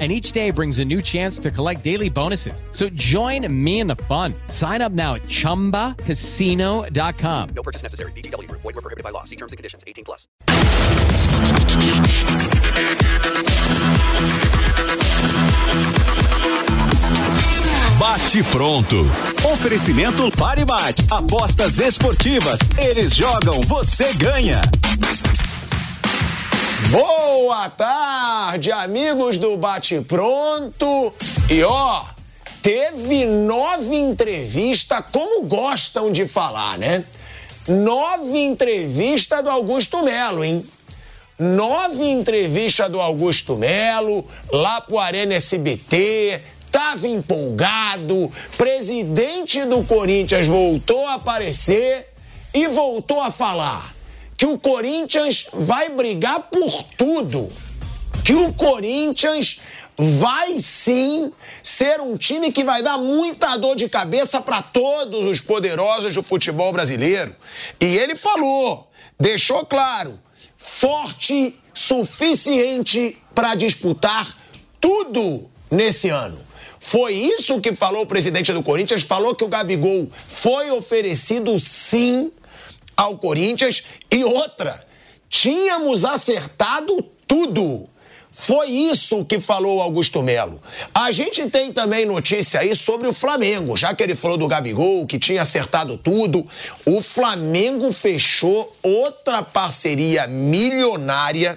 And 0.00 0.10
each 0.10 0.32
day 0.32 0.50
brings 0.50 0.80
a 0.80 0.84
new 0.84 1.00
chance 1.00 1.38
to 1.38 1.52
collect 1.52 1.84
daily 1.84 2.10
bonuses. 2.10 2.64
So 2.72 2.88
join 2.88 3.46
me 3.64 3.78
in 3.78 3.86
the 3.86 3.94
fun. 3.94 4.34
Sign 4.48 4.82
up 4.82 4.90
now 4.90 5.14
at 5.14 5.22
chumbacasino.com. 5.22 7.48
No 7.54 7.62
purchase 7.62 7.84
necessary. 7.84 8.10
VGW 8.12 8.48
Group. 8.48 8.62
Void 8.62 8.74
were 8.74 8.82
prohibited 8.82 9.04
by 9.04 9.10
law. 9.10 9.22
See 9.22 9.36
terms 9.36 9.52
and 9.52 9.56
conditions. 9.56 9.84
18 9.86 10.04
plus. 10.04 10.26
Bate 17.98 18.42
pronto. 18.50 19.06
Oferecimento 19.44 20.30
Pare 20.30 20.64
Bate. 20.64 21.04
Apostas 21.10 21.78
esportivas. 21.78 22.60
Eles 22.78 23.14
jogam, 23.14 23.60
você 23.62 24.12
ganha. 24.14 24.60
Boa 26.90 27.68
tarde, 27.70 28.70
amigos 28.70 29.38
do 29.38 29.56
Bate 29.56 30.00
Pronto. 30.02 31.12
E 31.50 31.62
ó, 31.62 32.04
teve 32.62 33.26
nove 33.26 33.96
entrevistas, 33.96 35.04
como 35.12 35.44
gostam 35.44 36.10
de 36.10 36.28
falar, 36.28 36.78
né? 36.78 37.04
Nove 37.66 38.38
entrevistas 38.38 39.42
do 39.42 39.50
Augusto 39.50 40.02
Melo, 40.02 40.44
hein? 40.44 40.64
Nove 41.38 42.04
entrevistas 42.04 42.90
do 42.90 43.00
Augusto 43.00 43.56
Melo, 43.56 44.24
lá 44.52 44.80
pro 44.80 44.98
Arena 44.98 45.34
SBT, 45.34 46.40
tava 46.70 47.08
empolgado, 47.08 48.30
presidente 48.56 49.64
do 49.64 49.82
Corinthians 49.84 50.46
voltou 50.46 51.06
a 51.06 51.14
aparecer 51.14 52.12
e 52.52 52.68
voltou 52.68 53.20
a 53.20 53.30
falar 53.30 53.93
que 54.36 54.46
o 54.46 54.58
Corinthians 54.58 55.46
vai 55.52 55.90
brigar 55.90 56.48
por 56.50 56.82
tudo. 56.96 57.50
Que 58.24 58.34
o 58.34 58.52
Corinthians 58.52 59.60
vai 59.96 60.58
sim 60.58 61.32
ser 61.62 62.00
um 62.00 62.16
time 62.16 62.50
que 62.50 62.64
vai 62.64 62.82
dar 62.82 62.98
muita 62.98 63.56
dor 63.56 63.76
de 63.76 63.88
cabeça 63.88 64.40
para 64.40 64.60
todos 64.60 65.26
os 65.26 65.40
poderosos 65.40 66.14
do 66.14 66.22
futebol 66.22 66.72
brasileiro. 66.72 67.34
E 67.80 67.96
ele 67.96 68.16
falou, 68.16 68.90
deixou 69.18 69.64
claro, 69.64 70.18
forte 70.56 71.54
suficiente 71.72 73.18
para 73.34 73.54
disputar 73.54 74.36
tudo 74.80 75.50
nesse 75.70 76.08
ano. 76.08 76.38
Foi 76.80 77.14
isso 77.14 77.60
que 77.60 77.74
falou 77.74 78.02
o 78.02 78.06
presidente 78.06 78.52
do 78.52 78.62
Corinthians, 78.62 79.02
falou 79.02 79.34
que 79.34 79.44
o 79.44 79.48
Gabigol 79.48 80.10
foi 80.28 80.70
oferecido 80.70 81.58
sim 81.58 82.30
ao 82.96 83.18
Corinthians 83.18 83.82
e 84.10 84.24
outra, 84.24 84.84
tínhamos 85.28 86.04
acertado 86.04 87.02
tudo. 87.26 87.88
Foi 88.36 88.68
isso 88.68 89.24
que 89.24 89.40
falou 89.40 89.80
Augusto 89.80 90.20
Melo. 90.20 90.60
A 90.92 91.12
gente 91.12 91.48
tem 91.48 91.72
também 91.72 92.04
notícia 92.04 92.58
aí 92.58 92.74
sobre 92.74 93.06
o 93.06 93.12
Flamengo, 93.12 93.76
já 93.76 93.94
que 93.94 94.02
ele 94.02 94.16
falou 94.16 94.36
do 94.36 94.48
Gabigol, 94.48 95.06
que 95.06 95.20
tinha 95.20 95.42
acertado 95.42 95.96
tudo. 95.96 96.44
O 96.84 97.00
Flamengo 97.00 97.92
fechou 97.92 98.74
outra 98.82 99.40
parceria 99.40 100.26
milionária. 100.26 101.56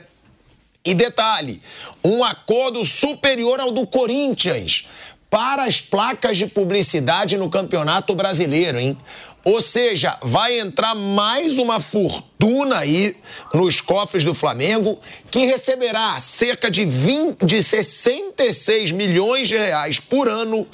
E 0.85 0.93
detalhe, 0.93 1.61
um 2.03 2.23
acordo 2.23 2.83
superior 2.83 3.59
ao 3.59 3.71
do 3.71 3.85
Corinthians 3.87 4.87
para 5.29 5.65
as 5.65 5.81
placas 5.81 6.37
de 6.37 6.47
publicidade 6.47 7.37
no 7.37 7.49
Campeonato 7.49 8.15
Brasileiro, 8.15 8.79
hein? 8.79 8.97
Ou 9.47 9.61
seja, 9.61 10.17
vai 10.21 10.59
entrar 10.59 10.93
mais 10.93 11.57
uma 11.57 11.79
fortuna 11.79 12.79
aí 12.79 13.15
nos 13.53 13.79
cofres 13.79 14.25
do 14.25 14.35
Flamengo, 14.35 14.99
que 15.31 15.45
receberá 15.45 16.19
cerca 16.19 16.69
de, 16.69 16.83
20, 16.83 17.45
de 17.45 17.63
66 17.63 18.91
milhões 18.91 19.47
de 19.47 19.55
reais 19.55 20.01
por 20.01 20.27
ano 20.27 20.67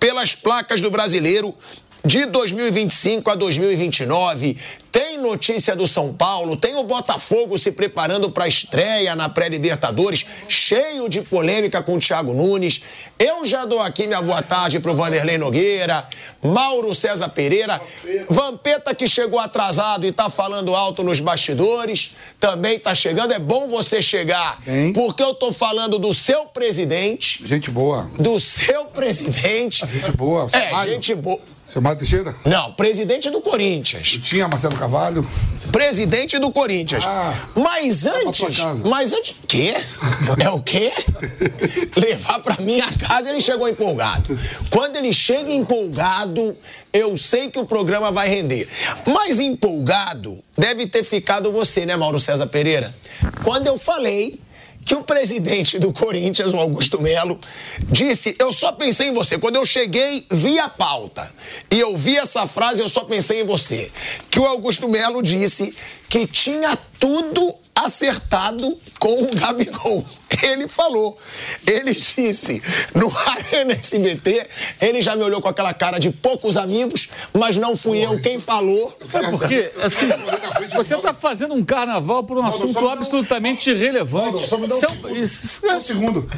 pelas 0.00 0.34
placas 0.34 0.80
do 0.80 0.90
brasileiro 0.90 1.54
de 2.06 2.24
2025 2.26 3.28
a 3.30 3.34
2029. 3.34 4.56
Tem 4.92 5.18
notícia 5.18 5.76
do 5.76 5.86
São 5.86 6.14
Paulo, 6.14 6.56
tem 6.56 6.74
o 6.76 6.84
Botafogo 6.84 7.58
se 7.58 7.72
preparando 7.72 8.30
para 8.30 8.44
a 8.44 8.48
estreia 8.48 9.14
na 9.14 9.28
pré-Libertadores, 9.28 10.24
cheio 10.48 11.06
de 11.06 11.20
polêmica 11.20 11.82
com 11.82 11.96
o 11.96 11.98
Thiago 11.98 12.32
Nunes. 12.32 12.80
Eu 13.18 13.44
já 13.44 13.66
dou 13.66 13.80
aqui 13.80 14.06
minha 14.06 14.22
boa 14.22 14.40
tarde 14.40 14.80
pro 14.80 14.94
Vanderlei 14.94 15.36
Nogueira, 15.36 16.06
Mauro 16.42 16.94
César 16.94 17.28
Pereira, 17.28 17.78
Vampeta 18.30 18.94
que 18.94 19.06
chegou 19.06 19.38
atrasado 19.38 20.06
e 20.06 20.12
tá 20.12 20.30
falando 20.30 20.74
alto 20.74 21.02
nos 21.02 21.20
bastidores, 21.20 22.12
também 22.40 22.78
tá 22.78 22.94
chegando. 22.94 23.34
É 23.34 23.38
bom 23.38 23.68
você 23.68 24.00
chegar, 24.00 24.58
porque 24.94 25.22
eu 25.22 25.34
tô 25.34 25.52
falando 25.52 25.98
do 25.98 26.14
seu 26.14 26.46
presidente, 26.46 27.46
Gente 27.46 27.70
boa. 27.70 28.08
do 28.18 28.38
seu 28.40 28.86
presidente. 28.86 29.84
Gente 29.86 30.12
boa. 30.12 30.46
É, 30.52 30.70
Mário. 30.70 30.92
gente 30.94 31.14
boa. 31.14 31.38
Seu 31.66 31.82
Mário 31.82 31.98
Teixeira? 31.98 32.32
Não, 32.44 32.72
presidente 32.74 33.28
do 33.28 33.40
Corinthians. 33.40 34.20
Tinha 34.22 34.46
Marcelo 34.46 34.76
Cavalho. 34.76 35.28
Presidente 35.72 36.38
do 36.38 36.52
Corinthians. 36.52 37.04
Ah, 37.04 37.34
mas 37.56 38.02
tua 38.02 38.12
antes. 38.28 38.58
Mas 38.84 39.12
antes. 39.12 39.36
Quê? 39.48 39.74
É 40.42 40.48
o 40.48 40.62
quê? 40.62 40.92
Levar 41.96 42.38
pra 42.38 42.56
minha 42.60 42.86
casa 42.92 43.30
ele 43.30 43.40
chegou 43.40 43.68
empolgado. 43.68 44.38
Quando 44.70 44.94
ele 44.94 45.12
chega 45.12 45.50
empolgado, 45.50 46.56
eu 46.92 47.16
sei 47.16 47.50
que 47.50 47.58
o 47.58 47.66
programa 47.66 48.12
vai 48.12 48.28
render. 48.28 48.68
Mas 49.04 49.40
empolgado 49.40 50.38
deve 50.56 50.86
ter 50.86 51.02
ficado 51.02 51.50
você, 51.50 51.84
né, 51.84 51.96
Mauro 51.96 52.20
César 52.20 52.46
Pereira? 52.46 52.94
Quando 53.42 53.66
eu 53.66 53.76
falei 53.76 54.38
que 54.86 54.94
o 54.94 55.02
presidente 55.02 55.80
do 55.80 55.92
Corinthians, 55.92 56.54
o 56.54 56.58
Augusto 56.58 57.02
Melo, 57.02 57.38
disse: 57.88 58.36
Eu 58.38 58.52
só 58.52 58.70
pensei 58.70 59.08
em 59.08 59.12
você. 59.12 59.36
Quando 59.36 59.56
eu 59.56 59.66
cheguei, 59.66 60.24
vi 60.30 60.60
a 60.60 60.68
pauta. 60.68 61.28
E 61.72 61.80
eu 61.80 61.96
vi 61.96 62.16
essa 62.16 62.46
frase, 62.46 62.80
eu 62.80 62.88
só 62.88 63.02
pensei 63.02 63.42
em 63.42 63.44
você. 63.44 63.90
Que 64.30 64.38
o 64.38 64.46
Augusto 64.46 64.88
Melo 64.88 65.20
disse 65.22 65.74
que 66.08 66.24
tinha 66.24 66.78
tudo 67.00 67.52
acertado 67.76 68.78
com 68.98 69.22
o 69.22 69.34
Gabigol. 69.36 70.04
Ele 70.42 70.66
falou. 70.68 71.16
Ele 71.66 71.92
disse 71.92 72.60
no 72.94 73.10
Arena 73.16 73.72
SBT, 73.74 74.46
ele 74.80 75.00
já 75.00 75.14
me 75.16 75.22
olhou 75.22 75.40
com 75.40 75.48
aquela 75.48 75.72
cara 75.72 75.98
de 75.98 76.10
poucos 76.10 76.56
amigos, 76.56 77.08
mas 77.32 77.56
não 77.56 77.76
fui 77.76 78.04
eu 78.04 78.18
quem 78.20 78.40
falou. 78.40 78.98
Sabe 79.04 79.30
por 79.30 79.46
quê? 79.48 79.70
Assim, 79.82 80.08
você 80.74 80.96
está 80.96 81.14
fazendo 81.14 81.54
um 81.54 81.64
carnaval 81.64 82.24
por 82.24 82.36
um 82.38 82.44
assunto 82.44 82.88
absolutamente 82.88 83.70
irrelevante. 83.70 84.32
Mauro, 84.32 84.46
só 84.46 84.58
me 84.58 84.66
dá 84.66 84.74
um 84.74 84.78
Isso 84.78 84.86
é 84.86 84.88
segundo. 84.88 85.22
isso- 85.22 85.60
Só 85.60 85.76
um 85.76 85.80
segundo. 85.80 86.30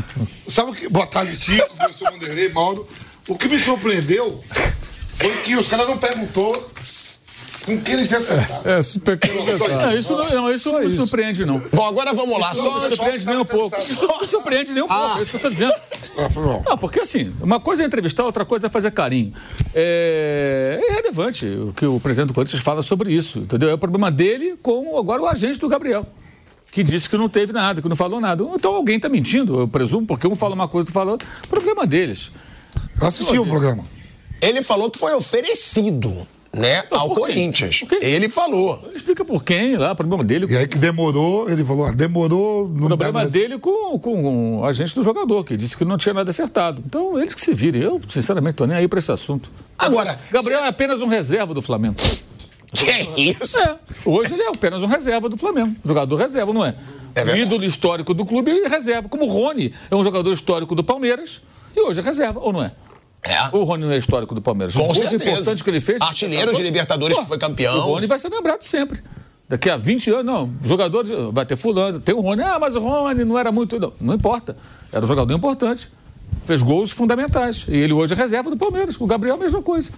Sabe 0.48 0.70
o 0.70 0.74
que. 0.74 0.88
Boa 0.88 1.06
tarde, 1.06 1.36
Tico, 1.38 1.68
professor 1.76 2.10
Vanderlei, 2.12 2.48
Mauro. 2.50 2.86
O 3.26 3.36
que 3.36 3.48
me 3.48 3.58
surpreendeu 3.58 4.42
foi 5.16 5.30
que 5.42 5.56
os 5.56 5.66
caras 5.68 5.88
não 5.88 5.98
perguntou 5.98 6.70
iam 7.72 8.18
acertar. 8.18 8.66
É, 8.66 8.82
super 8.82 9.18
Não, 9.82 9.96
isso 9.96 10.12
não, 10.12 10.30
não, 10.30 10.52
isso 10.52 10.72
não 10.72 10.80
me 10.80 10.90
surpreende, 10.90 11.44
não. 11.44 11.58
Bom, 11.72 11.86
agora 11.86 12.12
vamos 12.12 12.38
lá. 12.38 12.52
Isso 12.52 12.62
Só 12.62 12.80
não 12.80 12.88
me 12.88 12.94
surpreende 12.94 13.26
nem 13.26 13.36
um 13.36 13.44
pouco. 13.44 13.76
Não 14.02 14.20
me 14.20 14.26
surpreende 14.26 14.72
nem 14.72 14.82
um 14.82 14.88
pouco, 14.88 15.18
é 15.18 15.22
isso 15.22 15.30
que 15.30 15.36
eu 15.36 15.50
estou 15.50 15.50
dizendo. 15.50 15.74
Ah. 16.18 16.70
Não, 16.70 16.78
porque 16.78 17.00
assim, 17.00 17.32
uma 17.40 17.60
coisa 17.60 17.82
é 17.82 17.86
entrevistar, 17.86 18.24
outra 18.24 18.44
coisa 18.44 18.66
é 18.66 18.70
fazer 18.70 18.90
carinho. 18.90 19.32
É, 19.74 20.80
é 20.82 20.92
irrelevante 20.92 21.46
o 21.46 21.72
que 21.72 21.86
o 21.86 22.00
presidente 22.00 22.28
do 22.28 22.34
Corinthians 22.34 22.62
fala 22.62 22.82
sobre 22.82 23.12
isso, 23.12 23.40
entendeu? 23.40 23.70
É 23.70 23.74
o 23.74 23.78
problema 23.78 24.10
dele 24.10 24.56
com 24.62 24.98
agora 24.98 25.22
o 25.22 25.26
agente 25.26 25.58
do 25.58 25.68
Gabriel, 25.68 26.06
que 26.72 26.82
disse 26.82 27.08
que 27.08 27.16
não 27.16 27.28
teve 27.28 27.52
nada, 27.52 27.80
que 27.80 27.88
não 27.88 27.96
falou 27.96 28.20
nada. 28.20 28.44
Então 28.54 28.74
alguém 28.74 28.96
está 28.96 29.08
mentindo, 29.08 29.60
eu 29.60 29.68
presumo, 29.68 30.06
porque 30.06 30.26
um 30.26 30.34
fala 30.34 30.54
uma 30.54 30.68
coisa, 30.68 30.82
outro 30.82 30.94
fala 30.94 31.12
outra. 31.12 31.28
Problema 31.48 31.86
deles. 31.86 32.30
Eu 33.00 33.06
assisti 33.06 33.38
o 33.38 33.46
programa. 33.46 33.84
Ele 34.40 34.62
falou 34.62 34.90
que 34.90 34.98
foi 34.98 35.12
oferecido, 35.14 36.26
né, 36.52 36.82
ao 36.90 37.08
por 37.08 37.26
quem? 37.26 37.34
Corinthians. 37.34 37.84
Ele 38.00 38.28
falou. 38.28 38.80
Ele 38.86 38.96
explica 38.96 39.24
por 39.24 39.44
quem 39.44 39.76
lá, 39.76 39.94
problema 39.94 40.24
dele. 40.24 40.46
E 40.48 40.56
aí 40.56 40.66
que 40.66 40.78
demorou, 40.78 41.48
ele 41.48 41.64
falou, 41.64 41.86
ah, 41.86 41.92
demorou. 41.92 42.64
O 42.64 42.68
problema 42.86 43.20
deve- 43.26 43.38
dele 43.38 43.58
com, 43.58 43.98
com 43.98 44.58
o 44.60 44.64
agente 44.64 44.94
do 44.94 45.02
jogador, 45.02 45.44
que 45.44 45.56
disse 45.56 45.76
que 45.76 45.84
não 45.84 45.98
tinha 45.98 46.14
nada 46.14 46.30
acertado. 46.30 46.82
Então, 46.84 47.18
eles 47.20 47.34
que 47.34 47.40
se 47.40 47.52
virem. 47.54 47.82
Eu, 47.82 48.00
sinceramente, 48.10 48.52
estou 48.54 48.66
nem 48.66 48.76
aí 48.76 48.88
para 48.88 48.98
esse 48.98 49.12
assunto. 49.12 49.50
Agora, 49.78 50.18
Gabriel 50.30 50.60
é 50.64 50.68
apenas 50.68 51.00
um 51.00 51.06
reserva 51.06 51.52
do 51.54 51.60
Flamengo. 51.62 51.96
que 52.74 52.88
é 52.90 53.02
isso? 53.20 53.58
É, 53.60 53.76
hoje 54.06 54.32
ele 54.34 54.42
é 54.42 54.48
apenas 54.48 54.82
um 54.82 54.86
reserva 54.86 55.28
do 55.28 55.36
Flamengo. 55.36 55.74
Jogador 55.84 56.16
reserva, 56.16 56.52
não 56.52 56.64
é? 56.64 56.74
É 57.14 57.24
verdade. 57.24 57.40
Ídolo 57.46 57.64
histórico 57.64 58.12
do 58.14 58.24
clube 58.26 58.50
e 58.50 58.68
reserva. 58.68 59.08
Como 59.08 59.24
o 59.24 59.28
Rony 59.28 59.72
é 59.90 59.94
um 59.96 60.04
jogador 60.04 60.32
histórico 60.32 60.74
do 60.74 60.84
Palmeiras 60.84 61.40
e 61.76 61.80
hoje 61.80 62.00
é 62.00 62.02
reserva, 62.02 62.40
ou 62.40 62.52
não 62.52 62.62
é? 62.62 62.72
É. 63.22 63.56
O 63.56 63.64
Rony 63.64 63.84
não 63.84 63.92
é 63.92 63.96
histórico 63.96 64.34
do 64.34 64.40
Palmeiras. 64.40 64.74
Com 64.74 64.90
Os 64.90 64.98
certeza. 64.98 65.30
importantes 65.30 65.62
que 65.62 65.70
ele 65.70 65.80
fez. 65.80 66.00
Artilheiro 66.00 66.52
de 66.52 66.62
Libertadores, 66.62 67.18
que 67.18 67.26
foi 67.26 67.38
campeão. 67.38 67.76
O 67.78 67.80
Rony 67.92 68.06
vai 68.06 68.18
ser 68.18 68.28
lembrado 68.28 68.62
sempre. 68.62 69.02
Daqui 69.48 69.70
a 69.70 69.76
20 69.76 70.10
anos, 70.10 70.24
não, 70.26 70.52
jogadores, 70.62 71.10
vai 71.32 71.44
ter 71.46 71.56
fulano, 71.56 71.98
tem 72.00 72.14
o 72.14 72.20
Rony, 72.20 72.42
ah, 72.42 72.58
mas 72.60 72.76
o 72.76 72.80
Rony 72.80 73.24
não 73.24 73.38
era 73.38 73.50
muito. 73.50 73.78
Não, 73.80 73.92
não 74.00 74.14
importa. 74.14 74.56
Era 74.92 75.04
um 75.04 75.08
jogador 75.08 75.34
importante. 75.34 75.88
Fez 76.44 76.62
gols 76.62 76.90
fundamentais. 76.92 77.64
E 77.68 77.76
ele 77.76 77.92
hoje 77.92 78.12
é 78.12 78.16
reserva 78.16 78.50
do 78.50 78.56
Palmeiras. 78.56 78.96
O 79.00 79.06
Gabriel, 79.06 79.34
a 79.36 79.38
mesma 79.38 79.62
coisa. 79.62 79.90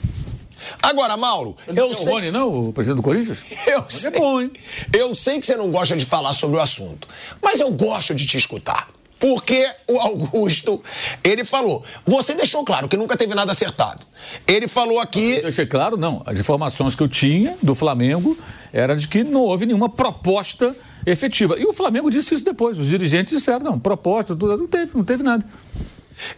Agora, 0.82 1.16
Mauro, 1.16 1.56
Ele 1.66 1.80
eu 1.80 1.88
não 1.88 1.94
sei. 1.94 2.06
o 2.06 2.10
Rony, 2.14 2.30
não, 2.30 2.68
o 2.68 2.72
presidente 2.72 2.96
do 2.98 3.02
Corinthians? 3.02 3.38
Eu 3.66 3.80
Mas 3.82 3.94
sei, 3.94 4.10
é 4.10 4.18
bom, 4.18 4.40
hein? 4.40 4.52
eu 4.94 5.14
sei 5.14 5.40
que 5.40 5.46
você 5.46 5.56
não 5.56 5.70
gosta 5.70 5.96
de 5.96 6.04
falar 6.04 6.32
sobre 6.34 6.58
o 6.58 6.60
assunto, 6.60 7.08
mas 7.42 7.60
eu 7.60 7.70
gosto 7.70 8.14
de 8.14 8.26
te 8.26 8.36
escutar. 8.36 8.88
Porque 9.20 9.68
o 9.86 9.98
Augusto, 9.98 10.82
ele 11.22 11.44
falou, 11.44 11.84
você 12.06 12.34
deixou 12.34 12.64
claro 12.64 12.88
que 12.88 12.96
nunca 12.96 13.18
teve 13.18 13.34
nada 13.34 13.52
acertado. 13.52 14.00
Ele 14.46 14.66
falou 14.66 14.98
aqui, 14.98 15.42
Deixei 15.42 15.66
claro, 15.66 15.98
não. 15.98 16.22
As 16.24 16.38
informações 16.38 16.94
que 16.94 17.02
eu 17.02 17.08
tinha 17.08 17.54
do 17.62 17.74
Flamengo 17.74 18.36
era 18.72 18.96
de 18.96 19.06
que 19.06 19.22
não 19.22 19.42
houve 19.42 19.66
nenhuma 19.66 19.90
proposta 19.90 20.74
efetiva. 21.04 21.58
E 21.58 21.66
o 21.66 21.72
Flamengo 21.74 22.10
disse 22.10 22.34
isso 22.34 22.44
depois. 22.44 22.78
Os 22.78 22.86
dirigentes 22.86 23.36
disseram, 23.36 23.60
não, 23.60 23.78
proposta, 23.78 24.34
tudo, 24.34 24.56
não 24.56 24.66
teve, 24.66 24.90
não 24.94 25.04
teve 25.04 25.22
nada. 25.22 25.44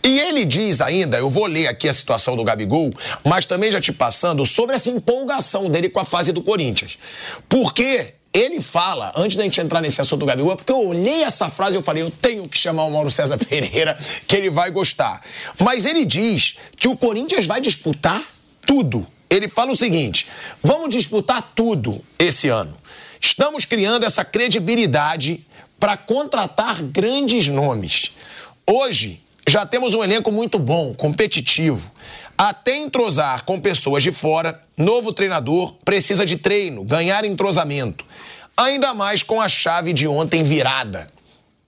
e 0.03 0.19
ele 0.19 0.45
diz 0.45 0.81
ainda, 0.81 1.19
eu 1.19 1.31
vou 1.31 1.47
ler 1.47 1.69
aqui 1.69 1.89
a 1.89 1.93
situação 1.93 2.37
do 2.37 2.43
Gabigol, 2.43 2.93
mas 3.25 3.47
também 3.47 3.71
já 3.71 3.81
te 3.81 3.93
passando 3.93 4.45
sobre 4.45 4.75
essa 4.75 4.91
empolgação 4.91 5.71
dele 5.71 5.89
com 5.89 6.01
a 6.01 6.05
fase 6.05 6.33
do 6.33 6.43
Corinthians. 6.43 6.99
Porque 7.49 8.15
ele 8.35 8.63
fala, 8.63 9.13
antes 9.15 9.37
da 9.37 9.43
gente 9.43 9.61
entrar 9.61 9.81
nesse 9.83 10.01
assunto 10.01 10.21
do 10.21 10.27
Gabigol, 10.27 10.57
porque 10.57 10.73
eu 10.73 10.89
olhei 10.89 11.23
essa 11.23 11.51
frase 11.51 11.77
e 11.77 11.79
eu 11.79 11.83
falei, 11.83 12.03
eu 12.03 12.11
tenho 12.11 12.49
que 12.49 12.57
chamar 12.57 12.85
o 12.85 12.91
Mauro 12.91 13.11
César 13.11 13.37
Pereira, 13.47 13.99
que 14.27 14.35
ele 14.35 14.49
vai 14.49 14.71
gostar. 14.71 15.23
Mas 15.59 15.85
ele 15.85 16.05
diz 16.07 16.57
que 16.77 16.89
o 16.89 16.97
Corinthians 16.97 17.45
vai 17.45 17.61
disputar 17.61 18.23
tudo. 18.67 19.07
Ele 19.29 19.49
fala 19.49 19.73
o 19.73 19.77
seguinte: 19.77 20.27
vamos 20.63 20.91
disputar 20.91 21.53
tudo 21.55 22.03
esse 22.19 22.49
ano. 22.49 22.77
Estamos 23.21 23.65
criando 23.65 24.05
essa 24.05 24.25
credibilidade 24.25 25.47
para 25.79 25.97
contratar 25.97 26.83
grandes 26.83 27.49
nomes. 27.49 28.13
Hoje, 28.67 29.23
já 29.49 29.67
temos 29.67 29.95
um 29.95 30.03
elenco 30.03 30.31
muito 30.33 30.59
bom, 30.59 30.95
competitivo. 30.95 31.91
Até 32.37 32.77
entrosar 32.77 33.45
com 33.45 33.61
pessoas 33.61 34.03
de 34.03 34.11
fora, 34.11 34.61
novo 34.77 35.13
treinador 35.13 35.75
precisa 35.85 36.25
de 36.25 36.37
treino, 36.37 36.85
ganhar 36.85 37.25
entrosamento. 37.25 38.05
Ainda 38.57 38.93
mais 38.93 39.23
com 39.23 39.41
a 39.41 39.49
chave 39.49 39.93
de 39.93 40.07
ontem 40.07 40.43
virada. 40.43 41.09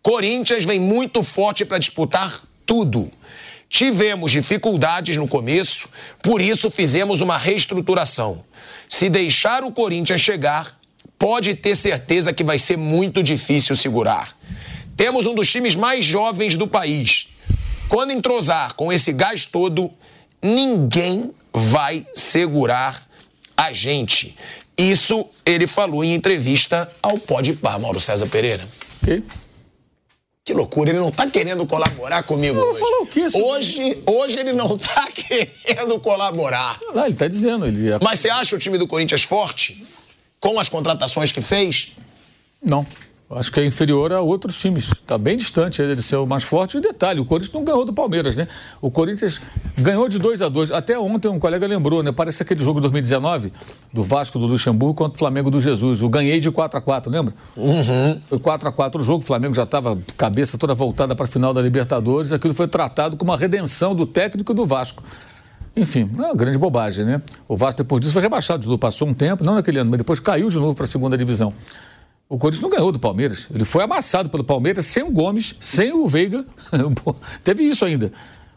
Corinthians 0.03 0.65
vem 0.65 0.79
muito 0.79 1.23
forte 1.23 1.65
para 1.65 1.79
disputar 1.79 2.43
tudo. 2.67 3.11
Tivemos 3.69 4.31
dificuldades 4.31 5.17
no 5.17 5.27
começo, 5.27 5.89
por 6.23 6.41
isso 6.41 6.71
fizemos 6.71 7.21
uma 7.21 7.39
reestruturação. 7.39 8.45
Se 8.89 9.09
deixar 9.09 9.65
o 9.65 9.73
Corinthians 9.73 10.21
chegar, 10.21 10.79
pode 11.19 11.55
ter 11.55 11.75
certeza 11.75 12.33
que 12.33 12.45
vai 12.45 12.59
ser 12.59 12.77
muito 12.77 13.23
difícil 13.23 13.75
segurar. 13.75 14.37
Temos 14.97 15.27
um 15.27 15.35
dos 15.35 15.51
times 15.51 15.75
mais 15.75 16.05
jovens 16.05 16.55
do 16.55 16.69
país. 16.69 17.29
Quando 17.89 18.13
entrosar 18.13 18.75
com 18.75 18.93
esse 18.93 19.13
gás 19.13 19.47
todo, 19.47 19.91
ninguém 20.43 21.33
vai 21.53 22.07
segurar 22.13 23.07
a 23.57 23.73
gente. 23.73 24.37
Isso 24.77 25.27
ele 25.47 25.67
falou 25.67 26.03
em 26.05 26.15
entrevista 26.15 26.91
ao 27.03 27.17
Pode 27.19 27.55
Par, 27.55 27.79
Mauro 27.79 28.01
César 28.01 28.27
Pereira. 28.27 28.67
Ok? 29.03 29.23
Que 30.45 30.53
loucura, 30.53 30.91
ele 30.91 30.99
não 30.99 31.11
tá 31.11 31.27
querendo 31.27 31.65
colaborar 31.67 32.23
comigo 32.23 32.55
Não, 32.55 32.71
hoje. 32.71 32.81
falou 32.81 33.03
o 33.03 33.07
quê, 33.07 33.27
hoje. 33.33 34.03
Hoje 34.07 34.39
ele 34.41 34.53
não 34.53 34.77
tá 34.77 35.09
querendo 35.15 35.99
colaborar. 36.01 36.79
Lá, 36.93 37.05
ele 37.05 37.15
está 37.15 37.27
dizendo. 37.27 37.67
Ele... 37.67 37.91
Mas 38.03 38.21
você 38.21 38.29
acha 38.29 38.55
o 38.55 38.59
time 38.59 38.77
do 38.77 38.87
Corinthians 38.87 39.23
forte? 39.23 39.87
Com 40.39 40.61
as 40.61 40.69
contratações 40.69 41.33
que 41.33 41.41
fez? 41.41 41.93
Não. 42.63 42.87
Acho 43.31 43.51
que 43.51 43.59
é 43.59 43.65
inferior 43.65 44.13
a 44.13 44.21
outros 44.21 44.59
times. 44.59 44.91
Está 44.93 45.17
bem 45.17 45.37
distante 45.37 45.81
ele 45.81 45.95
de 45.97 46.03
ser 46.03 46.17
o 46.17 46.27
mais 46.27 46.45
forte. 46.45 46.77
E 46.77 46.81
detalhe, 46.81 47.21
o 47.21 47.25
Corinthians 47.25 47.55
não 47.55 47.65
ganhou 47.65 47.85
do 47.85 47.93
Palmeiras, 47.93 48.37
né? 48.37 48.47
O 48.83 48.91
Corinthians 48.91 49.41
ganhou 49.79 50.07
de 50.09 50.19
2 50.19 50.43
a 50.43 50.49
2 50.49 50.71
Até 50.71 50.99
ontem 50.99 51.29
um 51.29 51.39
colega 51.39 51.67
lembrou, 51.67 52.03
né? 52.03 52.13
Parece 52.13 52.43
aquele 52.43 52.63
jogo 52.63 52.81
de 52.81 52.83
2019 52.83 53.51
do 53.93 54.03
Vasco 54.03 54.39
do 54.39 54.47
Luxemburgo 54.47 54.95
contra 54.95 55.17
o 55.17 55.19
Flamengo 55.19 55.51
do 55.51 55.59
Jesus. 55.59 56.03
O 56.03 56.09
ganhei 56.09 56.39
de 56.39 56.51
4 56.51 56.79
a 56.79 56.83
4 56.83 57.11
lembra? 57.11 57.35
Uhum. 57.57 58.21
Foi 58.29 58.39
4 58.39 58.69
a 58.69 58.73
4 58.73 59.01
o 59.01 59.05
jogo, 59.05 59.25
o 59.25 59.27
Flamengo 59.27 59.55
já 59.55 59.63
estava 59.63 59.99
cabeça 60.19 60.59
toda 60.59 60.75
voltada 60.75 61.17
para 61.17 61.25
a 61.25 61.29
final 61.29 61.55
da 61.55 61.63
Libertadores. 61.63 62.31
Aquilo 62.31 62.53
foi 62.53 62.69
tratado 62.69 63.17
como 63.17 63.33
uma 63.33 63.39
redenção 63.39 63.95
do 63.95 64.05
técnico 64.05 64.53
do 64.53 64.67
Vasco. 64.67 65.03
Enfim, 65.75 66.11
é 66.19 66.23
uma 66.23 66.35
grande 66.35 66.59
bobagem, 66.59 67.07
né? 67.07 67.23
O 67.49 67.57
Vasco 67.57 67.79
depois 67.79 68.03
disso 68.03 68.13
foi 68.13 68.23
rebaixado 68.23 68.79
passou 68.79 69.09
um 69.09 69.15
tempo, 69.15 69.43
não 69.43 69.55
naquele 69.55 69.79
ano, 69.79 69.91
mas 69.91 69.99
depois 69.99 70.21
caiu 70.21 70.49
de 70.49 70.57
novo 70.57 70.75
para 70.75 70.85
a 70.85 70.89
segunda 70.89 71.17
divisão. 71.17 71.53
O 72.29 72.39
Corinthians 72.39 72.63
não 72.63 72.71
ganhou 72.71 72.91
do 72.91 72.99
Palmeiras. 72.99 73.47
Ele 73.55 73.65
foi 73.65 73.85
amassado 73.85 74.31
pelo 74.31 74.43
Palmeiras 74.43 74.87
sem 74.87 75.03
o 75.03 75.11
Gomes, 75.11 75.55
sem 75.61 75.93
o 75.93 76.07
Veiga. 76.09 76.45
Teve 77.45 77.65
isso 77.65 77.85
ainda. 77.85 78.11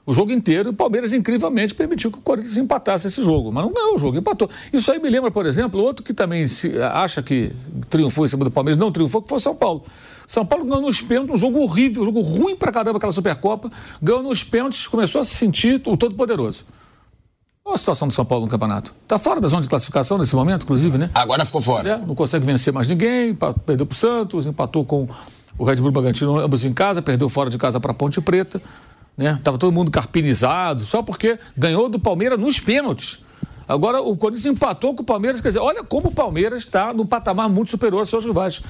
O 0.05 0.13
jogo 0.13 0.31
inteiro, 0.31 0.69
o 0.69 0.73
Palmeiras 0.73 1.11
incrivelmente 1.11 1.75
permitiu 1.75 2.09
que 2.09 2.17
o 2.17 2.21
Corinthians 2.21 2.55
empatasse 2.55 3.07
esse 3.07 3.21
jogo. 3.21 3.51
Mas 3.51 3.65
não 3.65 3.73
ganhou 3.73 3.95
o 3.95 3.97
jogo, 3.97 4.17
empatou. 4.17 4.49
Isso 4.71 4.89
aí 4.89 4.99
me 4.99 5.09
lembra, 5.09 5.29
por 5.29 5.45
exemplo, 5.45 5.81
outro 5.83 6.01
que 6.01 6.13
também 6.13 6.47
se 6.47 6.79
acha 6.81 7.21
que 7.21 7.51
triunfou 7.89 8.25
em 8.25 8.29
cima 8.29 8.45
do 8.45 8.51
Palmeiras, 8.51 8.79
não 8.79 8.89
triunfou, 8.89 9.21
que 9.21 9.27
foi 9.27 9.37
o 9.37 9.41
São 9.41 9.53
Paulo. 9.53 9.83
São 10.25 10.45
Paulo 10.45 10.63
ganhou 10.63 10.81
nos 10.81 11.01
pênaltis, 11.01 11.35
um 11.35 11.37
jogo 11.37 11.59
horrível, 11.59 12.03
um 12.03 12.05
jogo 12.05 12.21
ruim 12.21 12.55
pra 12.55 12.71
caramba 12.71 12.97
aquela 12.97 13.11
Supercopa. 13.11 13.69
Ganhou 14.01 14.23
nos 14.23 14.45
pênaltis, 14.45 14.87
começou 14.87 15.19
a 15.19 15.25
se 15.25 15.35
sentir 15.35 15.81
o 15.85 15.97
todo-poderoso. 15.97 16.63
Olha 17.67 17.75
a 17.75 17.77
situação 17.77 18.07
do 18.07 18.13
São 18.13 18.23
Paulo 18.23 18.45
no 18.45 18.49
campeonato. 18.49 18.93
Está 19.03 19.19
fora 19.19 19.41
da 19.41 19.47
zona 19.49 19.61
de 19.61 19.67
classificação 19.67 20.17
nesse 20.17 20.33
momento, 20.33 20.63
inclusive, 20.63 20.97
né? 20.97 21.09
Agora 21.13 21.43
ficou 21.43 21.59
fora. 21.59 21.89
É, 21.89 21.97
não 21.97 22.15
consegue 22.15 22.45
vencer 22.45 22.71
mais 22.71 22.87
ninguém, 22.87 23.37
perdeu 23.65 23.85
para 23.85 23.93
o 23.93 23.97
Santos, 23.97 24.45
empatou 24.45 24.85
com 24.85 25.05
o 25.57 25.65
Red 25.65 25.75
Bull 25.75 25.91
Bragantino, 25.91 26.39
ambos 26.39 26.63
em 26.63 26.71
casa, 26.71 27.01
perdeu 27.01 27.27
fora 27.27 27.49
de 27.49 27.57
casa 27.57 27.77
para 27.77 27.93
Ponte 27.93 28.21
Preta. 28.21 28.61
Né? 29.17 29.37
Tava 29.43 29.57
todo 29.57 29.73
mundo 29.73 29.91
carpinizado, 29.91 30.85
só 30.85 31.03
porque 31.03 31.37
ganhou 31.57 31.89
do 31.89 31.99
Palmeiras 31.99 32.39
nos 32.39 32.57
pênaltis. 32.57 33.19
Agora 33.67 33.99
o 33.99 34.15
Corinthians 34.15 34.45
empatou 34.45 34.93
com 34.93 35.03
o 35.03 35.05
Palmeiras, 35.05 35.41
quer 35.41 35.49
dizer, 35.49 35.59
olha 35.59 35.83
como 35.83 36.07
o 36.07 36.11
Palmeiras 36.13 36.59
está 36.59 36.93
num 36.93 37.05
patamar 37.05 37.49
muito 37.49 37.69
superior 37.69 37.99
aos 37.99 38.09
seus 38.09 38.23
rivais. 38.23 38.61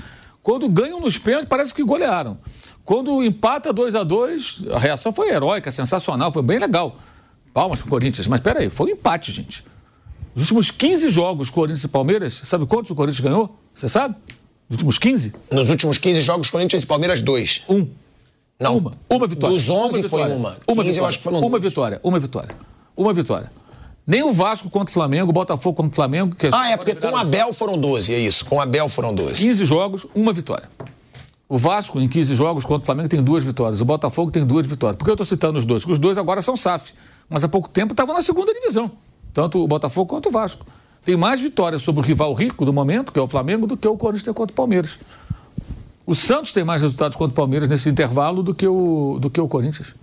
Quando 0.41 0.67
ganham 0.67 0.99
nos 0.99 1.19
pênaltis, 1.19 1.47
parece 1.47 1.71
que 1.71 1.83
golearam. 1.83 2.35
Quando 2.83 3.23
empata 3.23 3.71
2 3.71 3.93
a 3.93 4.03
2 4.03 4.63
a 4.73 4.79
reação 4.79 5.11
foi 5.11 5.29
heróica, 5.29 5.71
sensacional, 5.71 6.31
foi 6.31 6.41
bem 6.41 6.57
legal. 6.57 6.97
Palmas 7.57 7.79
pro 7.81 7.89
Corinthians, 7.89 8.27
mas 8.27 8.39
peraí, 8.39 8.69
foi 8.69 8.91
um 8.91 8.93
empate, 8.93 9.31
gente. 9.31 9.63
Os 10.35 10.43
últimos 10.43 10.69
15 10.69 11.09
jogos, 11.09 11.49
Corinthians 11.49 11.83
e 11.85 11.87
Palmeiras, 11.87 12.39
sabe 12.43 12.67
quantos 12.67 12.91
o 12.91 12.95
Corinthians 12.95 13.19
ganhou? 13.19 13.57
Você 13.73 13.89
sabe? 13.89 14.13
Os 14.69 14.75
últimos 14.75 14.99
15? 14.99 15.33
Nos 15.51 15.71
últimos 15.71 15.97
15 15.97 16.21
jogos, 16.21 16.51
Corinthians 16.51 16.83
e 16.83 16.85
Palmeiras, 16.85 17.19
dois. 17.19 17.63
Um. 17.67 17.87
Não. 18.59 18.77
Uma. 18.77 18.91
Uma 19.09 19.25
vitória. 19.25 19.55
Dos 19.55 19.71
11 19.71 19.75
uma 19.75 19.89
foi 19.89 20.01
vitória. 20.03 20.35
uma. 20.35 20.49
Uma 20.49 20.55
15 20.55 20.67
eu 20.67 20.83
vitória. 20.83 21.07
acho 21.07 21.17
que 21.17 21.23
foram 21.23 21.39
Uma 21.39 21.57
vitória. 21.59 21.99
Uma 22.03 22.19
vitória. 22.19 22.55
Uma 22.95 23.11
vitória. 23.13 23.51
Nem 24.05 24.21
o 24.21 24.31
Vasco 24.31 24.69
contra 24.69 24.91
o 24.91 24.93
Flamengo, 24.93 25.31
o 25.31 25.33
Botafogo 25.33 25.75
contra 25.77 25.91
o 25.91 25.95
Flamengo. 25.95 26.35
Que 26.35 26.51
Ah, 26.53 26.69
é 26.69 26.77
porque 26.77 26.93
com 26.93 27.07
o 27.07 27.17
Abel 27.17 27.51
foram 27.53 27.75
12, 27.75 28.13
é 28.13 28.19
isso. 28.19 28.45
Com 28.45 28.57
o 28.57 28.61
Abel 28.61 28.87
foram 28.87 29.15
12. 29.15 29.41
15 29.41 29.65
jogos, 29.65 30.05
uma 30.13 30.31
vitória. 30.31 30.69
O 31.49 31.57
Vasco, 31.57 31.99
em 31.99 32.07
15 32.07 32.35
jogos 32.35 32.63
contra 32.65 32.83
o 32.83 32.85
Flamengo, 32.85 33.09
tem 33.09 33.23
duas 33.23 33.43
vitórias. 33.43 33.81
O 33.81 33.85
Botafogo 33.85 34.29
tem 34.29 34.45
duas 34.45 34.67
vitórias. 34.67 34.95
Por 34.97 35.05
que 35.05 35.09
eu 35.09 35.15
estou 35.15 35.25
citando 35.25 35.57
os 35.57 35.65
dois? 35.65 35.81
Porque 35.81 35.93
os 35.93 35.99
dois 35.99 36.19
agora 36.19 36.39
são 36.43 36.55
SAF. 36.55 36.93
Mas 37.29 37.43
há 37.43 37.47
pouco 37.47 37.69
tempo 37.69 37.93
estavam 37.93 38.15
na 38.15 38.21
segunda 38.21 38.53
divisão. 38.53 38.91
Tanto 39.33 39.63
o 39.63 39.67
Botafogo 39.67 40.09
quanto 40.09 40.29
o 40.29 40.31
Vasco. 40.31 40.65
Tem 41.03 41.15
mais 41.15 41.39
vitórias 41.39 41.83
sobre 41.83 42.01
o 42.01 42.03
rival 42.03 42.33
rico 42.33 42.65
do 42.65 42.73
momento, 42.73 43.11
que 43.11 43.19
é 43.19 43.21
o 43.21 43.27
Flamengo, 43.27 43.65
do 43.65 43.77
que 43.77 43.87
o 43.87 43.97
Corinthians 43.97 44.35
contra 44.35 44.51
o 44.51 44.55
Palmeiras. 44.55 44.99
O 46.05 46.15
Santos 46.15 46.53
tem 46.53 46.63
mais 46.63 46.81
resultados 46.81 47.17
contra 47.17 47.31
o 47.31 47.35
Palmeiras 47.35 47.69
nesse 47.69 47.89
intervalo 47.89 48.41
do 48.41 48.53
que 48.53 48.67
o, 48.67 49.17
do 49.19 49.29
que 49.29 49.39
o 49.39 49.47
Corinthians. 49.47 49.93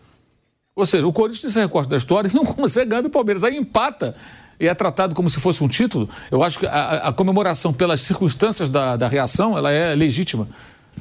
Ou 0.77 0.85
seja, 0.85 1.07
o 1.07 1.13
Corinthians 1.13 1.53
se 1.53 1.61
recorta 1.61 1.91
da 1.91 1.97
história 1.97 2.29
e 2.29 2.33
não 2.37 2.45
consegue 2.45 2.91
ganhar 2.91 3.03
do 3.03 3.11
Palmeiras. 3.11 3.45
Aí 3.45 3.57
empata 3.57 4.15
e 4.59 4.67
é 4.67 4.75
tratado 4.75 5.15
como 5.15 5.29
se 5.29 5.41
fosse 5.41 5.63
um 5.63 5.69
título. 5.69 6.09
Eu 6.31 6.43
acho 6.43 6.59
que 6.59 6.67
a, 6.67 7.09
a 7.09 7.13
comemoração 7.13 7.73
pelas 7.73 8.01
circunstâncias 8.03 8.69
da, 8.69 8.97
da 8.97 9.09
reação, 9.09 9.57
ela 9.57 9.71
é 9.71 9.95
legítima. 9.95 10.49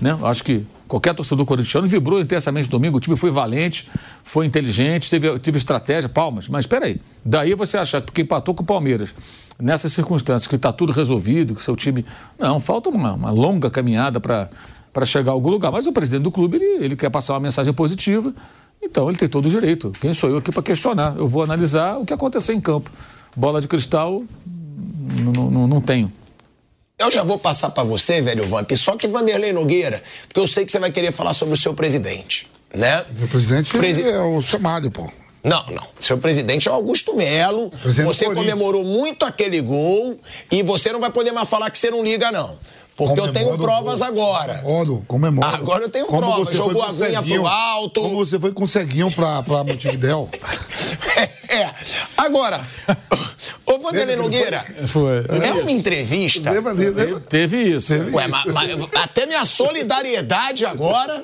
Né? 0.02 0.18
Acho 0.24 0.44
que 0.44 0.66
qualquer 0.88 1.14
torcedor 1.14 1.46
corintiano 1.46 1.88
vibrou 1.88 2.20
intensamente 2.20 2.70
domingo. 2.70 2.98
O 2.98 3.00
time 3.00 3.16
foi 3.16 3.32
valente, 3.32 3.90
foi 4.24 4.46
inteligente, 4.46 5.10
teve, 5.10 5.40
teve 5.40 5.58
estratégia, 5.58 6.10
palmas. 6.10 6.48
Mas 6.48 6.66
espera 6.66 6.86
aí, 6.86 7.00
daí 7.24 7.54
você 7.56 7.78
achar 7.78 8.02
que 8.02 8.08
porque 8.08 8.22
empatou 8.22 8.54
com 8.54 8.64
o 8.64 8.66
Palmeiras, 8.66 9.14
nessas 9.60 9.94
circunstâncias, 9.94 10.48
que 10.48 10.56
está 10.56 10.72
tudo 10.72 10.92
resolvido, 10.92 11.56
que 11.56 11.64
seu 11.64 11.76
time... 11.76 12.06
Não, 12.38 12.60
falta 12.60 12.90
uma, 12.90 13.14
uma 13.14 13.32
longa 13.32 13.70
caminhada 13.70 14.20
para 14.20 15.06
chegar 15.06 15.32
a 15.32 15.34
algum 15.34 15.50
lugar. 15.50 15.72
Mas 15.72 15.88
o 15.88 15.92
presidente 15.92 16.24
do 16.24 16.32
clube, 16.32 16.58
ele, 16.58 16.86
ele 16.86 16.96
quer 16.96 17.10
passar 17.10 17.34
uma 17.34 17.40
mensagem 17.40 17.74
positiva, 17.74 18.34
então 18.82 19.10
ele 19.10 19.18
tem 19.18 19.30
todo 19.30 19.46
o 19.46 19.50
direito. 19.50 19.92
Quem 20.02 20.14
sou 20.14 20.30
eu 20.30 20.38
aqui 20.38 20.52
para 20.52 20.64
questionar? 20.64 21.16
Eu 21.18 21.28
vou 21.28 21.44
analisar 21.44 21.98
o 21.98 22.06
que 22.06 22.14
aconteceu 22.14 22.54
em 22.54 22.62
campo. 22.62 22.90
Bola 23.36 23.62
de 23.62 23.68
cristal, 23.68 24.24
não 25.70 25.82
tenho. 25.82 26.12
Eu 26.98 27.12
já 27.12 27.24
vou 27.24 27.38
passar 27.38 27.72
pra 27.72 27.84
você, 27.84 28.22
velho 28.22 28.48
Vamp, 28.48 28.72
só 28.76 28.96
que 28.96 29.08
Vanderlei 29.08 29.52
Nogueira, 29.52 30.02
porque 30.28 30.40
eu 30.40 30.48
sei 30.48 30.66
que 30.66 30.72
você 30.72 30.80
vai 30.80 30.92
querer 30.92 31.12
falar 31.12 31.34
sobre 31.34 31.54
o 31.54 31.58
seu 31.58 31.74
presidente, 31.74 32.48
né? 32.74 33.04
Meu 33.18 33.28
presidente 33.28 33.72
Presi- 33.76 34.08
é 34.08 34.20
o 34.22 34.42
chamado, 34.42 34.90
pô. 34.92 35.10
Não, 35.44 35.66
não. 35.72 35.86
Seu 36.00 36.18
presidente 36.18 36.70
é 36.70 36.72
o 36.72 36.76
Augusto 36.76 37.14
Melo. 37.16 37.70
Você 37.84 38.04
Corinthians. 38.04 38.34
comemorou 38.34 38.86
muito 38.86 39.26
aquele 39.26 39.60
gol 39.60 40.18
e 40.50 40.64
você 40.64 40.92
não 40.94 41.02
vai 41.02 41.10
poder 41.10 41.34
mais 41.34 41.50
falar 41.50 41.70
que 41.70 41.78
você 41.78 41.92
não 41.92 42.02
liga, 42.04 42.32
não. 42.32 42.58
Porque 42.96 43.20
eu 43.20 43.34
tenho 43.34 43.54
o 43.54 43.58
provas 43.58 44.02
agora. 44.04 44.60
Comemoro, 44.60 45.04
comemoro. 45.08 45.48
Agora 45.48 45.84
eu 45.86 45.90
tenho 45.90 46.06
Como 46.06 46.22
prova. 46.22 46.46
você 46.46 46.56
Jogou 46.56 46.82
a 46.84 46.90
aguinha 46.90 47.22
pro 47.24 47.48
alto. 47.48 48.02
Como 48.02 48.16
você 48.26 48.40
foi 48.40 48.54
com 48.54 48.66
ceguinho 48.68 49.12
pra, 49.12 49.42
pra 49.44 49.64
Montevidéu. 49.66 50.30
É. 51.54 51.74
Agora, 52.18 52.60
ô 53.66 53.78
Vanderlei 53.80 54.16
Nogueira, 54.16 54.66
Foi. 54.88 55.24
é 55.46 55.52
uma 55.54 55.72
entrevista. 55.72 56.50
Lembra 56.52 56.72
ali, 56.72 56.90
lembra? 56.90 57.20
Teve 57.20 57.62
isso. 57.62 57.94
Ué, 57.94 58.28
mas, 58.28 58.46
mas 58.52 58.72
até 58.96 59.26
minha 59.26 59.46
solidariedade 59.46 60.66
agora, 60.66 61.24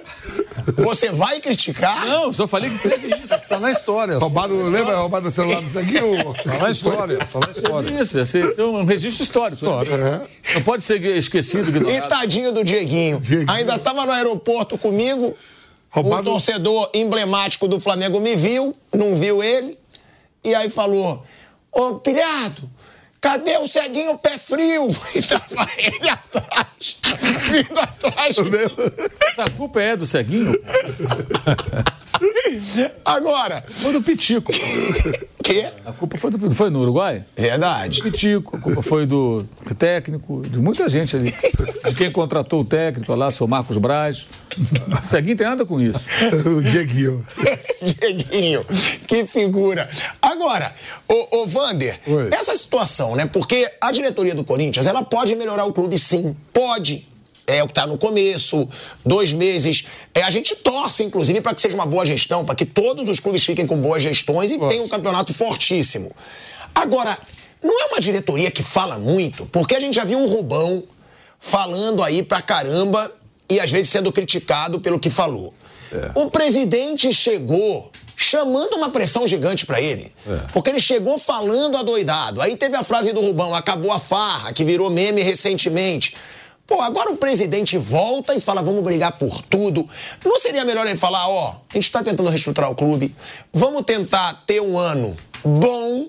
você 0.77 1.11
vai 1.11 1.39
criticar? 1.39 2.05
Não, 2.05 2.31
só 2.31 2.47
falei 2.47 2.69
que 2.69 2.77
teve 2.89 3.07
isso. 3.07 3.39
Tá 3.47 3.59
na 3.59 3.71
história. 3.71 4.17
Roubado, 4.19 4.55
lembra? 4.69 4.95
Roubado 4.97 5.27
o 5.27 5.31
celular 5.31 5.61
do 5.61 5.69
ceguinho? 5.69 6.33
Tá 6.43 6.57
na 6.59 6.69
história. 6.71 7.17
Tá 7.17 7.39
na 7.39 7.51
história. 7.51 8.01
Isso, 8.01 8.19
esse, 8.19 8.37
esse 8.39 8.61
é 8.61 8.63
um 8.65 8.85
registro 8.85 9.23
histórico. 9.23 9.65
né? 9.65 10.21
Não 10.53 10.61
pode 10.61 10.83
ser 10.83 11.03
esquecido, 11.17 11.65
E 11.65 11.69
ignorado. 11.77 12.07
tadinho 12.09 12.51
do 12.51 12.63
Dieguinho. 12.63 13.19
Dieguinho. 13.19 13.51
Ainda 13.51 13.79
tava 13.79 14.05
no 14.05 14.11
aeroporto 14.11 14.77
comigo. 14.77 15.35
O 15.95 16.01
Roubado- 16.01 16.25
torcedor 16.29 16.91
emblemático 16.93 17.67
do 17.67 17.79
Flamengo 17.79 18.19
me 18.19 18.35
viu, 18.35 18.75
não 18.93 19.15
viu 19.15 19.41
ele. 19.41 19.75
E 20.43 20.55
aí 20.55 20.69
falou: 20.69 21.25
Ô, 21.71 21.95
pilhado, 21.95 22.69
cadê 23.21 23.57
o 23.57 23.67
ceguinho 23.67 24.17
pé 24.17 24.37
frio? 24.37 24.87
E 25.15 25.21
tava 25.21 25.69
ele 25.77 26.09
atrás, 26.09 26.97
vindo 27.51 27.79
atrás. 27.79 28.35
Essa 29.31 29.49
culpa 29.51 29.81
é 29.81 29.95
do 29.95 30.07
ceguinho? 30.07 30.53
Agora, 33.05 33.63
Foi 33.67 33.93
do 33.93 34.01
Pitico. 34.01 34.51
que? 35.43 35.65
A 35.85 35.91
culpa 35.91 36.17
foi 36.17 36.31
do 36.31 36.51
Foi 36.51 36.69
no 36.69 36.81
Uruguai? 36.81 37.23
Verdade. 37.35 38.01
Pitico, 38.01 38.55
a 38.57 38.59
culpa 38.59 38.81
foi 38.81 39.05
do 39.05 39.43
técnico, 39.77 40.41
de 40.47 40.59
muita 40.59 40.87
gente 40.87 41.15
ali. 41.15 41.31
De 41.31 41.95
quem 41.95 42.11
contratou 42.11 42.61
o 42.61 42.65
técnico 42.65 43.13
lá, 43.15 43.31
seu 43.31 43.47
Marcos 43.47 43.77
Braz. 43.77 44.27
O 45.03 45.07
Ceguinho 45.07 45.37
tem 45.37 45.47
nada 45.47 45.65
com 45.65 45.79
isso. 45.79 46.01
o 46.45 46.61
Dieguinho. 46.63 47.25
Dieguinho, 47.81 48.65
que 49.07 49.25
figura. 49.25 49.89
Agora, 50.21 50.73
ô, 51.07 51.41
ô 51.41 51.47
Vander, 51.47 51.99
Oi. 52.05 52.29
essa 52.31 52.53
situação, 52.53 53.15
né? 53.15 53.25
Porque 53.25 53.69
a 53.81 53.91
diretoria 53.91 54.35
do 54.35 54.43
Corinthians, 54.43 54.85
ela 54.85 55.03
pode 55.03 55.35
melhorar 55.35 55.65
o 55.65 55.73
clube 55.73 55.97
sim. 55.97 56.35
Pode. 56.53 57.07
É 57.49 57.63
o 57.63 57.65
que 57.65 57.71
está 57.71 57.87
no 57.87 57.97
começo, 57.97 58.67
dois 59.05 59.33
meses. 59.33 59.85
É, 60.13 60.21
a 60.21 60.29
gente 60.29 60.55
torce, 60.55 61.03
inclusive, 61.03 61.41
para 61.41 61.53
que 61.53 61.61
seja 61.61 61.75
uma 61.75 61.85
boa 61.85 62.05
gestão, 62.05 62.45
para 62.45 62.55
que 62.55 62.65
todos 62.65 63.09
os 63.09 63.19
clubes 63.19 63.43
fiquem 63.43 63.65
com 63.65 63.77
boas 63.77 64.03
gestões 64.03 64.51
e 64.51 64.57
tenham 64.57 64.85
um 64.85 64.89
campeonato 64.89 65.33
fortíssimo. 65.33 66.11
Agora, 66.73 67.17
não 67.63 67.81
é 67.81 67.85
uma 67.87 67.99
diretoria 67.99 68.49
que 68.51 68.63
fala 68.63 68.97
muito, 68.97 69.45
porque 69.47 69.75
a 69.75 69.79
gente 69.79 69.95
já 69.95 70.03
viu 70.03 70.21
o 70.21 70.27
Rubão 70.27 70.83
falando 71.39 72.03
aí 72.03 72.23
pra 72.23 72.41
caramba 72.41 73.11
e 73.49 73.59
às 73.59 73.71
vezes 73.71 73.89
sendo 73.89 74.11
criticado 74.11 74.79
pelo 74.79 74.99
que 74.99 75.09
falou. 75.09 75.53
O 76.15 76.29
presidente 76.29 77.11
chegou 77.11 77.91
chamando 78.15 78.75
uma 78.75 78.89
pressão 78.89 79.25
gigante 79.25 79.65
pra 79.65 79.81
ele. 79.81 80.11
Porque 80.51 80.69
ele 80.69 80.79
chegou 80.79 81.17
falando 81.17 81.77
adoidado. 81.77 82.41
Aí 82.41 82.55
teve 82.57 82.75
a 82.75 82.83
frase 82.83 83.13
do 83.13 83.21
Rubão, 83.21 83.55
acabou 83.55 83.91
a 83.91 83.97
farra, 83.97 84.51
que 84.51 84.65
virou 84.65 84.89
meme 84.91 85.21
recentemente. 85.21 86.15
Pô, 86.69 86.81
agora 86.81 87.09
o 87.09 87.17
presidente 87.17 87.79
volta 87.79 88.35
e 88.35 88.39
fala, 88.39 88.61
vamos 88.61 88.83
brigar 88.83 89.13
por 89.13 89.41
tudo. 89.41 89.89
Não 90.23 90.39
seria 90.39 90.63
melhor 90.63 90.85
ele 90.85 90.99
falar, 90.99 91.27
ó, 91.27 91.55
a 91.67 91.73
gente 91.73 91.91
tá 91.91 92.03
tentando 92.03 92.29
reestruturar 92.29 92.69
o 92.69 92.75
clube, 92.75 93.15
vamos 93.51 93.81
tentar 93.83 94.43
ter 94.45 94.61
um 94.61 94.77
ano 94.77 95.17
bom, 95.43 96.07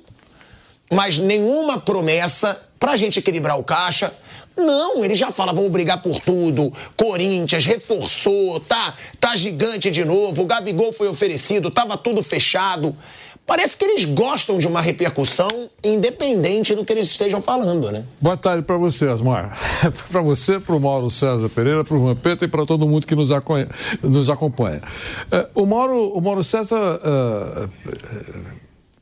mas 0.93 1.17
nenhuma 1.17 1.81
promessa 1.81 2.61
pra 2.79 2.95
gente 2.95 3.19
equilibrar 3.19 3.59
o 3.59 3.65
caixa. 3.65 4.13
Não, 4.55 5.03
ele 5.03 5.15
já 5.15 5.33
fala, 5.33 5.55
vamos 5.55 5.71
brigar 5.71 6.03
por 6.03 6.21
tudo. 6.21 6.71
Corinthians 6.95 7.65
reforçou, 7.65 8.61
tá, 8.61 8.93
tá 9.19 9.35
gigante 9.35 9.91
de 9.91 10.05
novo. 10.05 10.43
O 10.43 10.47
Gabigol 10.47 10.93
foi 10.93 11.09
oferecido, 11.09 11.71
tava 11.71 11.97
tudo 11.97 12.23
fechado. 12.23 12.95
Parece 13.51 13.77
que 13.77 13.85
eles 13.85 14.05
gostam 14.05 14.59
de 14.59 14.69
uma 14.69 14.81
repercussão 14.81 15.69
independente 15.83 16.73
do 16.73 16.85
que 16.85 16.93
eles 16.93 17.09
estejam 17.09 17.43
falando, 17.43 17.91
né? 17.91 18.05
Boa 18.21 18.37
tarde 18.37 18.63
para 18.63 18.77
você, 18.77 19.09
Asmar. 19.09 19.59
para 20.09 20.23
você, 20.23 20.61
para 20.61 20.77
o 20.77 20.79
Mauro 20.79 21.11
César 21.11 21.49
Pereira, 21.49 21.83
para 21.83 21.97
o 21.97 22.01
Vampeta 22.01 22.45
e 22.45 22.49
para 22.49 22.65
todo 22.65 22.89
mundo 22.89 23.09
que 23.09 23.17
nos, 23.17 23.31
nos 24.05 24.31
acompanha. 24.31 24.81
Eh, 25.33 25.49
o, 25.57 25.67
Mauro, 25.67 26.11
o 26.11 26.21
Mauro 26.21 26.45
César 26.45 27.01
eh, 27.05 27.69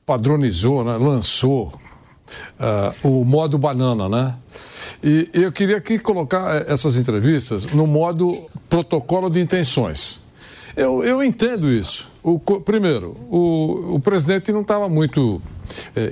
padronizou, 0.07 0.83
né, 0.83 0.97
lançou 0.97 1.71
eh, 2.59 2.93
o 3.03 3.27
modo 3.27 3.59
banana, 3.59 4.09
né? 4.09 4.35
E 5.05 5.29
eu 5.35 5.53
queria 5.53 5.77
aqui 5.77 5.99
colocar 5.99 6.65
essas 6.67 6.97
entrevistas 6.97 7.67
no 7.67 7.87
modo 7.87 8.35
protocolo 8.71 9.29
de 9.29 9.41
intenções. 9.41 10.27
Eu, 10.79 11.03
eu 11.03 11.23
entendo 11.25 11.69
isso. 11.69 12.09
O 12.23 12.39
primeiro, 12.39 13.17
o, 13.29 13.97
o 13.97 14.01
presidente 14.01 14.53
não 14.53 14.61
estava 14.61 14.89
muito 14.89 15.43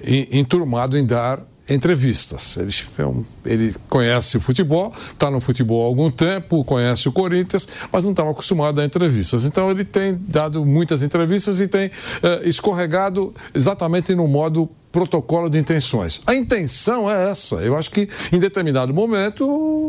en- 0.05 0.39
enturmado 0.41 0.99
em 0.99 1.07
dar 1.07 1.41
entrevistas. 1.69 2.57
Ele, 2.57 2.73
é 2.99 3.53
ele 3.53 3.75
conhece 3.89 4.37
o 4.37 4.41
futebol, 4.41 4.93
está 4.95 5.31
no 5.31 5.41
futebol 5.41 5.83
há 5.83 5.87
algum 5.87 6.11
tempo, 6.11 6.65
conhece 6.65 7.09
o 7.09 7.13
Corinthians, 7.13 7.67
mas 7.91 8.05
não 8.05 8.13
estava 8.13 8.31
acostumado 8.31 8.81
a 8.81 8.85
entrevistas. 8.85 9.45
Então 9.45 9.71
ele 9.71 9.85
tem 9.85 10.19
dado 10.29 10.65
muitas 10.65 11.03
entrevistas 11.03 11.61
e 11.61 11.69
tem 11.69 11.91
eh, 12.23 12.41
escorregado 12.45 13.35
exatamente 13.55 14.15
no 14.15 14.29
modo 14.29 14.69
protocolo 14.93 15.51
de 15.51 15.59
intenções. 15.59 16.23
A 16.27 16.35
intenção 16.35 17.11
é 17.11 17.31
essa. 17.31 17.57
Eu 17.57 17.77
acho 17.77 17.91
que 17.91 18.09
em 18.33 18.39
determinado 18.39 18.95
momento 18.95 19.45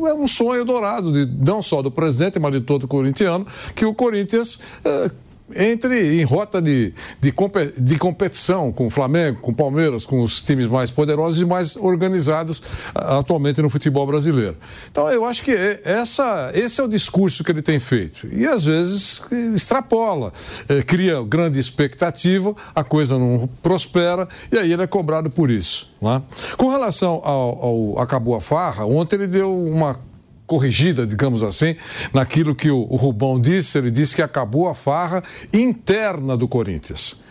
é 0.06 0.14
um 0.14 0.28
sonho 0.28 0.66
dourado, 0.66 1.14
de, 1.14 1.46
não 1.46 1.62
só 1.62 1.82
do 1.82 1.90
presidente, 1.90 2.40
mas 2.40 2.52
de 2.52 2.60
todo 2.60 2.88
corintiano, 2.88 3.48
que 3.74 3.86
o 3.86 3.94
Corinthians 3.94 4.60
eh, 4.84 5.12
entre 5.56 6.20
em 6.20 6.24
rota 6.24 6.62
de, 6.62 6.94
de, 7.22 7.34
de 7.80 7.98
competição 7.98 8.72
com 8.72 8.88
o 8.88 8.90
Flamengo, 8.90 9.40
com 9.42 9.52
o 9.52 9.56
Palmeiras, 9.56 10.04
com 10.06 10.22
os 10.22 10.42
times 10.42 10.68
mais 10.68 10.92
poderosos 10.92 11.42
e 11.42 11.46
mais 11.46 11.76
organizados 11.76 12.62
atualmente 12.94 13.62
no 13.62 13.70
futebol 13.70 14.06
brasileiro. 14.06 14.58
Então 14.92 15.10
eu 15.10 15.26
acho 15.26 15.44
que 15.44 15.52
é- 15.52 15.82
essa, 15.86 16.52
esse 16.54 16.82
é 16.82 16.84
o 16.84 16.88
discurso 16.88 17.44
que 17.44 17.52
ele 17.52 17.62
tem 17.62 17.80
feito. 17.80 18.28
E 18.34 18.46
às 18.46 18.64
vezes 18.64 19.22
extrapola, 19.56 20.32
eh, 20.68 20.82
cria 20.84 21.22
grande 21.24 21.60
expectativa, 21.60 22.54
a 22.76 22.84
coisa 22.84 23.18
não 23.18 23.48
prospera 23.62 24.28
e 24.52 24.58
aí 24.58 24.72
ele 24.72 24.84
é 24.84 24.88
cobrado 24.88 25.30
por 25.30 25.50
isso. 25.50 25.92
é? 26.02 26.22
Com 26.58 26.70
relação 26.70 27.22
ao, 27.24 27.66
ao 27.96 28.00
Acabou 28.00 28.36
a 28.36 28.42
Farra, 28.42 28.86
ontem 28.86 29.16
ele 29.16 29.28
deu 29.28 29.56
uma 29.64 30.00
corrigida, 30.48 31.06
digamos 31.06 31.44
assim, 31.44 31.76
naquilo 32.14 32.56
que 32.56 32.72
o, 32.72 32.88
o 32.90 32.96
Rubão 32.96 33.40
disse. 33.40 33.78
Ele 33.78 33.92
disse 33.92 34.16
que 34.16 34.22
acabou 34.22 34.68
a 34.68 34.74
farra 34.74 35.22
interna 35.54 36.36
do 36.36 36.48
Corinthians. 36.48 37.28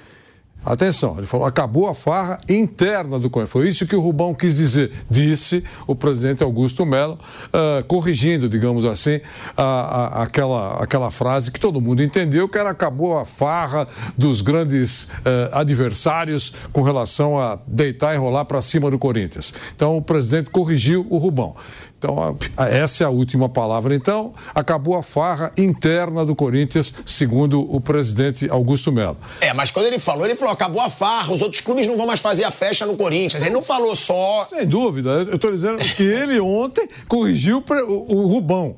Atenção, 0.66 1.16
ele 1.16 1.28
falou, 1.28 1.46
acabou 1.46 1.88
a 1.88 1.94
farra 1.94 2.40
interna 2.49 3.20
do 3.20 3.30
Corinthians. 3.30 3.52
Foi 3.52 3.68
isso 3.68 3.87
que 3.87 3.94
o 3.94 4.00
Rubão 4.00 4.35
quis 4.35 4.56
dizer, 4.56 4.90
disse 5.08 5.62
o 5.87 5.94
presidente 5.94 6.42
Augusto 6.42 6.85
Melo, 6.85 7.16
ah, 7.52 7.85
corrigindo, 7.87 8.49
digamos 8.49 8.85
assim, 8.85 9.20
aquela, 9.56 10.82
aquela 10.82 11.12
frase 11.12 11.52
que 11.52 11.61
todo 11.61 11.80
mundo 11.80 12.02
entendeu, 12.02 12.49
que 12.49 12.58
era 12.58 12.70
acabou 12.70 13.16
a 13.16 13.25
farra 13.25 13.87
dos 14.18 14.40
grandes 14.40 15.08
eh, 15.25 15.50
adversários 15.52 16.52
com 16.73 16.82
relação 16.82 17.38
a 17.38 17.56
deitar 17.64 18.14
e 18.14 18.18
rolar 18.18 18.44
para 18.44 18.61
cima 18.61 18.90
do 18.90 18.99
Corinthians. 18.99 19.54
Então 19.75 19.96
o 19.96 20.02
presidente 20.02 20.50
corrigiu 20.50 21.06
o 21.08 21.16
Rubão. 21.16 21.54
Então, 21.99 22.37
essa 22.59 23.05
é 23.05 23.07
a 23.07 23.11
última 23.11 23.49
palavra. 23.49 23.95
Então, 23.95 24.35
acabou 24.55 24.97
a 24.97 25.03
farra 25.03 25.50
interna 25.57 26.26
do 26.26 26.37
Corinthians, 26.37 26.93
segundo 27.07 27.61
o 27.61 27.81
presidente 27.81 28.49
Augusto 28.50 28.93
Melo. 28.93 29.17
É, 29.41 29.55
mas 29.55 29.71
quando 29.71 29.87
ele 29.87 29.99
falou, 29.99 30.26
ele 30.26 30.37
falou, 30.37 30.53
acabou 30.53 30.83
a 30.83 30.91
farra, 30.91 31.33
os 31.33 31.41
outros 31.41 31.62
clubes 31.62 31.87
não 31.87 31.97
vão 31.97 32.07
mais 32.07 32.21
fazer 32.21 32.45
a 32.45 32.50
festa 32.50 32.85
no 32.85 32.97
Corinthians. 32.97 33.43
Ele 33.43 33.55
não 33.55 33.62
falou 33.62 33.95
só. 33.95 34.45
Sem 34.45 34.67
dúvida, 34.67 35.11
eu 35.11 35.37
estou 35.37 35.50
dizendo 35.50 35.79
que 35.79 36.03
ele 36.03 36.38
ontem 36.38 36.87
corrigiu 37.09 37.65
o, 37.88 38.26
Rubão. 38.26 38.76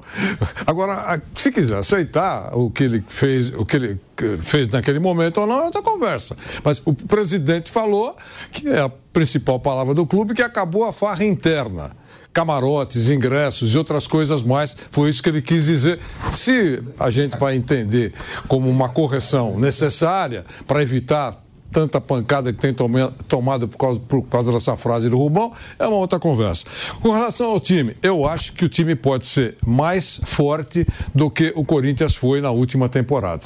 Agora, 0.65 1.21
se 1.35 1.51
quiser 1.51 1.79
aceitar 1.79 2.57
o 2.57 2.71
que 2.71 2.85
ele 2.85 3.03
fez, 3.07 3.53
o 3.53 3.65
que 3.67 3.77
ele 3.77 4.01
fez 4.43 4.69
naquele 4.69 5.01
momento 5.01 5.41
ou 5.41 5.47
não, 5.47 5.61
é 5.61 5.65
outra 5.65 5.83
conversa. 5.83 6.37
Mas 6.63 6.81
o 6.85 6.95
presidente 6.95 7.71
falou 7.71 8.17
que 8.53 8.69
é 8.69 8.81
a 8.81 8.89
principal 9.13 9.59
palavra 9.59 9.95
do 9.95 10.07
clube, 10.07 10.35
que 10.35 10.43
acabou 10.43 10.85
a 10.85 10.93
farra 10.93 11.25
interna. 11.25 11.91
Camarotes, 12.33 13.11
ingressos 13.11 13.75
e 13.75 13.79
outras 13.79 14.07
coisas 14.07 14.43
mais. 14.43 14.77
Foi 14.91 15.09
isso 15.11 15.23
que 15.23 15.29
ele 15.29 15.43
quis 15.43 15.67
dizer. 15.67 15.99
Se 16.31 16.83
a 16.99 17.11
gente 17.11 17.39
vai 17.39 17.57
entender 17.57 18.13
como 18.47 18.69
uma 18.69 18.89
correção 18.89 19.59
necessária 19.59 20.45
para 20.67 20.83
evitar 20.83 21.43
tanta 21.71 22.01
pancada 22.01 22.53
que 22.53 22.59
tem 22.59 22.75
tomado 23.29 23.69
por 23.69 23.77
causa, 23.77 24.01
por 24.01 24.23
causa 24.23 24.53
dessa 24.53 24.77
frase 24.77 25.09
do 25.09 25.19
Rubão, 25.19 25.53
é 25.79 25.87
uma 25.87 25.97
outra 25.97 26.19
conversa. 26.19 26.65
Com 27.01 27.11
relação 27.11 27.51
ao 27.51 27.61
time, 27.61 27.97
eu 28.03 28.27
acho 28.27 28.53
que 28.55 28.65
o 28.65 28.69
time 28.69 28.95
pode 28.95 29.27
ser 29.27 29.57
mais 29.67 30.21
forte 30.25 30.87
do 31.15 31.31
que 31.31 31.53
o 31.55 31.65
Corinthians 31.65 32.15
foi 32.15 32.41
na 32.41 32.51
última 32.51 32.89
temporada. 32.89 33.43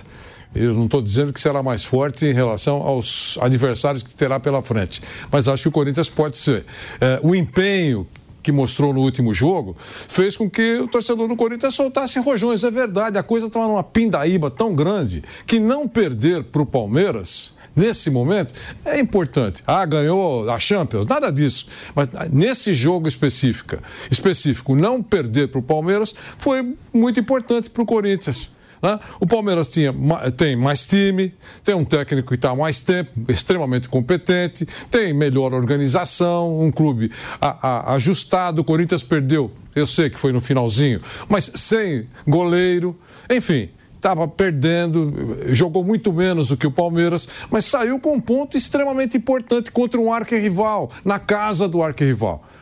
Eu 0.55 0.75
não 0.75 0.85
estou 0.85 1.01
dizendo 1.01 1.33
que 1.33 1.41
será 1.41 1.63
mais 1.63 1.83
forte 1.83 2.27
em 2.27 2.33
relação 2.33 2.83
aos 2.83 3.39
adversários 3.41 4.03
que 4.03 4.15
terá 4.15 4.39
pela 4.39 4.61
frente, 4.61 5.01
mas 5.31 5.49
acho 5.49 5.63
que 5.63 5.69
o 5.69 5.73
Corinthians 5.73 6.11
pode 6.11 6.37
ser. 6.39 6.65
É, 7.01 7.19
o 7.23 7.35
empenho 7.35 8.07
que 8.43 8.53
mostrou 8.53 8.93
no 8.93 9.01
último 9.01 9.33
jogo 9.33 9.77
fez 9.79 10.37
com 10.37 10.51
que 10.51 10.79
o 10.79 10.89
torcedor 10.89 11.29
do 11.29 11.37
Corinthians 11.37 11.75
soltasse 11.75 12.19
rojões. 12.19 12.65
É 12.65 12.71
verdade, 12.71 13.19
a 13.19 13.23
coisa 13.23 13.47
estava 13.47 13.67
numa 13.69 13.83
pindaíba 13.83 14.51
tão 14.51 14.75
grande 14.75 15.23
que 15.47 15.61
não 15.61 15.87
perder 15.87 16.45
para 16.45 16.63
o 16.63 16.67
Palmeiras 16.67 17.55
nesse 17.75 18.11
momento 18.11 18.53
é 18.85 19.01
importante. 19.01 19.63
Ah, 19.67 19.85
ganhou 19.85 20.51
a 20.51 20.59
Champions, 20.59 21.07
nada 21.07 21.31
disso. 21.31 21.67
Mas 21.95 22.09
nesse 22.31 22.75
jogo 22.75 23.09
específico, 23.09 23.77
específico 24.11 24.75
não 24.75 25.03
perder 25.03 25.49
para 25.49 25.61
o 25.61 25.63
Palmeiras 25.63 26.15
foi 26.39 26.75
muito 26.93 27.19
importante 27.19 27.71
para 27.71 27.83
o 27.83 27.87
Corinthians. 27.87 28.62
Né? 28.83 28.99
O 29.21 29.27
Palmeiras 29.27 29.69
tinha, 29.69 29.95
tem 30.37 30.57
mais 30.57 30.87
time, 30.87 31.33
tem 31.63 31.75
um 31.75 31.85
técnico 31.85 32.29
que 32.29 32.35
está 32.35 32.51
há 32.51 32.57
mais 32.57 32.83
tempo, 32.83 33.13
extremamente 33.29 33.89
competente, 33.89 34.67
tem 34.91 35.15
melhor 35.15 35.55
organização, 35.55 36.61
um 36.61 36.73
clube 36.73 37.11
a, 37.41 37.69
a, 37.69 37.95
ajustado. 37.95 38.63
O 38.63 38.65
Corinthians 38.65 39.05
perdeu, 39.05 39.53
eu 39.75 39.87
sei 39.87 40.11
que 40.11 40.19
foi 40.19 40.33
no 40.33 40.41
finalzinho, 40.41 41.01
mas 41.29 41.51
sem 41.55 42.09
goleiro, 42.27 42.99
enfim 43.31 43.71
estava 44.03 44.27
perdendo, 44.27 45.39
jogou 45.51 45.85
muito 45.85 46.13
menos 46.13 46.49
do 46.49 46.57
que 46.57 46.67
o 46.67 46.73
Palmeiras, 46.73 47.29
mas 47.49 47.65
saiu 47.65 48.01
com 48.01 48.15
um 48.15 48.21
ponto 48.21 48.57
extremamente 48.57 49.17
importante 49.17 49.71
contra 49.71 50.01
um 50.01 50.13
arquirrival, 50.13 50.91
na 51.05 51.21
casa 51.21 51.69
do 51.69 51.81
arquirrival. 51.81 52.43
É, 52.43 52.62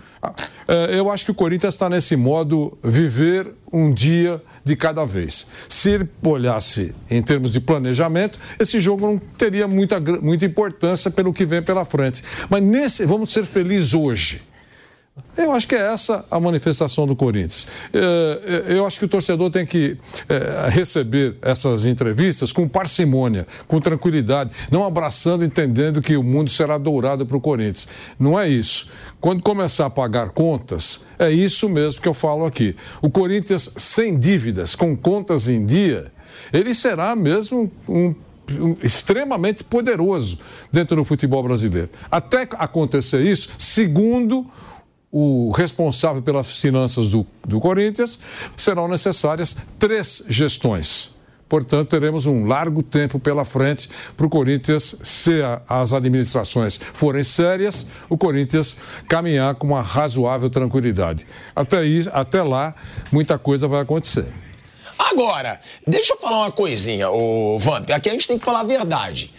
eu 0.90 1.10
acho 1.10 1.24
que 1.24 1.30
o 1.30 1.34
Corinthians 1.34 1.74
está 1.74 1.88
nesse 1.88 2.16
modo 2.16 2.76
viver 2.82 3.48
um 3.72 3.92
dia 3.92 4.42
de 4.64 4.76
cada 4.76 5.04
vez. 5.04 5.46
Se 5.68 5.90
ele 5.90 6.08
olhasse 6.22 6.94
em 7.10 7.22
termos 7.22 7.52
de 7.52 7.60
planejamento, 7.60 8.38
esse 8.58 8.80
jogo 8.80 9.06
não 9.06 9.18
teria 9.18 9.66
muita, 9.66 9.98
muita 10.20 10.44
importância 10.44 11.10
pelo 11.10 11.32
que 11.32 11.44
vem 11.44 11.62
pela 11.62 11.84
frente. 11.84 12.22
Mas 12.48 12.62
nesse, 12.62 13.06
vamos 13.06 13.32
ser 13.32 13.44
felizes 13.44 13.94
hoje. 13.94 14.42
Eu 15.36 15.52
acho 15.52 15.66
que 15.66 15.74
é 15.74 15.92
essa 15.92 16.24
a 16.30 16.38
manifestação 16.38 17.06
do 17.06 17.16
Corinthians. 17.16 17.66
É, 17.92 18.66
é, 18.68 18.78
eu 18.78 18.86
acho 18.86 18.98
que 18.98 19.04
o 19.04 19.08
torcedor 19.08 19.50
tem 19.50 19.64
que 19.64 19.96
é, 20.28 20.68
receber 20.68 21.36
essas 21.40 21.86
entrevistas 21.86 22.52
com 22.52 22.68
parcimônia, 22.68 23.46
com 23.66 23.80
tranquilidade, 23.80 24.50
não 24.70 24.84
abraçando, 24.84 25.44
entendendo 25.44 26.02
que 26.02 26.16
o 26.16 26.22
mundo 26.22 26.50
será 26.50 26.78
dourado 26.78 27.24
para 27.24 27.36
o 27.36 27.40
Corinthians. 27.40 27.88
Não 28.18 28.38
é 28.38 28.48
isso. 28.48 28.90
Quando 29.20 29.42
começar 29.42 29.86
a 29.86 29.90
pagar 29.90 30.30
contas, 30.30 31.00
é 31.18 31.30
isso 31.30 31.68
mesmo 31.68 32.00
que 32.02 32.08
eu 32.08 32.14
falo 32.14 32.44
aqui. 32.44 32.76
O 33.00 33.10
Corinthians 33.10 33.72
sem 33.76 34.18
dívidas, 34.18 34.74
com 34.74 34.96
contas 34.96 35.48
em 35.48 35.64
dia, 35.64 36.12
ele 36.52 36.74
será 36.74 37.14
mesmo 37.14 37.68
um 37.88 38.14
extremamente 38.82 39.62
poderoso 39.62 40.38
dentro 40.72 40.96
do 40.96 41.04
futebol 41.04 41.42
brasileiro. 41.42 41.90
Até 42.10 42.48
acontecer 42.58 43.20
isso, 43.20 43.50
segundo 43.56 44.46
o 45.12 45.50
responsável 45.50 46.22
pelas 46.22 46.60
finanças 46.60 47.10
do, 47.10 47.26
do 47.46 47.58
Corinthians, 47.58 48.18
serão 48.56 48.86
necessárias 48.86 49.56
três 49.78 50.24
gestões. 50.28 51.18
Portanto, 51.48 51.88
teremos 51.88 52.26
um 52.26 52.46
largo 52.46 52.80
tempo 52.80 53.18
pela 53.18 53.44
frente 53.44 53.90
para 54.16 54.24
o 54.24 54.30
Corinthians, 54.30 54.94
se 55.02 55.40
as 55.68 55.92
administrações 55.92 56.78
forem 56.78 57.24
sérias, 57.24 57.88
o 58.08 58.16
Corinthians 58.16 58.76
caminhar 59.08 59.56
com 59.56 59.66
uma 59.66 59.82
razoável 59.82 60.48
tranquilidade. 60.48 61.26
Até, 61.56 61.78
aí, 61.78 62.04
até 62.12 62.40
lá, 62.44 62.72
muita 63.10 63.36
coisa 63.36 63.66
vai 63.66 63.80
acontecer. 63.80 64.26
Agora, 64.96 65.60
deixa 65.84 66.14
eu 66.14 66.18
falar 66.18 66.42
uma 66.42 66.52
coisinha, 66.52 67.10
o 67.10 67.58
Vamp. 67.58 67.90
Aqui 67.90 68.08
a 68.08 68.12
gente 68.12 68.28
tem 68.28 68.38
que 68.38 68.44
falar 68.44 68.60
a 68.60 68.64
verdade. 68.64 69.34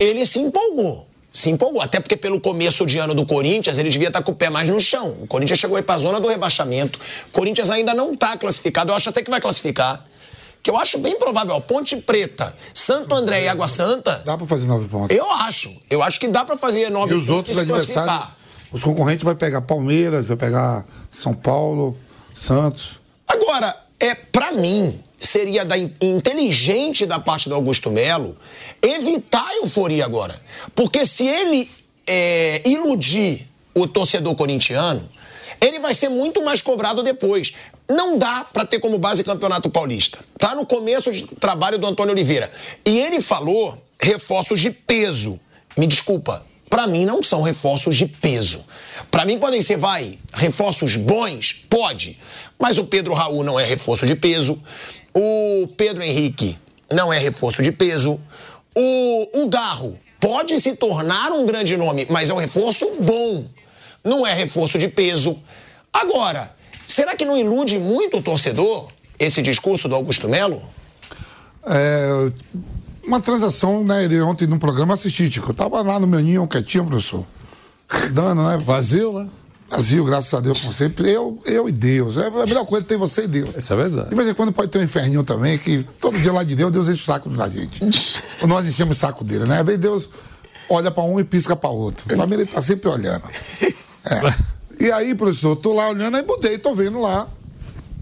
Ele 0.00 0.26
se 0.26 0.40
empolgou 0.40 1.11
se 1.32 1.50
empolgou. 1.50 1.80
Até 1.80 1.98
porque 1.98 2.16
pelo 2.16 2.40
começo 2.40 2.84
de 2.84 2.98
ano 2.98 3.14
do 3.14 3.24
Corinthians, 3.24 3.78
ele 3.78 3.88
devia 3.88 4.08
estar 4.08 4.22
com 4.22 4.32
o 4.32 4.34
pé 4.34 4.50
mais 4.50 4.68
no 4.68 4.80
chão. 4.80 5.16
O 5.20 5.26
Corinthians 5.26 5.58
chegou 5.58 5.76
aí 5.76 5.82
para 5.82 5.94
a 5.94 5.98
zona 5.98 6.20
do 6.20 6.28
rebaixamento. 6.28 6.98
O 7.28 7.32
Corinthians 7.32 7.70
ainda 7.70 7.94
não 7.94 8.12
está 8.12 8.36
classificado. 8.36 8.92
Eu 8.92 8.96
acho 8.96 9.08
até 9.08 9.22
que 9.22 9.30
vai 9.30 9.40
classificar. 9.40 10.04
Que 10.62 10.70
eu 10.70 10.76
acho 10.76 10.98
bem 10.98 11.18
provável. 11.18 11.60
Ponte 11.60 11.96
Preta, 11.96 12.54
Santo 12.72 13.14
André 13.14 13.44
e 13.44 13.48
Água 13.48 13.66
Santa. 13.66 14.22
Dá 14.24 14.36
para 14.36 14.46
fazer 14.46 14.66
nove 14.66 14.86
pontos. 14.86 15.16
Eu 15.16 15.28
acho. 15.30 15.74
Eu 15.90 16.02
acho 16.02 16.20
que 16.20 16.28
dá 16.28 16.44
para 16.44 16.56
fazer 16.56 16.88
nove 16.90 17.12
pontos. 17.12 17.26
E 17.26 17.30
os 17.30 17.36
outros 17.36 17.58
adversários, 17.58 18.28
os 18.70 18.82
concorrentes 18.82 19.24
vai 19.24 19.34
pegar 19.34 19.60
Palmeiras, 19.62 20.28
vai 20.28 20.36
pegar 20.36 20.84
São 21.10 21.34
Paulo, 21.34 21.96
Santos. 22.32 23.00
Agora, 23.26 23.74
é 23.98 24.14
para 24.14 24.52
mim, 24.52 25.00
seria 25.22 25.64
da, 25.64 25.76
inteligente 25.78 27.06
da 27.06 27.18
parte 27.18 27.48
do 27.48 27.54
Augusto 27.54 27.90
Melo 27.90 28.36
evitar 28.82 29.46
a 29.46 29.56
euforia 29.56 30.04
agora. 30.04 30.40
Porque 30.74 31.06
se 31.06 31.26
ele 31.26 31.70
é, 32.06 32.62
iludir 32.68 33.46
o 33.74 33.86
torcedor 33.86 34.34
corintiano, 34.34 35.08
ele 35.60 35.78
vai 35.78 35.94
ser 35.94 36.08
muito 36.08 36.44
mais 36.44 36.60
cobrado 36.60 37.02
depois. 37.02 37.52
Não 37.88 38.18
dá 38.18 38.44
para 38.52 38.64
ter 38.64 38.80
como 38.80 38.98
base 38.98 39.22
Campeonato 39.22 39.70
Paulista. 39.70 40.18
Tá 40.38 40.54
no 40.54 40.66
começo 40.66 41.12
de 41.12 41.22
trabalho 41.36 41.78
do 41.78 41.86
Antônio 41.86 42.12
Oliveira. 42.12 42.50
E 42.84 42.98
ele 42.98 43.20
falou 43.20 43.78
reforços 44.00 44.60
de 44.60 44.70
peso. 44.70 45.38
Me 45.76 45.86
desculpa, 45.86 46.44
para 46.68 46.86
mim 46.86 47.04
não 47.04 47.22
são 47.22 47.42
reforços 47.42 47.96
de 47.96 48.06
peso. 48.06 48.64
Para 49.10 49.24
mim 49.24 49.38
podem 49.38 49.62
ser, 49.62 49.76
vai, 49.76 50.18
reforços 50.32 50.96
bons? 50.96 51.64
Pode. 51.68 52.18
Mas 52.58 52.78
o 52.78 52.84
Pedro 52.84 53.12
Raul 53.12 53.44
não 53.44 53.58
é 53.58 53.64
reforço 53.64 54.06
de 54.06 54.16
peso. 54.16 54.60
O 55.14 55.66
Pedro 55.76 56.02
Henrique 56.02 56.56
não 56.90 57.12
é 57.12 57.18
reforço 57.18 57.62
de 57.62 57.72
peso. 57.72 58.18
O, 58.74 59.42
o 59.42 59.48
Garro 59.48 59.98
pode 60.20 60.60
se 60.60 60.76
tornar 60.76 61.32
um 61.32 61.44
grande 61.44 61.76
nome, 61.76 62.06
mas 62.08 62.30
é 62.30 62.34
um 62.34 62.38
reforço 62.38 62.88
bom. 63.00 63.44
Não 64.04 64.26
é 64.26 64.32
reforço 64.32 64.78
de 64.78 64.88
peso. 64.88 65.38
Agora, 65.92 66.54
será 66.86 67.14
que 67.14 67.24
não 67.24 67.36
ilude 67.36 67.78
muito 67.78 68.18
o 68.18 68.22
torcedor 68.22 68.88
esse 69.18 69.42
discurso 69.42 69.88
do 69.88 69.94
Augusto 69.94 70.28
Melo? 70.28 70.62
É, 71.64 72.32
uma 73.04 73.20
transação, 73.20 73.84
né? 73.84 74.04
Ele 74.04 74.20
ontem 74.20 74.46
no 74.46 74.58
programa 74.58 74.94
assisti, 74.94 75.28
Tico. 75.28 75.50
Eu 75.50 75.54
tava 75.54 75.82
lá 75.82 75.98
no 76.00 76.06
meu 76.06 76.20
ninho 76.20 76.46
quietinho, 76.48 76.86
professor. 76.86 77.24
Dando, 78.12 78.42
né? 78.42 78.56
Vazio, 78.56 79.12
né? 79.12 79.28
Brasil, 79.72 80.04
graças 80.04 80.34
a 80.34 80.40
Deus, 80.40 80.60
como 80.60 80.74
sempre, 80.74 81.10
eu, 81.10 81.38
eu 81.46 81.66
e 81.66 81.72
Deus. 81.72 82.18
É 82.18 82.26
a 82.26 82.46
melhor 82.46 82.66
coisa 82.66 82.84
tem 82.84 82.98
você 82.98 83.22
e 83.22 83.26
Deus. 83.26 83.50
Isso 83.56 83.72
é 83.72 83.76
verdade. 83.76 84.10
De 84.10 84.14
vez 84.14 84.28
em 84.28 84.34
quando 84.34 84.52
pode 84.52 84.70
ter 84.70 84.78
um 84.78 84.82
inferninho 84.82 85.24
também, 85.24 85.56
que 85.56 85.82
todo 85.98 86.18
dia 86.18 86.30
lá 86.30 86.44
de 86.44 86.54
Deus, 86.54 86.70
Deus 86.70 86.88
enche 86.90 87.02
o 87.02 87.06
saco 87.06 87.30
da 87.30 87.48
gente. 87.48 87.82
Nós 88.46 88.66
enchemos 88.66 88.98
o 88.98 89.00
saco 89.00 89.24
dele, 89.24 89.46
né? 89.46 89.60
Às 89.60 89.64
vezes 89.64 89.80
Deus 89.80 90.10
olha 90.68 90.90
para 90.90 91.02
um 91.04 91.18
e 91.18 91.24
pisca 91.24 91.56
para 91.56 91.70
outro. 91.70 92.06
Pelo 92.06 92.26
menos 92.26 92.44
ele 92.44 92.54
tá 92.54 92.60
sempre 92.60 92.90
olhando. 92.90 93.24
É. 94.04 94.84
E 94.84 94.92
aí, 94.92 95.14
professor, 95.14 95.56
tô 95.56 95.72
lá 95.72 95.88
olhando, 95.88 96.18
aí 96.18 96.22
mudei, 96.22 96.58
tô 96.58 96.74
vendo 96.74 97.00
lá, 97.00 97.26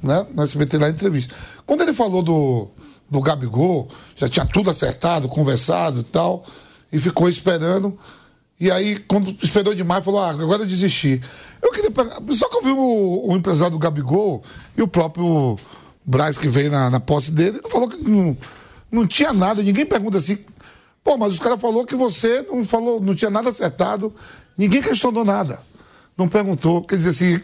né? 0.03 0.27
No 0.35 0.43
SBT 0.43 0.77
lá 0.77 0.89
entrevista. 0.89 1.33
Quando 1.65 1.83
ele 1.83 1.95
falou 1.95 2.21
do, 2.21 2.69
do 3.09 3.21
Gabigol, 3.21 3.87
já 4.17 4.29
tinha 4.29 4.45
tudo 4.45 4.71
acertado, 4.71 5.29
conversado 5.29 6.01
e 6.01 6.05
tal, 6.05 6.43
e 6.93 6.99
ficou 6.99 7.29
esperando. 7.29 7.97
E 8.61 8.71
aí, 8.71 8.99
quando 9.09 9.35
esperou 9.43 9.75
demais, 9.75 10.05
falou: 10.05 10.21
ah, 10.21 10.31
agora 10.31 10.63
eu 10.63 10.67
desisti. 10.67 11.21
Eu 11.63 11.73
queria 11.73 11.91
pegar. 11.91 12.21
Só 12.33 12.47
que 12.49 12.57
eu 12.59 12.63
vi 12.63 12.71
o, 12.71 13.31
o 13.31 13.37
empresário 13.37 13.73
do 13.73 13.79
Gabigol 13.79 14.43
e 14.77 14.83
o 14.83 14.87
próprio 14.87 15.57
Braz, 16.05 16.37
que 16.37 16.47
veio 16.47 16.71
na, 16.71 16.91
na 16.91 17.01
posse 17.01 17.31
dele, 17.31 17.59
ele 17.59 17.69
falou 17.71 17.89
que 17.89 17.97
não, 17.97 18.37
não 18.93 19.07
tinha 19.07 19.33
nada. 19.33 19.63
Ninguém 19.63 19.87
pergunta 19.87 20.19
assim. 20.19 20.39
Pô, 21.03 21.17
mas 21.17 21.33
os 21.33 21.39
caras 21.39 21.59
falou 21.59 21.87
que 21.87 21.97
você 21.97 22.43
não 22.43 22.63
falou, 22.63 23.01
não 23.01 23.15
tinha 23.15 23.31
nada 23.31 23.49
acertado. 23.49 24.15
Ninguém 24.59 24.83
questionou 24.83 25.25
nada. 25.25 25.59
Não 26.17 26.29
perguntou. 26.29 26.83
Quer 26.83 26.97
dizer 26.97 27.09
assim, 27.09 27.41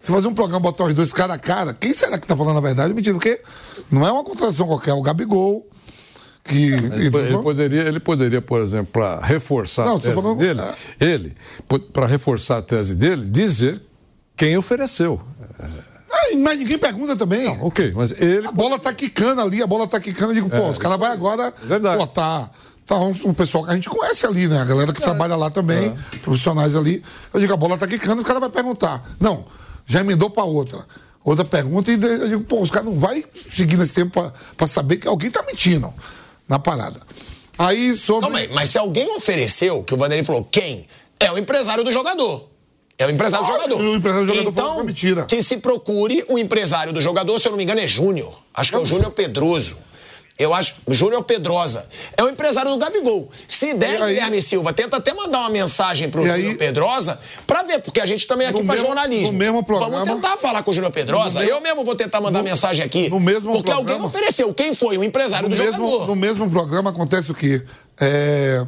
se 0.00 0.10
fazer 0.10 0.28
um 0.28 0.34
programa 0.34 0.60
botar 0.60 0.84
os 0.84 0.94
dois 0.94 1.12
cara 1.12 1.34
a 1.34 1.38
cara, 1.38 1.74
quem 1.74 1.92
será 1.92 2.18
que 2.18 2.26
tá 2.26 2.34
falando 2.34 2.56
a 2.56 2.62
verdade? 2.62 2.94
Mentira, 2.94 3.14
porque 3.14 3.42
não 3.90 4.06
é 4.06 4.10
uma 4.10 4.24
contradição 4.24 4.66
qualquer, 4.66 4.92
é 4.92 4.94
o 4.94 5.02
Gabigol 5.02 5.68
que 6.44 6.74
ele, 6.74 7.06
ele, 7.06 7.38
poderia, 7.38 7.82
ele 7.82 7.98
poderia, 7.98 8.42
por 8.42 8.60
exemplo, 8.60 8.92
para 8.92 9.18
reforçar 9.18 9.86
não, 9.86 9.96
a 9.96 10.00
tese 10.00 10.14
falando... 10.14 10.38
dele, 10.38 10.60
é. 10.60 10.74
ele, 11.00 11.34
para 11.90 12.06
reforçar 12.06 12.58
a 12.58 12.62
tese 12.62 12.94
dele, 12.94 13.28
dizer 13.30 13.80
quem 14.36 14.54
ofereceu. 14.54 15.18
É, 15.58 16.36
mas 16.36 16.58
ninguém 16.58 16.76
pergunta 16.76 17.16
também. 17.16 17.46
Não, 17.46 17.66
ok, 17.66 17.92
mas 17.96 18.12
ele. 18.12 18.46
A 18.46 18.52
bola 18.52 18.78
tá 18.78 18.92
quicando 18.92 19.40
ali, 19.40 19.62
a 19.62 19.66
bola 19.66 19.88
tá 19.88 19.98
quicando. 19.98 20.32
Eu 20.32 20.34
digo, 20.34 20.50
pô, 20.50 20.56
é, 20.56 20.70
os 20.70 20.76
caras 20.76 20.98
vão 20.98 21.10
agora. 21.10 21.52
Verdade. 21.62 21.96
Pô, 21.98 22.06
tá. 22.06 22.50
Tá 22.86 22.98
um, 22.98 23.14
um, 23.24 23.32
pessoal 23.32 23.64
que 23.64 23.70
a 23.70 23.74
gente 23.74 23.88
conhece 23.88 24.26
ali, 24.26 24.46
né? 24.46 24.60
A 24.60 24.64
galera 24.66 24.92
que 24.92 25.00
é. 25.00 25.04
trabalha 25.04 25.34
lá 25.36 25.48
também, 25.48 25.86
é. 25.86 26.16
profissionais 26.18 26.76
ali. 26.76 27.02
Eu 27.32 27.40
digo, 27.40 27.54
a 27.54 27.56
bola 27.56 27.78
tá 27.78 27.86
quicando, 27.86 28.18
os 28.18 28.24
caras 28.24 28.40
vão 28.40 28.50
perguntar. 28.50 29.02
Não, 29.18 29.46
já 29.86 30.00
emendou 30.00 30.28
para 30.28 30.44
outra. 30.44 30.84
Outra 31.24 31.46
pergunta 31.46 31.90
e 31.90 31.94
eu 31.94 32.28
digo, 32.28 32.44
pô, 32.44 32.60
os 32.60 32.70
caras 32.70 32.90
não 32.90 33.00
vai 33.00 33.24
seguir 33.48 33.78
nesse 33.78 33.94
tempo 33.94 34.30
para 34.58 34.66
saber 34.66 34.98
que 34.98 35.08
alguém 35.08 35.30
tá 35.30 35.42
mentindo 35.46 35.90
na 36.54 36.58
parada. 36.58 37.00
Aí 37.58 37.96
sobre. 37.96 38.22
Calma 38.22 38.38
aí, 38.38 38.48
mas 38.52 38.70
se 38.70 38.78
alguém 38.78 39.08
ofereceu, 39.16 39.82
que 39.82 39.94
o 39.94 39.96
Vanderlei 39.96 40.24
falou, 40.24 40.44
quem? 40.50 40.86
É 41.18 41.30
o 41.30 41.38
empresário 41.38 41.84
do 41.84 41.92
jogador. 41.92 42.48
É 42.96 43.06
o 43.06 43.10
empresário 43.10 43.44
do 43.44 43.52
jogador. 43.52 43.80
O 43.80 43.96
empresário 43.96 44.26
do 44.26 44.34
jogador 44.34 44.50
então, 44.50 44.74
que 44.76 44.80
é 44.80 44.84
mentira. 44.84 45.24
Que 45.26 45.42
se 45.42 45.56
procure 45.56 46.24
o 46.28 46.38
empresário 46.38 46.92
do 46.92 47.00
jogador, 47.00 47.38
se 47.40 47.48
eu 47.48 47.50
não 47.50 47.56
me 47.56 47.64
engano, 47.64 47.80
é 47.80 47.86
Júnior. 47.86 48.38
Acho 48.54 48.70
que 48.70 48.76
é 48.76 48.80
o 48.80 48.86
Júnior 48.86 49.10
Pedroso. 49.10 49.78
Eu 50.36 50.52
acho. 50.52 50.74
Júnior 50.88 51.22
Pedrosa. 51.22 51.86
É 52.16 52.22
o 52.24 52.28
empresário 52.28 52.70
do 52.72 52.76
Gabigol. 52.76 53.30
Se 53.46 53.72
der, 53.74 54.02
aí- 54.02 54.14
Guilherme 54.14 54.42
Silva, 54.42 54.72
tenta 54.72 54.96
até 54.96 55.14
mandar 55.14 55.38
uma 55.40 55.50
mensagem 55.50 56.10
pro 56.10 56.22
aí- 56.24 56.40
Júnior 56.42 56.58
Pedrosa 56.58 57.20
pra 57.46 57.62
ver, 57.62 57.80
porque 57.80 58.00
a 58.00 58.06
gente 58.06 58.26
também 58.26 58.46
é 58.48 58.50
aqui 58.50 58.60
No 58.60 58.66
faz 58.66 58.80
jornalismo. 58.80 59.30
no 59.30 59.38
mesmo 59.38 59.62
programa- 59.62 60.04
Vamos 60.04 60.14
tentar 60.22 60.36
falar 60.36 60.64
com 60.64 60.72
o 60.72 60.74
Júnior 60.74 60.92
Pedrosa. 60.92 61.38
No 61.38 61.44
mesmo- 61.44 61.56
Eu 61.56 61.60
mesmo 61.62 61.84
vou 61.84 61.94
tentar 61.94 62.20
mandar 62.20 62.42
mensagem 62.42 62.84
aqui. 62.84 63.08
no 63.08 63.20
mesmo 63.20 63.52
Porque 63.52 63.70
alguém 63.70 63.84
programa- 63.94 64.06
ofereceu. 64.06 64.52
Quem 64.52 64.74
foi? 64.74 64.98
O 64.98 65.04
empresário 65.04 65.48
No 65.48 65.54
do 65.54 65.62
mesmo, 65.62 65.76
jogador. 65.86 66.06
no 66.08 66.16
mesmo 66.16 66.50
programa 66.50 66.90
acontece 66.90 67.30
o 67.30 67.34
quê? 67.34 67.62
É, 68.00 68.66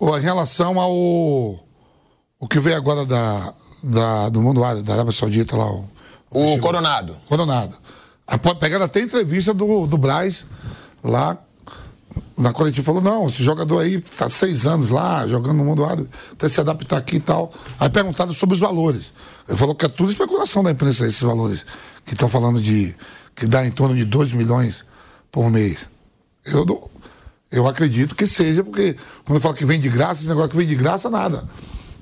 em 0.00 0.20
relação 0.20 0.78
ao. 0.78 0.92
O 0.92 2.46
que 2.48 2.60
veio 2.60 2.76
agora 2.76 3.04
da, 3.04 3.52
da, 3.82 4.28
do 4.28 4.40
mundo 4.40 4.62
árabe, 4.62 4.82
da 4.82 4.92
Arábia 4.94 5.12
Saudita 5.12 5.56
lá. 5.56 5.66
O, 6.30 6.54
O 6.54 6.58
Coronado. 6.60 7.16
Coronado. 7.28 7.76
Pegaram 8.60 8.84
até 8.84 9.00
entrevista 9.00 9.52
do, 9.52 9.88
do 9.88 9.98
Braz 9.98 10.44
lá. 11.02 11.38
Na 12.36 12.52
coletiva 12.52 12.84
falou, 12.84 13.02
não, 13.02 13.28
esse 13.28 13.42
jogador 13.42 13.78
aí 13.78 14.00
tá 14.00 14.28
seis 14.28 14.66
anos 14.66 14.90
lá, 14.90 15.26
jogando 15.28 15.58
no 15.58 15.64
mundo 15.64 15.84
árabe, 15.84 16.08
até 16.32 16.48
se 16.48 16.60
adaptar 16.60 16.96
aqui 16.96 17.16
e 17.16 17.20
tal. 17.20 17.50
Aí 17.78 17.88
perguntaram 17.88 18.32
sobre 18.32 18.54
os 18.54 18.60
valores. 18.60 19.12
Ele 19.48 19.56
falou 19.56 19.74
que 19.74 19.84
é 19.84 19.88
tudo 19.88 20.10
especulação 20.10 20.62
da 20.62 20.70
imprensa, 20.70 21.06
esses 21.06 21.22
valores. 21.22 21.64
Que 22.04 22.14
estão 22.14 22.28
falando 22.28 22.60
de. 22.60 22.94
que 23.34 23.46
dá 23.46 23.64
em 23.64 23.70
torno 23.70 23.94
de 23.94 24.04
2 24.04 24.32
milhões 24.32 24.84
por 25.30 25.50
mês. 25.50 25.88
Eu, 26.44 26.90
eu 27.50 27.68
acredito 27.68 28.14
que 28.14 28.26
seja, 28.26 28.64
porque 28.64 28.96
quando 29.24 29.36
eu 29.36 29.40
falo 29.40 29.54
que 29.54 29.66
vem 29.66 29.78
de 29.78 29.88
graça, 29.88 30.20
esse 30.20 30.28
negócio 30.28 30.50
que 30.50 30.56
vem 30.56 30.66
de 30.66 30.74
graça, 30.74 31.10
nada. 31.10 31.46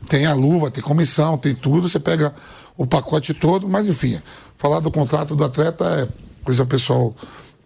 Tem 0.08 0.24
a 0.24 0.32
luva, 0.32 0.70
tem 0.70 0.82
comissão, 0.82 1.36
tem 1.36 1.54
tudo, 1.54 1.88
você 1.88 1.98
pega 1.98 2.34
o 2.76 2.86
pacote 2.86 3.34
todo, 3.34 3.68
mas 3.68 3.88
enfim, 3.88 4.20
falar 4.56 4.80
do 4.80 4.90
contrato 4.90 5.34
do 5.34 5.44
atleta 5.44 5.84
é 5.84 6.08
coisa 6.44 6.64
pessoal 6.64 7.14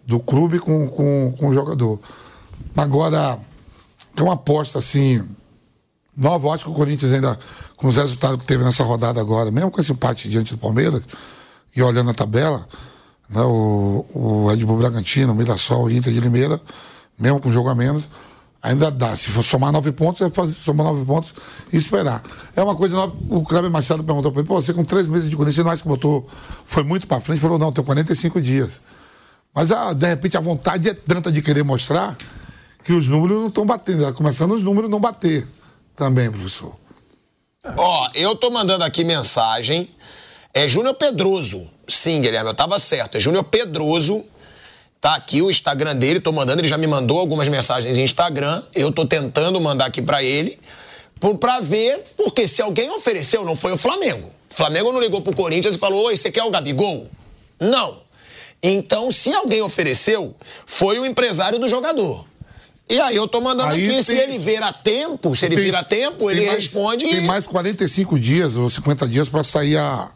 do 0.05 0.19
clube 0.19 0.59
com, 0.59 0.87
com, 0.87 1.33
com 1.37 1.49
o 1.49 1.53
jogador. 1.53 1.99
Agora, 2.75 3.39
tem 4.15 4.23
uma 4.25 4.33
aposta 4.33 4.79
assim, 4.79 5.23
nova, 6.15 6.47
eu 6.47 6.51
acho 6.51 6.65
que 6.65 6.71
o 6.71 6.73
Corinthians 6.73 7.13
ainda, 7.13 7.37
com 7.75 7.87
os 7.87 7.95
resultados 7.95 8.39
que 8.39 8.45
teve 8.45 8.63
nessa 8.63 8.83
rodada 8.83 9.19
agora, 9.19 9.51
mesmo 9.51 9.71
com 9.71 9.81
esse 9.81 9.91
empate 9.91 10.29
diante 10.29 10.53
do 10.53 10.57
Palmeiras, 10.57 11.01
e 11.75 11.81
olhando 11.81 12.11
a 12.11 12.13
tabela, 12.13 12.67
né, 13.29 13.41
o, 13.41 14.05
o 14.13 14.47
Red 14.47 14.65
Bull 14.65 14.77
Bragantino, 14.77 15.33
o 15.33 15.35
Mirassol, 15.35 15.85
o 15.85 15.91
Inter 15.91 16.13
de 16.13 16.19
Limeira, 16.19 16.61
mesmo 17.17 17.39
com 17.39 17.51
jogo 17.51 17.69
a 17.69 17.75
menos, 17.75 18.07
ainda 18.61 18.89
dá. 18.89 19.15
Se 19.15 19.29
for 19.29 19.43
somar 19.43 19.71
nove 19.71 19.91
pontos, 19.91 20.21
é 20.21 20.29
fazer, 20.29 20.53
somar 20.53 20.85
nove 20.85 21.05
pontos 21.05 21.33
e 21.71 21.77
esperar. 21.77 22.23
É 22.55 22.63
uma 22.63 22.75
coisa. 22.75 22.97
O 23.29 23.43
Kleber 23.43 23.69
Machado 23.69 24.03
perguntou 24.03 24.31
para 24.31 24.41
ele, 24.41 24.47
pô, 24.47 24.61
você 24.61 24.73
com 24.73 24.85
três 24.85 25.07
meses 25.07 25.29
de 25.29 25.35
Corinthians, 25.35 25.55
você 25.55 25.63
não 25.63 25.71
acha 25.71 25.81
que 25.81 25.87
botou, 25.87 26.27
foi 26.65 26.83
muito 26.83 27.07
para 27.07 27.19
frente? 27.19 27.37
Ele 27.37 27.41
falou, 27.41 27.59
não, 27.59 27.71
tem 27.71 27.83
45 27.83 28.41
dias. 28.41 28.81
Mas, 29.53 29.71
ah, 29.71 29.93
de 29.93 30.07
repente, 30.07 30.35
a 30.35 30.41
vontade 30.41 30.89
é 30.89 30.93
tanta 30.93 31.31
de 31.31 31.41
querer 31.41 31.63
mostrar 31.63 32.17
que 32.83 32.91
os 32.91 33.07
números 33.07 33.37
não 33.39 33.47
estão 33.47 33.65
batendo. 33.65 34.03
Tá 34.03 34.13
começando 34.13 34.53
os 34.53 34.63
números 34.63 34.89
não 34.89 34.99
bater 34.99 35.47
também, 35.95 36.31
professor. 36.31 36.75
Ó, 37.77 38.09
eu 38.15 38.35
tô 38.35 38.49
mandando 38.49 38.83
aqui 38.83 39.03
mensagem. 39.03 39.87
É 40.53 40.67
Júnior 40.67 40.95
Pedroso. 40.95 41.67
Sim, 41.87 42.21
Guilherme, 42.21 42.49
eu 42.49 42.55
tava 42.55 42.77
certo. 42.79 43.17
É 43.17 43.19
Júnior 43.19 43.43
Pedroso. 43.43 44.23
Tá 44.99 45.15
aqui 45.15 45.41
o 45.41 45.49
Instagram 45.49 45.97
dele, 45.97 46.21
tô 46.21 46.31
mandando, 46.31 46.61
ele 46.61 46.67
já 46.67 46.77
me 46.77 46.87
mandou 46.87 47.19
algumas 47.19 47.49
mensagens 47.49 47.97
em 47.97 48.03
Instagram. 48.03 48.63
Eu 48.73 48.89
tô 48.91 49.05
tentando 49.05 49.59
mandar 49.59 49.85
aqui 49.85 50.01
pra 50.01 50.23
ele. 50.23 50.57
Pra 51.39 51.59
ver, 51.59 52.03
porque 52.17 52.47
se 52.47 52.61
alguém 52.61 52.89
ofereceu, 52.89 53.45
não 53.45 53.55
foi 53.55 53.73
o 53.73 53.77
Flamengo. 53.77 54.29
O 54.49 54.53
Flamengo 54.53 54.91
não 54.91 54.99
ligou 54.99 55.21
pro 55.21 55.35
Corinthians 55.35 55.75
e 55.75 55.77
falou: 55.77 56.05
Oi, 56.05 56.15
você 56.15 56.31
quer 56.31 56.43
o 56.43 56.51
Gabigol? 56.51 57.09
Não. 57.59 58.02
Então, 58.63 59.11
se 59.11 59.33
alguém 59.33 59.61
ofereceu, 59.61 60.33
foi 60.65 60.97
o 60.97 61.05
empresário 61.05 61.59
do 61.59 61.67
jogador. 61.67 62.25
E 62.89 62.99
aí 62.99 63.15
eu 63.15 63.27
tô 63.27 63.41
mandando 63.41 63.69
Aí 63.73 63.85
aqui, 63.87 64.03
se 64.03 64.13
tem- 64.15 64.23
ele 64.23 64.39
vir 64.39 64.61
a 64.63 64.71
tempo, 64.71 65.35
se 65.35 65.45
ele 65.45 65.55
Tem- 65.55 65.65
vir 65.65 65.75
a 65.75 65.83
tempo, 65.83 66.29
ele 66.31 66.39
tem 66.41 66.49
mais- 66.49 66.63
responde. 66.63 67.05
Tem 67.09 67.25
mais 67.25 67.45
45 67.45 68.17
dias 68.17 68.55
ou 68.55 68.69
50 68.69 69.07
dias 69.07 69.27
para 69.29 69.43
sair 69.43 69.77
a 69.77 70.09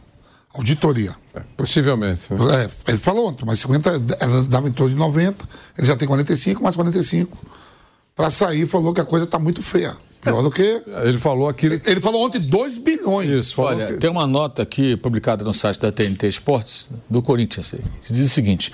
auditoria. 0.53 1.15
Possivelmente. 1.55 2.33
né? 2.33 2.69
É, 2.87 2.91
ele 2.91 2.97
falou 2.97 3.27
ontem, 3.27 3.45
mas 3.45 3.59
50, 3.59 3.89
ela 4.19 4.43
dava 4.43 4.67
em 4.67 4.71
torno 4.71 4.91
de 4.93 4.97
90, 4.97 5.47
ele 5.77 5.85
já 5.85 5.95
tem 5.95 6.07
45, 6.07 6.63
mais 6.63 6.75
45. 6.75 7.37
Para 8.15 8.29
sair, 8.29 8.65
falou 8.65 8.93
que 8.93 9.01
a 9.01 9.05
coisa 9.05 9.25
está 9.25 9.37
muito 9.37 9.61
feia. 9.61 9.95
Pior 10.21 10.41
do 10.41 10.51
que. 10.51 10.81
Ele 11.03 11.17
falou 11.17 11.47
aquilo. 11.47 11.79
Ele 11.85 12.01
falou 12.01 12.25
ontem 12.25 12.39
2 12.41 12.77
bilhões. 12.79 13.29
Isso, 13.29 13.55
falou 13.55 13.71
Olha, 13.71 13.87
que- 13.87 13.93
tem 13.95 14.09
uma 14.09 14.25
nota 14.27 14.61
aqui 14.63 14.97
publicada 14.97 15.43
no 15.43 15.53
site 15.53 15.79
da 15.79 15.91
TNT 15.91 16.27
Esportes, 16.27 16.89
do 17.09 17.21
Corinthians, 17.21 17.73
que 18.05 18.13
diz 18.13 18.25
o 18.25 18.29
seguinte. 18.33 18.71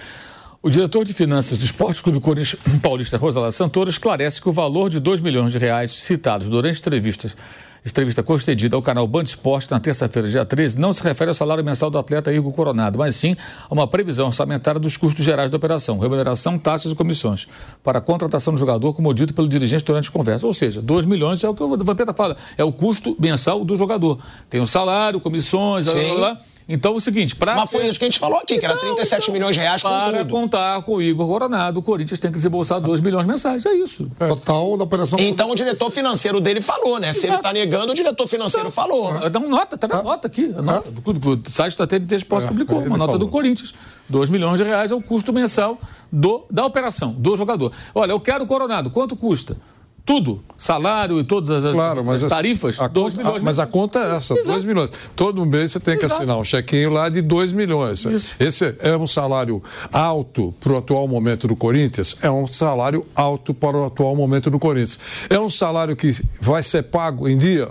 O 0.61 0.69
diretor 0.69 1.03
de 1.03 1.13
finanças 1.13 1.57
do 1.57 1.65
Esporte 1.65 2.01
Clube 2.01 2.21
Corinthians 2.21 2.55
Paulista 2.81 3.17
Rosala 3.17 3.51
Santoro 3.51 3.89
esclarece 3.89 4.41
que 4.41 4.47
o 4.47 4.53
valor 4.53 4.89
de 4.89 4.99
2 4.99 5.19
milhões 5.19 5.51
de 5.51 5.57
reais 5.57 5.91
citados 5.91 6.47
durante 6.47 6.79
entrevistas, 6.79 7.35
entrevista 7.85 8.23
concedida 8.23 8.75
ao 8.75 8.81
canal 8.81 9.07
Band 9.07 9.23
Esporte 9.23 9.69
na 9.71 9.79
terça-feira, 9.79 10.27
dia 10.27 10.45
13, 10.45 10.79
não 10.79 10.93
se 10.93 11.03
refere 11.03 11.29
ao 11.29 11.35
salário 11.35 11.63
mensal 11.63 11.89
do 11.89 11.97
atleta 11.97 12.31
Igor 12.31 12.51
Coronado, 12.51 12.97
mas 12.97 13.15
sim 13.15 13.35
a 13.69 13.73
uma 13.73 13.87
previsão 13.87 14.27
orçamentária 14.27 14.79
dos 14.79 14.95
custos 14.95 15.23
gerais 15.25 15.49
da 15.49 15.57
operação, 15.57 15.99
remuneração, 15.99 16.57
taxas 16.57 16.91
e 16.91 16.95
comissões, 16.95 17.47
para 17.83 17.99
a 17.99 18.01
contratação 18.01 18.53
do 18.53 18.59
jogador, 18.59 18.93
como 18.93 19.13
dito 19.13 19.33
pelo 19.33 19.47
dirigente 19.47 19.83
durante 19.83 20.09
a 20.09 20.11
conversa. 20.11 20.47
Ou 20.47 20.53
seja, 20.53 20.81
2 20.81 21.05
milhões 21.05 21.43
é 21.43 21.49
o 21.49 21.53
que 21.53 21.63
o 21.63 21.77
Vampeta 21.77 22.13
fala, 22.13 22.37
é 22.57 22.63
o 22.63 22.71
custo 22.71 23.15
mensal 23.19 23.63
do 23.65 23.75
jogador. 23.75 24.17
Tem 24.49 24.61
o 24.61 24.67
salário, 24.67 25.19
comissões, 25.19 25.85
blá, 25.87 25.95
blá, 25.95 26.15
blá. 26.15 26.52
Então, 26.67 26.93
é 26.93 26.95
o 26.95 26.99
seguinte, 26.99 27.35
para 27.35 27.55
Mas 27.55 27.69
foi 27.69 27.85
isso 27.87 27.99
que 27.99 28.05
a 28.05 28.07
gente 28.07 28.19
falou 28.19 28.39
aqui, 28.39 28.57
que 28.57 28.65
era 28.65 28.75
37 28.77 29.31
milhões 29.31 29.55
de 29.55 29.61
reais 29.61 29.81
com 29.83 29.89
para 29.89 30.19
tudo. 30.19 30.29
contar 30.29 30.81
com 30.83 30.95
o 30.95 31.01
Igor 31.01 31.27
Coronado, 31.27 31.79
o 31.79 31.83
Corinthians 31.83 32.19
tem 32.19 32.31
que 32.31 32.37
desembolsar 32.37 32.79
2 32.79 33.01
milhões 33.01 33.25
mensais. 33.25 33.65
É 33.65 33.73
isso. 33.73 34.09
Total 34.17 34.77
da 34.77 34.83
operação. 34.85 35.19
Então 35.19 35.51
o 35.51 35.55
diretor 35.55 35.91
financeiro 35.91 36.39
dele 36.39 36.61
falou, 36.61 36.99
né? 36.99 37.11
Se 37.11 37.25
ele 37.25 37.33
Exato. 37.33 37.43
tá 37.43 37.53
negando, 37.53 37.91
o 37.91 37.95
diretor 37.95 38.27
financeiro 38.27 38.71
falou. 38.71 39.29
Dá 39.29 39.39
uma 39.39 39.49
nota, 39.49 39.77
tá 39.77 39.87
na 39.87 40.01
nota 40.01 40.27
aqui. 40.27 40.53
A 40.57 40.61
nota 40.61 40.89
do 40.89 41.01
clube. 41.01 41.19
O 41.27 41.41
site 41.49 41.77
da 41.77 41.85
TNT 41.85 42.15
Esporte 42.15 42.45
É, 42.45 42.47
publicou. 42.47 42.79
Uma 42.79 42.97
nota 42.97 43.13
falou. 43.13 43.19
do 43.19 43.27
Corinthians. 43.27 43.73
2 44.09 44.29
milhões 44.29 44.57
de 44.57 44.63
reais 44.65 44.91
é 44.91 44.95
o 44.95 45.01
custo 45.01 45.33
mensal 45.33 45.77
do, 46.11 46.45
da 46.49 46.65
operação, 46.65 47.11
do 47.13 47.35
jogador. 47.35 47.71
Olha, 47.93 48.11
eu 48.11 48.19
quero 48.19 48.43
o 48.43 48.47
Coronado. 48.47 48.89
Quanto 48.89 49.15
custa? 49.15 49.55
Tudo. 50.05 50.43
Salário 50.57 51.17
e 51.17 51.23
todas 51.23 51.63
as, 51.63 51.71
Claro, 51.73 52.01
as 52.11 52.23
essa- 52.23 52.35
tarifas, 52.35 52.77
a 52.79 52.87
2 52.89 53.13
conta- 53.13 53.23
milhões. 53.23 53.41
a- 53.41 53.45
mas 53.45 53.59
a 53.59 53.65
conta 53.65 53.99
é 53.99 54.15
essa, 54.17 54.33
Exato. 54.33 54.47
2 54.47 54.65
milhões. 54.65 54.91
Todo 55.15 55.45
mês 55.45 55.71
você 55.71 55.79
tem 55.79 55.97
que 55.97 56.03
Exato. 56.05 56.21
assinar 56.21 56.37
um 56.37 56.43
chequinho 56.43 56.89
lá 56.89 57.07
de 57.07 57.21
2 57.21 57.53
milhões. 57.53 58.03
Isso. 58.03 58.35
Esse 58.37 58.75
é 58.79 58.97
um 58.97 59.07
salário 59.07 59.63
alto 59.93 60.53
para 60.59 60.73
o 60.73 60.77
atual 60.77 61.07
momento 61.07 61.47
do 61.47 61.55
Corinthians? 61.55 62.17
É 62.21 62.29
um 62.29 62.45
salário 62.45 63.05
alto 63.15 63.53
para 63.53 63.77
o 63.77 63.85
atual 63.85 64.13
momento 64.15 64.49
do 64.49 64.59
Corinthians. 64.59 64.99
É 65.29 65.39
um 65.39 65.49
salário 65.49 65.95
que 65.95 66.11
vai 66.41 66.61
ser 66.61 66.83
pago 66.83 67.27
em 67.29 67.37
dia? 67.37 67.69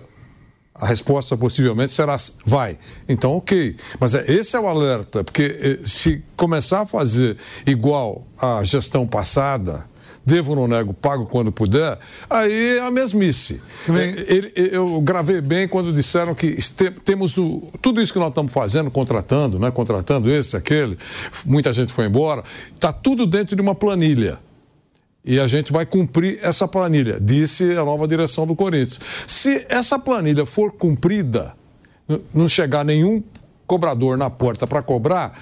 A 0.74 0.86
resposta 0.86 1.36
possivelmente 1.36 1.92
será 1.92 2.16
vai. 2.46 2.78
Então, 3.08 3.36
ok. 3.36 3.76
Mas 4.00 4.14
é, 4.14 4.24
esse 4.32 4.56
é 4.56 4.58
o 4.60 4.66
alerta, 4.66 5.22
porque 5.22 5.42
eh, 5.60 5.78
se 5.86 6.24
começar 6.34 6.80
a 6.80 6.86
fazer 6.86 7.36
igual 7.66 8.26
a 8.40 8.64
gestão 8.64 9.06
passada, 9.06 9.86
devo 10.24 10.54
não 10.54 10.68
nego, 10.68 10.94
pago 10.94 11.26
quando 11.26 11.50
puder, 11.50 11.98
aí 12.30 12.76
é 12.78 12.80
a 12.80 12.90
mesmice. 12.90 13.60
Eh, 13.88 14.24
ele- 14.28 14.52
eu 14.72 15.00
gravei 15.00 15.40
bem 15.40 15.66
quando 15.66 15.92
disseram 15.92 16.34
que 16.34 16.56
temos 17.04 17.36
o, 17.38 17.62
tudo 17.80 18.00
isso 18.00 18.12
que 18.12 18.18
nós 18.18 18.28
estamos 18.28 18.52
fazendo, 18.52 18.90
contratando, 18.90 19.58
né? 19.58 19.70
contratando 19.70 20.30
esse, 20.30 20.56
aquele, 20.56 20.96
muita 21.44 21.72
gente 21.72 21.92
foi 21.92 22.06
embora, 22.06 22.42
está 22.74 22.92
tudo 22.92 23.26
dentro 23.26 23.56
de 23.56 23.62
uma 23.62 23.74
planilha. 23.74 24.38
E 25.24 25.38
a 25.38 25.46
gente 25.46 25.72
vai 25.72 25.86
cumprir 25.86 26.40
essa 26.42 26.66
planilha, 26.66 27.18
disse 27.20 27.76
a 27.76 27.84
nova 27.84 28.08
direção 28.08 28.44
do 28.46 28.56
Corinthians. 28.56 29.00
Se 29.26 29.64
essa 29.68 29.96
planilha 29.98 30.44
for 30.44 30.72
cumprida, 30.72 31.54
não 32.34 32.48
chegar 32.48 32.84
nenhum 32.84 33.22
cobrador 33.64 34.18
na 34.18 34.28
porta 34.28 34.66
para 34.66 34.82
cobrar, 34.82 35.38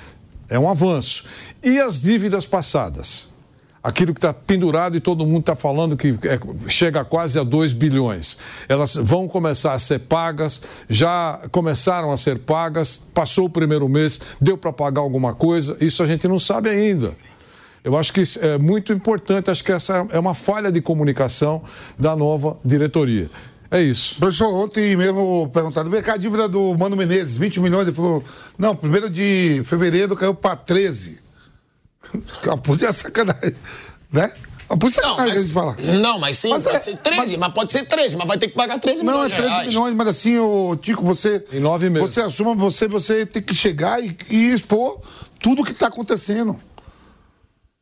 é 0.51 0.59
um 0.59 0.69
avanço. 0.69 1.25
E 1.62 1.79
as 1.79 2.01
dívidas 2.01 2.45
passadas? 2.45 3.31
Aquilo 3.83 4.12
que 4.12 4.19
está 4.19 4.35
pendurado 4.35 4.95
e 4.95 5.01
todo 5.01 5.25
mundo 5.25 5.40
está 5.40 5.57
falando 5.57 5.97
que 5.97 6.09
é- 6.25 6.38
chega 6.69 7.03
quase 7.03 7.38
a 7.38 7.43
2 7.43 7.73
bilhões. 7.73 8.37
Elas 8.69 8.95
vão 8.95 9.27
começar 9.27 9.73
a 9.73 9.79
ser 9.79 10.01
pagas, 10.01 10.61
já 10.88 11.40
começaram 11.51 12.12
a 12.12 12.16
ser 12.19 12.38
pagas, 12.40 12.99
passou 12.99 13.47
o 13.47 13.51
primeiro 13.51 13.88
mês, 13.88 14.21
deu 14.38 14.59
para 14.59 14.71
pagar 14.71 15.01
alguma 15.01 15.33
coisa, 15.33 15.79
isso 15.81 16.03
a 16.03 16.07
gente 16.07 16.29
não 16.29 16.38
sabe 16.38 16.69
ainda. 16.69 17.16
Eu 17.83 17.97
acho 17.97 18.12
que 18.12 18.23
é 18.43 18.59
muito 18.59 18.93
importante, 18.93 19.51
acho 19.51 19.64
que 19.64 19.73
essa 19.73 20.07
é 20.11 20.19
uma 20.19 20.35
falha 20.35 20.71
de 20.71 20.83
comunicação 20.83 21.62
da 21.99 22.14
nova 22.14 22.59
diretoria. 22.62 23.31
É 23.71 23.81
isso. 23.81 24.16
Professor, 24.19 24.53
ontem 24.53 24.95
mesmo 24.95 25.49
perguntado, 25.55 25.88
vem 25.88 26.03
cá 26.03 26.14
a 26.14 26.16
dívida 26.19 26.47
do 26.47 26.77
Mano 26.77 26.97
Menezes, 26.97 27.35
20 27.35 27.61
milhões, 27.61 27.87
ele 27.87 27.97
falou, 27.97 28.23
não, 28.59 28.77
primeiro 28.77 29.09
de 29.09 29.62
fevereiro 29.64 30.14
caiu 30.14 30.35
para 30.35 30.57
13. 30.57 31.30
Uma 32.45 32.59
puta 32.59 32.93
sacanagem, 32.93 33.55
né? 34.13 34.33
Uma 34.69 34.79
puta 34.79 35.01
Não, 35.03 35.11
sacanagem 35.11 35.35
mas, 35.39 35.47
de 35.49 35.53
falar. 35.53 35.77
não, 35.79 36.19
mas 36.21 36.37
sim, 36.39 36.51
Mas 36.51 36.63
pode 36.65 36.77
é- 36.77 36.81
ser 36.81 36.97
13, 36.97 37.19
mas- 37.19 37.37
mas... 37.37 37.53
pode 37.55 37.73
ser 37.73 37.85
13, 37.87 38.17
mas 38.17 38.27
vai 38.29 38.39
ter 38.39 38.49
que 38.49 38.55
pagar 38.55 38.79
13 38.79 39.03
Não, 39.03 39.13
é 39.13 39.17
milhões 39.17 39.31
de 39.33 39.37
13 39.37 39.51
reais. 39.53 39.67
milhões, 39.69 39.95
mas 39.95 40.07
assim, 40.09 40.39
o 40.39 40.77
Tico, 40.77 41.05
você. 41.05 41.45
Em 41.53 41.61
nove 41.61 41.91
meses. 41.91 42.15
Você 42.15 42.21
assuma, 42.21 42.55
você, 42.55 42.87
você 42.89 43.27
tem 43.27 43.43
que 43.43 43.55
chegar 43.55 44.03
e, 44.03 44.17
e 44.31 44.53
expor 44.53 45.01
tudo 45.41 45.63
o 45.63 45.65
que 45.65 45.73
está 45.73 45.89
acontecendo. 45.89 46.59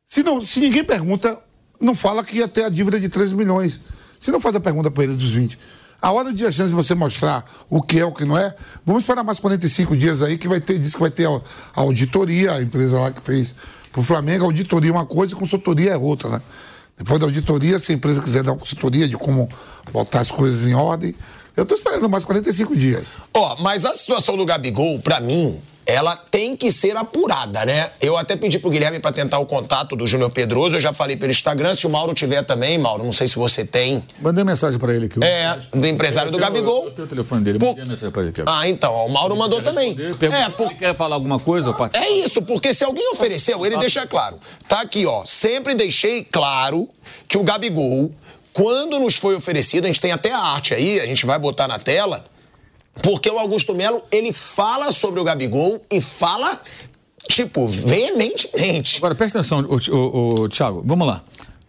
Se, 0.06 0.22
não, 0.22 0.40
se 0.40 0.60
ninguém 0.60 0.82
pergunta, 0.82 1.38
não 1.80 1.94
fala 1.94 2.24
que 2.24 2.38
ia 2.38 2.48
ter 2.48 2.64
a 2.64 2.68
dívida 2.70 2.98
de 2.98 3.08
13 3.08 3.34
milhões. 3.34 3.78
Você 4.18 4.30
não 4.30 4.40
faz 4.40 4.56
a 4.56 4.60
pergunta 4.60 4.90
para 4.90 5.04
ele 5.04 5.14
dos 5.14 5.30
20. 5.30 5.58
A 6.00 6.10
hora 6.12 6.32
de 6.32 6.46
a 6.46 6.50
chance 6.52 6.68
de 6.70 6.74
você 6.74 6.94
mostrar 6.94 7.44
o 7.68 7.82
que 7.82 7.98
é 7.98 8.04
o 8.04 8.12
que 8.12 8.24
não 8.24 8.38
é, 8.38 8.54
vamos 8.86 9.02
esperar 9.02 9.22
mais 9.24 9.40
45 9.40 9.96
dias 9.96 10.22
aí 10.22 10.38
que 10.38 10.46
vai 10.48 10.60
ter, 10.60 10.78
diz 10.78 10.94
que 10.94 11.00
vai 11.00 11.10
ter 11.10 11.26
a, 11.26 11.30
a 11.74 11.80
auditoria, 11.80 12.52
a 12.52 12.62
empresa 12.62 12.98
lá 12.98 13.10
que 13.10 13.20
fez 13.20 13.54
pro 13.98 14.02
Flamengo, 14.04 14.44
a 14.44 14.46
auditoria 14.46 14.90
é 14.90 14.92
uma 14.92 15.06
coisa 15.06 15.34
e 15.34 15.36
consultoria 15.36 15.90
é 15.90 15.96
outra, 15.96 16.30
né? 16.30 16.40
Depois 16.96 17.18
da 17.18 17.26
auditoria, 17.26 17.78
se 17.80 17.90
a 17.90 17.94
empresa 17.94 18.22
quiser 18.22 18.44
dar 18.44 18.52
uma 18.52 18.58
consultoria 18.58 19.08
de 19.08 19.16
como 19.16 19.48
botar 19.92 20.20
as 20.20 20.30
coisas 20.30 20.68
em 20.68 20.74
ordem, 20.74 21.14
eu 21.56 21.66
tô 21.66 21.74
esperando 21.74 22.08
mais 22.08 22.24
45 22.24 22.76
dias. 22.76 23.08
Ó, 23.34 23.56
mas 23.60 23.84
a 23.84 23.92
situação 23.92 24.36
do 24.36 24.46
Gabigol, 24.46 25.00
pra 25.00 25.20
mim, 25.20 25.60
ela 25.90 26.14
tem 26.30 26.54
que 26.54 26.70
ser 26.70 26.94
apurada, 26.98 27.64
né? 27.64 27.90
Eu 27.98 28.18
até 28.18 28.36
pedi 28.36 28.58
pro 28.58 28.68
Guilherme 28.68 29.00
pra 29.00 29.10
tentar 29.10 29.38
o 29.38 29.46
contato 29.46 29.96
do 29.96 30.06
Júnior 30.06 30.30
Pedroso, 30.30 30.76
eu 30.76 30.80
já 30.80 30.92
falei 30.92 31.16
pelo 31.16 31.32
Instagram, 31.32 31.74
se 31.74 31.86
o 31.86 31.90
Mauro 31.90 32.12
tiver 32.12 32.42
também, 32.42 32.76
Mauro, 32.76 33.02
não 33.02 33.10
sei 33.12 33.26
se 33.26 33.36
você 33.36 33.64
tem. 33.64 34.04
Mandei 34.20 34.44
mensagem 34.44 34.78
pra 34.78 34.92
ele 34.94 35.06
aqui. 35.06 35.18
É, 35.24 35.58
do 35.72 35.86
empresário 35.86 36.30
do 36.30 36.36
tenho- 36.36 36.46
Gabigol. 36.52 36.84
Eu 36.84 36.90
tenho 36.90 37.06
o 37.06 37.08
telefone 37.08 37.42
dele, 37.42 37.58
Por- 37.58 37.68
mandei 37.68 37.86
mensagem 37.86 38.10
pra 38.10 38.20
ele 38.20 38.30
aqui. 38.32 38.42
Ah, 38.46 38.68
então, 38.68 38.94
o 39.06 39.08
Mauro 39.08 39.34
mandou 39.34 39.62
também. 39.62 39.96
É, 39.98 40.44
se 40.44 40.50
por... 40.50 40.68
você 40.68 40.74
quer 40.74 40.94
falar 40.94 41.14
alguma 41.16 41.40
coisa, 41.40 41.72
Paty? 41.72 41.96
é 41.96 42.10
isso, 42.18 42.42
porque 42.42 42.74
se 42.74 42.84
alguém 42.84 43.08
ofereceu, 43.12 43.64
ele 43.64 43.78
deixa 43.78 44.06
claro. 44.06 44.38
Tá 44.68 44.82
aqui, 44.82 45.06
ó. 45.06 45.24
Sempre 45.24 45.74
deixei 45.74 46.22
claro 46.22 46.86
que 47.26 47.38
o 47.38 47.42
Gabigol, 47.42 48.12
quando 48.52 48.98
nos 48.98 49.16
foi 49.16 49.34
oferecido, 49.34 49.84
a 49.84 49.86
gente 49.86 50.00
tem 50.02 50.12
até 50.12 50.32
a 50.32 50.38
arte 50.38 50.74
aí, 50.74 51.00
a 51.00 51.06
gente 51.06 51.24
vai 51.24 51.38
botar 51.38 51.66
na 51.66 51.78
tela, 51.78 52.22
porque 53.02 53.30
o 53.30 53.38
Augusto 53.38 53.74
Melo, 53.74 54.02
ele 54.10 54.32
fala 54.32 54.90
sobre 54.92 55.20
o 55.20 55.24
Gabigol 55.24 55.80
e 55.90 56.00
fala, 56.00 56.60
tipo, 57.28 57.66
veementemente. 57.66 58.98
Agora, 58.98 59.14
presta 59.14 59.38
atenção, 59.38 59.60
ô, 59.68 59.96
ô, 59.96 60.42
ô, 60.44 60.48
Thiago, 60.48 60.82
vamos 60.84 61.06
lá. 61.06 61.22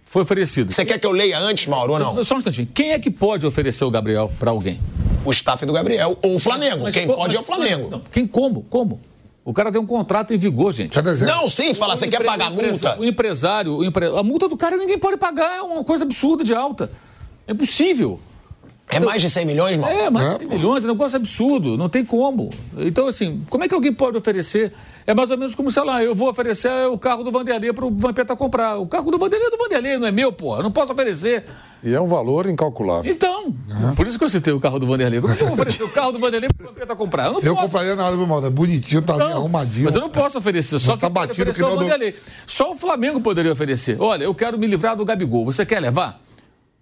Foi 0.05 0.23
oferecido. 0.23 0.71
Você 0.71 0.83
quer 0.83 0.97
que 0.97 1.05
eu 1.05 1.11
leia 1.11 1.37
antes, 1.39 1.67
Mauro, 1.67 1.93
ou 1.93 1.99
não? 1.99 2.23
Só 2.23 2.33
um 2.35 2.37
instantinho. 2.39 2.67
Quem 2.73 2.93
é 2.93 2.99
que 2.99 3.11
pode 3.11 3.45
oferecer 3.45 3.83
o 3.85 3.91
Gabriel 3.91 4.31
pra 4.39 4.49
alguém? 4.49 4.79
O 5.23 5.29
staff 5.31 5.63
do 5.67 5.73
Gabriel 5.73 6.17
ou 6.23 6.35
o 6.35 6.39
Flamengo. 6.39 6.83
Mas 6.83 6.95
Quem 6.95 7.05
co- 7.05 7.13
pode 7.13 7.35
é 7.35 7.39
o 7.39 7.43
mas- 7.47 7.55
Flamengo. 7.55 7.89
não, 7.91 7.99
quem 8.11 8.25
como? 8.25 8.63
Como? 8.63 8.99
O 9.45 9.53
cara 9.53 9.71
tem 9.71 9.79
um 9.79 9.85
contrato 9.85 10.33
em 10.33 10.37
vigor, 10.37 10.73
gente. 10.73 10.97
Não, 11.27 11.47
sim, 11.47 11.73
fala, 11.75 11.95
você 11.95 12.07
O 12.07 12.09
quer 12.09 12.23
pagar 12.23 12.49
o 12.51 12.53
empresa- 12.55 12.87
multa? 12.89 13.01
O 13.01 13.05
empresário, 13.05 13.73
o 13.77 13.85
empre- 13.85 14.07
a 14.07 14.23
multa 14.23 14.47
do 14.47 14.57
cara 14.57 14.77
ninguém 14.77 14.97
pode 14.97 15.17
pagar, 15.17 15.57
é 15.57 15.61
uma 15.61 15.83
coisa 15.83 16.03
absurda 16.05 16.43
de 16.43 16.53
alta. 16.55 16.91
É 17.47 17.51
impossível. 17.51 18.19
É 18.91 18.99
mais 18.99 19.21
de 19.21 19.29
100 19.29 19.45
milhões, 19.45 19.77
Mauro? 19.77 19.95
É, 19.95 20.09
mais 20.09 20.25
É, 20.25 20.29
de 20.31 20.37
100 20.39 20.47
pô. 20.47 20.55
milhões, 20.55 20.83
é 20.83 20.87
um 20.87 20.91
negócio 20.93 21.15
absurdo, 21.17 21.77
não 21.77 21.87
tem 21.87 22.03
como. 22.03 22.49
Então, 22.77 23.07
assim, 23.07 23.43
como 23.49 23.63
é 23.63 23.67
que 23.67 23.73
alguém 23.75 23.93
pode 23.93 24.17
oferecer? 24.17 24.73
É 25.05 25.13
mais 25.13 25.29
ou 25.31 25.37
menos 25.37 25.53
como, 25.55 25.71
sei 25.71 25.83
lá, 25.83 26.03
eu 26.03 26.15
vou 26.15 26.29
oferecer 26.29 26.69
o 26.91 26.97
carro 26.97 27.23
do 27.23 27.31
Vanderlei 27.31 27.71
para 27.71 27.85
o 27.85 27.91
Vampeta 27.95 28.35
comprar. 28.35 28.77
O 28.77 28.87
carro 28.87 29.09
do 29.11 29.17
Vanderlei 29.17 29.47
é 29.47 29.51
do 29.51 29.57
Vanderlei, 29.57 29.97
não 29.97 30.07
é 30.07 30.11
meu, 30.11 30.31
pô. 30.31 30.57
Eu 30.57 30.63
não 30.63 30.71
posso 30.71 30.91
oferecer. 30.93 31.45
E 31.83 31.93
é 31.93 32.01
um 32.01 32.07
valor 32.07 32.47
incalculável. 32.47 33.09
Então, 33.11 33.53
por 33.95 34.05
isso 34.05 34.17
que 34.17 34.23
eu 34.25 34.29
citei 34.29 34.51
o 34.53 34.59
carro 34.59 34.79
do 34.79 34.85
Vanderlei. 34.87 35.21
Como 35.21 35.33
é 35.33 35.35
que 35.37 35.43
eu 35.43 35.47
vou 35.47 35.55
oferecer 35.55 35.83
o 35.83 35.89
carro 35.89 36.11
do 36.11 36.19
Vanderlei 36.19 36.49
para 36.55 36.65
o 36.65 36.69
Vampeta 36.73 36.95
comprar? 36.95 37.27
Eu 37.27 37.33
não 37.33 37.41
Eu 37.41 37.55
posso. 37.55 37.67
compraria 37.67 37.95
nada, 37.95 38.11
meu 38.11 38.21
irmão. 38.23 38.43
É 38.45 38.49
bonitinho, 38.49 39.01
tá 39.01 39.13
ali 39.13 39.23
Não, 39.23 39.31
arrumadinho. 39.37 39.85
Mas 39.85 39.95
eu 39.95 40.01
não 40.01 40.09
posso 40.09 40.37
oferecer, 40.39 40.77
só 40.79 40.91
Não 40.91 40.97
tá 40.97 41.07
que 41.07 41.13
pode 41.13 41.27
batido 41.27 41.43
oferecer 41.51 41.59
que 41.63 41.65
o 41.65 41.69
não 41.69 41.77
do- 41.77 41.83
Vanderlei. 41.85 42.15
Só 42.45 42.71
o 42.71 42.75
Flamengo 42.75 43.21
poderia 43.21 43.51
oferecer. 43.53 43.97
Olha, 43.99 44.23
eu 44.25 44.35
quero 44.35 44.57
me 44.59 44.67
livrar 44.67 44.95
do 44.95 45.05
Gabigol. 45.05 45.45
Você 45.45 45.65
quer 45.65 45.79
levar? 45.79 46.19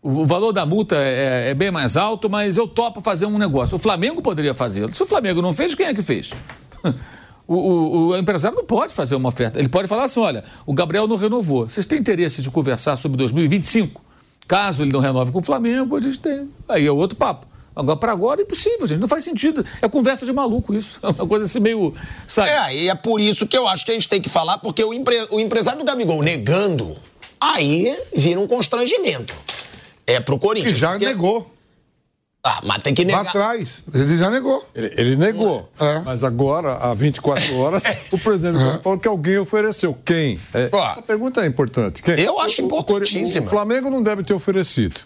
O 0.02 0.26
valor 0.26 0.52
da 0.54 0.66
multa 0.66 0.96
é, 0.96 1.50
é 1.50 1.54
bem 1.54 1.72
mais 1.72 1.98
alto, 1.98 2.30
mas 2.30 2.56
eu 2.58 2.68
topo 2.68 3.02
fazer 3.02 3.26
um 3.26 3.38
negócio. 3.38 3.76
O 3.76 3.80
Flamengo 3.80 4.22
poderia 4.22 4.54
fazer. 4.54 4.92
Se 4.94 5.04
o 5.04 5.06
Flamengo 5.06 5.42
não 5.42 5.52
fez, 5.52 5.74
quem 5.76 5.86
é 5.88 5.94
que 5.94 6.02
fez? 6.02 6.34
O, 7.50 7.56
o- 7.56 8.08
o 8.08 8.18
empresário 8.18 8.58
não 8.58 8.66
pode 8.66 8.94
fazer 8.94 9.16
uma 9.16 9.30
oferta. 9.30 9.58
Ele 9.58 9.70
pode 9.70 9.88
falar 9.88 10.04
assim: 10.04 10.20
olha, 10.20 10.44
o 10.66 10.74
Gabriel 10.74 11.08
não 11.08 11.16
renovou. 11.16 11.70
Vocês 11.70 11.86
têm 11.86 11.98
interesse 11.98 12.42
de 12.42 12.52
conversar 12.52 12.98
sobre 12.98 13.18
2025? 13.20 14.02
Caso 14.46 14.84
ele 14.84 14.92
não 14.92 15.00
renove 15.00 15.32
com 15.32 15.40
o 15.40 15.42
Flamengo, 15.42 15.96
a 15.96 16.02
gente 16.02 16.20
tem. 16.20 16.50
Aí 16.68 16.86
é 16.86 16.92
outro 16.92 17.18
papo. 17.18 17.48
Agora, 17.74 17.96
para 17.98 18.12
agora, 18.12 18.42
é 18.42 18.44
impossível, 18.44 18.86
gente. 18.86 19.00
Não 19.00 19.08
faz 19.08 19.24
sentido. 19.24 19.66
É 19.82 19.88
conversa 19.88 20.26
de 20.26 20.34
maluco 20.34 20.74
isso. 20.74 21.00
É 21.04 21.08
uma 21.08 21.26
coisa 21.26 21.46
assim 21.46 21.62
meio. 21.62 21.94
Sabe? 22.28 22.50
É, 22.50 22.76
e 22.76 22.90
é 22.90 22.96
por 22.96 23.22
isso 23.22 23.48
que 23.48 23.58
eu 23.58 23.66
acho 23.66 23.86
que 23.86 23.92
a 23.92 23.94
gente 23.94 24.10
tem 24.10 24.20
que 24.20 24.28
falar, 24.28 24.58
porque 24.58 24.84
o, 24.84 24.94
empre- 24.94 25.28
o 25.32 25.40
empresário 25.40 25.80
do 25.80 25.86
Gabigol 25.86 26.22
negando, 26.22 26.98
aí 27.40 27.98
vira 28.14 28.42
um 28.42 28.48
constrangimento. 28.48 29.34
É 30.08 30.20
pro 30.20 30.40
Que 30.40 30.48
Corinthians. 30.48 30.78
já 30.78 30.92
porque- 30.92 31.06
negou. 31.06 31.54
Ah, 32.44 32.62
mas 32.64 32.82
tem 32.82 32.94
que 32.94 33.02
Lá 33.04 33.08
negar. 33.18 33.28
atrás. 33.28 33.84
Ele 33.94 34.18
já 34.18 34.30
negou. 34.30 34.66
Ele, 34.74 34.94
ele 34.96 35.16
negou. 35.18 35.70
É. 35.78 36.00
Mas 36.00 36.24
agora, 36.24 36.76
há 36.76 36.94
24 36.94 37.58
horas, 37.58 37.84
o 38.10 38.18
presidente 38.18 38.64
É. 38.64 38.78
falou 38.78 38.98
que 38.98 39.08
alguém 39.08 39.38
ofereceu. 39.38 39.94
Quem? 40.06 40.40
É, 40.54 40.70
Ó. 40.72 40.86
essa 40.86 41.02
pergunta 41.02 41.42
é 41.42 41.46
importante. 41.46 42.02
Quem? 42.02 42.18
Eu 42.22 42.40
acho 42.40 42.62
O- 42.62 42.66
o- 42.66 42.68
importantíssima. 42.68 43.46
O 43.46 43.50
Flamengo 43.50 43.90
não 43.90 44.02
deve 44.02 44.24
ter 44.24 44.34
oferecido. 44.34 45.02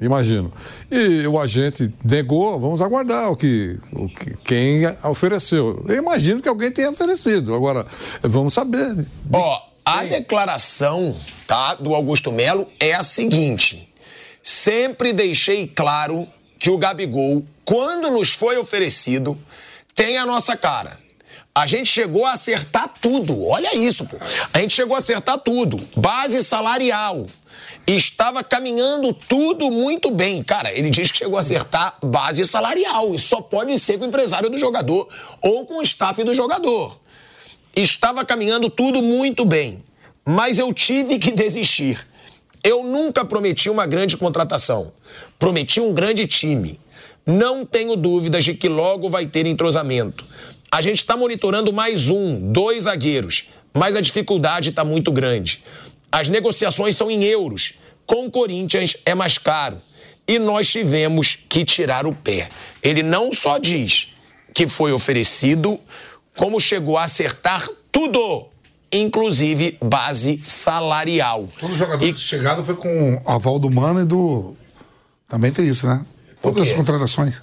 Imagino. 0.00 0.52
E 0.90 1.26
o 1.26 1.38
agente 1.40 1.92
negou, 2.04 2.58
vamos 2.60 2.80
aguardar 2.80 3.30
o 3.30 3.36
que, 3.36 3.78
o 3.92 4.08
que 4.08 4.36
quem 4.44 4.82
ofereceu. 5.04 5.84
Eu 5.88 5.96
imagino 5.96 6.40
que 6.40 6.48
alguém 6.48 6.70
tenha 6.70 6.90
oferecido. 6.90 7.54
Agora, 7.54 7.84
vamos 8.22 8.54
saber. 8.54 9.04
Ó, 9.32 9.60
a 9.84 10.04
declaração, 10.04 11.14
tá, 11.46 11.74
do 11.74 11.94
Augusto 11.94 12.30
Melo 12.32 12.66
é 12.80 12.94
a 12.94 13.02
seguinte: 13.02 13.91
sempre 14.42 15.12
deixei 15.12 15.66
claro 15.66 16.26
que 16.58 16.70
o 16.70 16.78
Gabigol, 16.78 17.44
quando 17.64 18.10
nos 18.10 18.32
foi 18.32 18.56
oferecido, 18.56 19.38
tem 19.94 20.18
a 20.18 20.26
nossa 20.26 20.56
cara. 20.56 20.98
A 21.54 21.66
gente 21.66 21.86
chegou 21.86 22.24
a 22.24 22.32
acertar 22.32 22.92
tudo. 23.00 23.46
Olha 23.46 23.76
isso, 23.76 24.06
pô. 24.06 24.16
A 24.54 24.58
gente 24.58 24.74
chegou 24.74 24.96
a 24.96 24.98
acertar 24.98 25.38
tudo. 25.38 25.76
Base 25.94 26.42
salarial. 26.42 27.26
Estava 27.86 28.42
caminhando 28.42 29.12
tudo 29.12 29.70
muito 29.70 30.10
bem. 30.10 30.42
Cara, 30.42 30.72
ele 30.72 30.88
diz 30.88 31.10
que 31.10 31.18
chegou 31.18 31.36
a 31.36 31.40
acertar 31.40 31.98
base 32.02 32.46
salarial. 32.46 33.14
E 33.14 33.18
só 33.18 33.40
pode 33.40 33.78
ser 33.78 33.98
com 33.98 34.04
o 34.04 34.08
empresário 34.08 34.48
do 34.48 34.56
jogador 34.56 35.06
ou 35.42 35.66
com 35.66 35.78
o 35.78 35.82
staff 35.82 36.22
do 36.24 36.32
jogador. 36.32 36.98
Estava 37.74 38.24
caminhando 38.24 38.70
tudo 38.70 39.02
muito 39.02 39.44
bem, 39.44 39.82
mas 40.24 40.58
eu 40.58 40.72
tive 40.72 41.18
que 41.18 41.32
desistir. 41.32 42.06
Eu 42.64 42.84
nunca 42.84 43.24
prometi 43.24 43.68
uma 43.68 43.86
grande 43.86 44.16
contratação. 44.16 44.92
Prometi 45.38 45.80
um 45.80 45.92
grande 45.92 46.26
time. 46.26 46.78
Não 47.26 47.66
tenho 47.66 47.96
dúvidas 47.96 48.44
de 48.44 48.54
que 48.54 48.68
logo 48.68 49.10
vai 49.10 49.26
ter 49.26 49.46
entrosamento. 49.46 50.24
A 50.70 50.80
gente 50.80 50.98
está 50.98 51.16
monitorando 51.16 51.72
mais 51.72 52.08
um, 52.08 52.52
dois 52.52 52.84
zagueiros, 52.84 53.50
mas 53.74 53.96
a 53.96 54.00
dificuldade 54.00 54.70
está 54.70 54.84
muito 54.84 55.10
grande. 55.10 55.62
As 56.10 56.28
negociações 56.28 56.96
são 56.96 57.10
em 57.10 57.24
euros. 57.24 57.74
Com 58.06 58.26
o 58.26 58.30
Corinthians 58.30 58.96
é 59.04 59.14
mais 59.14 59.38
caro. 59.38 59.80
E 60.26 60.38
nós 60.38 60.70
tivemos 60.70 61.36
que 61.48 61.64
tirar 61.64 62.06
o 62.06 62.14
pé. 62.14 62.48
Ele 62.82 63.02
não 63.02 63.32
só 63.32 63.58
diz 63.58 64.14
que 64.54 64.68
foi 64.68 64.92
oferecido, 64.92 65.80
como 66.36 66.60
chegou 66.60 66.96
a 66.96 67.04
acertar 67.04 67.66
tudo, 67.90 68.48
inclusive 68.92 69.78
base 69.82 70.40
salarial. 70.44 71.48
Todo 71.58 71.74
jogador 71.74 72.04
E 72.04 72.12
de 72.12 72.20
chegada 72.20 72.62
foi 72.62 72.74
com 72.76 73.22
aval 73.26 73.58
do 73.58 73.70
Mano 73.70 74.00
e 74.02 74.04
do. 74.04 74.54
Também 75.28 75.50
tem 75.50 75.66
isso, 75.66 75.86
né? 75.86 76.04
Todas 76.42 76.68
as 76.68 76.72
contratações. 76.72 77.42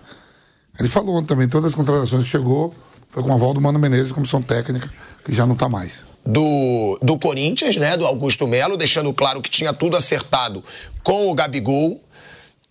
Ele 0.79 0.87
falou 0.89 1.15
ontem 1.15 1.27
também, 1.27 1.47
todas 1.47 1.71
as 1.71 1.75
contratações 1.75 2.23
que 2.23 2.29
chegou 2.29 2.73
foi 3.09 3.23
com 3.23 3.33
aval 3.33 3.53
do 3.53 3.59
Mano 3.61 3.79
Menezes, 3.79 4.11
comissão 4.11 4.41
técnica, 4.41 4.89
que 5.25 5.33
já 5.33 5.45
não 5.45 5.55
tá 5.55 5.67
mais. 5.67 6.03
do, 6.25 6.99
do 7.01 7.17
Corinthians, 7.17 7.75
né, 7.77 7.97
do 7.97 8.05
Augusto 8.05 8.45
Melo, 8.47 8.77
deixando 8.77 9.11
claro 9.13 9.41
que 9.41 9.49
tinha 9.49 9.73
tudo 9.73 9.97
acertado 9.97 10.63
com 11.03 11.29
o 11.29 11.33
Gabigol. 11.33 11.99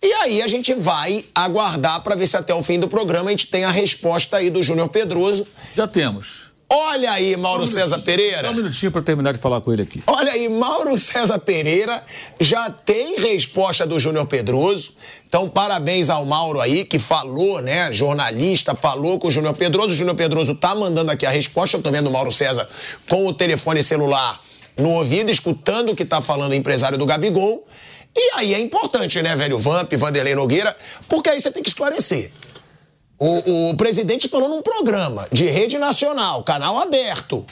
E 0.01 0.13
aí 0.13 0.41
a 0.41 0.47
gente 0.47 0.73
vai 0.73 1.25
aguardar 1.35 2.01
para 2.01 2.15
ver 2.15 2.25
se 2.25 2.37
até 2.37 2.53
o 2.53 2.63
fim 2.63 2.79
do 2.79 2.87
programa 2.87 3.27
a 3.27 3.31
gente 3.31 3.47
tem 3.47 3.65
a 3.65 3.71
resposta 3.71 4.37
aí 4.37 4.49
do 4.49 4.63
Júnior 4.63 4.87
Pedroso. 4.87 5.45
Já 5.75 5.85
temos. 5.87 6.48
Olha 6.71 7.11
aí, 7.11 7.35
Mauro 7.35 7.65
César 7.65 7.97
Dá 7.97 8.03
Pereira. 8.03 8.51
um 8.51 8.53
minutinho 8.53 8.91
para 8.91 9.01
terminar 9.01 9.33
de 9.33 9.39
falar 9.39 9.59
com 9.59 9.73
ele 9.73 9.81
aqui. 9.81 10.03
Olha 10.05 10.31
aí, 10.31 10.47
Mauro 10.47 10.95
César 10.99 11.39
Pereira 11.39 12.03
já 12.39 12.69
tem 12.69 13.19
resposta 13.19 13.87
do 13.87 13.99
Júnior 13.99 14.27
Pedroso. 14.27 14.93
Então, 15.27 15.49
parabéns 15.49 16.11
ao 16.11 16.23
Mauro 16.25 16.61
aí, 16.61 16.85
que 16.85 16.99
falou, 16.99 17.59
né? 17.61 17.91
Jornalista, 17.91 18.75
falou 18.75 19.17
com 19.17 19.29
o 19.29 19.31
Júnior 19.31 19.55
Pedroso. 19.55 19.93
O 19.93 19.95
Júnior 19.95 20.15
Pedroso 20.15 20.53
tá 20.53 20.75
mandando 20.75 21.11
aqui 21.11 21.25
a 21.25 21.31
resposta. 21.31 21.77
Eu 21.77 21.81
tô 21.81 21.89
vendo 21.89 22.07
o 22.07 22.11
Mauro 22.11 22.31
César 22.31 22.67
com 23.09 23.25
o 23.25 23.33
telefone 23.33 23.81
celular 23.81 24.39
no 24.77 24.91
ouvido, 24.91 25.31
escutando 25.31 25.91
o 25.91 25.95
que 25.95 26.05
tá 26.05 26.21
falando 26.21 26.51
o 26.51 26.55
empresário 26.55 26.99
do 26.99 27.05
Gabigol. 27.05 27.65
E 28.15 28.31
aí 28.35 28.53
é 28.53 28.59
importante, 28.59 29.21
né, 29.21 29.35
velho? 29.35 29.57
Vamp, 29.57 29.91
Vanderlei 29.93 30.35
Nogueira, 30.35 30.75
porque 31.07 31.29
aí 31.29 31.39
você 31.39 31.51
tem 31.51 31.63
que 31.63 31.69
esclarecer. 31.69 32.31
O, 33.19 33.71
o 33.71 33.75
presidente 33.75 34.29
falou 34.29 34.47
num 34.47 34.61
programa 34.61 35.27
de 35.31 35.45
rede 35.45 35.77
nacional, 35.77 36.41
canal 36.43 36.79
aberto. 36.79 37.45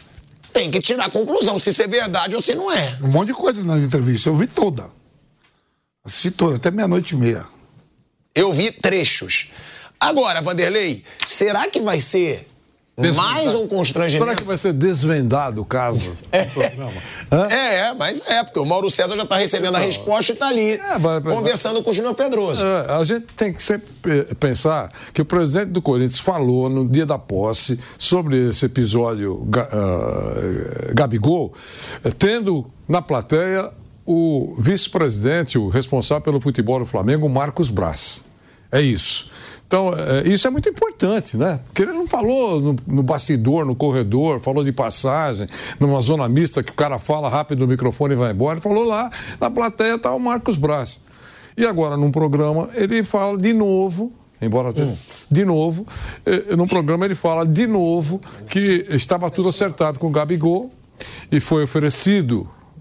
Tem 0.54 0.72
que 0.72 0.80
tirar 0.80 1.06
a 1.06 1.10
conclusão 1.10 1.60
se 1.60 1.72
isso 1.72 1.84
é 1.84 1.88
verdade 1.88 2.36
ou 2.36 2.42
se 2.42 2.56
não 2.56 2.72
é. 2.72 2.98
Um 3.02 3.10
monte 3.10 3.28
de 3.28 3.34
coisa 3.34 3.62
nas 3.64 3.82
entrevistas. 3.82 4.26
Eu 4.26 4.36
vi 4.36 4.48
toda. 4.48 4.90
Assisti 6.06 6.32
toda, 6.32 6.56
até 6.56 6.72
meia-noite 6.72 7.16
e 7.16 7.18
meia. 7.18 7.46
Eu 8.34 8.54
vi 8.54 8.72
trechos. 8.72 9.52
Agora, 10.00 10.42
Vanderlei, 10.42 11.04
será 11.26 11.68
que 11.68 11.82
vai 11.82 12.00
ser 12.00 12.48
Mais 13.00 13.54
um 13.54 13.68
constrangimento. 13.68 14.26
Será 14.26 14.36
que 14.36 14.44
vai 14.44 14.58
ser 14.58 14.74
desvendado 14.74 15.62
o 15.62 15.66
caso 15.66 16.12
programa? 16.52 16.92
Hã? 17.32 17.46
É, 17.48 17.94
mas 17.94 18.28
é, 18.28 18.44
porque 18.44 18.60
o 18.60 18.66
Mauro 18.66 18.90
César 18.90 19.16
já 19.16 19.22
está 19.22 19.38
recebendo 19.38 19.76
a 19.76 19.80
resposta 19.80 20.32
e 20.32 20.34
está 20.34 20.48
ali 20.48 20.72
É, 20.72 20.98
vai- 20.98 21.22
conversando 21.22 21.84
com 21.84 21.92
o 21.92 21.94
Júnior 21.94 22.16
Pedroso. 22.16 22.66
É, 22.66 22.94
a 22.96 23.04
gente 23.04 23.28
tem 23.36 23.54
que 23.54 23.62
sempre 23.64 23.88
pe- 24.02 24.36
pensar 24.36 24.90
que 25.14 25.22
o 25.22 25.26
presidente 25.26 25.70
do 25.70 25.82
Corinthians 25.82 26.18
falou 26.20 26.70
no 26.72 26.90
dia 26.90 27.06
da 27.06 27.20
posse 27.20 27.80
sobre 28.00 28.50
esse 28.50 28.66
episódio 28.66 29.48
ah, 29.56 30.92
Gabigol, 30.96 31.54
tendo 32.18 32.66
na 32.88 33.00
plateia 33.02 33.70
o 34.06 34.56
vice-presidente, 34.58 35.60
o 35.60 35.68
responsável 35.70 36.22
pelo 36.24 36.42
futebol 36.42 36.80
do 36.80 36.86
Flamengo, 36.86 37.30
Marcos 37.30 37.70
Braz. 37.70 38.24
É 38.72 38.82
isso. 38.82 39.32
Então, 39.68 39.92
eh, 39.94 40.24
isso 40.30 40.48
é 40.48 40.50
muito 40.50 40.70
importante, 40.70 41.36
né? 41.36 41.60
Porque 41.68 41.82
ele 41.82 41.92
não 41.92 42.08
falou 42.08 42.62
no, 42.62 42.76
no 42.88 43.04
bastidor, 43.04 43.66
no 43.66 43.76
corredor, 43.76 44.40
falou 44.40 44.64
de 44.64 44.72
passagem, 44.72 45.48
numa 45.80 46.00
zona 46.00 46.28
mista 46.30 46.64
que 46.64 46.72
o 46.72 46.76
cara 46.76 46.98
fala 46.98 47.28
rápido 47.28 47.60
no 47.60 47.68
microfone 47.68 48.14
e 48.14 48.18
vai 48.18 48.32
embora. 48.32 48.54
Ele 48.56 48.62
falou 48.62 48.86
lá, 48.86 49.12
na 49.42 49.52
plateia 49.52 49.96
está 49.96 50.14
o 50.14 50.20
Marcos 50.20 50.56
Braz. 50.58 51.02
E 51.58 51.66
agora, 51.66 51.98
num 51.98 52.12
programa, 52.12 52.70
ele 52.76 53.04
fala 53.04 53.38
de 53.38 53.52
novo, 53.52 54.12
embora 54.42 54.72
tenha- 54.72 54.98
de 55.30 55.44
novo, 55.44 55.86
eh, 56.26 56.56
num 56.56 56.68
programa 56.68 57.04
ele 57.04 57.16
fala 57.16 57.46
de 57.46 57.68
novo 57.68 58.22
que 58.48 58.86
estava 58.90 59.30
tudo 59.30 59.50
acertado 59.50 60.00
com 60.00 60.08
o 60.08 60.12
Gabigol 60.12 60.70
e 61.30 61.42
foi 61.42 61.64
oferecido 61.66 62.48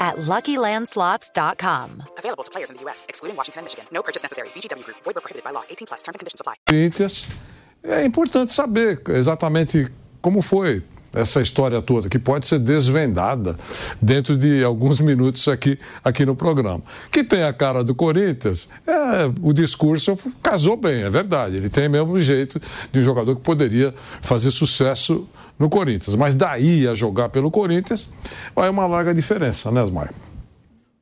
at 0.00 0.16
LuckyLandSlots.com. 0.16 2.02
Available 2.18 2.44
to 2.44 2.50
players 2.50 2.70
in 2.70 2.76
the 2.76 2.82
U.S., 2.82 3.06
excluding 3.08 3.36
Washington 3.36 3.60
and 3.60 3.66
Michigan. 3.66 3.86
No 3.90 4.02
purchase 4.02 4.22
necessary. 4.22 4.48
VGW 4.48 4.84
Group, 4.84 4.98
void 5.04 5.14
where 5.14 5.22
prohibited 5.22 5.44
by 5.44 5.50
law. 5.50 5.64
18 5.70 5.86
plus 5.86 6.02
terms 6.02 6.16
and 6.16 6.20
conditions 6.20 6.40
apply. 6.40 6.54
Corinthians. 6.68 7.28
É 7.82 8.02
importante 8.04 8.52
saber 8.52 9.02
exatamente 9.10 9.92
como 10.22 10.40
foi 10.40 10.82
essa 11.14 11.40
história 11.40 11.80
toda, 11.80 12.08
que 12.08 12.18
pode 12.18 12.46
ser 12.46 12.58
desvendada 12.58 13.56
dentro 14.02 14.36
de 14.36 14.64
alguns 14.64 15.00
minutos 15.00 15.46
aqui, 15.48 15.78
aqui 16.02 16.26
no 16.26 16.34
programa. 16.34 16.82
Que 17.10 17.22
tem 17.22 17.44
a 17.44 17.52
cara 17.52 17.84
do 17.84 17.94
Corinthians, 17.94 18.68
é, 18.86 19.30
o 19.40 19.52
discurso 19.52 20.16
casou 20.42 20.76
bem, 20.76 21.02
é 21.02 21.10
verdade. 21.10 21.56
Ele 21.56 21.68
tem 21.68 21.88
mesmo 21.88 22.12
o 22.12 22.20
jeito 22.20 22.60
de 22.90 22.98
um 22.98 23.02
jogador 23.02 23.36
que 23.36 23.42
poderia 23.42 23.94
fazer 23.96 24.50
sucesso 24.50 25.28
no 25.58 25.68
Corinthians. 25.68 26.14
Mas 26.16 26.34
daí 26.34 26.86
a 26.88 26.94
jogar 26.94 27.28
pelo 27.28 27.50
Corinthians, 27.50 28.08
vai 28.54 28.68
uma 28.68 28.86
larga 28.86 29.14
diferença, 29.14 29.70
né, 29.70 29.82
Asmar? 29.82 30.12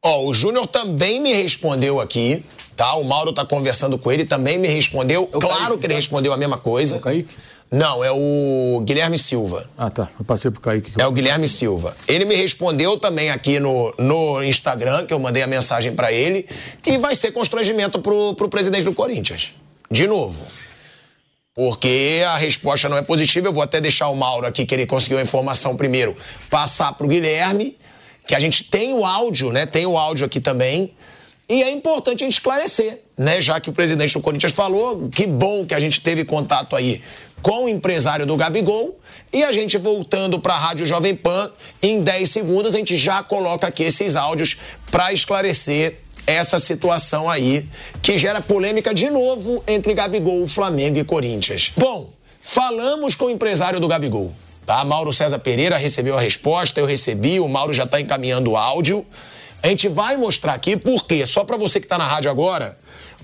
Ó, 0.05 0.27
o 0.27 0.35
Júnior 0.35 0.67
também 0.67 1.21
me 1.21 1.33
respondeu 1.33 2.01
aqui, 2.01 2.45
tá? 2.77 2.95
O 2.97 3.05
Mauro 3.05 3.33
tá 3.33 3.45
conversando 3.45 3.97
com 3.99 4.11
ele, 4.11 4.25
também 4.25 4.59
me 4.59 4.69
respondeu. 4.69 5.29
É 5.33 5.37
o 5.37 5.41
claro 5.41 5.57
Kaique, 5.59 5.79
que 5.79 5.87
ele 5.87 5.95
tá? 5.95 5.99
respondeu 5.99 6.33
a 6.33 6.37
mesma 6.37 6.59
coisa. 6.59 6.97
É 6.97 6.99
o 6.99 7.03
Kaique? 7.03 7.37
Não, 7.71 8.05
é 8.05 8.11
o 8.12 8.83
Guilherme 8.85 9.17
Silva. 9.17 9.67
Ah, 9.79 9.88
tá. 9.88 10.07
Eu 10.19 10.25
passei 10.27 10.51
pro 10.51 10.61
Kaique. 10.61 10.91
que 10.91 11.01
eu- 11.01 11.05
É 11.05 11.07
o 11.09 11.12
Guilherme 11.12 11.49
Silva. 11.49 11.97
Ele 12.07 12.27
me 12.27 12.35
respondeu 12.35 12.99
também 12.99 13.31
aqui 13.31 13.59
no, 13.59 13.95
no 13.99 14.43
Instagram, 14.43 15.07
que 15.07 15.15
eu 15.15 15.19
mandei 15.19 15.43
a 15.43 15.47
mensagem 15.47 15.95
pra 15.95 16.12
ele, 16.12 16.47
que 16.83 16.99
vai 16.99 17.15
ser 17.15 17.31
constrangimento 17.33 17.99
pro, 18.01 18.35
pro 18.35 18.49
presidente 18.51 18.85
do 18.85 18.93
Corinthians. 18.93 19.53
De 19.91 20.07
novo. 20.07 20.45
Porque 21.55 22.23
a 22.27 22.37
resposta 22.37 22.88
não 22.88 22.97
é 22.97 23.03
positiva. 23.03 23.49
Eu 23.49 23.53
vou 23.53 23.62
até 23.62 23.81
deixar 23.81 24.09
o 24.09 24.17
Mauro 24.17 24.47
aqui, 24.47 24.65
que 24.65 24.75
ele 24.75 24.87
conseguiu 24.87 25.19
a 25.19 25.23
informação 25.23 25.77
primeiro, 25.77 26.17
passar 26.49 26.93
pro 26.95 27.07
Guilherme, 27.07 27.77
que 28.27 28.35
a 28.35 28.41
gente 28.41 28.65
tem 28.65 28.95
o 28.95 29.05
áudio, 29.05 29.53
né? 29.53 29.67
Tem 29.67 29.85
o 29.85 29.99
áudio 29.99 30.25
aqui 30.25 30.41
também. 30.41 30.95
E 31.49 31.62
é 31.62 31.71
importante 31.71 32.23
a 32.23 32.27
gente 32.27 32.35
esclarecer, 32.35 33.03
né? 33.19 33.41
Já 33.41 33.61
que 33.61 33.69
o 33.69 33.73
presidente 33.73 34.15
do 34.15 34.21
Corinthians 34.21 34.53
falou, 34.53 35.11
que 35.11 35.27
bom 35.27 35.67
que 35.67 35.75
a 35.75 35.81
gente 35.81 36.01
teve 36.01 36.25
contato 36.25 36.75
aí 36.75 37.03
com 37.43 37.65
o 37.65 37.69
empresário 37.69 38.25
do 38.25 38.37
Gabigol. 38.37 38.99
E 39.31 39.43
a 39.45 39.53
gente 39.53 39.77
voltando 39.77 40.41
para 40.41 40.55
a 40.55 40.59
Rádio 40.59 40.87
Jovem 40.87 41.15
Pan, 41.15 41.51
em 41.83 42.03
10 42.03 42.31
segundos 42.31 42.75
a 42.75 42.79
gente 42.79 42.97
já 42.97 43.23
coloca 43.23 43.67
aqui 43.67 43.83
esses 43.83 44.17
áudios 44.17 44.57
para 44.91 45.12
esclarecer 45.12 45.99
essa 46.27 46.59
situação 46.59 47.29
aí 47.29 47.67
que 48.01 48.17
gera 48.17 48.41
polêmica 48.41 48.95
de 48.95 49.11
novo 49.11 49.63
entre 49.67 49.95
Gabigol, 49.95 50.47
Flamengo 50.47 50.99
e 50.99 51.05
Corinthians. 51.05 51.73
Bom, 51.77 52.11
falamos 52.41 53.15
com 53.15 53.27
o 53.27 53.31
empresário 53.31 53.81
do 53.81 53.89
Gabigol, 53.89 54.33
tá? 54.67 54.85
Mauro 54.85 55.13
César 55.13 55.39
Pereira 55.39 55.77
recebeu 55.77 56.17
a 56.17 56.21
resposta, 56.21 56.81
eu 56.81 56.87
recebi, 56.87 57.41
o 57.41 57.49
Mauro 57.49 57.75
já 57.75 57.85
está 57.85 58.01
encaminhando 58.01 58.53
o 58.53 58.57
áudio. 58.57 59.05
A 59.63 59.69
gente 59.69 59.89
vai 59.89 60.17
mostrar 60.17 60.55
aqui 60.55 60.77
porque, 60.77 61.25
só 61.27 61.45
para 61.45 61.57
você 61.57 61.79
que 61.79 61.87
está 61.87 61.97
na 61.97 62.07
rádio 62.07 62.31
agora, 62.31 62.79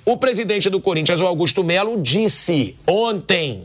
o 0.04 0.16
presidente 0.16 0.70
do 0.70 0.80
Corinthians, 0.80 1.20
o 1.20 1.26
Augusto 1.26 1.62
Melo, 1.64 2.00
disse 2.00 2.76
ontem 2.86 3.64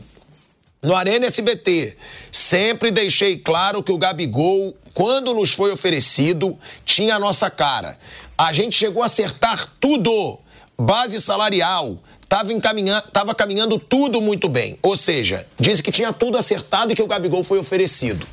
no 0.82 0.94
Arena 0.94 1.26
SBT, 1.26 1.96
sempre 2.30 2.90
deixei 2.90 3.38
claro 3.38 3.82
que 3.82 3.90
o 3.90 3.96
Gabigol, 3.96 4.76
quando 4.92 5.32
nos 5.32 5.54
foi 5.54 5.72
oferecido, 5.72 6.58
tinha 6.84 7.14
a 7.14 7.18
nossa 7.18 7.48
cara. 7.48 7.98
A 8.36 8.52
gente 8.52 8.76
chegou 8.76 9.02
a 9.02 9.06
acertar 9.06 9.68
tudo. 9.80 10.38
Base 10.76 11.20
salarial, 11.20 11.96
estava 12.20 12.52
encaminhando, 12.52 13.08
tava 13.12 13.32
caminhando 13.32 13.78
tudo 13.78 14.20
muito 14.20 14.48
bem. 14.48 14.76
Ou 14.82 14.96
seja, 14.96 15.46
disse 15.58 15.80
que 15.82 15.92
tinha 15.92 16.12
tudo 16.12 16.36
acertado 16.36 16.92
e 16.92 16.96
que 16.96 17.02
o 17.02 17.06
Gabigol 17.06 17.44
foi 17.44 17.58
oferecido. 17.58 18.26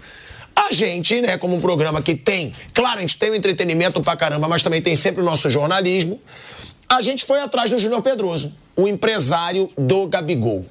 A 0.56 0.72
gente, 0.72 1.22
né, 1.22 1.38
como 1.38 1.56
um 1.56 1.62
programa 1.62 2.02
que 2.02 2.16
tem, 2.16 2.54
claro, 2.74 2.98
a 2.98 3.02
gente 3.02 3.18
tem 3.18 3.30
o 3.30 3.36
entretenimento 3.36 4.02
pra 4.02 4.18
caramba, 4.18 4.48
mas 4.48 4.64
também 4.64 4.82
tem 4.82 4.96
sempre 4.96 5.22
o 5.22 5.24
nosso 5.24 5.50
jornalismo. 5.52 6.20
A 6.90 7.00
gente 7.02 7.26
foi 7.26 7.40
atrás 7.40 7.70
do 7.70 7.78
Júnior 7.78 8.02
Pedroso, 8.02 8.52
o 8.76 8.88
empresário 8.88 9.70
do 9.78 10.08
Gabigol. 10.08 10.66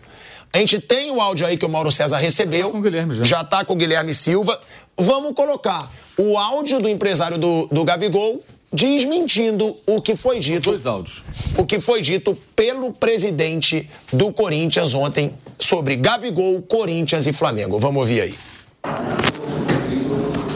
A 0.53 0.59
gente 0.59 0.81
tem 0.81 1.11
o 1.13 1.21
áudio 1.21 1.47
aí 1.47 1.57
que 1.57 1.65
o 1.65 1.69
Mauro 1.69 1.93
César 1.93 2.19
recebeu. 2.19 2.67
Tá 2.67 2.73
com 2.73 2.79
o 2.79 2.83
Guilherme 2.83 3.15
já. 3.15 3.25
Já 3.25 3.45
tá 3.45 3.65
com 3.65 3.73
o 3.75 3.77
Guilherme 3.77 4.13
Silva. 4.13 4.61
Vamos 4.97 5.35
colocar 5.35 5.89
o 6.19 6.37
áudio 6.37 6.81
do 6.81 6.89
empresário 6.89 7.39
do, 7.39 7.69
do 7.71 7.85
Gabigol 7.85 8.43
desmentindo 8.73 9.77
o 9.87 10.01
que 10.01 10.17
foi 10.17 10.39
dito. 10.39 10.71
Dois 10.71 10.87
áudios. 10.87 11.23
O 11.57 11.67
que 11.67 11.81
foi 11.81 12.01
dito 12.01 12.37
pelo 12.55 12.93
presidente 12.93 13.89
do 14.13 14.33
Corinthians 14.33 14.95
ontem 14.95 15.33
sobre 15.59 15.97
Gabigol, 15.97 16.63
Corinthians 16.63 17.27
e 17.27 17.33
Flamengo. 17.33 17.79
Vamos 17.79 18.03
ouvir 18.03 18.21
aí. 18.23 18.35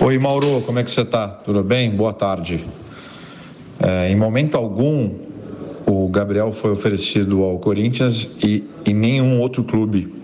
Oi, 0.01 0.19
Mauro, 0.19 0.63
como 0.67 0.79
é 0.79 0.85
que 0.85 0.91
você 0.91 1.01
está? 1.01 1.29
Tudo 1.29 1.63
bem? 1.63 1.91
Boa 1.91 2.13
tarde. 2.13 2.65
É, 3.81 4.11
em 4.11 4.17
momento 4.17 4.57
algum, 4.57 5.11
o 5.87 6.09
Gabriel 6.09 6.53
foi 6.53 6.71
oferecido 6.71 7.43
ao 7.43 7.59
Corinthians 7.59 8.29
e, 8.43 8.65
e 8.87 8.95
nenhum 8.95 9.41
outro 9.41 9.65
clube. 9.65 10.24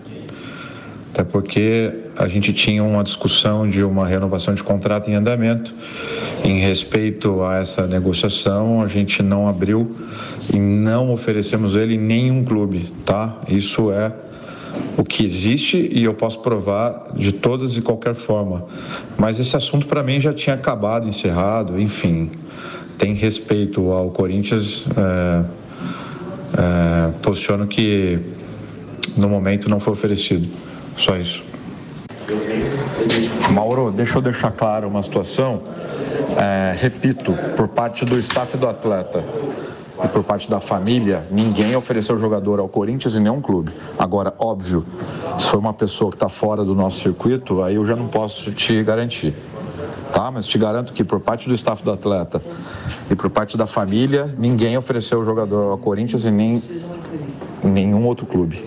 Até 1.11 1.25
porque 1.25 1.91
a 2.17 2.25
gente 2.29 2.53
tinha 2.53 2.81
uma 2.81 3.03
discussão 3.03 3.69
de 3.69 3.83
uma 3.83 4.07
renovação 4.07 4.55
de 4.55 4.63
contrato 4.63 5.11
em 5.11 5.13
andamento. 5.13 5.73
Em 6.41 6.59
respeito 6.59 7.43
a 7.43 7.57
essa 7.57 7.85
negociação, 7.85 8.81
a 8.81 8.87
gente 8.87 9.21
não 9.21 9.47
abriu 9.47 9.93
e 10.53 10.57
não 10.57 11.11
oferecemos 11.11 11.75
ele 11.75 11.95
em 11.95 11.99
nenhum 11.99 12.45
clube, 12.45 12.91
tá? 13.05 13.41
Isso 13.49 13.91
é 13.91 14.13
o 14.97 15.03
que 15.03 15.23
existe 15.23 15.89
e 15.91 16.05
eu 16.05 16.13
posso 16.13 16.39
provar 16.39 17.11
de 17.13 17.33
todas 17.33 17.75
e 17.75 17.81
qualquer 17.81 18.15
forma. 18.15 18.65
Mas 19.17 19.37
esse 19.37 19.55
assunto 19.55 19.87
para 19.87 20.01
mim 20.01 20.19
já 20.19 20.33
tinha 20.33 20.55
acabado, 20.55 21.09
encerrado, 21.09 21.79
enfim. 21.79 22.31
Tem 22.97 23.13
respeito 23.13 23.91
ao 23.91 24.11
Corinthians, 24.11 24.85
é, 24.95 25.43
é, 26.57 27.11
posiciono 27.21 27.67
que 27.67 28.17
no 29.17 29.27
momento 29.27 29.69
não 29.69 29.79
foi 29.79 29.91
oferecido. 29.91 30.70
Só 30.97 31.15
isso. 31.17 31.43
Mauro, 33.51 33.91
deixa 33.91 34.17
eu 34.17 34.21
deixar 34.21 34.51
claro 34.51 34.87
uma 34.87 35.03
situação. 35.03 35.61
É, 36.37 36.75
repito, 36.77 37.33
por 37.55 37.67
parte 37.67 38.05
do 38.05 38.17
staff 38.19 38.57
do 38.57 38.67
atleta 38.67 39.23
e 40.03 40.07
por 40.07 40.23
parte 40.23 40.49
da 40.49 40.59
família, 40.59 41.27
ninguém 41.29 41.75
ofereceu 41.75 42.17
jogador 42.17 42.59
ao 42.59 42.67
Corinthians 42.67 43.15
e 43.15 43.19
nenhum 43.19 43.41
clube. 43.41 43.71
Agora, 43.99 44.33
óbvio, 44.37 44.85
se 45.37 45.49
foi 45.49 45.59
uma 45.59 45.73
pessoa 45.73 46.09
que 46.09 46.15
está 46.15 46.29
fora 46.29 46.63
do 46.63 46.73
nosso 46.73 47.01
circuito, 47.01 47.61
aí 47.61 47.75
eu 47.75 47.85
já 47.85 47.95
não 47.95 48.07
posso 48.07 48.51
te 48.51 48.81
garantir. 48.83 49.35
Tá? 50.13 50.31
Mas 50.31 50.47
te 50.47 50.57
garanto 50.57 50.93
que 50.93 51.03
por 51.03 51.19
parte 51.19 51.47
do 51.47 51.55
staff 51.55 51.83
do 51.83 51.91
atleta 51.91 52.41
e 53.09 53.15
por 53.15 53.29
parte 53.29 53.57
da 53.57 53.65
família, 53.65 54.33
ninguém 54.37 54.77
ofereceu 54.77 55.23
jogador 55.23 55.71
ao 55.71 55.77
Corinthians 55.77 56.25
e 56.25 56.31
nem 56.31 56.61
em 57.63 57.67
nenhum 57.67 58.05
outro 58.05 58.25
clube. 58.25 58.63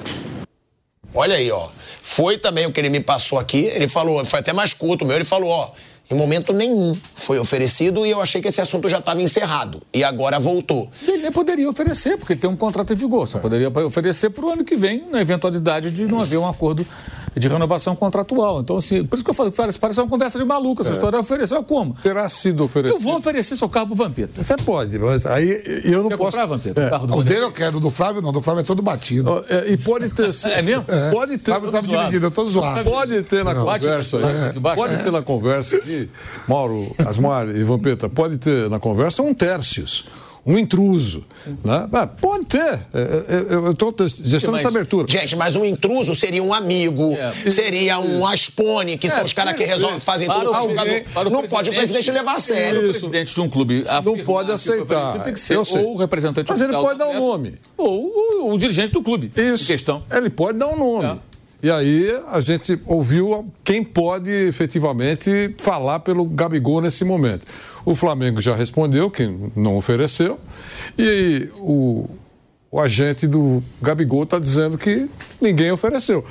Olha 1.15 1.37
aí, 1.37 1.51
ó. 1.51 1.69
Foi 2.03 2.37
também 2.37 2.67
o 2.67 2.73
que 2.73 2.81
ele 2.81 2.91
me 2.91 3.01
passou 3.01 3.39
aqui. 3.39 3.67
Ele 3.67 3.89
falou, 3.89 4.25
foi 4.25 4.41
até 4.41 4.53
mais 4.53 4.75
curto 4.75 5.05
o 5.05 5.07
meu. 5.07 5.17
Ele 5.17 5.25
falou, 5.25 5.49
ó. 5.51 5.71
Em 6.11 6.15
momento 6.15 6.53
nenhum 6.53 6.95
foi 7.15 7.39
oferecido 7.39 8.05
e 8.05 8.11
eu 8.11 8.21
achei 8.21 8.43
que 8.43 8.49
esse 8.49 8.61
assunto 8.61 8.89
já 8.89 8.99
estava 8.99 9.23
encerrado. 9.23 9.81
E 9.93 10.05
agora 10.05 10.39
voltou. 10.39 10.91
Ele 11.07 11.31
poderia 11.31 11.67
oferecer, 11.67 12.19
porque 12.19 12.37
tem 12.37 12.49
um 12.49 12.57
contrato 12.57 12.93
em 12.93 12.97
vigor. 12.97 13.27
Só 13.27 13.39
poderia 13.39 13.71
oferecer 13.71 14.29
para 14.29 14.45
o 14.45 14.51
ano 14.51 14.65
que 14.65 14.77
vem, 14.77 15.07
na 15.11 15.23
eventualidade 15.23 15.91
de 15.91 16.05
não 16.05 16.21
haver 16.21 16.37
um 16.37 16.47
acordo 16.47 16.87
de 17.37 17.49
renovação 17.49 17.97
contratual. 17.97 18.61
Então, 18.61 18.77
assim, 18.77 19.05
por 19.05 19.17
isso 19.17 19.25
que 19.25 19.31
eu 19.31 19.35
falo 19.35 19.51
que 19.51 19.57
parece, 19.57 19.79
parece 19.79 20.01
uma 20.01 20.09
conversa 20.09 20.39
de 20.39 20.45
maluco. 20.45 20.83
Essa 20.83 20.93
história 20.93 21.19
ofereceu 21.19 21.63
como? 21.63 21.95
Terá 22.03 22.29
sido 22.29 22.61
Eu 22.63 22.67
oferecido. 22.67 23.03
vou 23.03 23.17
oferecer 23.17 23.57
seu 23.57 23.69
carro 23.69 23.89
pro 23.89 23.97
Vampeta. 23.97 24.43
Você 24.43 24.57
pode, 24.57 24.99
mas 24.99 25.27
aí 25.27 25.83
eu 25.85 26.03
não 26.03 26.09
Quer 26.09 26.17
posso. 26.17 26.31
comprar, 26.33 26.47
Vampeta? 26.47 26.81
É. 26.83 26.87
O 26.87 26.91
carro 26.91 27.07
do 27.07 27.13
O 27.13 27.17
Vampeta? 27.17 27.35
dele 27.35 27.45
eu 27.47 27.53
quero, 27.53 27.81
do 27.81 27.91
Flávio 27.91 28.23
não. 28.23 28.33
Do 28.33 28.41
Flávio 28.41 28.61
é 28.61 28.65
todo 28.65 28.83
batido. 28.83 29.45
É, 29.49 29.73
E 29.73 29.77
pode 29.77 30.09
ter. 30.11 30.31
É 30.51 30.63
mesmo? 30.63 30.85
Pode 31.13 31.39
ter. 31.39 31.51
Flávio 31.53 31.71
sabe 31.71 31.87
zoado. 31.89 32.01
dirigir, 32.03 32.23
eu 32.23 32.31
tô 32.31 32.45
zoado. 32.47 32.85
Pode 32.85 33.23
ter 33.25 33.45
na 33.45 33.55
Bate- 33.55 33.85
conversa 33.85 34.19
aí. 34.19 34.61
Pode 34.77 34.97
ter 35.03 35.11
na 35.13 35.23
conversa 35.23 35.77
aqui, 35.77 36.09
Mauro, 36.49 36.95
Asmar 37.07 37.49
e 37.49 37.63
Vampeta, 37.65 38.09
pode 38.09 38.39
ter 38.39 38.69
na 38.71 38.79
conversa 38.79 39.23
um 39.23 39.33
tércios. 39.35 40.07
Um 40.47 40.59
intruso. 40.59 41.25
Né? 41.65 41.89
Ah, 41.93 42.07
pode 42.07 42.45
ter. 42.47 42.61
É, 42.61 42.81
é, 42.93 43.55
Eu 43.55 43.71
estou 43.71 43.95
gestando 44.07 44.57
essa 44.59 44.69
abertura. 44.69 45.07
Gente, 45.09 45.35
mas 45.37 45.57
um 45.57 45.65
intruso 45.65 46.15
seria 46.15 46.43
um 46.43 46.53
amigo, 46.53 47.15
É. 47.15 47.49
seria 47.49 47.99
um 47.99 48.27
Aspone, 48.27 48.99
que 48.99 49.09
são 49.09 49.21
É, 49.21 49.25
os 49.25 49.33
caras 49.33 49.55
que 49.55 49.65
resolvem, 49.65 49.99
fazem 50.01 50.27
Para 50.27 50.41
tudo 50.41 50.51
o 50.51 50.69
jogador. 50.69 51.03
para 51.15 51.29
o 51.29 51.33
Não 51.33 51.49
pode 51.49 51.71
o 51.71 51.75
presidente 51.75 52.11
levar 52.11 52.35
a 52.35 52.39
sério. 52.39 52.81
O 52.81 52.91
presidente 52.91 53.35
de 53.35 53.41
um 53.41 53.49
clube 53.49 53.85
afirmar 53.89 54.25
pode 54.25 54.53
aceitar. 54.53 55.23
Tem 55.25 55.33
que 55.33 55.41
ser 55.41 55.57
ou 55.57 55.95
o 55.95 55.97
representante 55.97 56.51
Mas 56.51 56.61
ele 56.61 56.73
pode 56.73 56.99
dar 56.99 57.09
um 57.09 57.19
nome. 57.19 57.55
Ou 57.77 58.13
o, 58.43 58.53
o 58.53 58.59
dirigente 58.59 58.93
do 58.93 59.03
clube. 59.03 59.33
Isso. 59.35 59.65
Em 59.65 59.67
questão. 59.67 60.03
Ele 60.11 60.29
pode 60.29 60.59
dar 60.59 60.69
um 60.69 60.77
nome. 60.79 61.21
E 61.65 61.71
aí 61.71 62.11
a 62.31 62.41
gente 62.41 62.79
ouviu 62.85 63.51
quem 63.65 63.83
pode 63.83 64.31
efetivamente 64.31 65.55
falar 65.57 66.01
pelo 66.01 66.27
Gabigol 66.27 66.83
nesse 66.83 67.07
momento. 67.07 67.47
O 67.87 67.95
Flamengo 67.95 68.39
já 68.39 68.55
respondeu 68.55 69.11
que 69.11 69.27
não 69.57 69.75
ofereceu. 69.75 70.39
E 70.99 71.49
o, 71.57 72.07
o 72.71 72.79
agente 72.79 73.27
do 73.27 73.63
Gabigol 73.81 74.25
está 74.25 74.39
dizendo 74.39 74.77
que 74.77 75.09
ninguém 75.41 75.73
ofereceu. 75.73 76.23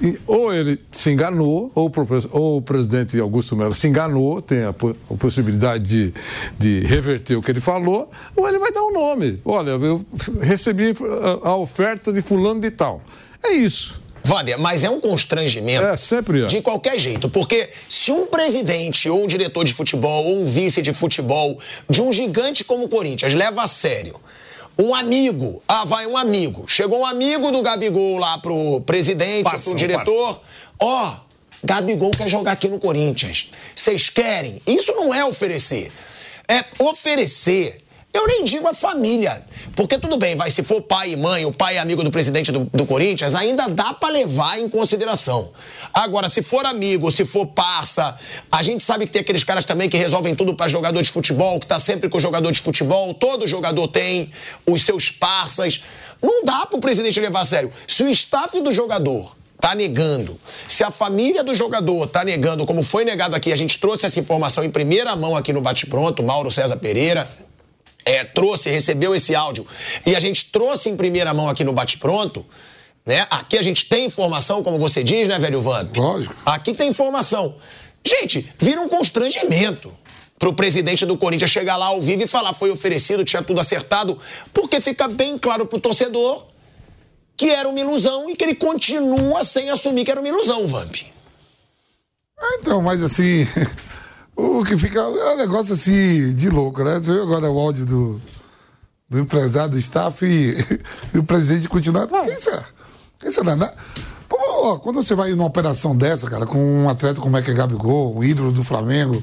E 0.00 0.16
ou 0.24 0.54
ele 0.54 0.80
se 0.92 1.10
enganou, 1.10 1.72
ou 1.74 1.88
o, 1.88 1.92
ou 2.30 2.56
o 2.58 2.62
presidente 2.62 3.18
Augusto 3.18 3.56
Melo 3.56 3.74
se 3.74 3.88
enganou, 3.88 4.40
tem 4.40 4.62
a, 4.62 4.68
a 4.68 5.14
possibilidade 5.16 5.82
de, 5.82 6.14
de 6.56 6.86
reverter 6.86 7.34
o 7.34 7.42
que 7.42 7.50
ele 7.50 7.60
falou, 7.60 8.08
ou 8.36 8.48
ele 8.48 8.60
vai 8.60 8.70
dar 8.70 8.84
um 8.84 8.92
nome. 8.92 9.40
Olha, 9.44 9.70
eu 9.70 10.06
recebi 10.40 10.94
a, 11.42 11.48
a 11.48 11.56
oferta 11.56 12.12
de 12.12 12.22
fulano 12.22 12.60
de 12.60 12.70
tal. 12.70 13.02
É 13.42 13.54
isso. 13.54 14.06
Wander, 14.28 14.58
mas 14.58 14.84
é 14.84 14.90
um 14.90 15.00
constrangimento. 15.00 15.84
É, 15.84 15.96
sempre 15.96 16.42
é. 16.42 16.46
De 16.46 16.60
qualquer 16.60 16.98
jeito, 16.98 17.28
porque 17.28 17.68
se 17.88 18.12
um 18.12 18.26
presidente 18.26 19.08
ou 19.08 19.24
um 19.24 19.26
diretor 19.26 19.64
de 19.64 19.72
futebol 19.72 20.24
ou 20.24 20.42
um 20.42 20.44
vice 20.44 20.82
de 20.82 20.92
futebol 20.92 21.58
de 21.88 22.02
um 22.02 22.12
gigante 22.12 22.64
como 22.64 22.84
o 22.84 22.88
Corinthians 22.88 23.34
leva 23.34 23.62
a 23.62 23.66
sério 23.66 24.20
um 24.78 24.94
amigo, 24.94 25.60
ah, 25.66 25.84
vai 25.84 26.06
um 26.06 26.16
amigo, 26.16 26.64
chegou 26.68 27.00
um 27.00 27.06
amigo 27.06 27.50
do 27.50 27.60
Gabigol 27.62 28.18
lá 28.18 28.38
pro 28.38 28.80
presidente, 28.82 29.50
pro 29.50 29.74
diretor, 29.74 30.40
ó, 30.78 31.16
Gabigol 31.64 32.12
quer 32.12 32.28
jogar 32.28 32.52
aqui 32.52 32.68
no 32.68 32.78
Corinthians. 32.78 33.50
Vocês 33.74 34.08
querem? 34.08 34.60
Isso 34.66 34.94
não 34.94 35.12
é 35.12 35.24
oferecer. 35.24 35.90
É 36.46 36.64
oferecer. 36.78 37.82
Eu 38.14 38.26
nem 38.26 38.44
digo 38.44 38.68
a 38.68 38.72
família. 38.72 39.44
Porque 39.78 39.96
tudo 39.96 40.18
bem, 40.18 40.34
vai, 40.34 40.50
se 40.50 40.64
for 40.64 40.82
pai 40.82 41.12
e 41.12 41.16
mãe, 41.16 41.46
o 41.46 41.52
pai 41.52 41.76
é 41.76 41.78
amigo 41.78 42.02
do 42.02 42.10
presidente 42.10 42.50
do, 42.50 42.68
do 42.74 42.84
Corinthians, 42.84 43.36
ainda 43.36 43.68
dá 43.68 43.94
pra 43.94 44.08
levar 44.08 44.58
em 44.58 44.68
consideração. 44.68 45.52
Agora, 45.94 46.28
se 46.28 46.42
for 46.42 46.66
amigo, 46.66 47.12
se 47.12 47.24
for 47.24 47.46
parça, 47.46 48.18
a 48.50 48.60
gente 48.60 48.82
sabe 48.82 49.06
que 49.06 49.12
tem 49.12 49.20
aqueles 49.20 49.44
caras 49.44 49.64
também 49.64 49.88
que 49.88 49.96
resolvem 49.96 50.34
tudo 50.34 50.56
pra 50.56 50.66
jogador 50.66 51.00
de 51.00 51.08
futebol, 51.08 51.60
que 51.60 51.66
tá 51.68 51.78
sempre 51.78 52.08
com 52.08 52.18
o 52.18 52.20
jogador 52.20 52.50
de 52.50 52.58
futebol, 52.58 53.14
todo 53.14 53.46
jogador 53.46 53.86
tem 53.86 54.32
os 54.68 54.82
seus 54.82 55.12
parças. 55.12 55.84
Não 56.20 56.44
dá 56.44 56.66
pro 56.66 56.80
presidente 56.80 57.20
levar 57.20 57.42
a 57.42 57.44
sério. 57.44 57.72
Se 57.86 58.02
o 58.02 58.10
staff 58.10 58.60
do 58.60 58.72
jogador 58.72 59.32
tá 59.60 59.76
negando, 59.76 60.36
se 60.66 60.82
a 60.82 60.90
família 60.90 61.44
do 61.44 61.54
jogador 61.54 62.08
tá 62.08 62.24
negando, 62.24 62.66
como 62.66 62.82
foi 62.82 63.04
negado 63.04 63.36
aqui, 63.36 63.52
a 63.52 63.56
gente 63.56 63.78
trouxe 63.78 64.06
essa 64.06 64.18
informação 64.18 64.64
em 64.64 64.70
primeira 64.70 65.14
mão 65.14 65.36
aqui 65.36 65.52
no 65.52 65.60
Bate 65.60 65.86
Pronto, 65.86 66.20
Mauro 66.20 66.50
César 66.50 66.78
Pereira, 66.78 67.30
é, 68.08 68.24
trouxe, 68.24 68.70
recebeu 68.70 69.14
esse 69.14 69.34
áudio 69.34 69.66
e 70.06 70.16
a 70.16 70.20
gente 70.20 70.46
trouxe 70.46 70.88
em 70.88 70.96
primeira 70.96 71.34
mão 71.34 71.46
aqui 71.46 71.62
no 71.62 71.74
Bate 71.74 71.98
Pronto, 71.98 72.44
né? 73.04 73.26
Aqui 73.30 73.58
a 73.58 73.62
gente 73.62 73.84
tem 73.84 74.06
informação, 74.06 74.62
como 74.62 74.78
você 74.78 75.04
diz, 75.04 75.28
né, 75.28 75.38
velho 75.38 75.60
Vamp? 75.60 75.94
Lógico. 75.94 76.34
Aqui 76.46 76.72
tem 76.72 76.88
informação. 76.88 77.56
Gente, 78.02 78.50
vira 78.58 78.80
um 78.80 78.88
constrangimento 78.88 79.94
pro 80.38 80.54
presidente 80.54 81.04
do 81.04 81.18
Corinthians 81.18 81.50
chegar 81.50 81.76
lá 81.76 81.86
ao 81.86 82.00
vivo 82.00 82.22
e 82.22 82.26
falar 82.26 82.54
foi 82.54 82.70
oferecido, 82.70 83.24
tinha 83.24 83.42
tudo 83.42 83.60
acertado, 83.60 84.18
porque 84.54 84.80
fica 84.80 85.06
bem 85.06 85.36
claro 85.36 85.66
pro 85.66 85.78
torcedor 85.78 86.46
que 87.36 87.50
era 87.50 87.68
uma 87.68 87.78
ilusão 87.78 88.30
e 88.30 88.34
que 88.34 88.42
ele 88.42 88.54
continua 88.54 89.44
sem 89.44 89.68
assumir 89.68 90.04
que 90.04 90.10
era 90.10 90.18
uma 90.18 90.28
ilusão, 90.28 90.66
Vamp. 90.66 90.96
Ah, 92.40 92.58
então, 92.60 92.80
mas 92.80 93.02
assim, 93.02 93.46
o 94.38 94.64
que 94.64 94.78
fica 94.78 95.00
é 95.00 95.34
um 95.34 95.36
negócio 95.36 95.74
assim 95.74 96.32
de 96.34 96.48
louco, 96.48 96.84
né? 96.84 96.94
Você 96.94 97.12
viu 97.12 97.22
agora 97.24 97.50
o 97.50 97.58
áudio 97.58 97.84
do, 97.84 98.20
do 99.10 99.18
empresário 99.18 99.72
do 99.72 99.78
staff 99.78 100.24
e, 100.24 100.56
e 101.12 101.18
o 101.18 101.24
presidente 101.24 101.68
continua. 101.68 102.06
Quem 102.06 102.36
será? 102.36 102.64
Quem 103.18 103.30
será? 103.32 103.56
Né? 103.56 103.68
Pô, 104.28 104.78
quando 104.78 105.02
você 105.02 105.16
vai 105.16 105.32
numa 105.32 105.46
operação 105.46 105.96
dessa, 105.96 106.30
cara, 106.30 106.46
com 106.46 106.58
um 106.84 106.88
atleta 106.88 107.20
como 107.20 107.36
é 107.36 107.42
que 107.42 107.50
é 107.50 107.54
Gabigol, 107.54 108.16
o 108.16 108.22
ídolo 108.22 108.52
do 108.52 108.62
Flamengo, 108.62 109.20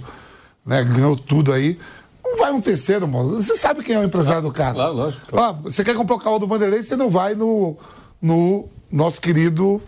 né? 0.65 0.83
Ganhou 0.83 1.15
tudo 1.15 1.53
aí. 1.53 1.79
Não 2.21 2.37
vai 2.37 2.51
um 2.51 2.59
terceiro, 2.59 3.07
mano. 3.07 3.41
Você 3.41 3.55
sabe 3.55 3.83
quem 3.83 3.95
é 3.95 3.99
o 3.99 4.03
empresário 4.03 4.41
do 4.41 4.51
cara. 4.51 4.73
claro, 4.73 4.95
lógico, 4.95 5.39
Ah, 5.39 5.53
você 5.53 5.81
quer 5.81 5.95
comprar 5.95 6.17
o 6.17 6.19
carro 6.19 6.39
do 6.39 6.47
Vanderlei, 6.47 6.83
você 6.83 6.97
não 6.97 7.09
vai 7.09 7.35
no, 7.35 7.77
no 8.21 8.67
nosso 8.91 9.21
querido 9.21 9.81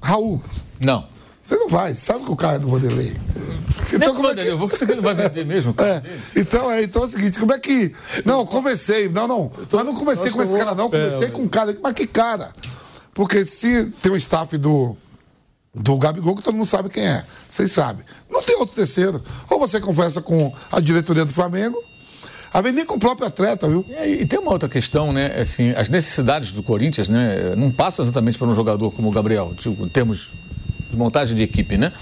Raul. 0.00 0.42
Não. 0.80 1.11
Você 1.44 1.56
não 1.56 1.68
vai, 1.68 1.92
você 1.92 2.00
sabe 2.00 2.24
que 2.24 2.30
o 2.30 2.36
carro 2.36 2.54
é 2.54 2.58
do 2.60 2.68
Vanderlei. 2.68 3.12
Então, 3.92 4.14
como 4.14 4.28
é 4.28 4.34
que- 4.34 4.42
Eu 4.42 4.56
vou 4.56 4.68
conseguir, 4.68 4.94
não 4.94 5.02
vai 5.02 5.12
vender 5.14 5.44
mesmo. 5.44 5.74
É, 5.82 6.00
então, 6.36 6.70
é, 6.70 6.82
então 6.84 7.02
é 7.02 7.04
o 7.04 7.08
seguinte, 7.08 7.38
como 7.38 7.52
é 7.52 7.58
que. 7.58 7.92
Não, 8.24 8.46
conversei. 8.46 9.08
Não, 9.08 9.26
não. 9.26 9.50
Mas 9.72 9.84
não 9.84 9.94
conversei 9.94 10.30
com 10.30 10.42
esse 10.42 10.56
cara, 10.56 10.74
não. 10.74 10.84
Conversei 10.88 11.28
com 11.30 11.42
um 11.42 11.48
cara. 11.48 11.76
Mas 11.82 11.92
que 11.94 12.06
cara? 12.06 12.50
Porque 13.12 13.44
se 13.44 13.86
tem 14.00 14.12
um 14.12 14.16
staff 14.16 14.56
do. 14.56 14.96
Do 15.74 15.96
Gabigol, 15.96 16.36
que 16.36 16.42
todo 16.42 16.54
mundo 16.54 16.66
sabe 16.68 16.90
quem 16.90 17.02
é. 17.02 17.24
Vocês 17.48 17.72
sabem. 17.72 18.04
Não 18.30 18.42
tem 18.42 18.56
outro 18.56 18.76
terceiro. 18.76 19.22
Ou 19.50 19.58
você 19.58 19.80
conversa 19.80 20.20
com 20.20 20.52
a 20.70 20.78
diretoria 20.80 21.24
do 21.24 21.32
Flamengo, 21.32 21.82
às 22.52 22.60
vezes 22.62 22.76
nem 22.76 22.84
com 22.84 22.96
o 22.96 23.00
próprio 23.00 23.26
atleta, 23.26 23.66
viu? 23.66 23.82
E, 23.88 23.94
aí, 23.94 24.20
e 24.20 24.26
tem 24.26 24.38
uma 24.38 24.52
outra 24.52 24.68
questão, 24.68 25.14
né? 25.14 25.34
Assim, 25.40 25.70
as 25.70 25.88
necessidades 25.88 26.52
do 26.52 26.62
Corinthians, 26.62 27.08
né? 27.08 27.56
Não 27.56 27.72
passam 27.72 28.04
exatamente 28.04 28.36
para 28.36 28.46
um 28.48 28.54
jogador 28.54 28.90
como 28.90 29.08
o 29.08 29.10
Gabriel, 29.12 29.54
tipo, 29.56 29.86
em 29.86 29.88
termos 29.88 30.32
de 30.92 30.96
montagem 30.98 31.34
de 31.34 31.42
equipe, 31.42 31.76
né? 31.76 31.92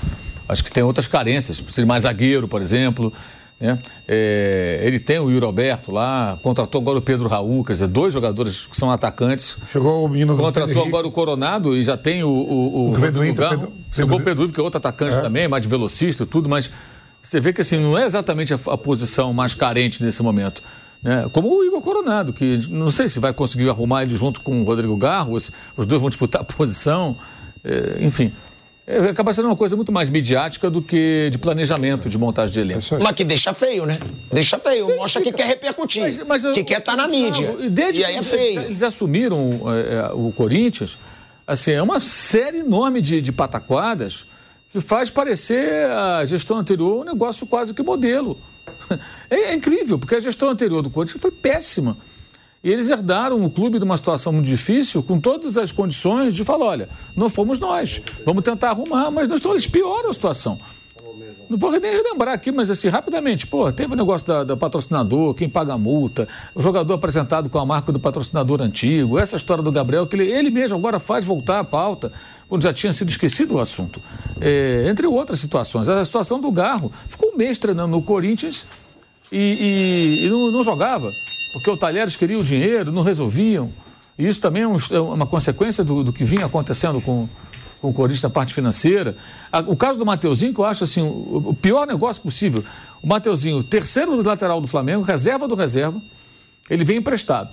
Acho 0.48 0.62
que 0.64 0.70
tem 0.70 0.82
outras 0.82 1.06
carências, 1.06 1.60
precisa 1.60 1.82
de 1.82 1.88
mais 1.88 2.02
zagueiro, 2.02 2.46
por 2.48 2.60
exemplo. 2.60 3.12
Né? 3.60 3.78
É, 4.08 4.80
ele 4.84 4.98
tem 4.98 5.18
o 5.18 5.30
Yuri 5.30 5.44
Alberto 5.44 5.92
lá, 5.92 6.38
contratou 6.42 6.80
agora 6.80 6.98
o 6.98 7.02
Pedro 7.02 7.28
Raul, 7.28 7.62
quer 7.64 7.74
dizer, 7.74 7.86
dois 7.88 8.12
jogadores 8.12 8.66
que 8.66 8.76
são 8.76 8.90
atacantes. 8.90 9.56
Chegou 9.70 10.04
o 10.04 10.08
menino 10.08 10.34
do 10.34 10.42
Contratou 10.42 10.68
Pedro 10.74 10.88
agora 10.88 11.06
o 11.06 11.10
Coronado 11.10 11.76
e 11.76 11.84
já 11.84 11.96
tem 11.96 12.24
o, 12.24 12.28
o, 12.28 12.88
o, 12.88 12.94
do 12.94 13.00
Rodrigo 13.00 13.24
Inter, 13.24 13.34
Garro. 13.34 13.58
Pedro- 13.60 13.72
Chegou 13.92 14.08
Pedro- 14.18 14.22
o 14.22 14.24
Pedro 14.24 14.44
Ivo, 14.44 14.52
que 14.54 14.60
é 14.60 14.62
outro 14.62 14.78
atacante 14.78 15.14
É. 15.16 15.20
também, 15.20 15.46
mais 15.46 15.62
de 15.62 15.68
velocista 15.68 16.22
e 16.22 16.26
tudo, 16.26 16.48
mas 16.48 16.70
você 17.22 17.38
vê 17.38 17.52
que 17.52 17.60
assim, 17.60 17.78
não 17.78 17.96
é 17.98 18.04
exatamente 18.06 18.54
a, 18.54 18.58
a 18.68 18.78
posição 18.78 19.32
mais 19.34 19.52
carente 19.54 20.02
nesse 20.02 20.22
momento. 20.22 20.62
Né? 21.02 21.28
Como 21.32 21.48
o 21.54 21.62
Igor 21.64 21.82
Coronado, 21.82 22.32
que 22.32 22.66
não 22.70 22.90
sei 22.90 23.08
se 23.10 23.20
vai 23.20 23.32
conseguir 23.32 23.68
arrumar 23.68 24.02
ele 24.02 24.16
junto 24.16 24.40
com 24.40 24.62
o 24.62 24.64
Rodrigo 24.64 24.96
Garro, 24.96 25.34
os, 25.34 25.52
os 25.76 25.84
dois 25.86 26.00
vão 26.00 26.08
disputar 26.08 26.40
a 26.40 26.44
posição, 26.50 27.14
é, 27.62 27.98
enfim. 28.04 28.32
É, 28.92 29.10
acaba 29.10 29.32
sendo 29.32 29.46
uma 29.46 29.56
coisa 29.56 29.76
muito 29.76 29.92
mais 29.92 30.08
midiática 30.08 30.68
do 30.68 30.82
que 30.82 31.28
de 31.30 31.38
planejamento 31.38 32.08
de 32.08 32.18
montagem 32.18 32.52
de 32.52 32.60
elenco. 32.60 32.80
Mas 33.00 33.14
que 33.14 33.22
deixa 33.24 33.52
feio, 33.54 33.86
né? 33.86 33.98
Deixa 34.32 34.58
feio. 34.58 34.96
Mostra 34.96 35.22
que 35.22 35.32
quer 35.32 35.46
repercutir. 35.46 36.02
Mas- 36.02 36.26
mas 36.26 36.44
eu- 36.44 36.52
que 36.52 36.64
quer 36.64 36.78
estar 36.78 36.96
na 36.96 37.06
mídia. 37.06 37.56
E, 37.60 37.68
desde 37.68 38.00
e 38.00 38.04
aí 38.04 38.14
é 38.14 38.16
eles- 38.16 38.28
feio. 38.30 38.60
Eles 38.62 38.82
assumiram 38.82 39.60
é, 39.66 39.94
é, 40.10 40.12
o 40.12 40.32
Corinthians, 40.32 40.98
assim, 41.46 41.70
é 41.72 41.82
uma 41.82 42.00
série 42.00 42.58
enorme 42.58 43.00
de, 43.00 43.22
de 43.22 43.30
pataquadas 43.30 44.24
que 44.72 44.80
faz 44.80 45.10
parecer 45.10 45.86
a 45.90 46.24
gestão 46.24 46.56
anterior 46.58 47.00
um 47.02 47.04
negócio 47.04 47.46
quase 47.46 47.72
que 47.74 47.82
modelo. 47.82 48.36
É, 49.30 49.52
é 49.52 49.54
incrível, 49.54 49.98
porque 49.98 50.16
a 50.16 50.20
gestão 50.20 50.48
anterior 50.48 50.82
do 50.82 50.90
Corinthians 50.90 51.20
foi 51.20 51.30
péssima. 51.30 51.96
E 52.62 52.70
eles 52.70 52.90
herdaram 52.90 53.42
o 53.42 53.50
clube 53.50 53.78
de 53.78 53.84
uma 53.84 53.96
situação 53.96 54.34
muito 54.34 54.44
difícil, 54.44 55.02
com 55.02 55.18
todas 55.18 55.56
as 55.56 55.72
condições 55.72 56.34
de 56.34 56.44
falar: 56.44 56.66
olha, 56.66 56.88
não 57.16 57.28
fomos 57.30 57.58
nós, 57.58 58.02
vamos 58.24 58.42
tentar 58.42 58.70
arrumar, 58.70 59.10
mas 59.10 59.28
nós 59.28 59.38
estamos, 59.38 59.66
pioram 59.66 60.10
a 60.10 60.12
situação. 60.12 60.58
não 61.48 61.56
vou 61.56 61.70
nem 61.70 61.90
relembrar 61.90 62.34
aqui, 62.34 62.52
mas 62.52 62.70
assim, 62.70 62.88
rapidamente, 62.88 63.46
pô, 63.46 63.72
teve 63.72 63.94
o 63.94 63.96
negócio 63.96 64.26
da, 64.26 64.44
da 64.44 64.56
patrocinador, 64.58 65.32
quem 65.32 65.48
paga 65.48 65.72
a 65.72 65.78
multa, 65.78 66.28
o 66.54 66.60
jogador 66.60 66.92
apresentado 66.92 67.48
com 67.48 67.58
a 67.58 67.64
marca 67.64 67.90
do 67.92 67.98
patrocinador 67.98 68.60
antigo, 68.60 69.18
essa 69.18 69.38
história 69.38 69.62
do 69.62 69.72
Gabriel, 69.72 70.06
que 70.06 70.14
ele, 70.14 70.30
ele 70.30 70.50
mesmo 70.50 70.76
agora 70.76 70.98
faz 70.98 71.24
voltar 71.24 71.60
a 71.60 71.64
pauta, 71.64 72.12
quando 72.46 72.62
já 72.62 72.74
tinha 72.74 72.92
sido 72.92 73.08
esquecido 73.08 73.54
o 73.54 73.58
assunto. 73.58 74.02
É, 74.38 74.84
entre 74.86 75.06
outras 75.06 75.40
situações. 75.40 75.88
A 75.88 76.04
situação 76.04 76.38
do 76.38 76.50
Garro 76.52 76.92
ficou 77.08 77.30
um 77.32 77.36
mês 77.38 77.58
treinando 77.58 77.88
no 77.88 78.02
Corinthians 78.02 78.66
e, 79.32 80.18
e, 80.20 80.26
e 80.26 80.28
não, 80.28 80.50
não 80.50 80.62
jogava, 80.62 81.10
porque 81.52 81.70
o 81.70 81.76
Talheres 81.76 82.16
queria 82.16 82.38
o 82.38 82.44
dinheiro, 82.44 82.92
não 82.92 83.02
resolviam. 83.02 83.70
E 84.18 84.28
isso 84.28 84.40
também 84.40 84.62
é, 84.62 84.94
é 84.94 85.00
uma 85.00 85.26
consequência 85.26 85.82
do, 85.82 86.04
do 86.04 86.12
que 86.12 86.24
vinha 86.24 86.46
acontecendo 86.46 87.00
com, 87.00 87.28
com 87.80 87.88
o 87.88 87.92
Corinthians 87.92 88.22
na 88.22 88.30
parte 88.30 88.52
financeira. 88.52 89.16
O 89.66 89.76
caso 89.76 89.98
do 89.98 90.06
Mateuzinho, 90.06 90.52
que 90.52 90.60
eu 90.60 90.64
acho 90.64 90.84
assim, 90.84 91.02
o 91.02 91.54
pior 91.54 91.86
negócio 91.86 92.22
possível. 92.22 92.62
O 93.02 93.06
Mateuzinho, 93.06 93.62
terceiro 93.62 94.22
lateral 94.22 94.60
do 94.60 94.68
Flamengo, 94.68 95.02
reserva 95.02 95.48
do 95.48 95.54
reserva, 95.54 96.00
ele 96.68 96.84
vem 96.84 96.98
emprestado. 96.98 97.50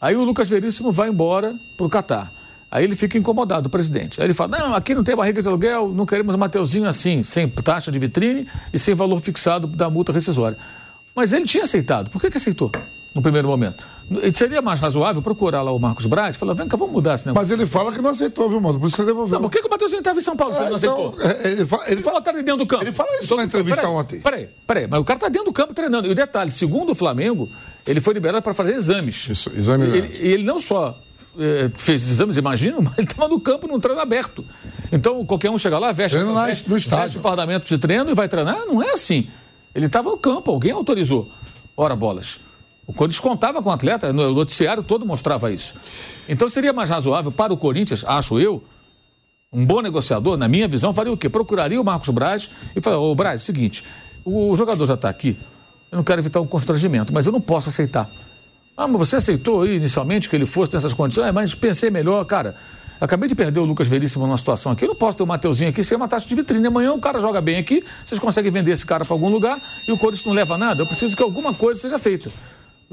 Aí 0.00 0.14
o 0.16 0.22
Lucas 0.22 0.48
Veríssimo 0.48 0.92
vai 0.92 1.08
embora 1.08 1.56
para 1.76 1.86
o 1.86 1.88
Catar. 1.88 2.32
Aí 2.70 2.84
ele 2.84 2.96
fica 2.96 3.18
incomodado, 3.18 3.66
o 3.66 3.70
presidente. 3.70 4.20
Aí 4.20 4.26
ele 4.26 4.34
fala: 4.34 4.58
não, 4.58 4.74
aqui 4.74 4.94
não 4.94 5.04
tem 5.04 5.14
barriga 5.14 5.42
de 5.42 5.46
aluguel, 5.46 5.92
não 5.92 6.06
queremos 6.06 6.34
o 6.34 6.38
Mateuzinho 6.38 6.88
assim, 6.88 7.22
sem 7.22 7.48
taxa 7.48 7.92
de 7.92 7.98
vitrine 7.98 8.48
e 8.72 8.78
sem 8.78 8.94
valor 8.94 9.20
fixado 9.20 9.66
da 9.66 9.90
multa 9.90 10.12
rescisória. 10.12 10.56
Mas 11.14 11.32
ele 11.32 11.44
tinha 11.44 11.64
aceitado. 11.64 12.10
Por 12.10 12.20
que, 12.20 12.30
que 12.30 12.38
aceitou? 12.38 12.72
No 13.14 13.20
primeiro 13.20 13.46
momento. 13.48 13.86
Seria 14.32 14.62
mais 14.62 14.80
razoável 14.80 15.20
procurar 15.22 15.62
lá 15.62 15.70
o 15.70 15.78
Marcos 15.78 16.06
Braz 16.06 16.34
e 16.34 16.38
falar, 16.38 16.54
vem 16.54 16.66
cá, 16.66 16.76
vamos 16.76 16.92
mudar 16.94 17.14
esse 17.14 17.26
negócio. 17.26 17.48
Mas 17.48 17.58
ele 17.58 17.66
fala 17.68 17.92
que 17.92 18.00
não 18.00 18.10
aceitou, 18.10 18.48
viu, 18.48 18.60
mano? 18.60 18.78
Por 18.80 18.86
isso 18.86 18.96
que 18.96 19.02
ele 19.02 19.10
devolveu. 19.10 19.34
Não, 19.34 19.42
por 19.42 19.50
que, 19.50 19.60
que 19.60 19.66
o 19.66 19.70
Matheusinho 19.70 19.98
estava 19.98 20.18
em 20.18 20.22
São 20.22 20.36
Paulo 20.36 20.54
se 20.54 20.60
ele 20.60 20.70
não 20.70 20.76
então, 20.76 21.08
aceitou? 21.08 21.30
é, 21.44 21.52
ele 21.52 21.66
fala, 21.66 21.82
ele 21.88 22.02
fala, 22.02 22.22
ele 22.26 22.42
dentro 22.42 22.56
do 22.58 22.66
campo. 22.66 22.84
Ele 22.84 22.92
fala 22.92 23.08
isso 23.20 23.36
na 23.36 23.44
entrevista 23.44 23.80
peraí, 23.82 23.94
ontem. 23.94 24.20
Peraí, 24.20 24.48
peraí, 24.66 24.86
mas 24.88 25.00
o 25.00 25.04
cara 25.04 25.16
está 25.18 25.28
dentro 25.28 25.46
do 25.46 25.52
campo 25.52 25.74
treinando. 25.74 26.08
E 26.08 26.10
o 26.10 26.14
detalhe, 26.14 26.50
segundo 26.50 26.90
o 26.90 26.94
Flamengo, 26.94 27.48
ele 27.86 28.00
foi 28.00 28.14
liberado 28.14 28.42
para 28.42 28.54
fazer 28.54 28.74
exames. 28.74 29.28
Isso, 29.28 29.50
exame 29.56 29.86
E 29.86 29.98
ele, 29.98 30.18
ele 30.28 30.42
não 30.44 30.58
só 30.60 30.98
eh, 31.38 31.70
fez 31.76 32.02
exames, 32.08 32.36
imagino, 32.36 32.80
mas 32.82 32.98
ele 32.98 33.06
estava 33.06 33.28
no 33.28 33.40
campo 33.40 33.66
num 33.66 33.78
treino 33.80 34.00
aberto. 34.00 34.44
Então, 34.90 35.24
qualquer 35.24 35.50
um 35.50 35.58
chega 35.58 35.78
lá, 35.78 35.92
veste, 35.92 36.16
Treino 36.18 36.34
na- 36.34 36.46
veste, 36.46 36.68
no 36.68 36.74
veste 36.74 36.88
estádio. 36.88 37.18
o 37.18 37.22
fardamento 37.22 37.68
de 37.68 37.78
treino 37.78 38.10
e 38.10 38.14
vai 38.14 38.28
treinar. 38.28 38.64
Não 38.66 38.82
é 38.82 38.92
assim. 38.92 39.28
Ele 39.74 39.86
estava 39.86 40.10
no 40.10 40.16
campo, 40.18 40.50
alguém 40.50 40.72
autorizou. 40.72 41.30
Ora, 41.76 41.96
bolas. 41.96 42.40
O 42.92 42.94
Corinthians 42.94 43.20
contava 43.20 43.62
com 43.62 43.70
o 43.70 43.72
atleta, 43.72 44.12
no 44.12 44.32
noticiário 44.32 44.82
todo 44.82 45.06
mostrava 45.06 45.50
isso. 45.50 45.74
Então 46.28 46.46
seria 46.46 46.74
mais 46.74 46.90
razoável 46.90 47.32
para 47.32 47.50
o 47.50 47.56
Corinthians, 47.56 48.04
acho 48.06 48.38
eu, 48.38 48.62
um 49.50 49.64
bom 49.64 49.80
negociador, 49.80 50.36
na 50.36 50.46
minha 50.46 50.68
visão, 50.68 50.92
faria 50.92 51.10
o 51.10 51.16
quê? 51.16 51.26
Procuraria 51.30 51.80
o 51.80 51.84
Marcos 51.84 52.10
Braz 52.10 52.50
e 52.76 52.82
falaria, 52.82 53.02
ô 53.02 53.14
Braz, 53.14 53.40
é 53.40 53.42
o 53.42 53.46
seguinte, 53.46 53.82
o 54.26 54.54
jogador 54.56 54.84
já 54.84 54.92
está 54.92 55.08
aqui, 55.08 55.38
eu 55.90 55.96
não 55.96 56.04
quero 56.04 56.20
evitar 56.20 56.42
um 56.42 56.46
constrangimento, 56.46 57.14
mas 57.14 57.24
eu 57.24 57.32
não 57.32 57.40
posso 57.40 57.70
aceitar. 57.70 58.10
Ah, 58.76 58.86
mas 58.86 58.98
você 58.98 59.16
aceitou 59.16 59.66
inicialmente 59.66 60.28
que 60.28 60.36
ele 60.36 60.46
fosse 60.46 60.74
nessas 60.74 60.92
condições? 60.92 61.28
É, 61.28 61.32
mas 61.32 61.54
pensei 61.54 61.88
melhor, 61.88 62.22
cara. 62.26 62.54
Acabei 63.00 63.28
de 63.28 63.34
perder 63.34 63.58
o 63.60 63.64
Lucas 63.64 63.86
Veríssimo 63.86 64.26
numa 64.26 64.36
situação 64.36 64.72
aqui. 64.72 64.84
Eu 64.84 64.88
não 64.88 64.94
posso 64.94 65.16
ter 65.16 65.22
o 65.22 65.26
Mateuzinho 65.26 65.70
aqui 65.70 65.82
sem 65.82 65.96
uma 65.96 66.06
taxa 66.06 66.26
de 66.28 66.34
vitrine. 66.34 66.66
Amanhã 66.66 66.92
o 66.92 67.00
cara 67.00 67.20
joga 67.20 67.40
bem 67.40 67.58
aqui, 67.58 67.82
vocês 68.04 68.18
conseguem 68.18 68.50
vender 68.50 68.70
esse 68.70 68.86
cara 68.86 69.04
para 69.04 69.12
algum 69.12 69.28
lugar 69.28 69.58
e 69.88 69.92
o 69.92 69.98
Corinthians 69.98 70.24
não 70.24 70.32
leva 70.32 70.56
nada. 70.56 70.82
Eu 70.82 70.86
preciso 70.86 71.16
que 71.16 71.22
alguma 71.22 71.52
coisa 71.52 71.80
seja 71.80 71.98
feita 71.98 72.30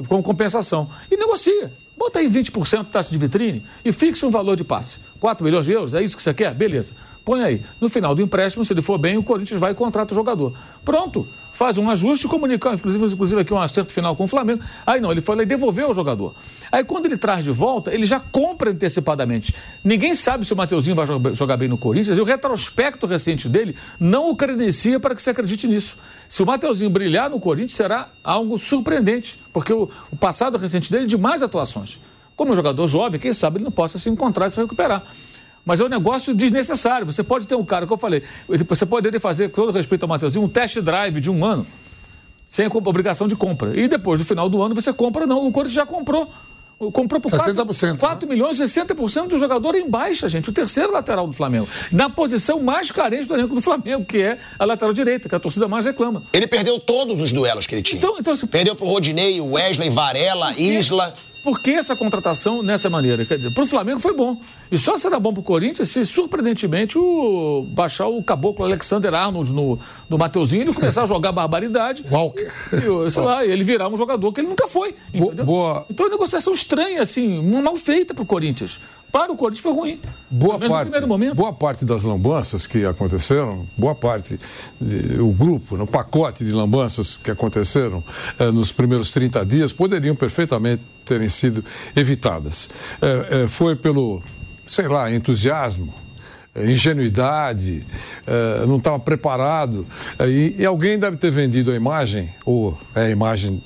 como 0.08 0.24
compensação. 0.24 0.90
E 1.10 1.18
negocia. 1.18 1.72
Bota 1.98 2.20
aí 2.20 2.30
20% 2.30 2.86
de 2.86 2.90
taxa 2.92 3.12
de 3.12 3.18
vitrine 3.18 3.62
e 3.84 3.92
fixa 3.92 4.26
um 4.26 4.30
valor 4.30 4.56
de 4.56 4.64
passe. 4.64 5.02
4 5.20 5.44
milhões 5.44 5.66
de 5.66 5.74
euros, 5.74 5.94
é 5.94 6.02
isso 6.02 6.16
que 6.16 6.24
você 6.24 6.34
quer? 6.34 6.54
Beleza. 6.54 6.94
Põe 7.26 7.44
aí. 7.44 7.62
No 7.82 7.90
final 7.90 8.16
do 8.16 8.22
empréstimo, 8.22 8.64
se 8.64 8.72
ele 8.72 8.82
for 8.82 8.98
bem, 8.98 9.18
o 9.18 9.24
Corinthians 9.24 9.60
vai 9.60 9.72
e 9.74 9.76
contrata 9.76 10.14
o 10.14 10.16
jogador. 10.16 10.54
Pronto. 10.86 11.28
Faz 11.52 11.78
um 11.78 11.90
ajuste 11.90 12.26
e 12.26 12.30
comunica, 12.30 12.74
inclusive, 12.74 13.06
inclusive 13.06 13.42
aqui 13.42 13.54
um 13.54 13.60
acerto 13.62 13.92
final 13.92 14.16
com 14.16 14.24
o 14.24 14.28
Flamengo. 14.28 14.64
Aí 14.86 15.02
não, 15.02 15.12
ele 15.12 15.20
foi 15.20 15.36
lá 15.36 15.44
e 15.44 15.46
devolveu 15.46 15.90
o 15.90 15.94
jogador. 15.94 16.34
Aí 16.72 16.86
quando 16.86 17.08
ele 17.08 17.18
traz 17.18 17.44
de 17.44 17.52
volta, 17.52 17.94
ele 17.94 18.06
já 18.06 18.18
compra 18.20 18.72
antecipadamente. 18.72 19.54
Ninguém 19.84 20.14
sabe 20.14 20.46
se 20.46 20.54
o 20.54 20.56
Mateuzinho 20.56 20.96
vai 20.96 21.06
jogar- 21.36 21.58
bem 21.58 21.68
no 21.68 21.78
Corinthians 21.78 22.18
e 22.18 22.22
o 22.22 22.24
retrospecto 22.24 23.06
recente 23.06 23.50
dele 23.50 23.76
não 24.00 24.30
o 24.30 24.36
credencia 24.38 25.00
para 25.02 25.14
que 25.14 25.22
você 25.22 25.32
acredite 25.32 25.68
nisso. 25.68 25.98
Se 26.30 26.44
o 26.44 26.46
Mateuzinho 26.46 26.92
brilhar 26.92 27.28
no 27.28 27.40
Corinthians, 27.40 27.74
será 27.74 28.08
algo 28.24 28.56
surpreendente, 28.60 29.42
porque 29.52 29.74
o, 29.74 29.90
o 30.12 30.16
passado 30.16 30.60
recente 30.60 30.92
dele 30.92 31.06
é 31.06 31.08
de 31.08 31.18
mais 31.18 31.42
atuações. 31.42 32.00
Como 32.36 32.52
um 32.52 32.56
jogador 32.56 32.86
jovem, 32.88 33.20
quem 33.20 33.34
sabe 33.34 33.58
ele 33.58 33.64
não 33.64 33.72
possa 33.72 33.98
se 33.98 34.12
encontrar 34.12 34.46
e 34.46 34.52
se 34.52 34.62
recuperar. 34.62 35.04
Mas 35.66 35.80
é 35.80 35.84
um 35.84 35.90
negócio 35.90 36.36
desnecessário. 36.36 37.08
Você 37.08 37.24
pode 37.24 37.48
ter 37.48 37.56
um 37.56 37.66
cara, 37.66 37.88
que 37.88 37.92
eu 37.92 37.98
falei, 37.98 38.22
você 38.48 38.86
poderia 38.86 39.20
fazer, 39.20 39.50
com 39.50 39.64
todo 39.64 39.76
respeito 39.76 40.04
ao 40.04 40.10
Mateuzinho, 40.10 40.46
um 40.46 40.48
test 40.48 40.80
drive 40.82 41.20
de 41.20 41.32
um 41.32 41.44
ano, 41.44 41.66
sem 42.46 42.68
obrigação 42.68 43.28
de 43.28 43.36
compra. 43.36 43.76
E 43.76 43.88
depois, 43.88 44.20
no 44.20 44.26
final 44.26 44.48
do 44.48 44.62
ano, 44.62 44.76
você 44.76 44.94
compra, 44.94 45.26
não. 45.26 45.48
O 45.48 45.52
Corinthians 45.52 45.74
já 45.74 45.86
comprou. 45.86 46.32
Comprou 46.94 47.20
por 47.20 47.30
60%, 47.32 47.98
4, 47.98 48.28
milhões, 48.30 48.58
60% 48.58 49.28
do 49.28 49.38
jogador 49.38 49.76
em 49.76 49.90
baixa, 49.90 50.30
gente. 50.30 50.50
O 50.50 50.54
terceiro 50.54 50.94
lateral 50.94 51.28
do 51.28 51.34
Flamengo. 51.34 51.68
Na 51.92 52.10
posição 52.10 52.62
mais 52.62 52.90
carente 52.90 53.28
do 53.28 53.34
elenco 53.34 53.54
do 53.54 53.62
Flamengo, 53.62 54.06
que 54.06 54.20
é 54.22 54.38
a 54.58 54.64
lateral 54.64 54.94
direita, 54.94 55.28
que 55.28 55.36
a 55.36 55.40
torcida 55.40 55.68
mais 55.68 55.84
reclama. 55.86 56.24
Ele 56.32 56.48
perdeu 56.48 56.80
todos 56.80 57.22
os 57.22 57.34
duelos 57.34 57.68
que 57.68 57.76
ele 57.76 57.82
tinha. 57.82 57.98
Então, 58.00 58.16
então 58.18 58.34
se- 58.36 58.48
Perdeu 58.48 58.76
pro 58.76 58.88
Rodinei, 58.88 59.42
Wesley, 59.42 59.90
Varela, 59.90 60.54
Isla. 60.58 61.14
Por 61.44 61.62
que 61.62 61.72
essa 61.72 61.96
contratação 61.96 62.62
nessa 62.62 62.90
maneira? 62.90 63.24
Quer 63.26 63.38
dizer, 63.38 63.52
para 63.52 63.64
o 63.64 63.68
Flamengo 63.68 64.00
foi 64.00 64.14
bom. 64.14 64.40
E 64.72 64.78
só 64.78 64.98
será 64.98 65.20
bom 65.20 65.32
para 65.34 65.40
o 65.40 65.44
Corinthians 65.44 65.90
se, 65.90 66.06
surpreendentemente, 66.06 66.98
o, 66.98 67.66
baixar 67.70 68.08
o 68.08 68.22
caboclo 68.22 68.66
Alexander 68.66 69.14
Arnold 69.14 69.52
no, 69.54 69.80
no 70.10 70.18
Mateuzinho 70.18 70.62
e 70.62 70.66
ele 70.66 70.74
começar 70.74 71.04
a 71.04 71.06
jogar 71.08 71.32
barbaridade. 71.32 72.04
Walker. 72.12 72.52
E, 72.74 72.88
o- 72.88 73.10
sei 73.10 73.24
lá, 73.24 73.46
ele 73.46 73.64
virar 73.64 73.88
um 73.88 73.98
jogador 73.98 74.32
que 74.34 74.42
ele 74.42 74.48
nunca 74.50 74.68
foi. 74.68 74.94
entendeu? 75.14 75.46
boa. 75.46 75.86
Então 75.90 76.06
é 76.06 76.10
uma 76.10 76.16
negociação 76.16 76.54
estranha, 76.54 77.02
assim, 77.02 77.42
mal 77.62 77.76
feita 77.76 78.14
para 78.14 78.24
o 78.24 78.26
Corinthians. 78.26 78.80
Para 79.12 79.32
o 79.32 79.36
Corinthians 79.36 79.64
foi 79.64 79.74
ruim. 79.74 80.00
Boa 80.30 80.60
parte, 80.60 80.84
primeiro 80.84 81.08
momento. 81.08 81.34
boa 81.36 81.52
parte 81.52 81.84
das 81.84 82.04
lambanças 82.04 82.68
que 82.68 82.86
aconteceram, 82.86 83.66
boa 83.76 83.96
parte, 83.96 84.38
de- 84.80 85.20
o 85.20 85.32
grupo, 85.32 85.76
no 85.78 85.88
pacote 85.88 86.44
de 86.46 86.52
lambanças 86.52 87.18
que 87.18 87.32
aconteceram 87.32 88.04
eh, 88.38 88.52
nos 88.52 88.72
primeiros 88.72 89.10
30 89.12 89.44
dias 89.46 89.74
poderiam 89.74 90.16
perfeitamente 90.16 90.84
terem 91.10 91.28
sido 91.28 91.66
evitadas. 91.96 92.70
Eh, 93.02 93.28
eh, 93.32 93.48
foi 93.48 93.76
pelo, 93.76 94.22
sei 94.66 94.88
lá, 94.88 95.12
entusiasmo, 95.12 95.92
eh, 96.54 96.72
ingenuidade, 96.72 97.84
não 98.68 98.78
estava 98.78 99.00
preparado. 99.00 99.88
e, 100.28 100.56
e 100.60 100.66
alguém 100.66 101.00
deve 101.00 101.18
ter 101.18 101.32
vendido 101.32 101.72
a 101.72 101.76
imagem, 101.76 102.30
ou 102.46 102.78
é 102.94 103.06
a 103.06 103.10
imagem 103.10 103.62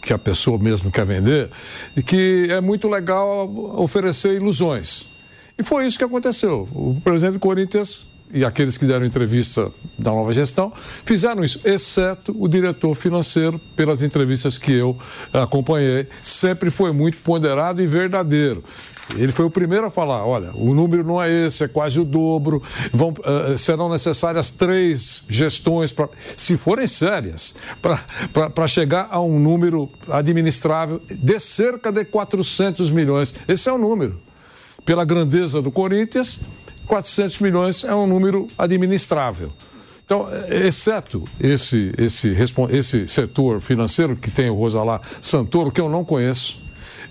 que 0.00 0.12
a 0.12 0.18
pessoa 0.18 0.56
mesmo 0.56 0.90
quer 0.90 1.04
vender, 1.04 1.50
e 1.96 2.02
que 2.02 2.46
é 2.50 2.60
muito 2.60 2.88
legal 2.88 3.50
oferecer 3.76 4.34
ilusões. 4.34 5.10
E 5.58 5.64
foi 5.64 5.84
isso 5.86 5.98
que 5.98 6.04
aconteceu. 6.04 6.68
O 6.72 7.00
presidente 7.02 7.34
do 7.34 7.40
Corinthians 7.40 8.06
e 8.32 8.44
aqueles 8.44 8.76
que 8.76 8.84
deram 8.84 9.06
entrevista 9.06 9.70
da 9.98 10.10
nova 10.10 10.32
gestão 10.32 10.72
fizeram 10.74 11.42
isso, 11.42 11.60
exceto 11.64 12.34
o 12.38 12.48
diretor 12.48 12.94
financeiro, 12.94 13.60
pelas 13.74 14.02
entrevistas 14.02 14.58
que 14.58 14.72
eu 14.72 14.96
acompanhei. 15.32 16.06
Sempre 16.22 16.70
foi 16.70 16.92
muito 16.92 17.18
ponderado 17.18 17.82
e 17.82 17.86
verdadeiro. 17.86 18.62
Ele 19.16 19.32
foi 19.32 19.46
o 19.46 19.50
primeiro 19.50 19.86
a 19.86 19.90
falar: 19.90 20.26
olha, 20.26 20.50
o 20.54 20.74
número 20.74 21.02
não 21.02 21.22
é 21.22 21.30
esse, 21.30 21.64
é 21.64 21.68
quase 21.68 21.98
o 21.98 22.04
dobro. 22.04 22.62
Vão, 22.92 23.14
eh, 23.24 23.56
serão 23.56 23.88
necessárias 23.88 24.50
três 24.50 25.24
gestões, 25.28 25.92
pra, 25.92 26.08
se 26.18 26.56
forem 26.56 26.86
sérias, 26.86 27.54
para 28.54 28.68
chegar 28.68 29.08
a 29.10 29.20
um 29.20 29.38
número 29.38 29.88
administrável 30.10 31.00
de 31.10 31.40
cerca 31.40 31.90
de 31.90 32.04
400 32.04 32.90
milhões. 32.90 33.34
Esse 33.46 33.68
é 33.68 33.72
o 33.72 33.78
número. 33.78 34.20
Pela 34.84 35.04
grandeza 35.04 35.62
do 35.62 35.70
Corinthians, 35.70 36.40
400 36.88 37.38
milhões 37.40 37.84
é 37.84 37.94
um 37.94 38.06
número 38.06 38.46
administrável. 38.56 39.52
Então, 40.04 40.26
exceto 40.48 41.22
esse, 41.38 41.92
esse, 41.98 42.34
esse 42.70 43.06
setor 43.06 43.60
financeiro 43.60 44.16
que 44.16 44.30
tem 44.30 44.48
o 44.48 44.54
Rosalá 44.54 45.00
Santoro, 45.20 45.70
que 45.70 45.80
eu 45.80 45.88
não 45.90 46.02
conheço, 46.02 46.62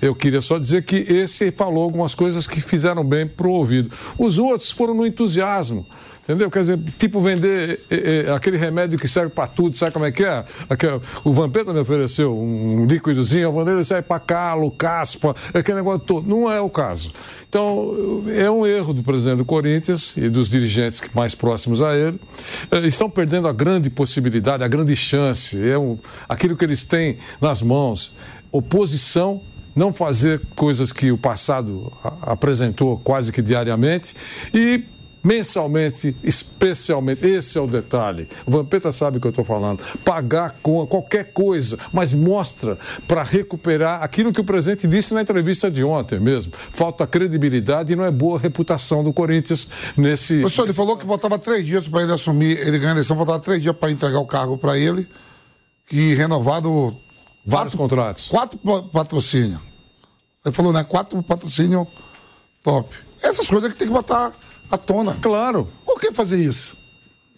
eu 0.02 0.14
queria 0.16 0.42
só 0.42 0.58
dizer 0.58 0.84
que 0.84 0.96
esse 0.96 1.52
falou 1.52 1.84
algumas 1.84 2.14
coisas 2.16 2.48
que 2.48 2.62
fizeram 2.62 3.04
bem 3.04 3.28
pro 3.28 3.50
ouvido. 3.52 3.90
Os 4.18 4.38
outros 4.38 4.72
foram 4.72 4.94
no 4.94 5.06
entusiasmo. 5.06 5.86
Entendeu? 6.24 6.52
Quer 6.52 6.60
dizer, 6.60 6.80
tipo 7.00 7.22
vender 7.22 7.80
eh, 7.90 8.26
eh, 8.28 8.34
aquele 8.36 8.58
remédio 8.58 9.00
que 9.00 9.08
serve 9.08 9.30
para 9.34 9.48
tudo, 9.48 9.78
sabe 9.78 9.94
como 9.94 10.04
é 10.04 10.12
que 10.12 10.26
é? 10.26 10.44
Aquele- 10.70 11.00
o 11.24 11.32
Vampeta 11.32 11.72
me 11.74 11.80
ofereceu 11.80 12.38
um 12.38 12.86
líquidozinho, 12.86 13.48
a 13.48 13.52
Vanessa 13.52 13.86
serve 13.86 14.04
para 14.04 14.20
calo, 14.20 14.70
caspa, 14.70 15.34
aquele 15.54 15.78
negócio 15.78 16.02
todo. 16.02 16.28
Não 16.28 16.52
é 16.52 16.60
o 16.60 16.70
caso. 16.70 17.14
Então, 17.48 18.26
é 18.36 18.52
um 18.52 18.66
erro 18.66 18.94
do 18.94 19.04
presidente 19.04 19.38
do 19.38 19.46
Corinthians 19.46 20.18
e 20.18 20.28
dos 20.28 20.50
dirigentes 20.50 21.02
mais 21.16 21.34
próximos 21.34 21.82
a 21.82 21.96
ele. 21.96 22.20
Estão 22.86 23.10
perdendo 23.10 23.48
a 23.48 23.54
grande 23.54 23.90
possibilidade, 23.90 24.66
a 24.66 24.68
grande 24.68 24.98
chance, 24.98 25.58
é 25.66 25.78
um, 25.78 25.98
aquilo 26.28 26.58
que 26.58 26.66
eles 26.66 26.84
têm 26.84 27.16
nas 27.40 27.62
mãos. 27.62 28.18
Oposição 28.52 29.42
não 29.78 29.94
fazer 29.94 30.42
coisas 30.56 30.92
que 30.92 31.12
o 31.12 31.18
passado 31.18 31.94
apresentou 32.22 32.98
quase 32.98 33.32
que 33.32 33.44
diariamente 33.44 34.16
e 34.52 34.84
mensalmente, 35.24 36.16
especialmente. 36.24 37.28
Esse 37.28 37.58
é 37.58 37.62
o 37.62 37.68
detalhe. 37.68 38.28
O 38.46 38.52
Vampeta 38.52 38.92
sabe 38.92 39.18
o 39.18 39.22
que 39.22 39.28
eu 39.28 39.32
estou 39.32 39.44
falando. 39.44 39.84
Pagar 40.04 40.56
com 40.64 40.86
qualquer 40.88 41.34
coisa, 41.34 41.78
mas 41.92 42.14
mostra 42.14 42.78
para 43.08 43.22
recuperar 43.24 44.02
aquilo 44.02 44.32
que 44.32 44.40
o 44.40 44.44
presidente 44.44 44.88
disse 44.88 45.14
na 45.14 45.22
entrevista 45.22 45.70
de 45.70 45.84
ontem 45.84 46.20
mesmo. 46.20 46.54
Falta 46.56 47.06
credibilidade 47.06 47.94
e 47.94 47.96
não 47.96 48.06
é 48.06 48.12
boa 48.12 48.40
reputação 48.40 49.04
do 49.04 49.12
Corinthians 49.14 49.68
nesse. 49.98 50.40
Professor, 50.40 50.64
ele 50.64 50.74
falou 50.74 50.98
que 50.98 51.06
faltava 51.06 51.38
três 51.38 51.66
dias 51.66 51.88
para 51.88 52.04
ele 52.04 52.14
assumir, 52.14 52.58
ele 52.66 52.80
ganhar 52.80 52.92
a 52.92 52.96
eleição, 52.96 53.16
faltava 53.16 53.40
três 53.40 53.62
dias 53.62 53.76
para 53.76 53.92
entregar 53.92 54.20
o 54.20 54.26
cargo 54.26 54.58
para 54.58 54.78
ele, 54.78 55.08
que 55.86 56.16
renovado. 56.16 56.96
Vários 57.48 57.74
quatro, 57.74 57.78
contratos. 57.78 58.28
Quatro 58.28 58.60
patrocínios. 58.92 59.62
Ele 60.46 60.54
falou, 60.54 60.74
né? 60.74 60.84
Quatro 60.84 61.24
patrocínios 61.24 61.88
top. 62.62 62.94
Essas 63.24 63.48
coisas 63.48 63.72
que 63.72 63.80
tem 63.80 63.88
que 63.88 63.94
botar 63.94 64.34
à 64.70 64.78
tona. 64.78 65.18
Claro. 65.22 65.72
Por 65.86 65.98
que 66.00 66.12
fazer 66.12 66.40
isso? 66.40 66.76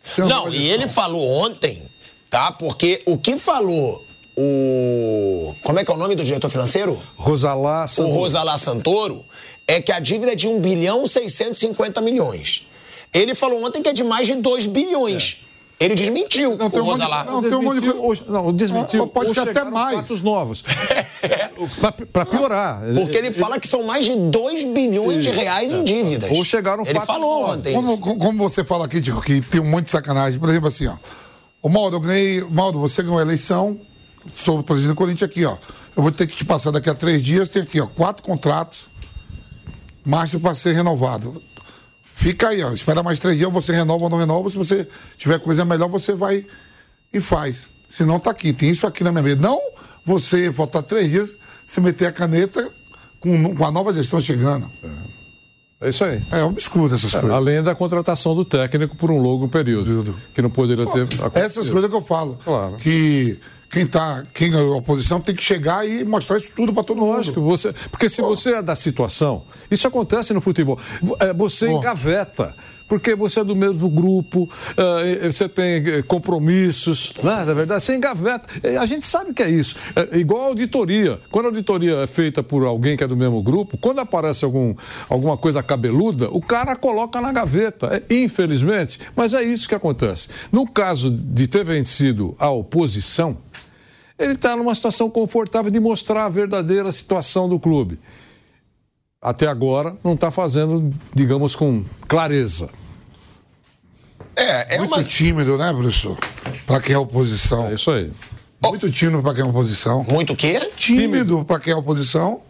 Você 0.04 0.24
Não, 0.24 0.44
faz 0.44 0.56
e 0.56 0.64
ele 0.64 0.88
falou 0.88 1.46
ontem, 1.46 1.84
tá? 2.28 2.52
Porque 2.52 3.04
o 3.06 3.20
que 3.20 3.38
falou 3.38 4.04
o. 4.36 5.56
Como 5.64 5.78
é 5.78 5.86
que 5.86 5.92
é 5.92 5.94
o 5.94 5.98
nome 5.98 6.16
do 6.16 6.24
diretor 6.24 6.50
financeiro? 6.50 7.00
Rosalá 7.16 7.84
O 7.84 7.88
Santoro. 7.88 8.16
Rosalá 8.16 8.58
Santoro, 8.58 9.26
é 9.68 9.80
que 9.80 9.92
a 9.92 10.00
dívida 10.00 10.32
é 10.32 10.36
de 10.36 10.48
1 10.48 10.60
bilhão 10.60 11.06
650 11.06 12.02
milhões. 12.02 12.68
Ele 13.14 13.36
falou 13.36 13.64
ontem 13.64 13.84
que 13.84 13.90
é 13.90 13.94
de 13.94 14.04
mais 14.04 14.26
de 14.26 14.36
2 14.36 14.66
bilhões. 14.68 15.46
Ele 15.80 15.96
desmentiu 15.96 16.58
Não, 16.58 16.70
tem 16.70 16.80
o 16.80 16.84
um 16.84 16.86
monte 16.88 16.98
de- 16.98 17.02
Rosalá. 17.04 17.24
não, 17.24 17.42
tem 17.42 17.54
um 17.54 17.62
monte 17.64 17.76
de 17.76 17.82
Desmentiu, 17.82 18.02
coisa- 18.04 18.24
não, 18.28 18.54
desmentiu. 18.54 19.04
Ah, 19.04 19.08
pode 19.08 19.34
ser 19.34 19.50
até 19.50 19.64
mais. 19.64 19.96
fatos 19.96 20.22
novos. 20.22 20.62
Para 22.12 22.26
piorar. 22.26 22.82
Porque 22.96 23.18
ele 23.18 23.32
fala 23.32 23.60
que 23.60 23.68
são 23.68 23.84
mais 23.84 24.06
de 24.06 24.16
2 24.16 24.66
bilhões 24.66 25.24
de 25.24 25.30
reais 25.32 25.72
em 25.72 25.84
dívidas. 25.84 26.30
Ou 26.32 26.44
chegaram 26.44 26.84
Ele 26.84 26.94
fatos 26.94 27.08
falou 27.08 27.42
novos. 27.42 27.56
ontem. 27.58 27.74
Como, 27.74 27.98
como- 28.18 28.50
você 28.50 28.64
fala 28.64 28.86
aqui, 28.86 29.02
Tico, 29.02 29.22
que 29.22 29.40
tem 29.42 29.62
um 29.62 29.70
monte 29.70 29.86
de 29.86 29.92
sacanagem. 29.92 30.38
Por 30.40 30.50
exemplo, 30.50 30.68
assim, 30.68 30.88
ó. 30.88 30.96
O 31.62 31.70
Maldo, 31.70 31.96
eu 31.98 32.00
ganhei. 32.02 32.42
Maldo, 32.50 32.80
você 32.80 33.02
ganhou 33.04 33.20
a 33.20 33.22
eleição. 33.22 33.80
Sou 34.36 34.60
o 34.60 34.64
presidente 34.64 34.90
do 34.92 34.96
Corinthians 34.96 35.30
aqui, 35.30 35.46
ó. 35.46 35.56
Eu 35.96 36.04
vou 36.04 36.12
ter 36.12 36.28
que 36.28 36.36
te 36.36 36.44
passar 36.46 36.72
daqui 36.72 36.90
a 36.90 36.94
três 36.94 37.22
dias. 37.24 37.48
Tem 37.50 37.62
aqui, 37.62 37.80
ó, 37.80 37.88
quatro 37.88 38.22
contratos. 38.24 38.88
Marcha 40.06 40.40
para 40.40 40.56
ser 40.56 40.74
renovado. 40.74 41.42
Fica 42.20 42.50
aí, 42.50 42.62
ó. 42.62 42.74
Espera 42.74 43.02
mais 43.02 43.18
três 43.18 43.38
dias, 43.38 43.50
você 43.50 43.72
renova 43.72 44.04
ou 44.04 44.10
não 44.10 44.18
renova. 44.18 44.50
Se 44.50 44.58
você 44.58 44.86
tiver 45.16 45.40
coisa 45.40 45.64
melhor, 45.64 45.88
você 45.88 46.14
vai 46.14 46.46
e 47.14 47.22
faz. 47.22 47.70
Se 47.88 48.04
não, 48.04 48.20
tá 48.20 48.30
aqui. 48.32 48.52
Tem 48.52 48.70
isso 48.70 48.86
aqui 48.86 49.06
na 49.06 49.12
minha 49.14 49.24
mesa. 49.24 49.38
Não 49.38 49.58
você 50.04 50.52
faltar 50.52 50.84
três 50.84 51.12
dias, 51.12 51.36
você 51.66 51.80
meter 51.80 52.08
a 52.08 52.12
caneta 52.12 52.70
com, 53.22 53.56
com 53.56 53.66
a 53.66 53.72
nova 53.72 53.94
gestão 53.94 54.20
chegando. 54.20 54.70
É 55.80 55.88
isso 55.88 56.04
aí. 56.04 56.22
É 56.30 56.44
obscuro 56.44 56.94
essas 56.94 57.10
coisas. 57.10 57.32
Além 57.32 57.64
da 57.64 57.74
contratação 57.74 58.36
do 58.36 58.44
técnico 58.44 58.98
por 58.98 59.10
um 59.12 59.22
longo 59.22 59.48
período, 59.48 60.14
que 60.34 60.42
não 60.42 60.50
poderia 60.50 60.86
ter 60.88 61.04
acontecido. 61.04 61.38
Essas 61.38 61.70
coisas 61.70 61.90
que 61.90 61.96
eu 61.96 62.02
falo. 62.02 62.38
Claro. 62.44 62.76
Que 62.76 63.40
quem 63.70 63.86
tá, 63.86 64.24
quem 64.34 64.52
é 64.54 64.58
a 64.58 64.64
oposição 64.76 65.22
tem 65.22 65.36
que 65.36 65.44
chegar 65.44 65.88
e 65.88 66.04
mostrar 66.04 66.38
isso 66.38 66.52
tudo 66.56 66.74
para 66.74 66.84
todo 66.84 67.02
Lógico, 67.06 67.40
mundo. 67.40 67.52
você, 67.52 67.72
porque 67.92 68.10
se 68.10 68.22
você 68.22 68.56
é 68.56 68.62
da 68.62 68.76
situação, 68.76 69.44
isso 69.70 69.88
acontece 69.88 70.34
no 70.34 70.42
futebol. 70.42 70.78
É, 71.20 71.34
Você 71.34 71.68
Bom. 71.68 71.78
engaveta, 71.78 72.56
porque 72.88 73.14
você 73.14 73.42
é 73.42 73.44
do 73.44 73.56
mesmo 73.56 73.88
grupo, 73.88 74.50
eh, 74.76 75.32
você 75.32 75.48
tem 75.48 75.76
eh, 75.88 76.02
compromissos, 76.02 77.14
né? 77.24 77.46
na 77.46 77.54
verdade, 77.54 77.84
você 77.84 77.96
engaveta. 77.96 78.48
A 78.82 78.86
gente 78.88 79.06
sabe 79.06 79.32
que 79.32 79.44
é 79.44 79.50
isso. 79.50 79.76
É 79.96 80.18
igual 80.18 80.42
a 80.42 80.46
auditoria. 80.48 81.20
Quando 81.30 81.46
a 81.46 81.50
auditoria 81.50 81.98
é 81.98 82.08
feita 82.08 82.42
por 82.42 82.64
alguém 82.66 82.98
que 82.98 83.04
é 83.04 83.08
do 83.08 83.16
mesmo 83.16 83.44
grupo, 83.44 83.78
quando 83.78 84.00
aparece 84.00 84.44
algum, 84.44 84.74
alguma 85.08 85.38
coisa 85.38 85.62
cabeluda, 85.62 86.30
o 86.32 86.42
cara 86.42 86.76
coloca 86.76 87.22
na 87.22 87.32
gaveta. 87.32 88.04
É, 88.10 88.16
infelizmente, 88.16 89.00
mas 89.16 89.36
é 89.36 89.44
isso 89.44 89.70
que 89.70 89.76
acontece. 89.76 90.30
No 90.52 90.68
caso 90.68 91.12
de 91.12 91.46
ter 91.48 91.64
vencido 91.64 92.36
a 92.40 92.50
oposição, 92.50 93.38
ele 94.20 94.34
está 94.34 94.56
numa 94.56 94.76
situação 94.76 95.10
confortável 95.10 95.72
de 95.72 95.80
mostrar 95.80 96.26
a 96.26 96.30
verdadeira 96.30 96.92
situação 96.92 97.48
do 97.50 97.60
clube. 97.60 98.00
Até 99.22 99.48
agora 99.48 99.96
não 100.04 100.14
está 100.14 100.30
fazendo, 100.32 100.94
digamos, 101.14 101.56
com 101.56 101.84
clareza. 102.08 102.70
É, 104.36 104.76
é 104.76 104.78
Muito 104.80 104.94
uma. 104.96 105.04
tímido, 105.04 105.58
né, 105.58 105.74
professor? 105.74 106.18
Para 106.66 106.80
quem 106.82 106.96
é 106.96 106.98
oposição. 106.98 107.68
É 107.68 107.74
isso 107.74 107.92
aí. 107.92 108.12
Muito 108.62 108.90
tímido 108.92 109.22
para 109.22 109.34
quem 109.34 109.44
é 109.44 109.48
oposição. 109.48 110.06
Muito 110.10 110.34
o 110.34 110.36
quê? 110.36 110.60
Tímido 110.78 111.44
para 111.46 111.60
quem 111.60 111.74
é 111.74 111.76
oposição. 111.76 112.42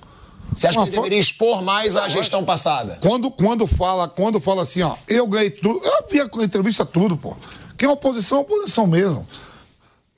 Você 0.54 0.68
acha 0.68 0.74
que 0.78 0.80
Uma 0.80 0.88
ele 0.88 0.96
fo- 0.96 1.02
deveria 1.04 1.20
expor 1.20 1.62
mais 1.64 1.96
a 1.96 2.08
gestão 2.08 2.44
passada? 2.44 2.98
Quando, 3.02 3.30
quando 3.30 3.68
fala, 3.68 4.08
quando 4.08 4.40
fala 4.40 4.64
assim, 4.64 4.82
ó, 4.82 4.96
eu 5.08 5.28
ganhei 5.28 5.52
tudo. 5.52 5.80
Eu 5.84 6.08
vi 6.10 6.20
a 6.20 6.44
entrevista 6.44 6.84
tudo, 6.86 7.16
pô. 7.16 7.36
Quem 7.78 7.88
é 7.88 7.92
oposição 7.92 8.40
é 8.40 8.42
oposição 8.42 8.86
mesmo. 8.88 9.26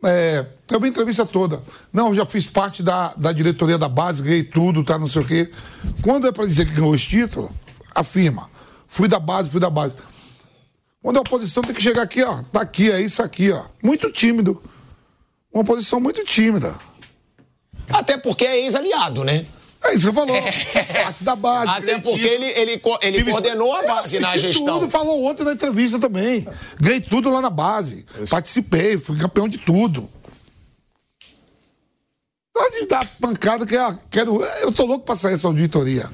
É, 0.03 0.45
eu 0.75 0.79
vi 0.79 0.87
a 0.87 0.89
entrevista 0.89 1.25
toda. 1.25 1.61
Não, 1.91 2.13
já 2.13 2.25
fiz 2.25 2.45
parte 2.47 2.81
da, 2.83 3.13
da 3.17 3.31
diretoria 3.31 3.77
da 3.77 3.87
base, 3.89 4.21
ganhei 4.23 4.43
tudo, 4.43 4.83
tá, 4.83 4.97
não 4.97 5.07
sei 5.07 5.21
o 5.21 5.25
quê. 5.25 5.51
Quando 6.01 6.27
é 6.27 6.31
para 6.31 6.45
dizer 6.45 6.65
que 6.65 6.73
ganhou 6.73 6.91
os 6.91 7.05
títulos, 7.05 7.51
afirma. 7.93 8.49
Fui 8.87 9.07
da 9.07 9.19
base, 9.19 9.49
fui 9.49 9.59
da 9.59 9.69
base. 9.69 9.93
Quando 11.01 11.17
é 11.17 11.19
oposição, 11.19 11.63
tem 11.63 11.73
que 11.73 11.81
chegar 11.81 12.03
aqui, 12.03 12.21
ó. 12.23 12.43
Tá 12.51 12.61
aqui, 12.61 12.91
é 12.91 13.01
isso 13.01 13.23
aqui, 13.23 13.51
ó. 13.51 13.63
Muito 13.83 14.11
tímido. 14.11 14.61
Uma 15.53 15.63
oposição 15.63 15.99
muito 15.99 16.23
tímida. 16.23 16.75
Até 17.89 18.17
porque 18.17 18.45
é 18.45 18.61
ex-aliado, 18.63 19.23
né? 19.23 19.45
É 19.83 19.95
isso 19.95 20.07
que 20.09 20.13
falou. 20.13 20.37
Parte 21.03 21.23
da 21.23 21.35
base. 21.35 21.71
Até 21.71 21.97
porque 21.99 22.19
título. 22.19 22.33
ele, 22.35 22.45
ele, 22.45 22.81
ele 23.01 23.17
Tive- 23.17 23.31
coordenou 23.31 23.75
a 23.75 23.81
Eu 23.81 23.87
base 23.87 24.19
na 24.19 24.37
gestão. 24.37 24.79
Tudo, 24.79 24.91
falou 24.91 25.25
ontem 25.25 25.43
na 25.43 25.53
entrevista 25.53 25.97
também. 25.97 26.47
Ganhei 26.79 27.01
tudo 27.01 27.31
lá 27.31 27.41
na 27.41 27.49
base. 27.49 28.05
Participei, 28.29 28.99
fui 28.99 29.17
campeão 29.17 29.47
de 29.49 29.57
tudo. 29.57 30.07
Pode 32.53 32.85
dar 32.87 33.05
pancada 33.19 33.65
que 33.65 33.75
eu 33.75 33.99
quero. 34.09 34.43
Eu 34.61 34.71
tô 34.71 34.85
louco 34.85 35.05
pra 35.05 35.15
sair 35.15 35.35
essa 35.35 35.47
auditoria. 35.47 36.09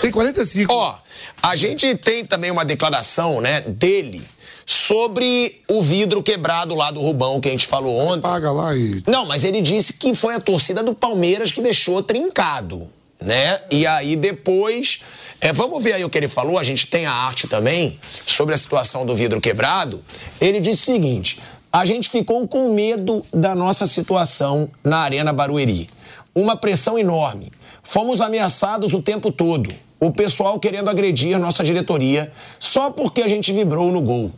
Tem 0.00 0.10
45. 0.10 0.72
Ó, 0.72 0.96
a 1.42 1.56
gente 1.56 1.94
tem 1.96 2.24
também 2.24 2.50
uma 2.50 2.64
declaração, 2.64 3.40
né, 3.40 3.60
dele 3.62 4.24
sobre 4.66 5.60
o 5.68 5.82
vidro 5.82 6.22
quebrado 6.22 6.74
lá 6.74 6.90
do 6.90 7.00
Rubão 7.00 7.40
que 7.40 7.48
a 7.48 7.50
gente 7.50 7.66
falou 7.66 7.94
ontem. 7.96 8.22
Paga 8.22 8.50
lá 8.50 8.74
e. 8.74 9.02
Não, 9.06 9.26
mas 9.26 9.44
ele 9.44 9.60
disse 9.60 9.94
que 9.94 10.14
foi 10.14 10.34
a 10.34 10.40
torcida 10.40 10.82
do 10.82 10.94
Palmeiras 10.94 11.52
que 11.52 11.60
deixou 11.60 12.02
trincado, 12.02 12.88
né? 13.20 13.60
E 13.70 13.86
aí 13.86 14.16
depois. 14.16 15.00
é, 15.40 15.52
vamos 15.52 15.82
ver 15.82 15.94
aí 15.94 16.04
o 16.04 16.08
que 16.08 16.16
ele 16.16 16.28
falou, 16.28 16.58
a 16.58 16.64
gente 16.64 16.86
tem 16.86 17.04
a 17.04 17.12
arte 17.12 17.46
também 17.46 17.98
sobre 18.26 18.54
a 18.54 18.56
situação 18.56 19.04
do 19.04 19.14
vidro 19.14 19.40
quebrado. 19.40 20.02
Ele 20.40 20.60
disse 20.60 20.82
o 20.82 20.94
seguinte: 20.94 21.38
a 21.74 21.84
gente 21.84 22.08
ficou 22.08 22.46
com 22.46 22.72
medo 22.72 23.20
da 23.32 23.52
nossa 23.52 23.84
situação 23.84 24.70
na 24.84 24.98
Arena 24.98 25.32
Barueri. 25.32 25.90
Uma 26.32 26.54
pressão 26.54 26.96
enorme. 26.96 27.50
Fomos 27.82 28.20
ameaçados 28.20 28.94
o 28.94 29.02
tempo 29.02 29.32
todo. 29.32 29.74
O 29.98 30.12
pessoal 30.12 30.60
querendo 30.60 30.88
agredir 30.88 31.36
nossa 31.36 31.64
diretoria 31.64 32.32
só 32.60 32.90
porque 32.90 33.22
a 33.22 33.26
gente 33.26 33.52
vibrou 33.52 33.90
no 33.90 34.00
gol. 34.00 34.30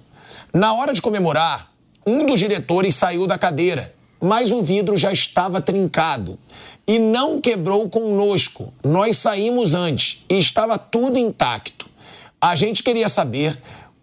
Na 0.51 0.73
hora 0.73 0.95
de 0.95 1.03
comemorar, 1.03 1.71
um 2.07 2.25
dos 2.25 2.41
diretores 2.41 2.95
saiu 2.95 3.27
da 3.27 3.37
cadeira, 3.37 3.95
mas 4.19 4.51
o 4.51 4.63
vidro 4.63 4.97
já 4.97 5.13
estava 5.13 5.61
trincado 5.61 6.39
e 6.87 6.99
não 6.99 7.39
quebrou 7.39 7.87
conosco. 7.91 8.73
Nós 8.83 9.19
saímos 9.19 9.75
antes 9.75 10.25
e 10.31 10.39
estava 10.39 10.79
tudo 10.79 11.19
intacto. 11.19 11.87
A 12.41 12.55
gente 12.55 12.83
queria 12.83 13.11
saber 13.11 13.59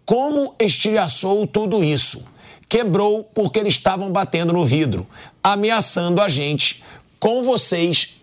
como 0.06 0.54
estilhaçou 0.60 1.48
tudo 1.48 1.82
isso. 1.82 2.32
Quebrou 2.68 3.24
porque 3.34 3.58
eles 3.58 3.74
estavam 3.74 4.10
batendo 4.10 4.52
no 4.52 4.64
vidro, 4.64 5.06
ameaçando 5.42 6.20
a 6.20 6.28
gente 6.28 6.82
com 7.20 7.42
vocês 7.42 8.20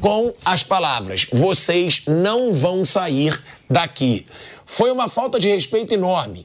com 0.00 0.32
as 0.44 0.62
palavras: 0.62 1.26
vocês 1.32 2.02
não 2.06 2.52
vão 2.52 2.84
sair 2.84 3.40
daqui. 3.68 4.26
Foi 4.66 4.90
uma 4.90 5.08
falta 5.08 5.38
de 5.38 5.48
respeito 5.48 5.94
enorme. 5.94 6.42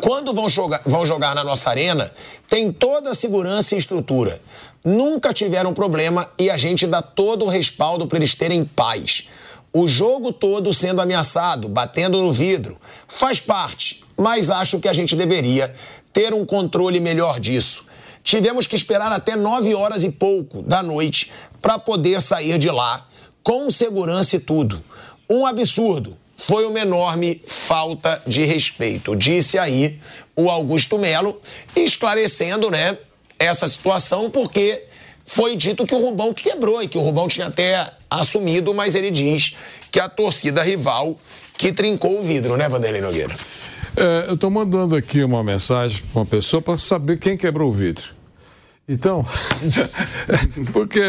Quando 0.00 0.34
vão 0.34 0.48
jogar, 0.48 0.82
vão 0.84 1.06
jogar 1.06 1.34
na 1.34 1.42
nossa 1.42 1.70
arena, 1.70 2.12
tem 2.48 2.72
toda 2.72 3.10
a 3.10 3.14
segurança 3.14 3.74
e 3.74 3.78
estrutura. 3.78 4.40
Nunca 4.84 5.32
tiveram 5.32 5.72
problema 5.72 6.28
e 6.38 6.50
a 6.50 6.56
gente 6.56 6.86
dá 6.86 7.00
todo 7.02 7.44
o 7.44 7.48
respaldo 7.48 8.06
para 8.06 8.18
eles 8.18 8.34
terem 8.34 8.64
paz. 8.64 9.28
O 9.72 9.88
jogo 9.88 10.32
todo 10.32 10.72
sendo 10.72 11.00
ameaçado, 11.00 11.68
batendo 11.68 12.22
no 12.22 12.32
vidro, 12.32 12.78
faz 13.08 13.40
parte, 13.40 14.04
mas 14.16 14.50
acho 14.50 14.80
que 14.80 14.88
a 14.88 14.92
gente 14.92 15.14
deveria 15.14 15.72
ter 16.12 16.32
um 16.32 16.46
controle 16.46 17.00
melhor 17.00 17.38
disso. 17.38 17.86
Tivemos 18.22 18.66
que 18.66 18.74
esperar 18.74 19.12
até 19.12 19.36
9 19.36 19.74
horas 19.74 20.02
e 20.02 20.10
pouco 20.10 20.62
da 20.62 20.82
noite 20.82 21.30
para 21.60 21.78
poder 21.78 22.20
sair 22.20 22.58
de 22.58 22.70
lá, 22.70 23.06
com 23.42 23.70
segurança 23.70 24.36
e 24.36 24.40
tudo. 24.40 24.82
Um 25.30 25.46
absurdo. 25.46 26.16
Foi 26.36 26.66
uma 26.66 26.80
enorme 26.80 27.40
falta 27.46 28.20
de 28.26 28.44
respeito, 28.44 29.16
disse 29.16 29.58
aí 29.58 29.98
o 30.36 30.50
Augusto 30.50 30.98
Melo, 30.98 31.40
esclarecendo, 31.74 32.70
né, 32.70 32.98
essa 33.38 33.66
situação, 33.66 34.30
porque 34.30 34.84
foi 35.24 35.56
dito 35.56 35.86
que 35.86 35.94
o 35.94 35.98
Rubão 35.98 36.34
quebrou 36.34 36.82
e 36.82 36.88
que 36.88 36.98
o 36.98 37.00
Rubão 37.00 37.26
tinha 37.26 37.46
até 37.46 37.90
assumido, 38.10 38.74
mas 38.74 38.94
ele 38.94 39.10
diz 39.10 39.56
que 39.90 39.98
a 39.98 40.08
torcida 40.08 40.62
rival 40.62 41.18
que 41.56 41.72
trincou 41.72 42.18
o 42.18 42.22
vidro, 42.22 42.56
né, 42.56 42.68
Vanderlei 42.68 43.00
Nogueira? 43.00 43.34
É, 43.96 44.28
eu 44.28 44.34
estou 44.34 44.50
mandando 44.50 44.94
aqui 44.94 45.24
uma 45.24 45.42
mensagem 45.42 46.02
para 46.12 46.20
uma 46.20 46.26
pessoa 46.26 46.60
para 46.60 46.76
saber 46.76 47.18
quem 47.18 47.36
quebrou 47.36 47.70
o 47.70 47.72
vidro. 47.72 48.14
Então, 48.86 49.24
porque 50.72 51.00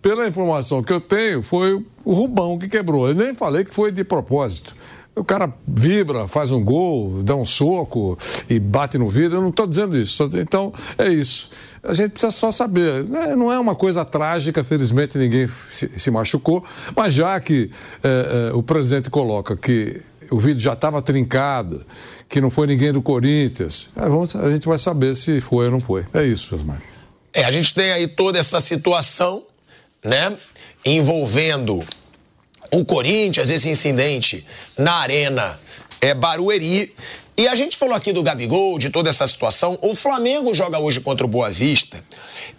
pela 0.00 0.28
informação 0.28 0.84
que 0.84 0.92
eu 0.92 1.00
tenho, 1.00 1.42
foi 1.42 1.84
o 2.04 2.12
Rubão 2.12 2.58
que 2.58 2.68
quebrou. 2.68 3.08
Eu 3.08 3.14
nem 3.14 3.34
falei 3.34 3.64
que 3.64 3.74
foi 3.74 3.90
de 3.90 4.04
propósito. 4.04 4.76
O 5.16 5.24
cara 5.24 5.52
vibra, 5.66 6.28
faz 6.28 6.52
um 6.52 6.62
gol, 6.62 7.22
dá 7.24 7.34
um 7.34 7.46
soco 7.46 8.16
e 8.48 8.60
bate 8.60 8.98
no 8.98 9.08
vidro. 9.08 9.38
Eu 9.38 9.42
não 9.42 9.48
estou 9.48 9.66
dizendo 9.66 9.96
isso. 9.96 10.28
Então, 10.34 10.72
é 10.96 11.08
isso. 11.08 11.50
A 11.82 11.94
gente 11.94 12.10
precisa 12.10 12.30
só 12.30 12.52
saber. 12.52 13.02
Né, 13.08 13.34
não 13.34 13.50
é 13.50 13.58
uma 13.58 13.74
coisa 13.74 14.04
trágica, 14.04 14.62
felizmente 14.62 15.16
ninguém 15.16 15.48
se, 15.72 16.10
machucou. 16.10 16.62
Mas 16.94 17.14
já 17.14 17.40
que 17.40 17.70
é, 18.04 18.50
é, 18.50 18.54
o 18.54 18.62
presidente 18.62 19.08
coloca 19.10 19.56
que 19.56 20.00
o 20.30 20.38
vidro 20.38 20.60
já 20.62 20.72
estava 20.72 21.00
trincado, 21.02 21.84
que 22.28 22.40
não 22.40 22.50
foi 22.50 22.66
ninguém 22.66 22.92
do 22.92 23.02
Corinthians, 23.02 23.90
é, 23.96 24.08
vamos, 24.08 24.34
a 24.36 24.50
gente 24.50 24.66
vai 24.66 24.78
saber 24.78 25.14
se 25.14 25.40
foi 25.40 25.66
ou 25.66 25.70
não 25.70 25.80
foi. 25.80 26.04
É 26.12 26.24
isso, 26.24 26.54
Osmar. 26.54 26.82
É, 27.32 27.44
a 27.44 27.50
gente 27.50 27.74
tem 27.74 27.92
aí 27.92 28.08
toda 28.08 28.38
essa 28.38 28.60
situação, 28.60 29.42
né? 30.02 30.36
Envolvendo 30.84 31.84
o 32.70 32.84
Corinthians, 32.84 33.50
esse 33.50 33.68
incidente 33.68 34.46
na 34.78 34.94
Arena 34.94 35.58
é, 36.00 36.14
Barueri. 36.14 36.94
E 37.36 37.46
a 37.46 37.54
gente 37.54 37.76
falou 37.76 37.94
aqui 37.94 38.12
do 38.12 38.22
Gabigol, 38.22 38.78
de 38.78 38.88
toda 38.88 39.10
essa 39.10 39.26
situação. 39.26 39.78
O 39.82 39.94
Flamengo 39.94 40.54
joga 40.54 40.78
hoje 40.78 41.00
contra 41.00 41.26
o 41.26 41.28
Boa 41.28 41.50
Vista. 41.50 42.02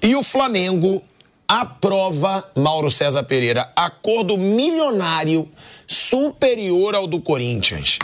E 0.02 0.16
o 0.16 0.22
Flamengo 0.22 1.02
aprova, 1.48 2.48
Mauro 2.56 2.92
César 2.92 3.24
Pereira, 3.24 3.72
acordo 3.76 4.38
milionário 4.38 5.50
superior 5.88 6.94
ao 6.94 7.08
do 7.08 7.22
Corinthians. 7.22 7.98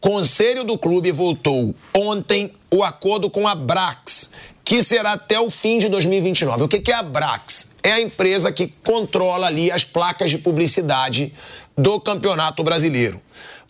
Conselho 0.00 0.64
do 0.64 0.76
clube 0.76 1.12
voltou 1.12 1.74
ontem 1.94 2.52
o 2.70 2.82
acordo 2.82 3.30
com 3.30 3.46
a 3.46 3.54
Brax, 3.54 4.30
que 4.64 4.82
será 4.82 5.12
até 5.12 5.38
o 5.38 5.50
fim 5.50 5.78
de 5.78 5.88
2029. 5.88 6.64
O 6.64 6.68
que 6.68 6.90
é 6.90 6.94
a 6.94 7.02
Brax? 7.02 7.76
É 7.82 7.92
a 7.92 8.00
empresa 8.00 8.50
que 8.50 8.72
controla 8.84 9.46
ali 9.46 9.70
as 9.70 9.84
placas 9.84 10.30
de 10.30 10.38
publicidade 10.38 11.32
do 11.76 12.00
Campeonato 12.00 12.64
Brasileiro. 12.64 13.20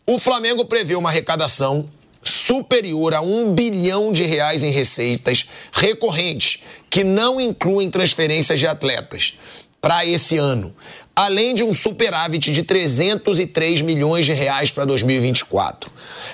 O 0.06 0.18
Flamengo 0.18 0.64
prevê 0.64 0.94
uma 0.94 1.08
arrecadação 1.08 1.88
superior 2.22 3.14
a 3.14 3.20
um 3.20 3.54
bilhão 3.54 4.12
de 4.12 4.24
reais 4.24 4.62
em 4.62 4.70
receitas 4.70 5.48
recorrentes, 5.72 6.62
que 6.88 7.02
não 7.02 7.40
incluem 7.40 7.90
transferências 7.90 8.58
de 8.58 8.66
atletas, 8.66 9.34
para 9.80 10.04
esse 10.04 10.36
ano, 10.36 10.74
além 11.14 11.54
de 11.54 11.64
um 11.64 11.74
superávit 11.74 12.52
de 12.52 12.62
303 12.62 13.82
milhões 13.82 14.26
de 14.26 14.32
reais 14.32 14.70
para 14.70 14.84
2024. 14.84 15.90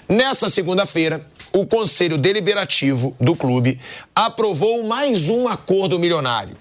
Nessa 0.09 0.49
segunda-feira, 0.49 1.25
o 1.53 1.67
Conselho 1.67 2.19
Deliberativo 2.19 3.17
do 3.21 3.35
clube 3.35 3.81
aprovou 4.15 4.83
mais 4.83 5.29
um 5.29 5.49
acordo 5.49 5.99
milionário. 5.99 6.57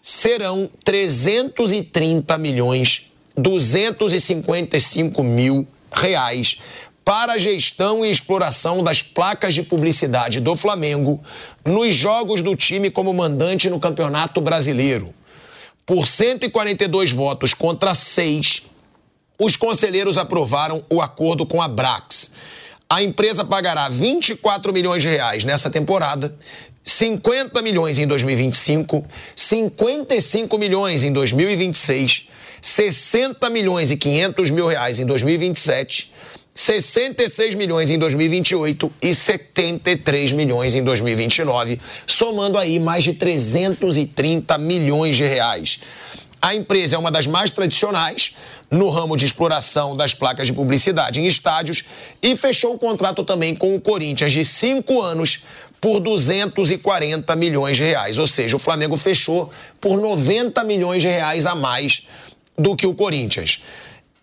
Serão 0.00 0.70
330 0.84 2.38
milhões 2.38 3.10
255 3.36 5.22
mil 5.22 5.66
reais 5.92 6.58
para 7.04 7.34
a 7.34 7.38
gestão 7.38 8.04
e 8.04 8.10
exploração 8.10 8.82
das 8.82 9.02
placas 9.02 9.54
de 9.54 9.62
publicidade 9.62 10.40
do 10.40 10.56
Flamengo 10.56 11.22
nos 11.64 11.94
jogos 11.94 12.42
do 12.42 12.56
time 12.56 12.90
como 12.90 13.12
mandante 13.14 13.70
no 13.70 13.78
Campeonato 13.78 14.40
Brasileiro. 14.40 15.14
Por 15.86 16.04
142 16.04 17.12
votos 17.12 17.54
contra 17.54 17.94
6, 17.94 18.64
os 19.38 19.54
conselheiros 19.54 20.18
aprovaram 20.18 20.84
o 20.90 21.00
acordo 21.00 21.46
com 21.46 21.62
a 21.62 21.68
Brax. 21.68 22.32
A 22.90 23.04
empresa 23.04 23.44
pagará 23.44 23.88
24 23.88 24.72
milhões 24.72 25.02
de 25.02 25.08
reais 25.08 25.44
nessa 25.44 25.70
temporada, 25.70 26.36
50 26.82 27.62
milhões 27.62 27.98
em 27.98 28.06
2025, 28.06 29.04
55 29.36 30.58
milhões 30.58 31.04
em 31.04 31.12
2026, 31.12 32.30
60 32.60 33.48
milhões 33.48 33.92
e 33.92 33.96
500 33.96 34.50
mil 34.50 34.66
reais 34.66 34.98
em 34.98 35.06
2027, 35.06 36.12
66 36.56 37.54
milhões 37.54 37.90
em 37.90 37.98
2028 37.98 38.90
e 39.02 39.14
73 39.14 40.32
milhões 40.32 40.74
em 40.74 40.82
2029, 40.82 41.78
somando 42.06 42.56
aí 42.56 42.80
mais 42.80 43.04
de 43.04 43.12
330 43.12 44.56
milhões 44.56 45.16
de 45.16 45.26
reais. 45.26 45.80
A 46.40 46.54
empresa 46.54 46.96
é 46.96 46.98
uma 46.98 47.10
das 47.10 47.26
mais 47.26 47.50
tradicionais 47.50 48.36
no 48.70 48.88
ramo 48.88 49.18
de 49.18 49.26
exploração 49.26 49.94
das 49.94 50.14
placas 50.14 50.46
de 50.46 50.54
publicidade 50.54 51.20
em 51.20 51.26
estádios 51.26 51.84
e 52.22 52.34
fechou 52.34 52.74
o 52.74 52.78
contrato 52.78 53.22
também 53.22 53.54
com 53.54 53.74
o 53.74 53.80
Corinthians 53.80 54.32
de 54.32 54.42
cinco 54.42 55.02
anos 55.02 55.40
por 55.78 56.00
240 56.00 57.36
milhões 57.36 57.76
de 57.76 57.84
reais. 57.84 58.18
Ou 58.18 58.26
seja, 58.26 58.56
o 58.56 58.60
Flamengo 58.60 58.96
fechou 58.96 59.50
por 59.78 59.98
90 59.98 60.64
milhões 60.64 61.02
de 61.02 61.08
reais 61.08 61.44
a 61.44 61.54
mais 61.54 62.06
do 62.56 62.74
que 62.74 62.86
o 62.86 62.94
Corinthians. 62.94 63.60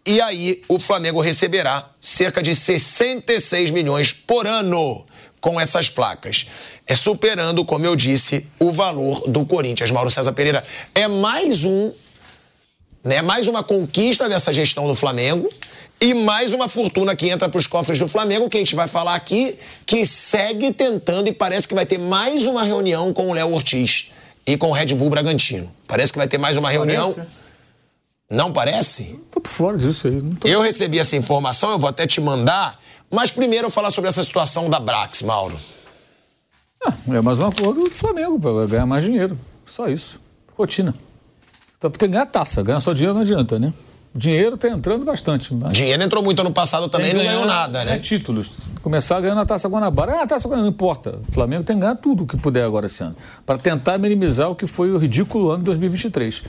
E 0.05 0.19
aí 0.21 0.61
o 0.67 0.79
Flamengo 0.79 1.21
receberá 1.21 1.89
cerca 1.99 2.41
de 2.41 2.53
66 2.53 3.71
milhões 3.71 4.11
por 4.11 4.45
ano 4.45 5.05
com 5.39 5.59
essas 5.59 5.89
placas. 5.89 6.45
É 6.85 6.95
superando, 6.95 7.63
como 7.63 7.85
eu 7.85 7.95
disse, 7.95 8.45
o 8.59 8.71
valor 8.71 9.23
do 9.27 9.45
Corinthians. 9.45 9.91
Mauro 9.91 10.09
César 10.09 10.33
Pereira 10.33 10.63
é 10.93 11.07
mais 11.07 11.63
um 11.63 11.91
né? 13.03 13.21
Mais 13.21 13.47
uma 13.47 13.61
conquista 13.63 14.29
dessa 14.29 14.53
gestão 14.53 14.87
do 14.87 14.95
Flamengo 14.95 15.49
e 15.99 16.13
mais 16.13 16.53
uma 16.53 16.67
fortuna 16.67 17.15
que 17.15 17.29
entra 17.29 17.49
para 17.49 17.57
os 17.57 17.67
cofres 17.67 17.99
do 17.99 18.07
Flamengo, 18.07 18.49
que 18.49 18.57
a 18.57 18.59
gente 18.59 18.75
vai 18.75 18.87
falar 18.87 19.15
aqui, 19.15 19.55
que 19.85 20.05
segue 20.05 20.71
tentando 20.71 21.27
e 21.27 21.33
parece 21.33 21.67
que 21.67 21.75
vai 21.75 21.85
ter 21.85 21.97
mais 21.97 22.47
uma 22.47 22.63
reunião 22.63 23.13
com 23.13 23.29
o 23.29 23.33
Léo 23.33 23.53
Ortiz 23.53 24.11
e 24.45 24.57
com 24.57 24.69
o 24.69 24.71
Red 24.71 24.93
Bull 24.95 25.09
Bragantino. 25.09 25.71
Parece 25.87 26.11
que 26.11 26.17
vai 26.17 26.27
ter 26.27 26.37
mais 26.37 26.57
uma 26.57 26.69
reunião. 26.69 27.13
Parece. 27.13 27.42
Não 28.29 28.51
parece? 28.51 29.19
Tô 29.31 29.39
por 29.39 29.49
fora 29.49 29.77
disso 29.77 30.07
aí. 30.07 30.21
Eu 30.43 30.61
recebi 30.61 30.99
essa 30.99 31.15
informação, 31.15 31.71
eu 31.71 31.79
vou 31.79 31.89
até 31.89 32.07
te 32.07 32.19
mandar, 32.19 32.79
mas 33.09 33.31
primeiro 33.31 33.67
eu 33.67 33.71
falar 33.71 33.91
sobre 33.91 34.09
essa 34.09 34.23
situação 34.23 34.69
da 34.69 34.79
Brax, 34.79 35.21
Mauro. 35.21 35.57
Ah, 36.85 36.93
é 37.09 37.21
mais 37.21 37.39
um 37.39 37.47
acordo 37.47 37.83
do 37.83 37.91
Flamengo 37.91 38.39
para 38.39 38.65
ganhar 38.65 38.85
mais 38.85 39.03
dinheiro. 39.03 39.37
Só 39.65 39.87
isso. 39.87 40.19
Rotina. 40.57 40.93
Então 41.77 41.89
tem 41.89 41.99
que 41.99 42.07
ganhar 42.07 42.25
taça, 42.25 42.63
ganhar 42.63 42.79
só 42.79 42.93
dinheiro 42.93 43.13
não 43.13 43.21
adianta, 43.21 43.59
né? 43.59 43.73
Dinheiro 44.15 44.55
está 44.55 44.69
entrando 44.69 45.03
bastante. 45.03 45.53
Mas... 45.55 45.73
Dinheiro 45.73 46.03
entrou 46.03 46.21
muito 46.21 46.39
ano 46.39 46.51
passado 46.51 46.87
também 46.87 47.09
e 47.09 47.13
não 47.13 47.23
ganhou 47.23 47.45
nada, 47.45 47.83
né? 47.83 47.95
É, 47.95 47.99
títulos. 47.99 48.51
Começar 48.83 49.19
ganhando 49.19 49.41
a 49.41 49.45
Taça 49.45 49.67
Guanabara. 49.67 50.19
Ah, 50.19 50.23
a 50.23 50.27
Taça 50.27 50.47
Guanabara 50.47 50.61
não 50.61 50.69
importa. 50.69 51.19
O 51.27 51.31
Flamengo 51.31 51.63
tem 51.63 51.75
que 51.75 51.81
ganhar 51.81 51.95
tudo 51.95 52.25
que 52.27 52.37
puder 52.37 52.63
agora 52.63 52.85
esse 52.85 53.01
ano. 53.03 53.15
Para 53.43 53.57
tentar 53.57 53.97
minimizar 53.97 54.51
o 54.51 54.55
que 54.55 54.67
foi 54.67 54.91
o 54.91 54.97
ridículo 54.97 55.49
ano 55.49 55.59
de 55.59 55.65
2023. 55.65 56.43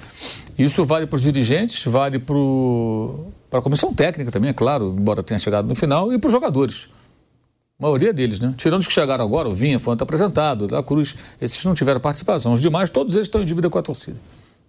Isso 0.58 0.84
vale 0.84 1.06
para 1.06 1.16
os 1.16 1.22
dirigentes, 1.22 1.84
vale 1.84 2.18
para 2.18 3.58
a 3.58 3.62
comissão 3.62 3.94
técnica 3.94 4.30
também, 4.30 4.50
é 4.50 4.52
claro, 4.52 4.94
embora 4.98 5.22
tenha 5.22 5.38
chegado 5.38 5.66
no 5.66 5.74
final, 5.74 6.12
e 6.12 6.18
para 6.18 6.28
os 6.28 6.32
jogadores. 6.32 6.88
A 7.78 7.82
maioria 7.82 8.12
deles, 8.12 8.38
né? 8.38 8.54
Tirando 8.58 8.82
os 8.82 8.86
que 8.86 8.92
chegaram 8.92 9.24
agora, 9.24 9.48
o 9.48 9.54
Vinha, 9.54 9.80
foi 9.80 9.96
apresentado, 9.98 10.66
da 10.66 10.82
Cruz, 10.82 11.16
esses 11.40 11.64
não 11.64 11.74
tiveram 11.74 11.98
participação. 11.98 12.52
Os 12.52 12.60
demais, 12.60 12.90
todos 12.90 13.14
eles 13.14 13.26
estão 13.26 13.40
em 13.40 13.44
dívida 13.44 13.70
com 13.70 13.78
a 13.78 13.82
torcida. 13.82 14.16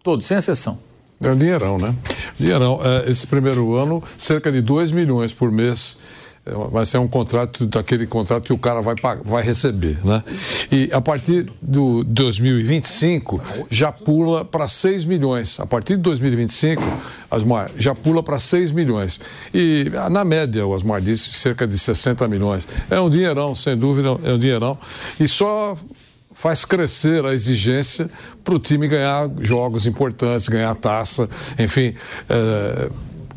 Todos, 0.02 0.26
sem 0.26 0.38
exceção. 0.38 0.80
É 1.22 1.30
um 1.30 1.38
dinheirão, 1.38 1.78
né? 1.78 1.96
Dinheirão. 2.38 2.80
É, 2.84 3.10
esse 3.10 3.26
primeiro 3.26 3.76
ano, 3.76 4.04
cerca 4.18 4.52
de 4.52 4.62
2 4.62 4.92
milhões 4.92 5.34
por 5.34 5.52
mês 5.52 6.00
é, 6.46 6.52
vai 6.70 6.86
ser 6.86 7.00
um 7.00 7.08
contrato 7.08 7.66
daquele 7.66 8.06
contrato 8.06 8.44
que 8.44 8.54
o 8.54 8.58
cara 8.58 8.80
vai, 8.82 8.96
vai 9.24 9.42
receber, 9.42 9.98
né? 10.06 10.24
E 10.72 10.90
a 10.94 11.02
partir 11.02 11.52
do 11.60 12.04
2025 12.04 13.42
já 13.70 13.92
pula 13.92 14.46
para 14.46 14.68
6 14.68 15.06
milhões. 15.06 15.60
A 15.60 15.66
partir 15.66 15.96
de 15.96 16.04
2025, 16.04 16.84
Asmar, 17.32 17.72
já 17.76 17.96
pula 17.96 18.22
para 18.22 18.38
6 18.38 18.72
milhões. 18.72 19.20
E 19.54 19.92
na 20.12 20.24
média, 20.24 20.68
o 20.68 20.74
Asmar 20.76 21.02
disse, 21.02 21.32
cerca 21.32 21.66
de 21.66 21.80
60 21.80 22.28
milhões. 22.28 22.68
É 22.92 23.00
um 23.00 23.10
dinheirão, 23.10 23.56
sem 23.56 23.76
dúvida, 23.76 24.10
é 24.24 24.34
um 24.34 24.38
dinheirão. 24.38 24.78
E 25.20 25.28
só 25.28 25.76
faz 26.36 26.66
crescer 26.66 27.26
a 27.26 27.34
exigência 27.34 28.08
para 28.44 28.54
o 28.54 28.60
time 28.60 28.88
ganhar 28.88 29.28
jogos 29.40 29.88
importantes, 29.88 30.48
ganhar 30.48 30.76
taça, 30.76 31.28
enfim. 31.58 31.96
É, 32.30 32.90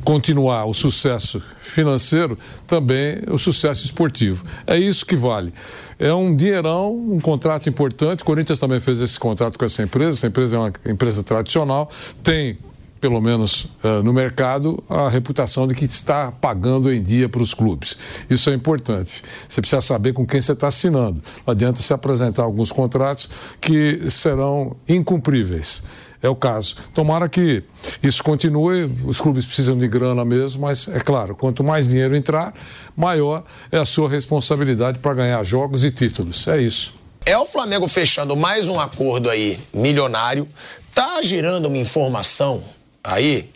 continuar 0.04 0.64
o 0.64 0.72
sucesso 0.72 1.42
financeiro, 1.60 2.38
também 2.66 3.20
o 3.28 3.38
sucesso 3.38 3.84
esportivo. 3.84 4.42
É 4.66 4.76
isso 4.78 5.04
que 5.04 5.14
vale. 5.14 5.52
É 5.98 6.12
um 6.14 6.34
dinheirão, 6.34 6.96
um 6.96 7.20
contrato 7.20 7.68
importante. 7.68 8.22
O 8.22 8.24
Corinthians 8.24 8.58
também 8.58 8.80
fez 8.80 9.02
esse 9.02 9.18
contrato 9.20 9.58
com 9.58 9.64
essa 9.66 9.82
empresa. 9.82 10.16
Essa 10.16 10.26
empresa 10.26 10.56
é 10.56 10.58
uma 10.58 10.72
empresa 10.86 11.22
tradicional, 11.22 11.90
tem 12.22 12.58
pelo 13.00 13.20
menos 13.20 13.64
uh, 13.84 14.02
no 14.02 14.12
mercado, 14.12 14.82
a 14.88 15.08
reputação 15.08 15.66
de 15.66 15.74
que 15.74 15.84
está 15.84 16.32
pagando 16.32 16.92
em 16.92 17.02
dia 17.02 17.28
para 17.28 17.42
os 17.42 17.54
clubes. 17.54 17.96
Isso 18.28 18.50
é 18.50 18.54
importante. 18.54 19.22
Você 19.48 19.60
precisa 19.60 19.80
saber 19.80 20.12
com 20.12 20.26
quem 20.26 20.40
você 20.40 20.52
está 20.52 20.68
assinando. 20.68 21.22
Não 21.46 21.52
adianta 21.52 21.80
se 21.80 21.92
apresentar 21.92 22.42
alguns 22.42 22.72
contratos 22.72 23.28
que 23.60 24.10
serão 24.10 24.76
incumpríveis. 24.88 25.82
É 26.20 26.28
o 26.28 26.34
caso. 26.34 26.74
Tomara 26.92 27.28
que 27.28 27.62
isso 28.02 28.24
continue. 28.24 28.90
Os 29.04 29.20
clubes 29.20 29.46
precisam 29.46 29.78
de 29.78 29.86
grana 29.86 30.24
mesmo, 30.24 30.62
mas 30.62 30.88
é 30.88 30.98
claro, 30.98 31.36
quanto 31.36 31.62
mais 31.62 31.90
dinheiro 31.90 32.16
entrar, 32.16 32.52
maior 32.96 33.44
é 33.70 33.78
a 33.78 33.84
sua 33.84 34.08
responsabilidade 34.08 34.98
para 34.98 35.14
ganhar 35.14 35.42
jogos 35.44 35.84
e 35.84 35.90
títulos. 35.90 36.48
É 36.48 36.60
isso. 36.60 36.94
É 37.24 37.38
o 37.38 37.46
Flamengo 37.46 37.86
fechando 37.86 38.36
mais 38.36 38.68
um 38.68 38.80
acordo 38.80 39.30
aí 39.30 39.58
milionário. 39.72 40.48
Tá 40.92 41.22
girando 41.22 41.66
uma 41.66 41.76
informação 41.76 42.64
aí 43.02 43.50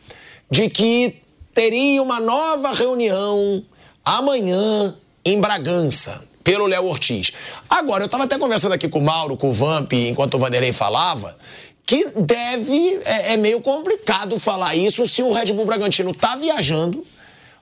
de 0.51 0.68
que 0.68 1.22
teria 1.55 2.03
uma 2.03 2.20
nova 2.20 2.72
reunião 2.72 3.62
amanhã 4.05 4.95
em 5.24 5.40
Bragança 5.40 6.22
pelo 6.43 6.66
Léo 6.66 6.86
Ortiz. 6.86 7.32
Agora, 7.70 8.03
eu 8.03 8.07
estava 8.07 8.24
até 8.24 8.38
conversando 8.38 8.72
aqui 8.72 8.88
com 8.88 8.99
o 8.99 9.03
Mauro, 9.03 9.36
com 9.36 9.51
o 9.51 9.53
Vamp, 9.53 9.93
enquanto 9.93 10.34
o 10.34 10.38
Vanderlei 10.38 10.72
falava, 10.72 11.36
que 11.84 12.07
deve, 12.16 13.01
é, 13.05 13.34
é 13.34 13.36
meio 13.36 13.61
complicado 13.61 14.38
falar 14.38 14.74
isso 14.74 15.07
se 15.07 15.22
o 15.22 15.32
Red 15.32 15.53
Bull 15.53 15.66
Bragantino 15.66 16.14
tá 16.14 16.36
viajando, 16.36 17.05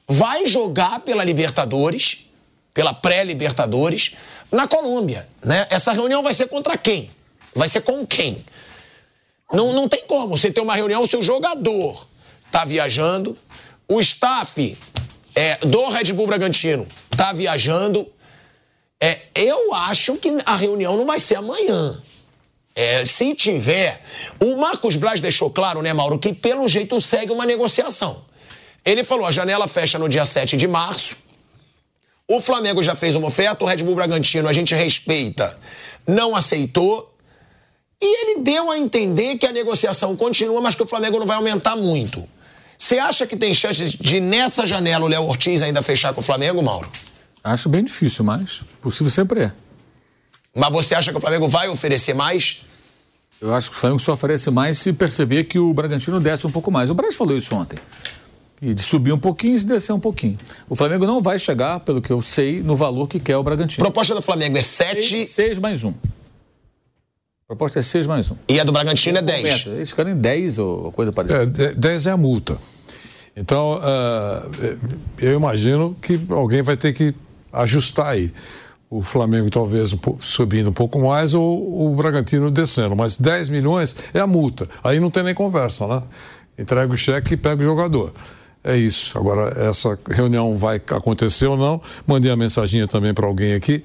vai 0.09 0.47
jogar 0.47 1.01
pela 1.01 1.22
Libertadores, 1.24 2.26
pela 2.72 2.93
pré-Libertadores, 2.93 4.12
na 4.51 4.66
Colômbia, 4.66 5.28
né? 5.45 5.66
Essa 5.70 5.93
reunião 5.93 6.22
vai 6.22 6.35
ser 6.35 6.49
contra 6.49 6.76
quem? 6.76 7.11
Vai 7.55 7.68
ser 7.68 7.83
com 7.83 8.05
quem? 8.07 8.45
Não, 9.53 9.72
não 9.72 9.88
tem 9.88 10.05
como 10.07 10.36
você 10.36 10.51
ter 10.51 10.61
uma 10.61 10.74
reunião 10.74 11.03
o 11.03 11.22
jogador 11.22 12.07
tá 12.51 12.64
viajando, 12.64 13.36
o 13.88 14.01
staff 14.01 14.76
é, 15.34 15.57
do 15.59 15.88
Red 15.88 16.12
Bull 16.12 16.26
Bragantino 16.26 16.86
tá 17.16 17.32
viajando. 17.32 18.07
É, 19.01 19.18
eu 19.34 19.72
acho 19.74 20.16
que 20.16 20.36
a 20.44 20.57
reunião 20.57 20.96
não 20.96 21.07
vai 21.07 21.18
ser 21.18 21.36
amanhã. 21.36 22.03
É, 22.74 23.05
se 23.05 23.34
tiver, 23.34 24.01
o 24.40 24.57
Marcos 24.57 24.96
Braz 24.96 25.20
deixou 25.20 25.51
claro, 25.51 25.82
né, 25.82 25.92
Mauro, 25.92 26.18
que 26.18 26.32
pelo 26.32 26.68
jeito 26.68 27.01
segue 27.01 27.32
uma 27.32 27.46
negociação. 27.46 28.24
Ele 28.84 29.05
falou: 29.05 29.26
a 29.26 29.30
janela 29.30 29.66
fecha 29.66 29.98
no 29.98 30.09
dia 30.09 30.24
7 30.24 30.57
de 30.57 30.68
março. 30.68 31.16
O 32.28 32.40
Flamengo 32.40 32.80
já 32.82 32.94
fez 32.94 33.16
uma 33.16 33.26
oferta, 33.26 33.64
o 33.64 33.66
Red 33.66 33.78
Bull 33.78 33.96
Bragantino 33.96 34.48
a 34.48 34.53
gente 34.53 34.74
respeita, 34.74 35.59
não 36.07 36.36
aceitou. 36.36 37.09
E 38.01 38.22
ele 38.22 38.40
deu 38.40 38.70
a 38.70 38.78
entender 38.78 39.36
que 39.36 39.46
a 39.46 39.53
negociação 39.53 40.16
continua, 40.16 40.61
mas 40.61 40.74
que 40.74 40.82
o 40.82 40.86
Flamengo 40.86 41.18
não 41.18 41.26
vai 41.26 41.36
aumentar 41.36 41.76
muito. 41.76 42.26
Você 42.78 42.98
acha 42.98 43.26
que 43.26 43.36
tem 43.36 43.53
chance 43.53 43.98
de, 43.98 44.20
nessa 44.20 44.64
janela, 44.64 45.05
o 45.05 45.09
Léo 45.09 45.24
Ortiz 45.24 45.61
ainda 45.61 45.82
fechar 45.82 46.14
com 46.14 46.20
o 46.20 46.24
Flamengo, 46.24 46.62
Mauro? 46.62 46.88
Acho 47.44 47.68
bem 47.68 47.84
difícil, 47.84 48.24
mas 48.24 48.62
possível 48.80 49.11
sempre 49.11 49.40
é. 49.42 49.53
Mas 50.55 50.72
você 50.72 50.94
acha 50.94 51.11
que 51.11 51.18
o 51.18 51.20
Flamengo 51.20 51.46
vai 51.46 51.68
oferecer 51.68 52.14
mais? 52.14 52.62
Eu 53.40 53.55
acho 53.55 53.70
que 53.70 53.76
o 53.76 53.78
Flamengo 53.78 54.01
só 54.01 54.14
oferece 54.14 54.51
mais 54.51 54.78
se 54.78 54.92
perceber 54.92 55.44
que 55.44 55.59
o 55.59 55.72
Bragantino 55.72 56.18
desce 56.20 56.46
um 56.46 56.51
pouco 56.51 56.70
mais. 56.70 56.90
O 56.90 56.94
Braz 56.94 57.14
falou 57.14 57.36
isso 57.36 57.55
ontem. 57.55 57.78
De 58.61 58.82
subir 58.82 59.12
um 59.12 59.18
pouquinho 59.18 59.57
e 59.57 59.64
descer 59.64 59.92
um 59.92 60.01
pouquinho. 60.01 60.38
O 60.68 60.76
Flamengo 60.76 61.07
não 61.07 61.22
vai 61.22 61.38
chegar, 61.38 61.80
pelo 61.80 62.03
que 62.03 62.11
eu 62.11 62.20
sei, 62.20 62.62
no 62.62 62.76
valor 62.76 63.09
que 63.09 63.18
quer 63.18 63.36
o 63.36 63.42
Bragantino. 63.42 63.82
Proposta 63.82 64.14
do 64.14 64.20
Flamengo 64.20 64.59
é 64.59 64.62
7. 64.62 65.26
6 65.26 65.59
mais 65.59 65.84
1. 65.84 65.94
A 67.51 67.57
proposta 67.57 67.80
é 67.80 67.82
6 67.82 68.07
mais 68.07 68.30
1. 68.30 68.36
E 68.48 68.61
a 68.61 68.64
do 68.64 68.70
Bragantino 68.70 69.18
é 69.18 69.22
10. 69.22 69.66
Eles 69.66 69.92
querem 69.92 70.14
10 70.14 70.61
ou 70.61 70.92
coisa 70.92 71.11
parecida. 71.11 71.64
É, 71.64 71.74
10 71.74 72.07
é 72.07 72.12
a 72.12 72.16
multa. 72.16 72.57
Então, 73.36 73.76
uh, 73.78 74.78
eu 75.18 75.34
imagino 75.34 75.96
que 76.01 76.20
alguém 76.30 76.62
vai 76.62 76.76
ter 76.76 76.92
que 76.92 77.12
ajustar 77.53 78.07
aí. 78.07 78.32
O 78.88 79.03
Flamengo 79.03 79.51
talvez 79.51 79.92
subindo 80.20 80.70
um 80.70 80.72
pouco 80.72 81.01
mais 81.01 81.34
ou 81.34 81.90
o 81.90 81.94
Bragantino 81.96 82.53
descendo. 82.53 82.94
Mas 82.94 83.16
10 83.16 83.48
milhões 83.48 83.96
é 84.14 84.20
a 84.20 84.28
multa. 84.28 84.68
Aí 84.84 85.01
não 85.01 85.11
tem 85.11 85.24
nem 85.24 85.34
conversa, 85.34 85.88
né? 85.88 86.05
Entrega 86.57 86.94
o 86.94 86.96
cheque 86.96 87.34
e 87.34 87.36
pega 87.36 87.61
o 87.61 87.64
jogador. 87.64 88.12
É 88.62 88.76
isso. 88.76 89.16
Agora, 89.18 89.68
essa 89.68 89.98
reunião 90.08 90.54
vai 90.54 90.76
acontecer 90.76 91.46
ou 91.46 91.56
não. 91.56 91.80
Mandei 92.06 92.30
a 92.30 92.36
mensaginha 92.36 92.86
também 92.86 93.14
para 93.14 93.26
alguém 93.26 93.54
aqui 93.54 93.82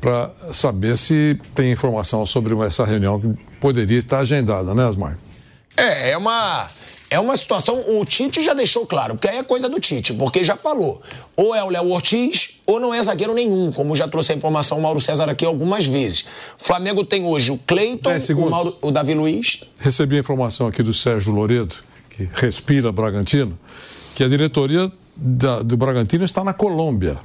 para 0.00 0.30
saber 0.52 0.96
se 0.96 1.38
tem 1.54 1.72
informação 1.72 2.24
sobre 2.26 2.54
essa 2.64 2.84
reunião 2.84 3.18
que 3.18 3.28
poderia 3.58 3.98
estar 3.98 4.18
agendada, 4.18 4.74
né, 4.74 4.86
Asmar? 4.86 5.18
É, 5.76 6.10
é 6.10 6.18
uma. 6.18 6.68
É 7.12 7.18
uma 7.18 7.34
situação, 7.34 7.82
o 7.88 8.04
Tite 8.04 8.40
já 8.40 8.54
deixou 8.54 8.86
claro, 8.86 9.14
porque 9.14 9.26
aí 9.26 9.38
é 9.38 9.42
coisa 9.42 9.68
do 9.68 9.80
Tite, 9.80 10.14
porque 10.14 10.44
já 10.44 10.56
falou. 10.56 11.02
Ou 11.34 11.52
é 11.52 11.64
o 11.64 11.68
Léo 11.68 11.90
Ortiz, 11.90 12.60
ou 12.64 12.78
não 12.78 12.94
é 12.94 13.02
zagueiro 13.02 13.34
nenhum, 13.34 13.72
como 13.72 13.96
já 13.96 14.06
trouxe 14.06 14.30
a 14.30 14.36
informação 14.36 14.78
o 14.78 14.82
Mauro 14.82 15.00
César 15.00 15.28
aqui 15.28 15.44
algumas 15.44 15.86
vezes. 15.86 16.24
O 16.56 16.64
Flamengo 16.64 17.04
tem 17.04 17.24
hoje 17.24 17.50
o 17.50 17.58
Cleiton, 17.58 18.12
o, 18.36 18.48
Mauro, 18.48 18.78
o 18.80 18.92
Davi 18.92 19.14
Luiz. 19.14 19.64
Recebi 19.80 20.14
a 20.14 20.20
informação 20.20 20.68
aqui 20.68 20.84
do 20.84 20.94
Sérgio 20.94 21.32
Loredo, 21.32 21.74
que 22.10 22.28
respira 22.32 22.92
Bragantino, 22.92 23.58
que 24.20 24.24
a 24.24 24.28
diretoria 24.28 24.92
da, 25.16 25.62
do 25.62 25.78
Bragantino 25.78 26.26
está 26.26 26.44
na 26.44 26.52
Colômbia. 26.52 27.18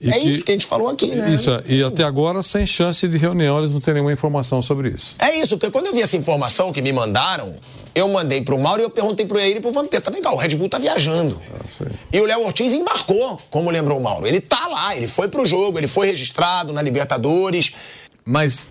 E 0.00 0.10
é 0.10 0.12
que, 0.12 0.28
isso 0.28 0.44
que 0.44 0.50
a 0.50 0.54
gente 0.54 0.66
falou 0.66 0.88
aqui, 0.88 1.14
né? 1.14 1.32
Isso, 1.32 1.50
e 1.66 1.84
até 1.84 2.02
agora, 2.02 2.42
sem 2.42 2.66
chance 2.66 3.06
de 3.06 3.16
reunião, 3.16 3.58
eles 3.58 3.70
não 3.70 3.78
têm 3.78 3.94
nenhuma 3.94 4.12
informação 4.12 4.60
sobre 4.60 4.88
isso. 4.88 5.14
É 5.20 5.36
isso, 5.36 5.56
porque 5.56 5.70
quando 5.70 5.86
eu 5.86 5.94
vi 5.94 6.02
essa 6.02 6.16
informação 6.16 6.72
que 6.72 6.82
me 6.82 6.92
mandaram, 6.92 7.54
eu 7.94 8.08
mandei 8.08 8.42
pro 8.42 8.58
Mauro 8.58 8.82
e 8.82 8.84
eu 8.86 8.90
perguntei 8.90 9.24
pro 9.24 9.38
ele 9.38 9.58
e 9.58 9.60
pro 9.60 9.70
Vampeta, 9.70 10.10
vem 10.10 10.20
cá, 10.20 10.32
o 10.32 10.36
Red 10.36 10.56
Bull 10.56 10.68
tá 10.68 10.80
viajando. 10.80 11.40
Ah, 11.54 11.86
e 12.12 12.20
o 12.20 12.26
Léo 12.26 12.44
Ortiz 12.44 12.72
embarcou, 12.72 13.40
como 13.48 13.70
lembrou 13.70 14.00
o 14.00 14.02
Mauro. 14.02 14.26
Ele 14.26 14.40
tá 14.40 14.66
lá, 14.66 14.96
ele 14.96 15.06
foi 15.06 15.28
pro 15.28 15.46
jogo, 15.46 15.78
ele 15.78 15.86
foi 15.86 16.08
registrado 16.08 16.72
na 16.72 16.82
Libertadores. 16.82 17.72
Mas, 18.24 18.64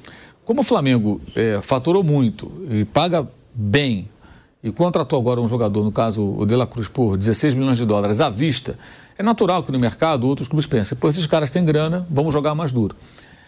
como 0.43 0.59
o 0.59 0.63
Flamengo 0.63 1.21
é, 1.33 1.61
faturou 1.61 2.03
muito 2.03 2.51
e 2.69 2.83
paga 2.83 3.25
bem 3.55 4.09
e 4.67 4.71
contratou 4.71 5.17
agora 5.17 5.39
um 5.39 5.47
jogador, 5.47 5.81
no 5.81 5.93
caso 5.93 6.21
o 6.21 6.45
De 6.45 6.53
La 6.53 6.67
Cruz, 6.67 6.89
por 6.89 7.17
16 7.17 7.53
milhões 7.53 7.77
de 7.77 7.85
dólares 7.85 8.19
à 8.19 8.29
vista, 8.29 8.77
é 9.17 9.23
natural 9.23 9.63
que 9.63 9.71
no 9.71 9.79
mercado 9.79 10.27
outros 10.27 10.49
clubes 10.49 10.67
pensem, 10.67 10.97
pô, 10.97 11.07
esses 11.07 11.25
caras 11.25 11.49
têm 11.49 11.63
grana, 11.63 12.05
vamos 12.09 12.33
jogar 12.33 12.53
mais 12.53 12.73
duro. 12.73 12.93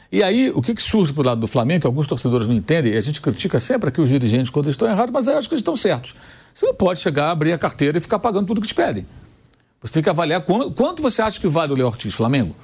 E 0.09 0.23
aí, 0.23 0.49
o 0.55 0.61
que, 0.61 0.73
que 0.73 0.81
surge 0.81 1.11
para 1.11 1.31
lado 1.31 1.41
do 1.41 1.47
Flamengo, 1.47 1.81
que 1.81 1.87
alguns 1.87 2.07
torcedores 2.07 2.47
não 2.47 2.55
entendem, 2.55 2.93
e 2.93 2.97
a 2.97 3.01
gente 3.01 3.19
critica 3.19 3.59
sempre 3.59 3.89
aqui 3.89 3.99
os 3.99 4.07
dirigentes 4.07 4.49
quando 4.49 4.69
estão 4.69 4.89
errados, 4.89 5.13
mas 5.13 5.27
eu 5.27 5.37
acho 5.37 5.49
que 5.49 5.55
eles 5.55 5.59
estão 5.59 5.75
certos. 5.75 6.15
Você 6.53 6.65
não 6.65 6.73
pode 6.73 7.01
chegar, 7.01 7.31
abrir 7.31 7.51
a 7.51 7.57
carteira 7.57 7.97
e 7.97 8.01
ficar 8.01 8.17
pagando 8.17 8.47
tudo 8.47 8.61
que 8.61 8.67
te 8.67 8.73
pedem. 8.73 9.05
Você 9.81 9.95
tem 9.95 10.03
que 10.03 10.09
avaliar 10.09 10.41
quanto, 10.41 10.71
quanto 10.71 11.03
você 11.03 11.21
acha 11.21 11.37
que 11.37 11.49
vale 11.49 11.73
o 11.73 11.75
Léo 11.75 11.87
Ortiz, 11.87 12.13
Flamengo. 12.13 12.55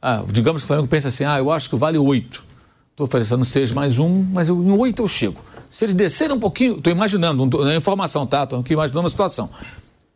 Ah, 0.00 0.22
digamos 0.30 0.62
que 0.62 0.66
o 0.66 0.68
Flamengo 0.68 0.88
pensa 0.88 1.08
assim, 1.08 1.24
ah, 1.24 1.38
eu 1.38 1.50
acho 1.50 1.68
que 1.68 1.76
vale 1.76 1.98
oito. 1.98 2.44
Estou 2.92 3.06
oferecendo 3.06 3.44
seis 3.44 3.72
mais 3.72 3.98
um, 3.98 4.24
mas 4.32 4.48
eu, 4.48 4.56
em 4.62 4.70
oito 4.70 5.02
eu 5.02 5.08
chego. 5.08 5.40
Se 5.68 5.84
eles 5.84 5.94
descerem 5.94 6.34
um 6.34 6.40
pouquinho, 6.40 6.76
estou 6.76 6.92
imaginando, 6.92 7.44
não 7.46 7.68
é 7.68 7.76
informação, 7.76 8.26
tá? 8.26 8.44
Estou 8.44 8.60
aqui 8.60 8.72
imaginando 8.72 9.06
a 9.06 9.10
situação. 9.10 9.50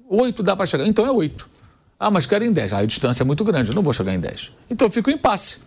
Oito 0.08 0.42
dá 0.42 0.56
para 0.56 0.66
chegar, 0.66 0.86
então 0.86 1.06
é 1.06 1.10
oito. 1.10 1.48
Ah, 1.98 2.10
mas 2.10 2.26
quero 2.26 2.44
em 2.44 2.52
dez. 2.52 2.72
Ah, 2.72 2.78
a 2.78 2.84
distância 2.84 3.22
é 3.22 3.26
muito 3.26 3.44
grande, 3.44 3.70
eu 3.70 3.74
não 3.74 3.82
vou 3.82 3.92
chegar 3.92 4.14
em 4.14 4.20
dez. 4.20 4.50
Então 4.70 4.88
eu 4.88 4.90
fico 4.90 5.10
em 5.10 5.14
impasse. 5.14 5.60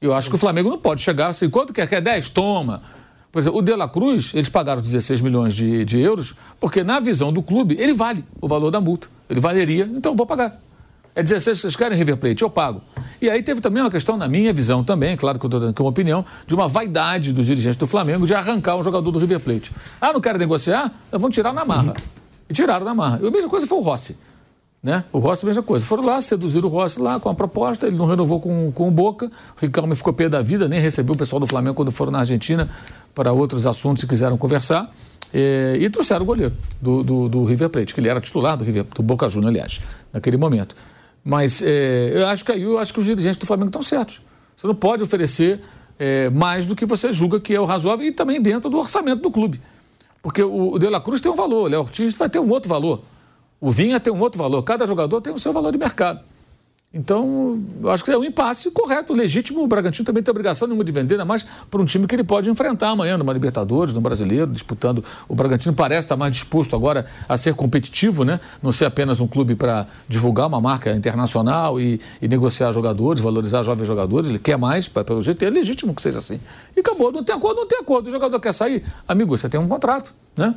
Eu 0.00 0.12
acho 0.12 0.28
que 0.28 0.34
o 0.34 0.38
Flamengo 0.38 0.68
não 0.68 0.78
pode 0.78 1.00
chegar 1.00 1.28
assim, 1.28 1.48
quanto 1.48 1.72
quer? 1.72 1.88
Quer 1.88 2.00
dez? 2.00 2.28
Toma. 2.28 2.82
Por 3.30 3.38
exemplo, 3.38 3.60
o 3.60 3.62
De 3.62 3.74
La 3.74 3.88
Cruz, 3.88 4.32
eles 4.34 4.48
pagaram 4.48 4.82
16 4.82 5.20
milhões 5.20 5.54
de, 5.54 5.84
de 5.84 5.98
euros, 5.98 6.34
porque 6.60 6.84
na 6.84 7.00
visão 7.00 7.32
do 7.32 7.42
clube, 7.42 7.76
ele 7.78 7.94
vale 7.94 8.22
o 8.40 8.46
valor 8.46 8.70
da 8.70 8.80
multa. 8.80 9.08
Ele 9.30 9.40
valeria, 9.40 9.88
então 9.94 10.14
vou 10.14 10.26
pagar. 10.26 10.60
É 11.14 11.22
16, 11.22 11.60
vocês 11.60 11.76
querem 11.76 11.96
River 11.96 12.16
Plate, 12.16 12.42
eu 12.42 12.48
pago. 12.48 12.80
E 13.20 13.28
aí 13.28 13.42
teve 13.42 13.60
também 13.60 13.82
uma 13.82 13.90
questão, 13.90 14.16
na 14.16 14.26
minha 14.26 14.52
visão 14.52 14.82
também, 14.82 15.14
claro 15.14 15.38
que 15.38 15.44
eu 15.44 15.48
estou 15.48 15.60
dando 15.60 15.70
aqui 15.70 15.82
uma 15.82 15.90
opinião, 15.90 16.24
de 16.46 16.54
uma 16.54 16.66
vaidade 16.66 17.32
dos 17.32 17.44
dirigentes 17.44 17.76
do 17.76 17.86
Flamengo 17.86 18.26
de 18.26 18.34
arrancar 18.34 18.76
um 18.76 18.82
jogador 18.82 19.10
do 19.10 19.18
River 19.18 19.40
Plate. 19.40 19.72
Ah, 20.00 20.12
não 20.12 20.20
querem 20.20 20.38
negociar? 20.38 20.90
Vamos 21.10 21.34
tirar 21.34 21.52
na 21.52 21.64
marra. 21.64 21.94
E 22.48 22.54
tiraram 22.54 22.84
na 22.84 22.94
marra. 22.94 23.20
E 23.22 23.26
a 23.26 23.30
mesma 23.30 23.50
coisa 23.50 23.66
foi 23.66 23.78
o 23.78 23.82
Rossi. 23.82 24.18
Né? 24.82 25.04
O 25.12 25.18
Rossi, 25.18 25.44
a 25.44 25.46
mesma 25.46 25.62
coisa. 25.62 25.84
Foram 25.84 26.04
lá, 26.04 26.20
seduziram 26.20 26.68
o 26.68 26.72
Rossi 26.72 26.98
lá 26.98 27.20
com 27.20 27.28
a 27.28 27.34
proposta, 27.34 27.86
ele 27.86 27.96
não 27.96 28.06
renovou 28.06 28.40
com, 28.40 28.72
com 28.72 28.88
o 28.88 28.90
Boca. 28.90 29.26
O 29.26 29.60
Ricardo 29.60 29.94
ficou 29.94 30.12
pé 30.12 30.28
da 30.28 30.42
vida, 30.42 30.66
nem 30.66 30.80
recebeu 30.80 31.14
o 31.14 31.18
pessoal 31.18 31.38
do 31.38 31.46
Flamengo 31.46 31.74
quando 31.74 31.92
foram 31.92 32.10
na 32.10 32.20
Argentina 32.20 32.68
para 33.14 33.32
outros 33.32 33.66
assuntos 33.66 34.02
e 34.02 34.06
quiseram 34.06 34.36
conversar. 34.36 34.90
E, 35.32 35.78
e 35.80 35.88
trouxeram 35.88 36.22
o 36.22 36.26
goleiro 36.26 36.52
do, 36.80 37.02
do, 37.02 37.28
do, 37.28 37.44
River 37.44 37.68
Plate, 37.68 37.94
que 37.94 38.00
ele 38.00 38.08
era 38.08 38.20
titular 38.20 38.56
do, 38.56 38.64
River, 38.64 38.84
do 38.94 39.02
Boca 39.02 39.28
Juniors, 39.28 39.50
aliás, 39.50 39.80
naquele 40.12 40.36
momento. 40.36 40.74
Mas 41.24 41.62
é, 41.62 42.12
eu 42.14 42.26
acho 42.26 42.44
que 42.44 42.52
aí 42.52 42.62
eu 42.62 42.78
acho 42.78 42.92
que 42.92 43.00
os 43.00 43.06
dirigentes 43.06 43.36
do 43.36 43.46
Flamengo 43.46 43.68
estão 43.68 43.82
certos. 43.82 44.20
Você 44.56 44.66
não 44.66 44.74
pode 44.74 45.02
oferecer 45.02 45.60
é, 45.98 46.28
mais 46.30 46.66
do 46.66 46.74
que 46.74 46.84
você 46.84 47.12
julga 47.12 47.38
que 47.40 47.54
é 47.54 47.60
o 47.60 47.64
razoável 47.64 48.06
e 48.06 48.12
também 48.12 48.40
dentro 48.40 48.68
do 48.68 48.78
orçamento 48.78 49.22
do 49.22 49.30
clube. 49.30 49.60
Porque 50.20 50.42
o, 50.42 50.78
De 50.78 50.88
La 50.88 51.00
Cruz 51.00 51.20
tem 51.20 51.30
um 51.30 51.34
valor, 51.34 51.64
o 51.64 51.66
Léo 51.66 51.80
Ortiz 51.80 52.14
vai 52.14 52.28
ter 52.28 52.38
um 52.38 52.48
outro 52.48 52.68
valor. 52.68 53.02
O 53.60 53.70
Vinha 53.70 54.00
tem 54.00 54.12
um 54.12 54.20
outro 54.20 54.38
valor. 54.38 54.62
Cada 54.62 54.86
jogador 54.86 55.20
tem 55.20 55.32
o 55.32 55.38
seu 55.38 55.52
valor 55.52 55.70
de 55.70 55.78
mercado. 55.78 56.20
Então, 56.94 57.58
eu 57.82 57.90
acho 57.90 58.04
que 58.04 58.10
é 58.10 58.18
um 58.18 58.24
impasse 58.24 58.70
correto, 58.70 59.14
legítimo. 59.14 59.62
O 59.62 59.66
Bragantino 59.66 60.04
também 60.04 60.22
tem 60.22 60.30
obrigação 60.30 60.68
nenhuma 60.68 60.84
de 60.84 60.92
vender, 60.92 61.14
ainda 61.14 61.24
mais 61.24 61.42
para 61.70 61.80
um 61.80 61.86
time 61.86 62.06
que 62.06 62.14
ele 62.14 62.22
pode 62.22 62.50
enfrentar 62.50 62.90
amanhã, 62.90 63.16
numa 63.16 63.32
Libertadores, 63.32 63.94
no 63.94 64.00
Brasileiro, 64.00 64.48
disputando. 64.48 65.02
O 65.26 65.34
Bragantino 65.34 65.74
parece 65.74 66.00
estar 66.00 66.18
mais 66.18 66.32
disposto 66.32 66.76
agora 66.76 67.06
a 67.26 67.38
ser 67.38 67.54
competitivo, 67.54 68.24
né? 68.24 68.38
Não 68.62 68.70
ser 68.70 68.84
apenas 68.84 69.20
um 69.20 69.26
clube 69.26 69.54
para 69.54 69.86
divulgar 70.06 70.46
uma 70.46 70.60
marca 70.60 70.92
internacional 70.92 71.80
e, 71.80 71.98
e, 72.20 72.28
negociar 72.28 72.70
jogadores, 72.72 73.22
valorizar 73.22 73.62
jovens 73.62 73.86
jogadores. 73.86 74.28
Ele 74.28 74.38
quer 74.38 74.58
mais, 74.58 74.86
pelo 74.86 75.22
jeito, 75.22 75.42
é 75.46 75.48
legítimo 75.48 75.94
que 75.94 76.02
seja 76.02 76.18
assim. 76.18 76.38
E 76.76 76.80
acabou, 76.80 77.10
não 77.10 77.24
tem 77.24 77.34
acordo, 77.34 77.62
não 77.62 77.66
tem 77.66 77.78
acordo. 77.78 78.08
O 78.08 78.10
jogador 78.10 78.38
quer 78.38 78.52
sair, 78.52 78.84
amigo, 79.08 79.36
você 79.36 79.48
tem 79.48 79.58
um 79.58 79.66
contrato, 79.66 80.12
né? 80.36 80.54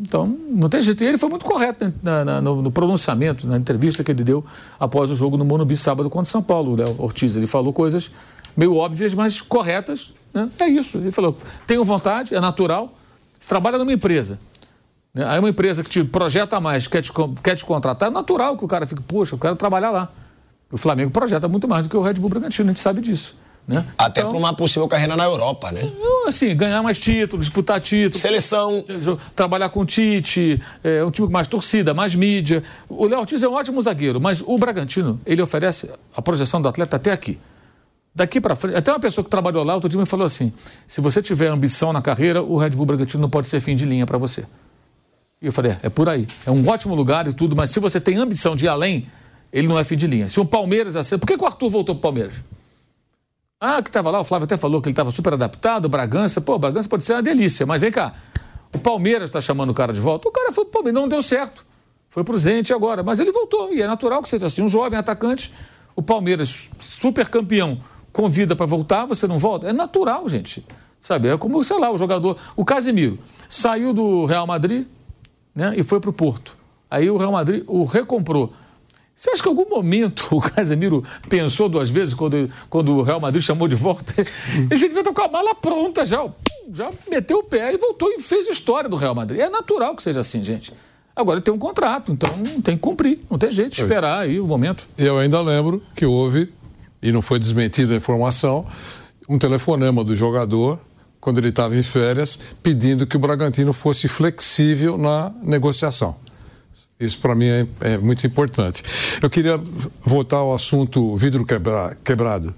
Então, 0.00 0.26
não 0.26 0.68
tem 0.68 0.80
jeito. 0.80 1.02
E 1.02 1.06
ele 1.06 1.18
foi 1.18 1.28
muito 1.28 1.44
correto 1.44 1.92
na, 2.02 2.24
na, 2.24 2.40
no, 2.40 2.62
no, 2.62 2.70
pronunciamento, 2.70 3.46
na 3.46 3.56
entrevista 3.56 4.04
que 4.04 4.12
ele 4.12 4.22
deu 4.22 4.44
após 4.78 5.10
o 5.10 5.14
jogo 5.14 5.36
no 5.36 5.44
Monumbi 5.44 5.76
sábado 5.76 6.08
contra 6.08 6.28
o 6.28 6.30
São 6.30 6.42
Paulo. 6.42 6.72
O 6.72 6.76
Léo 6.76 6.94
Ortiz, 6.98 7.36
ele 7.36 7.46
falou 7.46 7.72
coisas 7.72 8.10
meio 8.56 8.76
óbvias, 8.76 9.14
mas 9.14 9.40
corretas. 9.40 10.12
Né? 10.32 10.48
É 10.58 10.68
isso. 10.68 10.98
Ele 10.98 11.10
falou, 11.10 11.36
tenho 11.66 11.84
vontade, 11.84 12.34
é 12.34 12.40
natural. 12.40 12.92
Você 13.38 13.48
trabalha 13.48 13.78
numa 13.78 13.92
empresa. 13.92 14.38
Né? 15.14 15.24
Aí 15.26 15.38
uma 15.38 15.48
empresa 15.48 15.82
que 15.82 15.90
te 15.90 16.04
projeta 16.04 16.60
mais, 16.60 16.86
quer 16.86 17.02
te, 17.02 17.12
quer 17.42 17.56
te 17.56 17.64
contratar, 17.64 18.08
é 18.08 18.12
natural 18.12 18.56
que 18.56 18.64
o 18.64 18.68
cara 18.68 18.86
fique, 18.86 19.02
poxa, 19.02 19.34
eu 19.34 19.38
quero 19.38 19.56
trabalhar 19.56 19.90
lá. 19.90 20.08
O 20.70 20.76
Flamengo 20.76 21.10
projeta 21.10 21.48
muito 21.48 21.66
mais 21.66 21.84
do 21.84 21.88
que 21.88 21.96
o 21.96 22.02
Red 22.02 22.14
Bull 22.14 22.28
Bragantino, 22.28 22.68
a 22.68 22.72
gente 22.72 22.80
sabe 22.80 23.00
disso. 23.00 23.36
Né? 23.68 23.84
Até 23.98 24.20
então, 24.20 24.30
para 24.30 24.38
uma 24.38 24.54
possível 24.54 24.88
carreira 24.88 25.14
na 25.14 25.24
Europa, 25.24 25.70
né? 25.70 25.82
Assim, 26.26 26.56
ganhar 26.56 26.82
mais 26.82 26.98
títulos, 26.98 27.44
disputar 27.44 27.78
títulos. 27.82 28.18
Seleção. 28.18 28.82
Trabalhar 29.36 29.68
com 29.68 29.80
o 29.80 29.84
Tite, 29.84 30.58
é 30.82 31.04
um 31.04 31.10
time 31.10 31.26
com 31.26 31.32
mais 31.32 31.46
torcida, 31.46 31.92
mais 31.92 32.14
mídia. 32.14 32.62
O 32.88 33.06
Léo 33.06 33.20
Ortiz 33.20 33.42
é 33.42 33.48
um 33.48 33.52
ótimo 33.52 33.82
zagueiro, 33.82 34.18
mas 34.18 34.42
o 34.44 34.56
Bragantino, 34.56 35.20
ele 35.26 35.42
oferece 35.42 35.90
a 36.16 36.22
projeção 36.22 36.62
do 36.62 36.68
atleta 36.68 36.96
até 36.96 37.12
aqui. 37.12 37.38
Daqui 38.14 38.40
para 38.40 38.56
frente, 38.56 38.74
até 38.74 38.90
uma 38.90 38.98
pessoa 38.98 39.22
que 39.22 39.28
trabalhou 39.28 39.62
lá, 39.62 39.74
outro 39.74 39.88
dia 39.88 40.00
me 40.00 40.06
falou 40.06 40.24
assim: 40.24 40.50
se 40.86 41.02
você 41.02 41.20
tiver 41.20 41.48
ambição 41.48 41.92
na 41.92 42.00
carreira, 42.00 42.42
o 42.42 42.56
Red 42.56 42.70
Bull 42.70 42.86
Bragantino 42.86 43.20
não 43.20 43.28
pode 43.28 43.48
ser 43.48 43.60
fim 43.60 43.76
de 43.76 43.84
linha 43.84 44.06
para 44.06 44.16
você. 44.16 44.44
E 45.42 45.46
eu 45.46 45.52
falei: 45.52 45.72
é, 45.72 45.78
é 45.84 45.88
por 45.90 46.08
aí. 46.08 46.26
É 46.46 46.50
um 46.50 46.66
ótimo 46.66 46.94
lugar 46.94 47.28
e 47.28 47.34
tudo, 47.34 47.54
mas 47.54 47.70
se 47.70 47.78
você 47.78 48.00
tem 48.00 48.16
ambição 48.16 48.56
de 48.56 48.64
ir 48.64 48.68
além, 48.68 49.06
ele 49.52 49.68
não 49.68 49.78
é 49.78 49.84
fim 49.84 49.96
de 49.96 50.06
linha. 50.06 50.30
Se 50.30 50.40
o 50.40 50.44
Palmeiras 50.46 50.96
assim, 50.96 51.18
por 51.18 51.26
que, 51.26 51.36
que 51.36 51.44
o 51.44 51.46
Arthur 51.46 51.68
voltou 51.68 51.94
para 51.94 52.00
o 52.00 52.02
Palmeiras? 52.02 52.34
Ah, 53.60 53.82
que 53.82 53.88
estava 53.88 54.08
lá, 54.08 54.20
o 54.20 54.24
Flávio 54.24 54.44
até 54.44 54.56
falou 54.56 54.80
que 54.80 54.88
ele 54.88 54.92
estava 54.92 55.10
super 55.10 55.32
adaptado, 55.32 55.86
o 55.86 55.88
Bragança, 55.88 56.40
pô, 56.40 56.54
o 56.54 56.58
Bragança 56.60 56.88
pode 56.88 57.04
ser 57.04 57.14
uma 57.14 57.22
delícia, 57.22 57.66
mas 57.66 57.80
vem 57.80 57.90
cá, 57.90 58.14
o 58.72 58.78
Palmeiras 58.78 59.24
está 59.24 59.40
chamando 59.40 59.70
o 59.70 59.74
cara 59.74 59.92
de 59.92 59.98
volta, 59.98 60.28
o 60.28 60.30
cara 60.30 60.52
pro 60.52 60.64
Palmeiras, 60.64 61.00
não 61.00 61.08
deu 61.08 61.20
certo, 61.20 61.66
foi 62.08 62.22
pro 62.22 62.38
Zente 62.38 62.72
agora, 62.72 63.02
mas 63.02 63.18
ele 63.18 63.32
voltou, 63.32 63.74
e 63.74 63.82
é 63.82 63.86
natural 63.88 64.22
que 64.22 64.28
seja 64.28 64.46
assim, 64.46 64.62
um 64.62 64.68
jovem 64.68 64.96
atacante, 64.96 65.52
o 65.96 66.00
Palmeiras, 66.00 66.70
super 66.78 67.28
campeão, 67.28 67.80
convida 68.12 68.54
para 68.54 68.64
voltar, 68.64 69.06
você 69.06 69.26
não 69.26 69.40
volta, 69.40 69.68
é 69.68 69.72
natural, 69.72 70.28
gente, 70.28 70.64
sabe, 71.00 71.26
é 71.26 71.36
como, 71.36 71.64
sei 71.64 71.80
lá, 71.80 71.90
o 71.90 71.98
jogador, 71.98 72.36
o 72.54 72.64
Casemiro, 72.64 73.18
saiu 73.48 73.92
do 73.92 74.24
Real 74.24 74.46
Madrid, 74.46 74.86
né, 75.52 75.72
e 75.76 75.82
foi 75.82 75.98
pro 75.98 76.12
Porto, 76.12 76.56
aí 76.88 77.10
o 77.10 77.16
Real 77.16 77.32
Madrid 77.32 77.64
o 77.66 77.82
recomprou, 77.82 78.52
você 79.18 79.30
acha 79.30 79.42
que 79.42 79.48
em 79.48 79.50
algum 79.50 79.68
momento 79.68 80.28
o 80.36 80.40
Casemiro 80.40 81.02
pensou 81.28 81.68
duas 81.68 81.90
vezes 81.90 82.14
quando, 82.14 82.48
quando 82.70 82.96
o 82.96 83.02
Real 83.02 83.18
Madrid 83.18 83.42
chamou 83.42 83.66
de 83.66 83.74
volta? 83.74 84.14
A 84.70 84.76
gente 84.76 84.88
devia 84.88 85.00
estar 85.00 85.12
com 85.12 85.22
a 85.22 85.28
mala 85.28 85.56
pronta 85.56 86.06
já. 86.06 86.24
Já 86.72 86.90
meteu 87.10 87.38
o 87.38 87.42
pé 87.42 87.74
e 87.74 87.78
voltou 87.78 88.12
e 88.12 88.20
fez 88.20 88.46
história 88.46 88.88
do 88.88 88.94
Real 88.94 89.16
Madrid. 89.16 89.40
É 89.40 89.50
natural 89.50 89.96
que 89.96 90.04
seja 90.04 90.20
assim, 90.20 90.44
gente. 90.44 90.72
Agora 91.16 91.38
ele 91.38 91.42
tem 91.42 91.52
um 91.52 91.58
contrato, 91.58 92.12
então 92.12 92.30
tem 92.62 92.76
que 92.76 92.80
cumprir. 92.80 93.18
Não 93.28 93.36
tem 93.36 93.50
jeito 93.50 93.74
de 93.74 93.82
esperar 93.82 94.20
aí 94.20 94.38
o 94.38 94.46
momento. 94.46 94.86
Eu 94.96 95.18
ainda 95.18 95.40
lembro 95.40 95.82
que 95.96 96.06
houve, 96.06 96.52
e 97.02 97.10
não 97.10 97.20
foi 97.20 97.40
desmentida 97.40 97.94
a 97.94 97.96
informação, 97.96 98.64
um 99.28 99.36
telefonema 99.36 100.04
do 100.04 100.14
jogador 100.14 100.78
quando 101.20 101.38
ele 101.38 101.48
estava 101.48 101.74
em 101.74 101.82
férias, 101.82 102.38
pedindo 102.62 103.04
que 103.04 103.16
o 103.16 103.18
Bragantino 103.18 103.72
fosse 103.72 104.06
flexível 104.06 104.96
na 104.96 105.32
negociação. 105.42 106.27
Isso 107.00 107.20
para 107.20 107.32
mim 107.32 107.46
é, 107.46 107.66
é, 107.82 107.98
muito 107.98 108.26
importante. 108.26 108.82
Eu 109.22 109.30
queria 109.30 109.56
voltar 110.04 110.38
ao 110.38 110.52
assunto 110.52 111.16
vidro 111.16 111.44
quebra, 111.44 111.96
quebrado. 112.04 112.48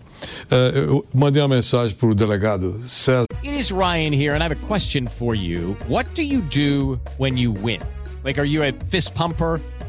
Uh, 0.50 0.76
eu 0.76 1.06
mandei 1.14 1.42
uma 1.42 1.48
mensagem 1.48 1.94
para 1.94 2.08
o 2.08 2.14
delegado 2.14 2.80
César. 2.86 3.26
It 3.44 3.58
is 3.58 3.70
Ryan 3.70 4.14
here 4.14 4.34
and 4.34 4.42
I 4.42 4.44
have 4.44 4.52
a 4.52 4.66
question 4.66 5.06
for 5.06 5.34
you. 5.34 5.76
What 5.88 6.14
do 6.14 6.22
you 6.22 6.40
do 6.40 6.98
when 7.18 7.38
you 7.38 7.52
win? 7.52 7.80
Like, 8.24 8.40
are 8.40 8.48
you 8.48 8.62
a 8.62 8.72
fist 8.88 9.14
pumper? 9.14 9.60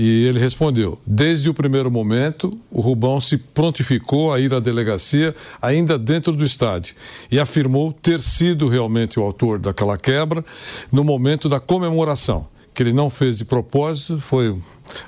E 0.00 0.26
ele 0.26 0.38
respondeu: 0.38 0.96
Desde 1.04 1.50
o 1.50 1.54
primeiro 1.54 1.90
momento, 1.90 2.56
o 2.70 2.80
Rubão 2.80 3.20
se 3.20 3.36
prontificou 3.36 4.32
a 4.32 4.38
ir 4.38 4.54
à 4.54 4.60
delegacia, 4.60 5.34
ainda 5.60 5.98
dentro 5.98 6.32
do 6.32 6.44
estádio, 6.44 6.94
e 7.28 7.40
afirmou 7.40 7.92
ter 7.92 8.20
sido 8.20 8.68
realmente 8.68 9.18
o 9.18 9.24
autor 9.24 9.58
daquela 9.58 9.98
quebra 9.98 10.44
no 10.92 11.02
momento 11.02 11.48
da 11.48 11.58
comemoração. 11.58 12.46
Que 12.72 12.84
ele 12.84 12.92
não 12.92 13.10
fez 13.10 13.38
de 13.38 13.44
propósito, 13.44 14.20
foi 14.20 14.56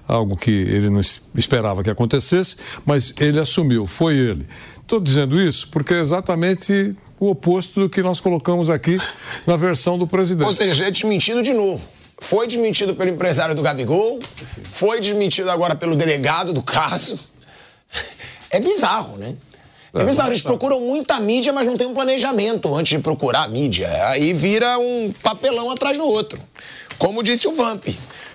algo 0.09 0.37
que 0.37 0.51
ele 0.51 0.91
não 0.91 1.01
esperava 1.37 1.85
que 1.85 1.91
acontecesse, 1.91 2.57
mas 2.85 3.15
ele 3.21 3.39
assumiu, 3.39 3.87
foi 3.87 4.17
ele. 4.17 4.45
Estou 4.81 4.99
dizendo 4.99 5.41
isso 5.41 5.69
porque 5.71 5.95
é 5.95 6.01
exatamente 6.01 6.97
o 7.21 7.31
oposto 7.31 7.83
do 7.83 7.89
que 7.89 8.03
nós 8.03 8.21
colocamos 8.21 8.69
aqui 8.69 8.99
na 9.47 9.55
versão 9.55 9.97
do 9.97 10.05
presidente. 10.05 10.49
Ou 10.49 10.53
seja, 10.53 10.87
é 10.87 10.91
desmentido 10.91 11.43
de 11.43 11.53
novo. 11.53 12.00
Foi 12.21 12.47
desmentido 12.47 12.95
pelo 12.95 13.09
empresário 13.09 13.55
do 13.55 13.63
Gabigol, 13.63 14.21
foi 14.71 15.01
desmentido 15.01 15.51
agora 15.51 15.75
pelo 15.75 15.97
delegado 15.97 16.53
do 16.53 16.63
caso. 16.63 17.19
É 18.51 18.61
bizarro, 18.61 19.17
né? 19.17 19.35
É 19.95 20.05
bizarro, 20.05 20.29
eles 20.29 20.43
procuram 20.43 20.81
muita 20.81 21.19
mídia, 21.19 21.53
mas 21.53 21.67
não 21.67 21.77
tem 21.77 21.87
um 21.87 21.95
planejamento 21.95 22.73
antes 22.75 22.97
de 22.97 23.03
procurar 23.03 23.45
a 23.45 23.49
mídia. 23.49 23.89
Aí 24.09 24.33
vira 24.35 24.79
um 24.79 25.13
papelão 25.23 25.71
atrás 25.71 25.97
do 25.97 26.05
outro. 26.05 26.41
Como 26.99 27.23
disse 27.23 27.49
o 27.49 27.55
Vamp. 27.55 27.89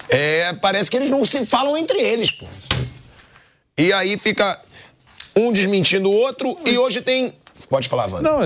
É, 0.09 0.53
parece 0.53 0.89
que 0.89 0.97
eles 0.97 1.09
não 1.09 1.23
se 1.23 1.45
falam 1.45 1.77
entre 1.77 1.99
eles, 1.99 2.31
pô. 2.31 2.45
E 3.77 3.93
aí 3.93 4.17
fica 4.17 4.59
um 5.35 5.51
desmentindo 5.51 6.09
o 6.09 6.13
outro, 6.13 6.57
e 6.65 6.77
hoje 6.77 7.01
tem 7.01 7.33
Pode 7.75 7.89
falar, 7.89 8.07
Wanda. 8.07 8.31
Não, 8.31 8.39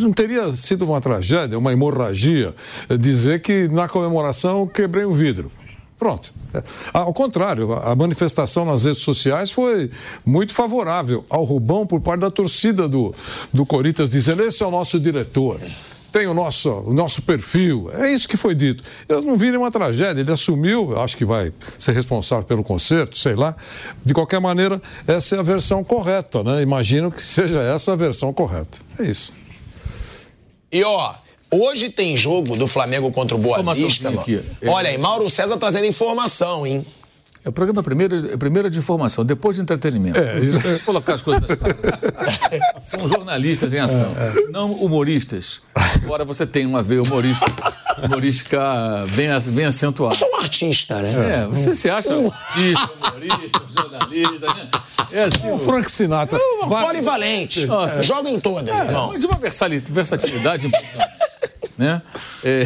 não 0.00 0.12
teria 0.14 0.50
sido 0.52 0.86
uma 0.86 0.98
tragédia, 0.98 1.58
uma 1.58 1.74
hemorragia, 1.74 2.54
é, 2.88 2.96
dizer 2.96 3.42
que 3.42 3.68
na 3.68 3.86
comemoração 3.86 4.66
quebrei 4.66 5.04
um 5.04 5.12
vidro. 5.12 5.52
Pronto. 5.98 6.32
É, 6.54 6.62
ao 6.94 7.12
contrário, 7.12 7.74
a 7.74 7.94
manifestação 7.94 8.64
nas 8.64 8.84
redes 8.84 9.02
sociais 9.02 9.50
foi 9.50 9.90
muito 10.24 10.54
favorável 10.54 11.22
ao 11.28 11.44
Rubão 11.44 11.86
por 11.86 12.00
parte 12.00 12.20
da 12.22 12.30
torcida 12.30 12.88
do, 12.88 13.14
do 13.52 13.66
Corinthians, 13.66 14.08
dizendo: 14.08 14.42
esse 14.42 14.62
é 14.62 14.66
o 14.66 14.70
nosso 14.70 14.98
diretor 14.98 15.60
tem 16.16 16.26
o 16.26 16.32
nosso, 16.32 16.70
o 16.70 16.94
nosso 16.94 17.20
perfil. 17.20 17.90
É 17.92 18.10
isso 18.10 18.26
que 18.26 18.38
foi 18.38 18.54
dito. 18.54 18.82
Eu 19.06 19.20
não 19.20 19.36
vi 19.36 19.50
nenhuma 19.50 19.70
tragédia. 19.70 20.22
Ele 20.22 20.32
assumiu, 20.32 20.98
acho 20.98 21.14
que 21.14 21.26
vai 21.26 21.52
ser 21.78 21.92
responsável 21.92 22.46
pelo 22.46 22.64
conserto, 22.64 23.18
sei 23.18 23.34
lá. 23.34 23.54
De 24.02 24.14
qualquer 24.14 24.40
maneira, 24.40 24.80
essa 25.06 25.36
é 25.36 25.38
a 25.38 25.42
versão 25.42 25.84
correta, 25.84 26.42
né? 26.42 26.62
Imagino 26.62 27.12
que 27.12 27.24
seja 27.24 27.60
essa 27.60 27.92
a 27.92 27.96
versão 27.96 28.32
correta. 28.32 28.78
É 28.98 29.02
isso. 29.02 29.34
E 30.72 30.82
ó, 30.84 31.14
hoje 31.50 31.90
tem 31.90 32.16
jogo 32.16 32.56
do 32.56 32.66
Flamengo 32.66 33.12
contra 33.12 33.36
o 33.36 33.38
Boa 33.38 33.58
Vista. 33.74 34.10
Olha 34.66 34.88
aí, 34.88 34.96
Mauro 34.96 35.28
César 35.28 35.58
trazendo 35.58 35.84
informação, 35.84 36.66
hein? 36.66 36.82
É 37.46 37.48
o 37.48 37.52
programa 37.52 37.80
primeiro, 37.80 38.32
é 38.32 38.36
primeiro 38.36 38.68
de 38.68 38.76
informação, 38.76 39.24
depois 39.24 39.54
de 39.54 39.62
entretenimento. 39.62 40.18
É, 40.18 40.40
isso. 40.40 40.58
É. 40.66 40.80
Colocar 40.80 41.14
as 41.14 41.22
coisas. 41.22 41.48
São 42.82 43.06
jornalistas 43.06 43.72
em 43.72 43.78
ação, 43.78 44.12
é, 44.18 44.28
é. 44.30 44.50
não 44.50 44.72
humoristas. 44.72 45.60
Agora 46.02 46.24
você 46.24 46.44
tem 46.44 46.66
uma 46.66 46.82
veia 46.82 47.00
humorista, 47.00 47.46
humorística 48.02 48.58
bem, 49.14 49.28
bem 49.52 49.64
acentuada. 49.64 50.16
Eu 50.16 50.18
sou 50.18 50.28
um 50.28 50.36
artista, 50.38 51.00
né? 51.00 51.42
É, 51.42 51.46
você 51.46 51.72
se 51.72 51.88
acha 51.88 52.16
um 52.16 52.26
artista, 52.26 52.90
humorista, 53.00 53.62
jornalista, 53.68 54.54
né? 54.54 54.68
É 55.12 55.22
assim, 55.22 55.48
o 55.52 55.58
Frank 55.60 55.88
Sinatra. 55.88 56.38
É 56.38 56.66
Polivalente. 56.66 57.64
Nossa. 57.66 58.02
Joga 58.02 58.28
em 58.28 58.40
todas, 58.40 58.80
é, 58.80 58.86
irmão. 58.86 59.16
De 59.16 59.24
uma 59.24 59.38
versatilidade 59.38 60.66
impressionante. 60.66 61.15
Né? 61.78 62.02
É... 62.44 62.64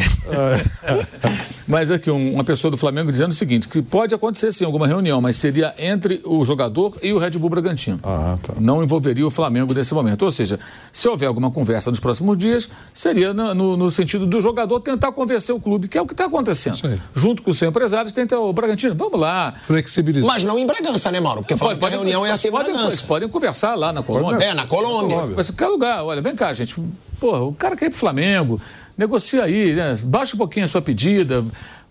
mas 1.67 1.91
aqui, 1.91 2.09
um, 2.09 2.33
uma 2.33 2.43
pessoa 2.43 2.71
do 2.71 2.77
Flamengo 2.77 3.11
dizendo 3.11 3.31
o 3.31 3.35
seguinte: 3.35 3.67
que 3.67 3.81
pode 3.81 4.13
acontecer 4.13 4.51
sim 4.51 4.65
alguma 4.65 4.87
reunião, 4.87 5.21
mas 5.21 5.37
seria 5.37 5.73
entre 5.77 6.21
o 6.23 6.43
jogador 6.45 6.97
e 7.01 7.13
o 7.13 7.17
Red 7.17 7.31
Bull 7.31 7.49
Bragantino. 7.49 7.99
Ah, 8.03 8.37
tá. 8.41 8.53
Não 8.59 8.83
envolveria 8.83 9.25
o 9.25 9.31
Flamengo 9.31 9.73
nesse 9.73 9.93
momento. 9.93 10.23
Ou 10.23 10.31
seja, 10.31 10.59
se 10.91 11.07
houver 11.07 11.27
alguma 11.27 11.51
conversa 11.51 11.89
nos 11.89 11.99
próximos 11.99 12.37
dias, 12.37 12.69
seria 12.93 13.33
no, 13.33 13.53
no, 13.53 13.77
no 13.77 13.91
sentido 13.91 14.25
do 14.25 14.41
jogador 14.41 14.79
tentar 14.79 15.11
convencer 15.11 15.53
o 15.53 15.59
clube, 15.59 15.87
que 15.87 15.97
é 15.97 16.01
o 16.01 16.05
que 16.05 16.13
está 16.13 16.25
acontecendo. 16.25 16.99
Junto 17.15 17.41
com 17.41 17.51
os 17.51 17.57
seus 17.57 17.69
empresários, 17.69 18.13
tenta 18.13 18.37
o 18.39 18.51
Bragantino, 18.53 18.95
vamos 18.95 19.19
lá. 19.19 19.53
Flexibilizar. 19.63 20.31
Mas 20.31 20.43
não 20.43 20.57
em 20.57 20.65
Bragança, 20.65 21.11
né, 21.11 21.19
Mauro? 21.19 21.41
Porque 21.41 21.55
que 21.55 21.85
a 21.85 21.89
reunião 21.89 22.25
é 22.25 22.31
assim 22.31 22.47
em 22.47 22.51
podem, 22.51 22.73
Bragança. 22.73 23.05
podem 23.05 23.29
conversar 23.29 23.75
lá 23.75 23.91
na 23.91 24.03
Colômbia. 24.03 24.45
É, 24.45 24.53
na 24.53 24.65
Colômbia. 24.65 25.27
Vai 25.27 25.43
ser 25.43 25.53
qualquer 25.53 25.71
lugar. 25.71 26.03
Olha, 26.03 26.21
vem 26.21 26.35
cá, 26.35 26.53
gente. 26.53 26.75
Porra, 27.19 27.41
o 27.43 27.53
cara 27.53 27.75
quer 27.75 27.85
ir 27.85 27.89
pro 27.91 27.99
Flamengo, 27.99 28.59
negocia 28.97 29.43
aí, 29.43 29.73
né? 29.73 29.97
Baixa 30.03 30.35
um 30.35 30.37
pouquinho 30.37 30.65
a 30.65 30.69
sua 30.69 30.81
pedida. 30.81 31.43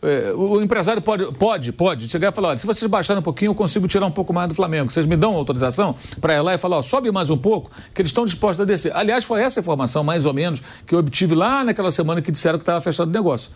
É, 0.02 0.32
o, 0.32 0.62
empresário 0.62 1.02
pode, 1.02 1.30
pode, 1.34 1.72
pode 1.72 2.08
chegar 2.08 2.32
e 2.32 2.34
falar: 2.34 2.48
olha, 2.50 2.58
se 2.58 2.66
vocês 2.66 2.90
baixarem 2.90 3.20
um 3.20 3.22
pouquinho, 3.22 3.50
eu 3.50 3.54
consigo 3.54 3.86
tirar 3.86 4.06
um 4.06 4.10
pouco 4.10 4.32
mais 4.32 4.48
do 4.48 4.54
Flamengo. 4.54 4.90
Vocês 4.90 5.04
me 5.04 5.16
dão 5.16 5.34
autorização 5.34 5.94
para 6.20 6.34
ir 6.34 6.40
lá 6.40 6.54
e 6.54 6.58
falar: 6.58 6.78
ó, 6.78 6.82
sobe 6.82 7.10
mais 7.10 7.28
um 7.28 7.36
pouco, 7.36 7.70
que 7.94 8.00
eles 8.00 8.10
estão 8.10 8.24
dispostos 8.24 8.60
a 8.60 8.64
descer. 8.64 8.96
Aliás, 8.96 9.24
foi 9.24 9.42
essa 9.42 9.60
informação, 9.60 10.02
mais 10.02 10.24
ou 10.24 10.32
menos, 10.32 10.62
que 10.86 10.94
eu 10.94 10.98
obtive 10.98 11.34
lá 11.34 11.64
naquela 11.64 11.92
semana 11.92 12.22
que 12.22 12.32
disseram 12.32 12.58
que 12.58 12.62
estava 12.62 12.80
fechado 12.80 13.08
o 13.08 13.12
negócio. 13.12 13.50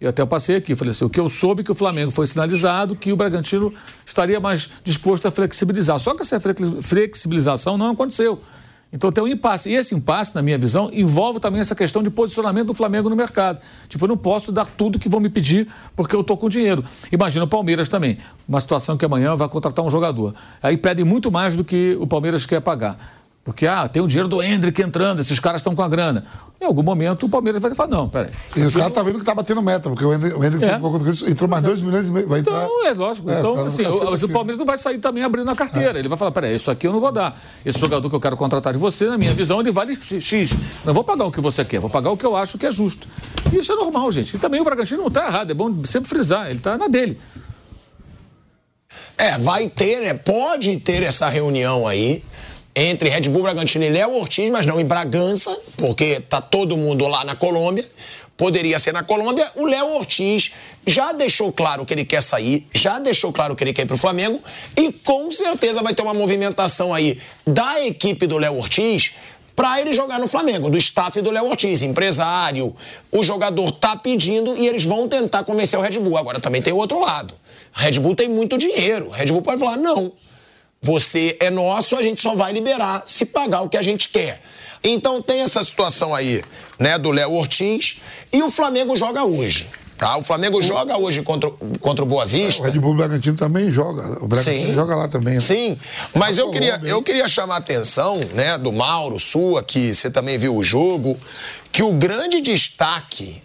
Eu 0.00 0.10
até 0.10 0.26
passei 0.26 0.56
aqui, 0.56 0.74
falei 0.74 0.90
assim, 0.90 1.04
o 1.04 1.08
que 1.08 1.20
eu 1.20 1.28
soube 1.28 1.62
que 1.62 1.70
o 1.70 1.74
Flamengo 1.74 2.10
foi 2.10 2.26
sinalizado 2.26 2.96
que 2.96 3.12
o 3.12 3.16
Bragantino 3.16 3.72
estaria 4.04 4.40
mais 4.40 4.68
disposto 4.82 5.26
a 5.28 5.30
flexibilizar. 5.30 5.98
Só 6.00 6.14
que 6.14 6.22
essa 6.22 6.40
flex- 6.40 6.60
flexibilização 6.82 7.78
não 7.78 7.92
aconteceu. 7.92 8.40
Então 8.94 9.10
tem 9.10 9.24
um 9.24 9.26
impasse. 9.26 9.68
E 9.68 9.74
esse 9.74 9.92
impasse, 9.92 10.32
na 10.36 10.40
minha 10.40 10.56
visão, 10.56 10.88
envolve 10.92 11.40
também 11.40 11.60
essa 11.60 11.74
questão 11.74 12.00
de 12.00 12.08
posicionamento 12.10 12.68
do 12.68 12.74
Flamengo 12.74 13.10
no 13.10 13.16
mercado. 13.16 13.58
Tipo, 13.88 14.04
eu 14.04 14.08
não 14.08 14.16
posso 14.16 14.52
dar 14.52 14.66
tudo 14.66 15.00
que 15.00 15.08
vão 15.08 15.18
me 15.18 15.28
pedir 15.28 15.66
porque 15.96 16.14
eu 16.14 16.20
estou 16.20 16.36
com 16.36 16.48
dinheiro. 16.48 16.84
Imagina 17.10 17.44
o 17.44 17.48
Palmeiras 17.48 17.88
também. 17.88 18.16
Uma 18.48 18.60
situação 18.60 18.96
que 18.96 19.04
amanhã 19.04 19.34
vai 19.34 19.48
contratar 19.48 19.84
um 19.84 19.90
jogador. 19.90 20.32
Aí 20.62 20.76
pedem 20.76 21.04
muito 21.04 21.28
mais 21.32 21.56
do 21.56 21.64
que 21.64 21.96
o 21.98 22.06
Palmeiras 22.06 22.46
quer 22.46 22.60
pagar. 22.60 22.96
Porque, 23.44 23.66
ah, 23.66 23.86
tem 23.86 24.02
o 24.02 24.06
dinheiro 24.06 24.26
do 24.26 24.42
Hendrick 24.42 24.80
entrando, 24.80 25.20
esses 25.20 25.38
caras 25.38 25.60
estão 25.60 25.74
com 25.74 25.82
a 25.82 25.88
grana. 25.88 26.24
Em 26.58 26.64
algum 26.64 26.82
momento 26.82 27.26
o 27.26 27.28
Palmeiras 27.28 27.60
vai 27.60 27.74
falar, 27.74 27.90
não, 27.90 28.08
peraí. 28.08 28.30
E 28.56 28.62
os 28.62 28.74
caras 28.74 28.88
estão 28.88 29.04
vendo 29.04 29.18
que 29.18 29.24
tá 29.24 29.34
batendo 29.34 29.60
meta, 29.60 29.90
porque 29.90 30.02
o 30.02 30.14
Hendrick, 30.14 30.34
o 30.34 30.42
Hendrick 30.42 30.64
É. 30.64 31.30
entrou 31.30 31.46
mais 31.46 31.62
2 31.62 31.82
milhões 31.82 32.08
e 32.08 32.10
meio. 32.10 32.26
Vai 32.26 32.40
entrar. 32.40 32.64
Então, 32.64 32.86
é 32.86 32.94
lógico. 32.94 33.30
É, 33.30 33.38
então, 33.38 33.66
assim, 33.66 33.82
não 33.82 34.12
o, 34.12 34.16
ser 34.16 34.24
o 34.24 34.28
Palmeiras 34.30 34.58
não 34.58 34.64
vai 34.64 34.78
sair 34.78 34.96
também 34.96 35.22
abrindo 35.22 35.50
a 35.50 35.54
carteira. 35.54 35.98
Ele 35.98 36.08
vai 36.08 36.16
falar, 36.16 36.30
peraí, 36.30 36.56
isso 36.56 36.70
aqui 36.70 36.86
eu 36.86 36.92
não 36.94 37.00
vou 37.00 37.12
dar. 37.12 37.38
Esse 37.66 37.78
jogador 37.78 38.08
que 38.08 38.16
eu 38.16 38.20
quero 38.20 38.34
contratar 38.34 38.72
de 38.72 38.78
você, 38.78 39.08
na 39.08 39.18
minha 39.18 39.34
visão, 39.34 39.60
ele 39.60 39.70
vale 39.70 39.94
X. 39.94 40.54
Não 40.82 40.94
vou 40.94 41.04
pagar 41.04 41.26
o 41.26 41.30
que 41.30 41.40
você 41.42 41.66
quer, 41.66 41.80
vou 41.80 41.90
pagar 41.90 42.12
o 42.12 42.16
que 42.16 42.24
eu 42.24 42.34
acho 42.34 42.56
que 42.56 42.64
é 42.64 42.70
justo. 42.70 43.06
E 43.52 43.58
isso 43.58 43.70
é 43.70 43.76
normal, 43.76 44.10
gente. 44.10 44.34
E 44.34 44.38
também 44.38 44.58
o 44.58 44.64
Bragantino 44.64 45.02
não 45.02 45.08
está 45.08 45.26
errado, 45.26 45.50
é 45.50 45.54
bom 45.54 45.84
sempre 45.84 46.08
frisar, 46.08 46.46
ele 46.46 46.60
está 46.60 46.78
na 46.78 46.88
dele. 46.88 47.20
É, 49.18 49.36
vai 49.38 49.68
ter, 49.68 50.00
né? 50.00 50.14
Pode 50.14 50.76
ter 50.78 51.02
essa 51.02 51.28
reunião 51.28 51.86
aí 51.86 52.24
entre 52.76 53.08
Red 53.08 53.28
Bull 53.28 53.42
Bragantino 53.42 53.84
e 53.84 53.88
Léo 53.88 54.14
Ortiz, 54.14 54.50
mas 54.50 54.66
não 54.66 54.80
em 54.80 54.84
Bragança, 54.84 55.56
porque 55.76 56.20
tá 56.20 56.40
todo 56.40 56.76
mundo 56.76 57.06
lá 57.06 57.24
na 57.24 57.36
Colômbia. 57.36 57.84
Poderia 58.36 58.80
ser 58.80 58.92
na 58.92 59.04
Colômbia. 59.04 59.48
O 59.54 59.64
Léo 59.64 59.94
Ortiz 59.94 60.50
já 60.84 61.12
deixou 61.12 61.52
claro 61.52 61.86
que 61.86 61.94
ele 61.94 62.04
quer 62.04 62.20
sair, 62.20 62.66
já 62.74 62.98
deixou 62.98 63.32
claro 63.32 63.54
que 63.54 63.62
ele 63.62 63.72
quer 63.72 63.82
ir 63.82 63.86
pro 63.86 63.96
Flamengo 63.96 64.42
e 64.76 64.92
com 64.92 65.30
certeza 65.30 65.82
vai 65.82 65.94
ter 65.94 66.02
uma 66.02 66.14
movimentação 66.14 66.92
aí 66.92 67.20
da 67.46 67.84
equipe 67.86 68.26
do 68.26 68.36
Léo 68.36 68.58
Ortiz 68.58 69.12
para 69.54 69.80
ele 69.80 69.92
jogar 69.92 70.18
no 70.18 70.26
Flamengo, 70.26 70.68
do 70.68 70.76
staff 70.76 71.20
do 71.20 71.30
Léo 71.30 71.46
Ortiz, 71.46 71.82
empresário. 71.82 72.74
O 73.12 73.22
jogador 73.22 73.70
tá 73.70 73.94
pedindo 73.94 74.56
e 74.56 74.66
eles 74.66 74.84
vão 74.84 75.08
tentar 75.08 75.44
convencer 75.44 75.78
o 75.78 75.82
Red 75.82 76.00
Bull. 76.00 76.18
Agora 76.18 76.40
também 76.40 76.60
tem 76.60 76.72
o 76.72 76.76
outro 76.76 76.98
lado. 76.98 77.34
Red 77.72 78.00
Bull 78.00 78.16
tem 78.16 78.28
muito 78.28 78.58
dinheiro. 78.58 79.10
Red 79.10 79.26
Bull 79.26 79.42
pode 79.42 79.60
falar: 79.60 79.76
não, 79.76 80.12
você 80.84 81.36
é 81.40 81.48
nosso, 81.50 81.96
a 81.96 82.02
gente 82.02 82.20
só 82.20 82.34
vai 82.34 82.52
liberar 82.52 83.02
se 83.06 83.24
pagar 83.24 83.62
o 83.62 83.68
que 83.70 83.76
a 83.78 83.82
gente 83.82 84.10
quer. 84.10 84.40
Então 84.84 85.22
tem 85.22 85.40
essa 85.40 85.64
situação 85.64 86.14
aí, 86.14 86.42
né, 86.78 86.98
do 86.98 87.10
Léo 87.10 87.32
Ortiz. 87.32 87.96
E 88.30 88.42
o 88.42 88.50
Flamengo 88.50 88.94
joga 88.94 89.24
hoje. 89.24 89.66
Tá? 89.96 90.16
O 90.18 90.22
Flamengo 90.22 90.60
joga 90.60 90.98
hoje 90.98 91.22
contra, 91.22 91.48
o- 91.48 91.78
contra 91.80 92.04
o 92.04 92.06
Boa 92.06 92.24
O 92.24 92.28
Vista. 92.28 92.64
Red 92.68 92.78
Bull 92.80 92.94
Bragantino 92.96 93.36
também 93.36 93.70
joga. 93.70 94.22
O 94.22 94.26
Bragantino 94.28 94.66
Sim. 94.66 94.74
joga 94.74 94.94
lá 94.94 95.08
também. 95.08 95.34
né? 95.34 95.40
Sim, 95.40 95.78
mas 96.14 96.36
eu 96.36 96.50
queria, 96.50 96.78
eu 96.84 97.00
queria 97.02 97.26
chamar 97.28 97.54
a 97.54 97.58
atenção, 97.58 98.18
né, 98.34 98.58
do 98.58 98.70
Mauro, 98.72 99.18
sua, 99.18 99.62
que 99.62 99.94
você 99.94 100.10
também 100.10 100.36
viu 100.36 100.54
o 100.54 100.62
jogo, 100.64 101.18
que 101.72 101.82
o 101.82 101.92
grande 101.92 102.42
destaque 102.42 103.40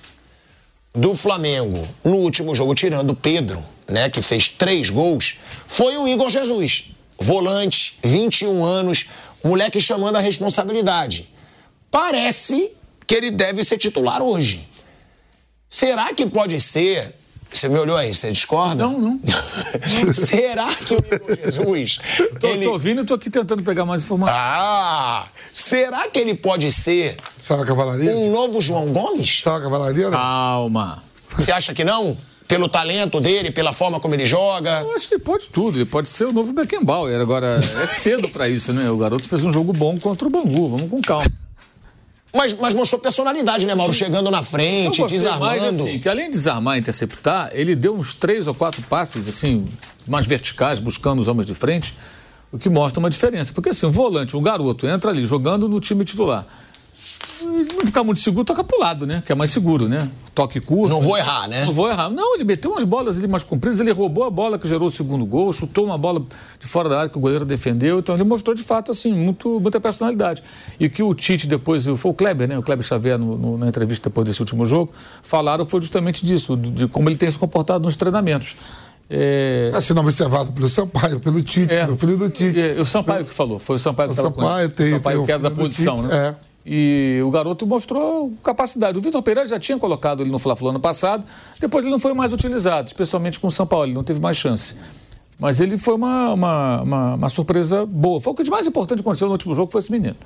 do 0.93 1.15
Flamengo 1.15 1.87
no 2.03 2.15
último 2.15 2.53
jogo, 2.53 2.73
tirando 2.75 3.11
o 3.11 3.15
Pedro, 3.15 3.63
né, 3.87 4.09
que 4.09 4.21
fez 4.21 4.49
três 4.49 4.89
gols, 4.89 5.35
foi 5.67 5.95
o 5.97 6.07
Igor 6.07 6.29
Jesus. 6.29 6.91
Volante, 7.20 7.99
21 8.03 8.63
anos, 8.63 9.05
moleque 9.43 9.80
chamando 9.80 10.15
a 10.15 10.20
responsabilidade. 10.20 11.30
Parece 11.91 12.72
que 13.05 13.15
ele 13.15 13.32
deve 13.32 13.63
ser 13.63 13.78
titular 13.78 14.22
hoje. 14.22 14.67
Será 15.67 16.13
que 16.13 16.26
pode 16.26 16.59
ser? 16.59 17.15
Você 17.51 17.67
me 17.67 17.80
olhou 17.80 17.97
aí, 17.97 18.13
você 18.13 18.32
discorda? 18.32 18.84
Não, 18.84 18.99
não. 18.99 19.20
Será 20.13 20.67
que 20.76 20.93
o 20.93 20.97
Igor 20.97 21.36
Jesus. 21.43 21.99
Tô, 22.39 22.47
ele- 22.47 22.63
tô 22.65 22.72
ouvindo 22.74 23.01
e 23.01 23.05
tô 23.05 23.15
aqui 23.15 23.30
tentando 23.30 23.63
pegar 23.63 23.86
mais 23.86 24.03
informação. 24.03 24.36
Ah! 24.38 25.28
Será 25.51 26.07
que 26.09 26.20
ele 26.20 26.36
pode 26.36 26.72
ser 26.72 27.17
Sabe 27.41 27.63
a 27.63 27.65
cavalaria? 27.65 28.15
um 28.15 28.32
novo 28.32 28.61
João 28.61 28.93
Gomes? 28.93 29.41
Sabe 29.41 29.57
a 29.57 29.61
cavalaria? 29.61 30.09
Calma. 30.11 31.03
Você 31.36 31.51
acha 31.51 31.74
que 31.74 31.84
não? 31.84 32.15
Pelo 32.49 32.67
talento 32.67 33.21
dele, 33.21 33.51
pela 33.51 33.71
forma 33.71 33.99
como 33.99 34.15
ele 34.15 34.25
joga? 34.25 34.81
Eu 34.81 34.95
acho 34.95 35.07
que 35.07 35.13
ele 35.13 35.23
pode 35.23 35.47
tudo, 35.49 35.77
ele 35.77 35.85
pode 35.85 36.09
ser 36.09 36.25
o 36.25 36.33
novo 36.33 36.51
Beckenbauer. 36.51 37.21
Agora, 37.21 37.59
é 37.59 37.85
cedo 37.85 38.27
pra 38.29 38.49
isso, 38.49 38.73
né? 38.73 38.89
O 38.89 38.97
garoto 38.97 39.29
fez 39.29 39.45
um 39.45 39.51
jogo 39.51 39.71
bom 39.71 39.95
contra 39.99 40.27
o 40.27 40.31
Bangu, 40.31 40.67
vamos 40.67 40.89
com 40.89 40.99
calma. 40.99 41.27
Mas, 42.33 42.55
mas 42.55 42.73
mostrou 42.73 42.99
personalidade, 42.99 43.67
né, 43.67 43.75
Mauro? 43.75 43.93
Chegando 43.93 44.31
na 44.31 44.41
frente, 44.41 45.05
desarmando. 45.05 45.45
mais 45.45 45.63
assim, 45.63 45.99
que 45.99 46.09
além 46.09 46.25
de 46.25 46.37
desarmar 46.37 46.77
e 46.77 46.79
interceptar, 46.79 47.51
ele 47.53 47.75
deu 47.75 47.95
uns 47.95 48.15
três 48.15 48.47
ou 48.47 48.55
quatro 48.55 48.81
passes, 48.83 49.29
assim, 49.29 49.65
mais 50.07 50.25
verticais, 50.25 50.79
buscando 50.79 51.21
os 51.21 51.27
homens 51.27 51.45
de 51.45 51.53
frente, 51.53 51.95
o 52.51 52.57
que 52.57 52.67
mostra 52.67 52.99
uma 52.99 53.11
diferença. 53.11 53.53
Porque 53.53 53.69
assim, 53.69 53.85
o 53.85 53.91
volante, 53.91 54.35
o 54.35 54.41
garoto, 54.41 54.87
entra 54.87 55.11
ali 55.11 55.23
jogando 55.23 55.69
no 55.69 55.79
time 55.79 56.03
titular. 56.03 56.47
Não 57.41 57.85
ficar 57.85 58.03
muito 58.03 58.19
seguro, 58.19 58.43
toca 58.45 58.63
pro 58.63 58.79
lado, 58.79 59.05
né? 59.05 59.23
Que 59.25 59.31
é 59.31 59.35
mais 59.35 59.51
seguro, 59.51 59.87
né? 59.87 60.09
Toque 60.35 60.59
curto. 60.59 60.89
Não 60.89 61.01
vou 61.01 61.17
errar, 61.17 61.47
né? 61.47 61.65
Não 61.65 61.73
vou 61.73 61.89
errar. 61.89 62.09
Não, 62.09 62.35
ele 62.35 62.43
meteu 62.43 62.71
umas 62.71 62.83
bolas 62.83 63.17
ali 63.17 63.27
mais 63.27 63.43
compridas, 63.43 63.79
ele 63.79 63.91
roubou 63.91 64.23
a 64.23 64.29
bola 64.29 64.57
que 64.59 64.67
gerou 64.67 64.87
o 64.87 64.91
segundo 64.91 65.25
gol, 65.25 65.51
chutou 65.53 65.85
uma 65.85 65.97
bola 65.97 66.21
de 66.59 66.67
fora 66.67 66.87
da 66.89 66.97
área 66.99 67.09
que 67.09 67.17
o 67.17 67.21
goleiro 67.21 67.45
defendeu. 67.45 67.99
Então 67.99 68.15
ele 68.15 68.23
mostrou 68.23 68.55
de 68.55 68.63
fato, 68.63 68.91
assim, 68.91 69.13
muito, 69.13 69.59
muita 69.59 69.79
personalidade. 69.79 70.43
E 70.79 70.89
que 70.89 71.01
o 71.03 71.13
Tite 71.13 71.47
depois, 71.47 71.85
foi 71.85 72.11
o 72.11 72.13
Kleber, 72.13 72.47
né? 72.47 72.57
O 72.57 72.61
Kleber 72.61 72.85
Xavier, 72.85 73.17
no- 73.17 73.37
no- 73.37 73.57
na 73.57 73.67
entrevista 73.67 74.09
depois 74.09 74.25
desse 74.27 74.39
último 74.41 74.65
jogo, 74.65 74.91
falaram 75.23 75.65
foi 75.65 75.81
justamente 75.81 76.25
disso, 76.25 76.55
de, 76.57 76.69
de 76.71 76.87
como 76.87 77.09
ele 77.09 77.17
tem 77.17 77.29
se 77.31 77.37
comportado 77.37 77.83
nos 77.85 77.95
treinamentos. 77.95 78.55
É, 79.09 79.69
Tá 79.71 79.81
sendo 79.81 80.01
observado 80.01 80.51
pelo 80.51 80.69
Sampaio, 80.69 81.19
pelo 81.19 81.41
Tite, 81.41 81.73
É. 81.73 81.83
pelo 81.85 81.97
filho 81.97 82.15
do 82.17 82.29
Tite. 82.29 82.59
é, 82.59 82.79
o 82.79 82.85
Sampaio 82.85 83.25
que 83.25 83.33
falou, 83.33 83.57
foi 83.57 83.77
o 83.77 83.79
Sampaio 83.79 84.09
que 84.09 84.13
O 84.13 84.15
estava 84.15 84.31
com 84.31 84.41
ele. 84.41 84.49
Sampaio 84.49 84.69
tem- 84.69 84.91
o 84.91 84.95
Sampaio 84.97 85.17
tem 85.17 85.25
que 85.25 85.31
era 85.31 85.41
da 85.41 85.51
posição, 85.51 85.95
Tite, 86.03 86.07
né? 86.09 86.27
é. 86.27 86.48
E 86.66 87.20
o 87.26 87.32
garoto 87.32 87.66
mostrou 87.66 88.34
capacidade. 88.43 88.97
O 88.97 89.01
Vitor 89.01 89.22
Pereira 89.24 89.47
já 89.47 89.60
tinha 89.60 89.78
colocado 89.78 90.22
ele 90.22 90.30
no 90.30 90.39
Fla-Flu 90.39 90.70
ano 90.70 90.80
passado, 90.80 91.26
depois 91.60 91.84
ele 91.84 91.91
não 91.91 91.99
foi 91.99 92.14
mais 92.14 92.34
utilizado, 92.34 92.88
especialmente 92.88 93.39
com 93.39 93.47
o 93.47 93.51
São 93.51 93.66
Paulo, 93.66 93.86
ele 93.86 93.93
não 93.93 94.03
teve 94.03 94.20
mais 94.20 94.38
chance. 94.38 94.76
Mas 95.39 95.62
ele 95.62 95.78
foi 95.78 95.95
uma, 95.95 96.34
uma, 96.34 96.82
uma, 96.82 97.16
uma 97.16 97.30
surpresa 97.30 97.86
boa. 97.86 98.20
Foi 98.20 98.34
o 98.34 98.36
que 98.36 98.43
de 98.43 98.51
mais 98.51 98.68
importante 98.68 98.99
aconteceu 98.99 99.28
no 99.28 99.34
último 99.34 99.55
jogo, 99.55 99.72
foi 99.72 99.80
esse 99.80 99.91
menino. 99.91 100.18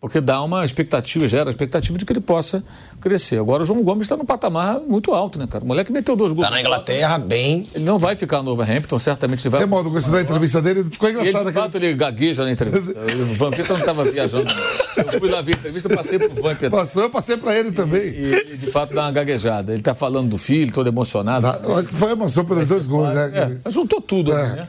Porque 0.00 0.18
dá 0.18 0.42
uma 0.42 0.64
expectativa, 0.64 1.28
gera 1.28 1.50
a 1.50 1.52
expectativa 1.52 1.98
de 1.98 2.06
que 2.06 2.12
ele 2.12 2.22
possa 2.22 2.64
crescer. 3.02 3.38
Agora 3.38 3.62
o 3.62 3.66
João 3.66 3.82
Gomes 3.82 4.02
está 4.04 4.16
num 4.16 4.24
patamar 4.24 4.80
muito 4.80 5.12
alto, 5.12 5.38
né, 5.38 5.46
cara? 5.46 5.62
O 5.62 5.66
moleque 5.68 5.92
meteu 5.92 6.16
dois 6.16 6.32
gols. 6.32 6.46
Tá 6.46 6.50
na 6.50 6.58
Inglaterra, 6.58 7.18
bem. 7.18 7.68
Ele 7.74 7.84
não 7.84 7.98
vai 7.98 8.16
ficar 8.16 8.42
no 8.42 8.50
Overhampton, 8.52 8.98
certamente 8.98 9.42
ele 9.42 9.50
vai. 9.50 9.60
Tem 9.60 9.68
modo, 9.68 9.90
gostei 9.90 10.10
da 10.10 10.22
entrevista 10.22 10.62
dele, 10.62 10.84
ficou 10.84 11.06
E 11.06 11.12
ele, 11.12 11.20
engraçado 11.20 11.42
de 11.44 11.50
aquele. 11.50 11.64
fato, 11.64 11.74
ele 11.76 11.92
gagueja 11.92 12.44
na 12.44 12.50
entrevista. 12.52 12.98
O 12.98 13.34
Vampeta 13.34 13.72
não 13.74 13.80
estava 13.80 14.04
viajando. 14.04 14.50
Eu 14.96 15.20
fui 15.20 15.28
lá 15.30 15.42
ver 15.42 15.52
a 15.52 15.58
entrevista, 15.58 15.88
passei 15.94 16.18
pro 16.18 16.42
Vampeta. 16.42 16.70
Passou, 16.70 17.02
eu 17.02 17.10
passei 17.10 17.36
pra 17.36 17.54
ele 17.58 17.70
também. 17.70 18.00
E 18.00 18.34
ele, 18.34 18.56
de 18.56 18.66
fato, 18.68 18.94
dá 18.94 19.02
uma 19.02 19.12
gaguejada. 19.12 19.72
Ele 19.72 19.82
está 19.82 19.94
falando 19.94 20.30
do 20.30 20.38
filho, 20.38 20.72
todo 20.72 20.86
emocionado. 20.88 21.46
Eu 21.62 21.76
acho 21.76 21.88
que 21.88 21.94
foi 21.94 22.12
emoção 22.12 22.46
pelos 22.46 22.66
dois 22.70 22.86
gols, 22.86 23.12
né? 23.12 23.30
É, 23.34 23.50
mas 23.62 23.74
juntou 23.74 24.00
tudo, 24.00 24.32
É. 24.32 24.48
né? 24.56 24.68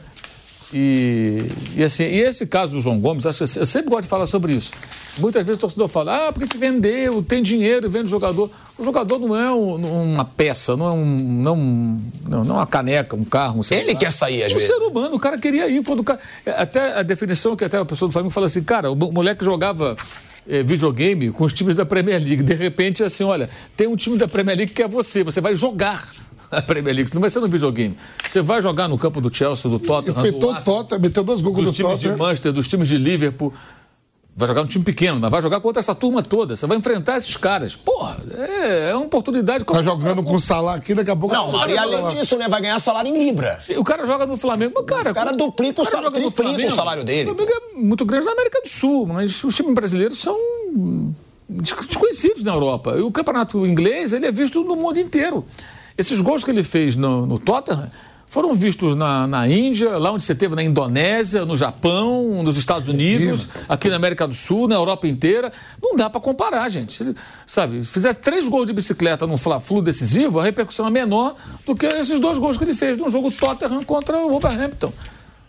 E, 0.74 1.46
e, 1.76 1.82
assim, 1.84 2.04
e 2.04 2.20
esse 2.20 2.46
caso 2.46 2.72
do 2.72 2.80
João 2.80 2.98
Gomes, 2.98 3.26
acho 3.26 3.44
que 3.44 3.58
eu 3.60 3.66
sempre 3.66 3.90
gosto 3.90 4.02
de 4.04 4.08
falar 4.08 4.26
sobre 4.26 4.54
isso. 4.54 4.72
Muitas 5.18 5.44
vezes 5.44 5.58
o 5.58 5.60
torcedor 5.60 5.88
fala, 5.88 6.28
ah, 6.28 6.32
porque 6.32 6.48
te 6.48 6.56
vendeu, 6.56 7.22
tem 7.22 7.42
dinheiro, 7.42 7.90
vende 7.90 8.08
jogador. 8.08 8.50
O 8.78 8.84
jogador 8.84 9.18
não 9.18 9.36
é 9.38 9.50
um- 9.52 10.12
uma 10.12 10.24
peça, 10.24 10.74
não 10.76 10.86
é 10.86 10.90
um, 10.92 11.04
não, 11.04 11.56
não, 12.26 12.44
não 12.44 12.54
é 12.54 12.58
uma 12.60 12.66
caneca, 12.66 13.14
um 13.14 13.24
carro. 13.24 13.60
Um 13.60 13.74
Ele 13.74 13.94
quer 13.94 14.10
sair, 14.10 14.42
às 14.44 14.52
o 14.52 14.54
vezes. 14.54 14.68
ser 14.72 14.78
humano, 14.82 15.14
o 15.14 15.18
cara 15.20 15.36
queria 15.36 15.68
ir. 15.68 15.82
Quando 15.84 16.00
o 16.00 16.04
cara, 16.04 16.18
até 16.56 16.98
a 16.98 17.02
definição 17.02 17.54
que 17.54 17.64
até 17.64 17.76
a 17.76 17.84
pessoa 17.84 18.08
do 18.08 18.12
Flamengo 18.12 18.32
fala 18.32 18.46
assim, 18.46 18.62
cara, 18.62 18.90
o 18.90 18.96
mo- 18.96 19.12
moleque 19.12 19.44
jogava 19.44 19.96
eh, 20.48 20.62
videogame 20.62 21.30
com 21.30 21.44
os 21.44 21.52
times 21.52 21.74
da 21.74 21.84
Premier 21.84 22.18
League. 22.18 22.42
De 22.42 22.54
repente, 22.54 23.04
assim, 23.04 23.22
olha, 23.24 23.48
tem 23.76 23.86
um 23.86 23.94
time 23.96 24.16
da 24.16 24.26
Premier 24.26 24.56
League 24.56 24.72
que 24.72 24.82
é 24.82 24.88
você, 24.88 25.22
você 25.22 25.40
vai 25.40 25.54
jogar 25.54 26.10
a 26.58 26.62
Premier 26.62 26.94
League, 26.94 27.10
não 27.14 27.20
vai 27.20 27.30
ser 27.30 27.40
no 27.40 27.48
videogame. 27.48 27.96
Você 28.28 28.42
vai 28.42 28.60
jogar 28.60 28.86
no 28.88 28.98
campo 28.98 29.20
do 29.20 29.34
Chelsea, 29.34 29.70
do 29.70 29.78
Tottenham, 29.78 30.18
Arsenal, 30.18 30.62
Tottenham, 30.62 31.00
meteu 31.00 31.24
dois 31.24 31.40
gols 31.40 31.56
dos 31.56 31.64
do 31.66 31.72
times 31.72 31.92
de 31.92 31.94
Tottenham. 32.08 32.18
Manchester, 32.18 32.52
dos 32.52 32.68
times 32.68 32.88
de 32.88 32.98
Liverpool. 32.98 33.52
Vai 34.34 34.48
jogar 34.48 34.62
um 34.62 34.66
time 34.66 34.82
pequeno, 34.82 35.20
mas 35.20 35.30
vai 35.30 35.42
jogar 35.42 35.60
contra 35.60 35.80
essa 35.80 35.94
turma 35.94 36.22
toda. 36.22 36.56
Você 36.56 36.66
vai 36.66 36.78
enfrentar 36.78 37.18
esses 37.18 37.36
caras. 37.36 37.76
Porra, 37.76 38.16
é, 38.34 38.88
é 38.90 38.94
uma 38.94 39.04
oportunidade. 39.04 39.62
Tá 39.62 39.82
jogando 39.82 40.22
com 40.22 40.34
o 40.36 40.40
Salah 40.40 40.76
aqui, 40.76 40.94
daqui 40.94 41.10
a 41.10 41.16
pouco... 41.16 41.34
Não, 41.34 41.68
e 41.68 41.76
além 41.76 42.06
disso, 42.06 42.38
né? 42.38 42.48
Vai 42.48 42.62
ganhar 42.62 42.78
salário 42.78 43.14
em 43.14 43.22
Libra. 43.22 43.58
O 43.76 43.84
cara 43.84 44.06
joga 44.06 44.24
no 44.24 44.38
Flamengo, 44.38 44.72
mas, 44.74 44.86
cara. 44.86 45.10
O 45.10 45.14
cara 45.14 45.32
duplica 45.32 45.82
o 45.82 45.84
cara 45.84 46.10
salário- 46.10 46.26
o 46.66 46.70
salário 46.70 47.04
dele. 47.04 47.30
O 47.30 47.34
Flamengo 47.34 47.58
é 47.58 47.78
muito 47.78 48.06
grande 48.06 48.24
na 48.24 48.32
América 48.32 48.62
do 48.62 48.68
Sul, 48.70 49.06
mas 49.06 49.44
os 49.44 49.54
times 49.54 49.74
brasileiros 49.74 50.18
são 50.18 50.34
des- 51.46 51.74
desconhecidos 51.86 52.42
na 52.42 52.54
Europa. 52.54 52.94
E 52.96 53.02
o 53.02 53.10
campeonato 53.10 53.66
inglês 53.66 54.14
ele 54.14 54.24
é 54.24 54.32
visto 54.32 54.64
no 54.64 54.76
mundo 54.76 54.98
inteiro. 54.98 55.44
Esses 55.96 56.20
gols 56.20 56.42
que 56.44 56.50
ele 56.50 56.62
fez 56.62 56.96
no, 56.96 57.26
no 57.26 57.38
Tottenham 57.38 57.90
foram 58.32 58.54
vistos 58.54 58.96
na, 58.96 59.26
na 59.26 59.46
Índia, 59.46 59.98
lá 59.98 60.10
onde 60.10 60.24
você 60.24 60.34
teve, 60.34 60.54
na 60.54 60.62
Indonésia, 60.62 61.44
no 61.44 61.54
Japão, 61.54 62.42
nos 62.42 62.56
Estados 62.56 62.88
Unidos, 62.88 63.50
aqui 63.68 63.90
na 63.90 63.96
América 63.96 64.26
do 64.26 64.32
Sul, 64.32 64.66
na 64.66 64.74
Europa 64.74 65.06
inteira. 65.06 65.52
Não 65.82 65.94
dá 65.94 66.08
para 66.08 66.18
comparar, 66.18 66.66
gente. 66.70 66.94
Se 66.94 67.02
ele, 67.02 67.16
sabe, 67.46 67.84
se 67.84 67.90
fizesse 67.90 68.20
três 68.20 68.48
gols 68.48 68.66
de 68.66 68.72
bicicleta 68.72 69.26
num 69.26 69.36
Fla-Flu 69.36 69.82
decisivo, 69.82 70.40
a 70.40 70.44
repercussão 70.44 70.86
é 70.86 70.90
menor 70.90 71.36
do 71.66 71.74
que 71.74 71.84
esses 71.84 72.18
dois 72.18 72.38
gols 72.38 72.56
que 72.56 72.64
ele 72.64 72.72
fez 72.72 72.96
num 72.96 73.10
jogo 73.10 73.30
Tottenham 73.30 73.84
contra 73.84 74.16
o 74.16 74.30
Wolverhampton. 74.30 74.90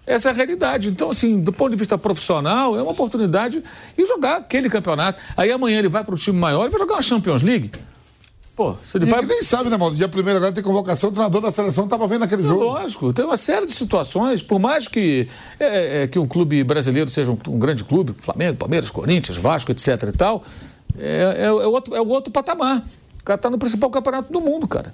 Essa 0.05 0.27
é 0.27 0.31
a 0.31 0.35
realidade. 0.35 0.89
Então, 0.89 1.11
assim, 1.11 1.39
do 1.39 1.53
ponto 1.53 1.71
de 1.71 1.77
vista 1.77 1.97
profissional, 1.97 2.77
é 2.77 2.81
uma 2.81 2.91
oportunidade 2.91 3.63
e 3.97 4.05
jogar 4.05 4.39
aquele 4.39 4.69
campeonato. 4.69 5.21
Aí 5.37 5.49
amanhã 5.53 5.79
ele 5.79 5.87
vai 5.87 6.03
para 6.03 6.13
o 6.13 6.17
time 6.17 6.37
maior 6.37 6.67
e 6.67 6.69
vai 6.69 6.79
jogar 6.79 6.95
uma 6.95 7.01
Champions 7.01 7.41
League. 7.41 7.71
Pô, 8.55 8.75
se 8.83 8.97
ele 8.97 9.05
E 9.05 9.09
vai. 9.09 9.19
que 9.21 9.25
nem 9.25 9.41
sabe, 9.41 9.69
né, 9.69 9.77
mano? 9.77 9.95
Dia 9.95 10.07
primeiro 10.07 10.37
agora 10.37 10.51
tem 10.51 10.63
convocação, 10.63 11.09
o 11.09 11.11
treinador 11.11 11.41
da 11.41 11.51
seleção 11.51 11.87
tava 11.87 12.07
vendo 12.07 12.23
aquele 12.23 12.43
jogo. 12.43 12.63
Lógico, 12.65 13.11
tem 13.11 13.25
uma 13.25 13.37
série 13.37 13.65
de 13.65 13.71
situações, 13.71 14.43
por 14.43 14.59
mais 14.59 14.87
que, 14.87 15.27
é, 15.59 16.03
é, 16.03 16.07
que 16.07 16.19
um 16.19 16.27
clube 16.27 16.63
brasileiro 16.63 17.09
seja 17.09 17.31
um, 17.31 17.37
um 17.47 17.57
grande 17.57 17.83
clube, 17.83 18.13
Flamengo, 18.19 18.57
Palmeiras, 18.57 18.91
Corinthians, 18.91 19.37
Vasco, 19.37 19.71
etc 19.71 20.03
e 20.07 20.11
tal, 20.11 20.43
é, 20.99 21.35
é, 21.37 21.45
é 21.45 21.51
outro, 21.51 21.95
é 21.95 22.01
o 22.01 22.07
outro 22.07 22.31
patamar. 22.31 22.85
O 23.19 23.23
cara 23.23 23.37
está 23.37 23.49
no 23.49 23.57
principal 23.57 23.89
campeonato 23.89 24.31
do 24.31 24.39
mundo, 24.39 24.67
cara. 24.67 24.93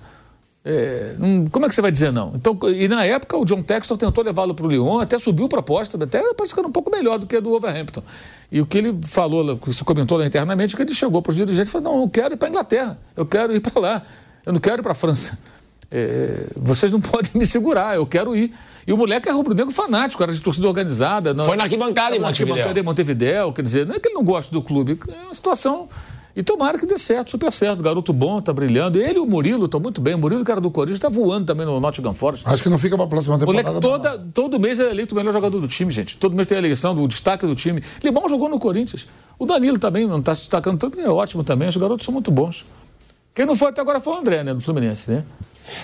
É, 0.71 1.15
como 1.51 1.65
é 1.65 1.69
que 1.69 1.73
você 1.73 1.81
vai 1.81 1.91
dizer 1.91 2.13
não? 2.13 2.31
Então, 2.35 2.55
e 2.75 2.87
na 2.87 3.03
época 3.03 3.35
o 3.35 3.43
John 3.43 3.63
Textor 3.63 3.97
tentou 3.97 4.23
levá-lo 4.23 4.53
para 4.53 4.67
o 4.67 4.69
Lyon, 4.69 4.99
até 4.99 5.17
subiu 5.17 5.49
proposta, 5.49 5.97
até 6.03 6.21
parece 6.35 6.53
que 6.53 6.59
era 6.59 6.67
um 6.67 6.71
pouco 6.71 6.91
melhor 6.91 7.17
do 7.17 7.25
que 7.25 7.37
a 7.37 7.39
do 7.39 7.49
Wolverhampton. 7.49 8.03
E 8.51 8.61
o 8.61 8.67
que 8.67 8.77
ele 8.77 8.95
falou, 9.03 9.57
que 9.57 9.73
se 9.73 9.83
comentou 9.83 10.15
lá 10.19 10.27
internamente, 10.27 10.75
é 10.75 10.77
que 10.77 10.83
ele 10.83 10.93
chegou 10.93 11.23
para 11.23 11.31
os 11.31 11.35
dirigentes 11.35 11.69
e 11.69 11.71
falou: 11.71 11.91
não, 11.91 12.01
eu 12.03 12.09
quero 12.09 12.35
ir 12.35 12.37
para 12.37 12.47
a 12.47 12.51
Inglaterra, 12.51 12.99
eu 13.17 13.25
quero 13.25 13.55
ir 13.55 13.61
para 13.61 13.81
lá, 13.81 14.03
eu 14.45 14.53
não 14.53 14.59
quero 14.59 14.79
ir 14.79 14.83
para 14.83 14.91
a 14.91 14.95
França. 14.95 15.39
É, 15.89 16.45
vocês 16.55 16.91
não 16.91 17.01
podem 17.01 17.31
me 17.33 17.47
segurar, 17.47 17.95
eu 17.95 18.05
quero 18.05 18.35
ir. 18.35 18.53
E 18.85 18.93
o 18.93 18.97
moleque 18.97 19.27
é 19.27 19.31
rubro-negro 19.31 19.71
fanático, 19.71 20.21
era 20.21 20.31
de 20.31 20.39
torcida 20.39 20.67
organizada. 20.67 21.33
Não, 21.33 21.45
Foi 21.45 21.57
na 21.57 21.63
arquibancada 21.63 22.15
em 22.15 22.19
na 22.19 22.27
Montevidéu. 22.27 22.53
arquibancada 22.53 22.79
em 22.79 22.83
Montevidéu, 22.83 23.53
quer 23.53 23.63
dizer, 23.63 23.87
não 23.87 23.95
é 23.95 23.99
que 23.99 24.07
ele 24.07 24.15
não 24.15 24.23
gosta 24.23 24.53
do 24.53 24.61
clube, 24.61 24.99
é 25.07 25.25
uma 25.25 25.33
situação. 25.33 25.89
E 26.35 26.43
tomara 26.43 26.77
que 26.77 26.85
dê 26.85 26.97
certo, 26.97 27.31
super 27.31 27.51
certo. 27.51 27.81
Garoto 27.81 28.13
bom, 28.13 28.39
tá 28.41 28.53
brilhando. 28.53 28.99
Ele 28.99 29.17
e 29.17 29.19
o 29.19 29.25
Murilo 29.25 29.65
estão 29.65 29.79
muito 29.79 29.99
bem. 29.99 30.13
O 30.13 30.17
Murilo, 30.17 30.43
cara 30.43 30.61
do 30.61 30.69
Corinthians, 30.69 30.99
tá 30.99 31.09
voando 31.09 31.45
também 31.45 31.65
no 31.65 31.79
Nottingham 31.79 32.13
Forest. 32.13 32.47
Acho 32.47 32.63
que 32.63 32.69
não 32.69 32.77
fica 32.77 32.95
pra 32.95 33.07
próxima 33.07 33.37
temporada. 33.37 33.71
moleque 33.71 33.81
toda, 33.81 34.17
todo 34.33 34.59
mês 34.59 34.79
é 34.79 34.89
eleito 34.89 35.13
o 35.13 35.17
melhor 35.17 35.33
jogador 35.33 35.59
do 35.59 35.67
time, 35.67 35.91
gente. 35.91 36.17
Todo 36.17 36.35
mês 36.35 36.47
tem 36.47 36.57
a 36.57 36.59
eleição 36.59 36.95
do 36.95 37.07
destaque 37.07 37.45
do 37.45 37.55
time. 37.55 37.83
Limão 38.03 38.29
jogou 38.29 38.47
no 38.47 38.59
Corinthians. 38.59 39.07
O 39.37 39.45
Danilo 39.45 39.79
também 39.79 40.05
não 40.05 40.19
está 40.19 40.35
se 40.35 40.41
destacando 40.41 40.77
tanto, 40.77 40.99
é 40.99 41.09
ótimo 41.09 41.43
também. 41.43 41.67
Os 41.67 41.77
garotos 41.77 42.05
são 42.05 42.13
muito 42.13 42.31
bons. 42.31 42.65
Quem 43.33 43.45
não 43.45 43.55
foi 43.55 43.69
até 43.69 43.81
agora 43.81 43.99
foi 43.99 44.13
o 44.13 44.17
André, 44.17 44.43
né, 44.43 44.53
do 44.53 44.61
Fluminense, 44.61 45.11
né? 45.11 45.23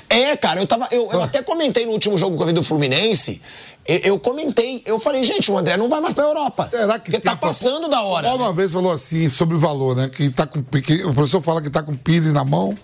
É, 0.10 0.36
cara, 0.36 0.60
eu 0.60 0.68
tava. 0.68 0.88
Eu, 0.92 1.12
eu 1.12 1.22
até 1.22 1.42
comentei 1.44 1.86
no 1.86 1.92
último 1.92 2.18
jogo 2.18 2.36
que 2.36 2.44
eu 2.44 2.48
vi 2.48 2.54
do 2.54 2.64
Fluminense. 2.64 3.42
Eu, 3.88 3.98
eu 4.04 4.20
comentei, 4.20 4.82
eu 4.86 4.98
falei, 4.98 5.24
gente, 5.24 5.52
o 5.52 5.58
André 5.58 5.78
não 5.78 5.88
vai 5.88 6.02
mais 6.02 6.14
pra 6.16 6.24
Europa. 6.24 6.68
Será 6.68 6.98
que 6.98 7.12
Porque 7.12 7.24
tá 7.24 7.36
passando 7.36 7.88
da 7.88 8.02
O 8.02 8.08
hora. 8.08 8.34
Uma 8.34 8.52
vez 8.54 8.72
falou 8.72 8.92
assim 8.92 9.30
sobre 9.30 9.56
o 9.56 9.60
valor, 9.60 9.96
né? 9.96 10.10
Que 10.10 10.30
tá 10.30 10.46
com, 10.48 10.64
que 10.64 11.04
o 11.04 11.14
professor 11.14 11.42
fala 11.42 11.62
que 11.62 11.70
tá 11.70 11.84
com 11.84 11.96
Pires 11.96 12.34
na 12.34 12.44
mão. 12.44 12.76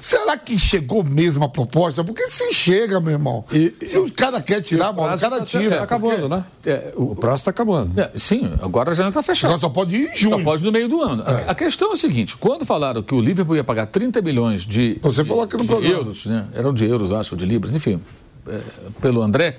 Será 0.00 0.36
que 0.38 0.58
chegou 0.58 1.04
mesmo 1.04 1.44
a 1.44 1.48
proposta? 1.48 2.02
Porque 2.02 2.26
se 2.28 2.54
chega, 2.54 3.00
meu 3.00 3.12
irmão. 3.12 3.44
E- 3.52 3.74
se 3.86 3.98
o 3.98 4.10
cara 4.10 4.40
quer 4.40 4.62
tirar, 4.62 4.92
mano, 4.94 5.14
o 5.14 5.18
cara 5.20 5.38
tá- 5.40 5.44
tira. 5.44 5.76
tá 5.76 5.82
acabando, 5.84 6.26
né? 6.26 6.42
É, 6.64 6.92
O 6.96 7.14
prazo 7.14 7.36
está 7.36 7.50
acabando. 7.50 7.98
É, 8.00 8.10
sim, 8.16 8.50
agora 8.62 8.92
a 8.92 8.94
janela 8.94 9.10
está 9.10 9.22
fechada. 9.22 9.52
Agora 9.54 9.60
só 9.60 9.68
pode 9.68 9.94
ir 9.96 10.08
em 10.10 10.16
junho. 10.16 10.38
Só 10.38 10.42
pode 10.44 10.64
no 10.64 10.72
meio 10.72 10.88
do 10.88 11.02
ano. 11.02 11.22
A- 11.22 11.50
A 11.50 11.54
questão 11.54 11.90
é 11.90 11.94
o 11.94 11.96
seguinte: 11.98 12.34
quando 12.36 12.64
falaram 12.64 13.02
que 13.02 13.14
o 13.14 13.20
Liverpool 13.20 13.56
ia 13.56 13.64
pagar 13.64 13.84
30 13.86 14.22
milhões 14.22 14.62
de, 14.64 14.98
Você 15.02 15.22
de- 15.22 15.28
falou 15.28 15.44
aqui 15.44 15.54
no 15.56 15.62
de 15.62 15.68
programa. 15.68 15.94
euros, 15.94 16.24
né? 16.24 16.46
Eram 16.54 16.72
de 16.72 16.86
euros, 16.86 17.10
eu 17.10 17.16
acho, 17.18 17.34
ou 17.34 17.38
de 17.38 17.44
libras, 17.44 17.74
enfim, 17.74 18.00
é, 18.48 18.60
pelo 19.02 19.20
André, 19.20 19.58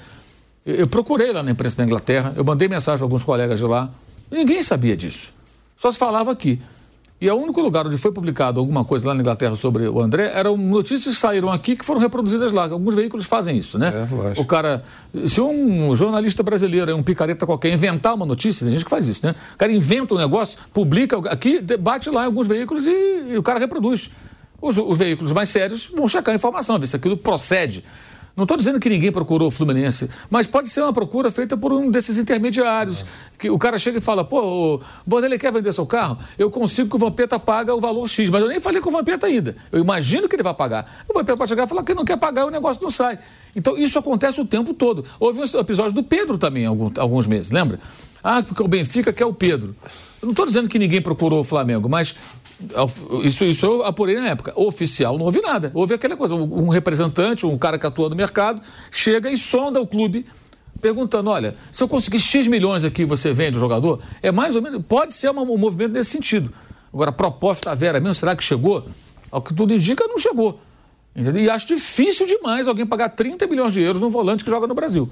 eu, 0.66 0.88
procurei 0.88 1.32
lá 1.32 1.44
na 1.44 1.52
imprensa 1.52 1.78
da 1.78 1.84
Inglaterra, 1.84 2.34
eu 2.36 2.44
mandei 2.44 2.68
mensagem 2.68 2.98
para 2.98 3.06
alguns 3.06 3.24
colegas 3.24 3.60
de 3.60 3.66
lá, 3.66 3.90
ninguém 4.32 4.64
sabia 4.64 4.98
disso. 4.98 5.34
Só 5.78 5.92
se 5.92 5.98
falava 5.98 6.32
aqui. 6.32 6.60
E 7.20 7.30
o 7.30 7.36
único 7.36 7.62
lugar 7.62 7.88
onde 7.88 7.98
foi 7.98 8.12
publicado 8.12 8.60
alguma 8.60 8.84
coisa 8.84 9.08
lá 9.08 9.14
na 9.14 9.22
Inglaterra 9.22 9.56
sobre 9.56 9.88
o 9.88 10.02
André 10.02 10.32
eram 10.36 10.58
notícias 10.58 11.16
que 11.16 11.22
saíram 11.22 11.50
aqui 11.50 11.76
que 11.76 11.86
foram 11.86 12.02
reproduzidas 12.02 12.52
lá. 12.52 12.64
Alguns 12.64 12.94
veículos 12.94 13.26
fazem 13.26 13.58
isso, 13.58 13.80
né? 13.80 14.08
É, 14.36 14.42
o 14.42 14.46
cara, 14.46 14.84
se 15.26 15.40
um 15.40 15.96
jornalista 15.96 16.44
brasileiro, 16.44 16.94
um 16.94 17.02
picareta 17.02 17.46
qualquer, 17.46 17.72
inventar 17.72 18.16
uma 18.16 18.26
notícia, 18.26 18.66
tem 18.66 18.72
gente 18.72 18.84
que 18.84 18.90
faz 18.90 19.08
isso, 19.08 19.26
né? 19.26 19.34
O 19.54 19.58
cara 19.58 19.72
inventa 19.72 20.14
um 20.14 20.18
negócio, 20.18 20.60
publica 20.74 21.18
aqui, 21.30 21.62
bate 21.80 22.10
lá 22.10 22.24
em 22.24 22.26
alguns 22.26 22.48
veículos 22.48 22.86
e, 22.86 23.32
e 23.32 23.38
o 23.38 23.44
cara 23.44 23.60
reproduz. 23.60 24.10
Os, 24.62 24.78
os 24.78 24.98
veículos 24.98 25.32
mais 25.32 25.50
sérios 25.50 25.90
vão 25.96 26.10
checar 26.10 26.34
a 26.34 26.36
informação, 26.36 26.78
ver 26.78 26.88
se 26.88 26.98
aquilo 26.98 27.16
procede. 27.16 27.84
Não 28.36 28.44
estou 28.44 28.58
dizendo 28.58 28.82
que 28.82 28.90
ninguém 28.90 29.12
procurou 29.14 29.48
o 29.48 29.52
Fluminense, 29.52 30.10
mas 30.30 30.46
pode 30.46 30.68
ser 30.68 30.82
uma 30.82 30.92
procura 30.92 31.32
feita 31.32 31.56
por 31.56 31.72
um 31.72 31.90
desses 31.90 32.18
intermediários. 32.18 33.06
Que 33.40 33.50
o 33.50 33.58
cara 33.58 33.78
chega 33.78 34.00
e 34.00 34.02
fala: 34.02 34.26
pô, 34.26 34.76
o 34.76 34.82
Bordelli 35.06 35.38
quer 35.38 35.54
vender 35.54 35.72
seu 35.72 35.86
carro? 35.86 36.18
Eu 36.38 36.52
consigo 36.52 36.90
que 36.90 36.96
o 36.98 37.00
Vampeta 37.00 37.40
paga 37.40 37.74
o 37.74 37.80
valor 37.80 38.08
X, 38.10 38.30
mas 38.30 38.42
eu 38.42 38.50
nem 38.50 38.60
falei 38.60 38.82
com 38.82 38.90
o 38.90 38.92
Vampeta 38.92 39.28
ainda. 39.28 39.56
Eu 39.72 39.80
imagino 39.80 40.28
que 40.28 40.36
ele 40.36 40.44
vai 40.44 40.54
pagar. 40.54 41.04
O 41.08 41.14
Vampeta 41.14 41.38
pode 41.38 41.50
chegar 41.50 41.64
e 41.64 41.68
falar 41.68 41.84
que 41.84 41.94
ele 41.94 42.00
não 42.00 42.06
quer 42.06 42.18
pagar 42.18 42.42
e 42.42 42.46
o 42.46 42.52
negócio 42.52 42.84
não 42.84 42.92
sai. 42.92 43.18
Então 43.56 43.78
isso 43.78 43.98
acontece 43.98 44.42
o 44.42 44.46
tempo 44.46 44.74
todo. 44.74 45.06
Houve 45.18 45.40
um 45.40 45.60
episódio 45.60 45.94
do 45.94 46.04
Pedro 46.04 46.38
também, 46.38 46.66
alguns 46.66 47.28
meses, 47.28 47.52
lembra? 47.52 47.80
Ah, 48.22 48.44
porque 48.44 48.62
o 48.62 48.68
Benfica 48.68 49.14
quer 49.14 49.26
o 49.26 49.34
Pedro. 49.34 49.74
Eu 50.22 50.26
não 50.26 50.32
estou 50.32 50.46
dizendo 50.46 50.68
que 50.68 50.80
ninguém 50.80 51.02
procurou 51.02 51.40
o 51.40 51.44
Flamengo, 51.44 51.88
mas 51.88 52.16
isso, 53.24 53.44
isso 53.46 53.66
eu 53.66 53.84
apurei 53.84 54.16
na 54.16 54.30
época. 54.30 54.54
Oficial 54.56 55.18
não 55.18 55.26
houve 55.26 55.42
nada. 55.42 55.72
Houve 55.74 55.94
aquela 55.94 56.16
coisa: 56.16 56.36
um 56.36 56.70
representante, 56.70 57.46
um 57.46 57.58
cara 57.58 57.78
que 57.78 57.86
atua 57.86 58.10
no 58.10 58.16
mercado, 58.16 58.62
chega 58.92 59.30
e 59.30 59.38
sonda 59.38 59.82
o 59.82 59.88
clube, 59.88 60.26
perguntando: 60.82 61.30
olha, 61.30 61.56
se 61.72 61.84
eu 61.84 61.88
conseguir 61.88 62.20
X 62.20 62.48
milhões 62.48 62.84
aqui, 62.84 63.04
você 63.04 63.34
vende 63.34 63.58
o 63.58 63.60
jogador? 63.60 64.00
É 64.22 64.32
mais 64.32 64.56
ou 64.56 64.62
menos. 64.62 64.82
Pode 64.88 65.14
ser 65.14 65.30
um 65.30 65.58
movimento 65.58 65.92
nesse 65.92 66.12
sentido. 66.12 66.52
Agora, 66.94 67.10
a 67.10 67.14
proposta 67.14 67.70
da 67.70 67.76
Vera 67.76 68.00
mesmo, 68.00 68.16
será 68.16 68.36
que 68.36 68.44
chegou? 68.44 68.86
Ao 69.30 69.42
que 69.42 69.54
tudo 69.54 69.74
indica, 69.74 70.08
não 70.08 70.18
chegou. 70.18 70.60
Entendeu? 71.16 71.44
E 71.44 71.50
acho 71.50 71.68
difícil 71.68 72.26
demais 72.26 72.68
alguém 72.68 72.86
pagar 72.86 73.10
30 73.10 73.48
milhões 73.48 73.74
de 73.74 73.82
euros 73.82 74.02
num 74.02 74.10
volante 74.10 74.44
que 74.44 74.50
joga 74.50 74.68
no 74.68 74.74
Brasil. 74.74 75.10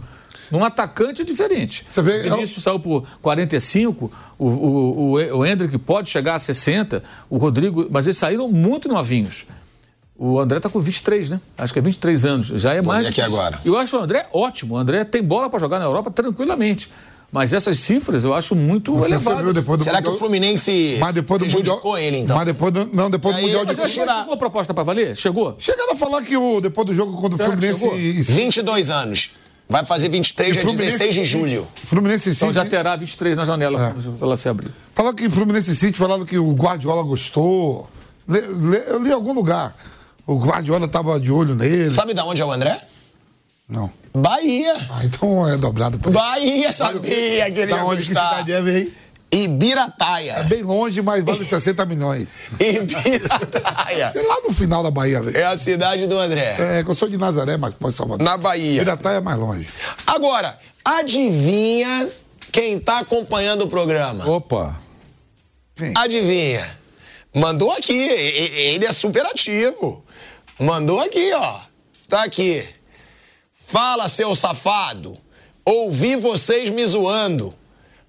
Num 0.52 0.64
atacante 0.64 1.22
é 1.22 1.26
diferente. 1.26 1.86
Você 1.90 2.02
vê, 2.02 2.28
o 2.28 2.36
Vinícius 2.36 2.64
saiu 2.64 2.80
por 2.80 3.08
45, 3.22 4.12
o, 4.38 4.46
o, 4.46 4.50
o, 4.50 5.38
o 5.38 5.46
Hendrick 5.46 5.78
pode 5.78 6.10
chegar 6.10 6.36
a 6.36 6.40
60, 6.40 7.02
o 7.30 7.38
Rodrigo, 7.38 7.88
mas 7.90 8.06
eles 8.06 8.18
saíram 8.18 8.50
muito 8.50 8.90
novinhos. 8.90 9.46
O 10.16 10.40
André 10.40 10.58
está 10.58 10.70
com 10.70 10.80
23, 10.80 11.32
né? 11.32 11.42
Acho 11.58 11.74
que 11.74 11.80
é 11.80 11.82
23 11.82 12.26
anos. 12.26 12.48
Já 12.48 12.74
é 12.74 12.82
mais. 12.82 13.04
ver 13.04 13.10
aqui 13.12 13.22
agora. 13.22 13.60
Eu 13.66 13.78
acho 13.78 13.98
o 13.98 14.00
André 14.00 14.28
ótimo. 14.32 14.76
O 14.76 14.78
André 14.78 15.04
tem 15.04 15.24
bola 15.24 15.50
para 15.50 15.60
jogar 15.60 15.80
na 15.80 15.86
Europa 15.86 16.12
tranquilamente. 16.12 16.90
Mas 17.34 17.52
essas 17.52 17.80
cifras 17.80 18.24
eu 18.24 18.34
acho 18.34 18.54
muito 18.56 18.94
Você 18.94 19.08
elevadas. 19.08 19.44
viu 19.44 19.54
depois 19.54 19.80
do 19.80 19.84
Será 19.84 20.02
que 20.04 20.08
o 20.08 20.12
Mundial- 20.12 20.20
Fluminense 20.30 20.98
Mas 21.00 21.14
depois 21.16 21.40
do 21.40 21.46
Mundial. 21.46 21.62
prejudicou 21.64 21.98
ele, 21.98 22.18
então? 22.20 22.38
Mas 22.38 22.46
depois 22.46 22.72
do, 22.72 22.86
não, 22.94 23.10
depois 23.10 23.34
do 23.36 23.40
Aí, 23.40 23.46
Mundial 23.46 23.64
mas 23.66 23.76
de. 23.76 23.82
Mas 23.82 23.92
tirar- 23.94 24.20
chegou 24.20 24.34
a 24.36 24.38
proposta 24.38 24.72
para 24.74 24.84
valer? 24.84 25.18
Chegou? 25.18 25.56
Chegaram 25.58 25.94
a 25.94 25.96
falar 25.96 26.22
que 26.22 26.38
o, 26.38 26.62
depois 26.62 26.86
do 26.86 26.94
jogo 26.94 27.20
contra 27.20 27.42
o 27.42 27.46
Fluminense. 27.46 27.80
chegou? 27.80 28.00
e- 28.00 28.22
22 28.22 28.92
anos. 28.92 29.32
Vai 29.68 29.84
fazer 29.84 30.10
23, 30.10 30.56
e 30.56 30.60
dia 30.60 30.70
16 30.78 31.16
de 31.16 31.24
julho. 31.26 31.68
Fluminense 31.86 32.30
e 32.30 32.34
Então 32.34 32.50
City. 32.50 32.60
já 32.60 32.66
terá 32.70 32.96
23 32.96 33.36
na 33.36 33.46
janela 33.46 33.82
É. 33.88 33.92
quando 33.94 34.18
ela 34.22 34.38
se 34.38 34.48
abrir. 34.48 34.70
Falaram 34.94 35.16
que 35.16 35.28
Fluminense 35.30 35.76
City 35.76 35.98
falaram 35.98 36.24
que 36.26 36.38
o 36.38 36.52
Guardiola 36.52 37.02
gostou. 37.02 37.90
Le- 38.28 38.42
le- 38.42 38.84
eu 38.88 39.02
li 39.02 39.10
em 39.10 39.14
algum 39.14 39.34
lugar. 39.34 39.76
O 40.28 40.36
Guardiola 40.38 40.88
tava 40.88 41.20
de 41.20 41.32
olho 41.32 41.56
nele. 41.56 41.92
Sabe 41.92 42.14
da 42.14 42.24
onde 42.26 42.42
é 42.42 42.46
o 42.46 42.52
André? 42.52 42.80
Não. 43.68 43.90
Bahia. 44.14 44.74
Ah, 44.92 45.02
então 45.06 45.48
é 45.48 45.58
dobrado. 45.58 45.98
por- 45.98 46.12
Bahia, 46.12 46.72
sabia 46.72 47.52
que 47.52 47.62
ele 47.62 47.68
Da 47.72 47.78
ia 47.78 47.86
onde 47.86 48.02
que 48.02 48.08
cidade 48.08 48.52
é, 48.52 48.62
velho? 48.62 48.92
É 49.32 49.36
Ibirataia. 49.36 50.44
bem 50.44 50.62
longe, 50.62 51.02
mas 51.02 51.24
vale 51.24 51.44
60 51.46 51.84
milhões. 51.86 52.38
Ibirataia. 52.60 54.12
Sei 54.12 54.22
lá 54.28 54.42
no 54.44 54.54
final 54.54 54.84
da 54.84 54.92
Bahia, 54.92 55.22
velho. 55.22 55.36
É 55.36 55.46
a 55.46 55.58
cidade 55.58 56.06
do 56.06 56.18
André. 56.20 56.56
É, 56.60 56.84
que 56.84 56.90
eu 56.92 56.94
sou 56.96 57.08
de 57.08 57.18
Nazaré, 57.18 57.58
mas 57.58 57.74
pode 57.74 57.96
Salvador. 57.96 58.24
Na 58.24 58.38
Bahia. 58.38 58.80
Piratá 58.84 59.14
é 59.14 59.20
mais 59.20 59.40
longe. 59.40 59.68
Agora, 60.06 60.56
adivinha 60.86 62.10
quem 62.52 62.80
tá 62.80 63.00
acompanhando 63.00 63.64
o 63.64 63.68
programa? 63.68 64.30
Opa. 64.30 64.80
Quem? 65.76 65.94
Adivinha? 65.98 66.64
Mandou 67.34 67.72
aqui. 67.72 67.92
Ele 68.08 68.86
é 68.86 68.92
super 68.94 69.26
ativo. 69.26 70.06
Mandou 70.60 71.00
aqui, 71.02 71.32
ó. 71.34 71.60
Tá 72.08 72.24
aqui. 72.24 72.64
Fala, 73.74 74.08
seu 74.08 74.36
safado. 74.36 75.18
Ouvi 75.66 76.16
vocês 76.16 76.70
me 76.70 76.86
zoando. 76.86 77.52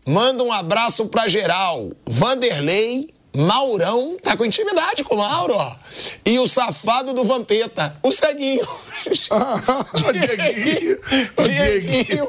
Manda 0.05 0.45
um 0.45 0.53
abraço 0.53 1.07
pra 1.07 1.27
geral. 1.27 1.91
Vanderlei, 2.07 3.09
Maurão, 3.35 4.17
tá 4.23 4.37
com 4.37 4.45
intimidade 4.45 5.03
com 5.03 5.17
o 5.17 5.19
Mauro, 5.19 5.55
ó. 5.55 5.77
E 6.25 6.39
o 6.39 6.47
safado 6.47 7.13
do 7.13 7.25
Vampeta, 7.25 7.97
o 8.03 8.13
ceguinho. 8.13 8.63
o 9.05 10.13
Dieguinho. 10.13 10.99
O 11.37 11.43
Dieguinho. 11.43 12.27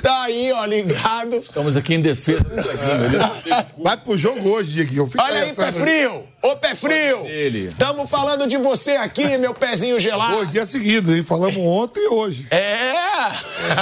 Tá 0.00 0.22
aí, 0.22 0.52
ó, 0.52 0.64
ligado. 0.64 1.36
Estamos 1.38 1.76
aqui 1.76 1.94
em 1.94 2.00
defesa 2.00 2.44
do 2.44 2.62
Ceguinho. 2.62 3.64
Vai 3.82 3.96
pro 3.96 4.16
jogo 4.16 4.48
hoje, 4.48 4.72
Dieguinho. 4.72 5.06
Fica 5.06 5.22
Olha 5.22 5.42
aí, 5.42 5.52
pé 5.52 5.72
frio! 5.72 6.24
Ô, 6.40 6.56
pé 6.56 6.74
frio! 6.74 7.26
Tamo 7.76 8.06
falando 8.06 8.46
de 8.46 8.56
você 8.56 8.92
aqui, 8.92 9.36
meu 9.38 9.52
pezinho 9.52 9.98
gelado. 9.98 10.36
Dois 10.36 10.50
dias 10.52 10.68
seguidos, 10.68 11.14
hein? 11.14 11.22
Falamos 11.24 11.56
ontem 11.58 12.00
e 12.00 12.08
hoje. 12.08 12.46
É! 12.50 12.92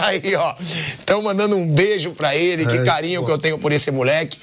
Aí, 0.06 0.34
ó. 0.34 0.54
Estão 0.98 1.20
mandando 1.22 1.56
um 1.56 1.68
beijo 1.72 2.12
pra 2.12 2.34
ele. 2.34 2.66
Que 2.66 2.78
É, 2.78 2.84
carinho 2.84 3.20
pô. 3.20 3.26
que 3.26 3.32
eu 3.32 3.38
tenho 3.38 3.58
por 3.58 3.72
esse 3.72 3.90
moleque. 3.90 4.38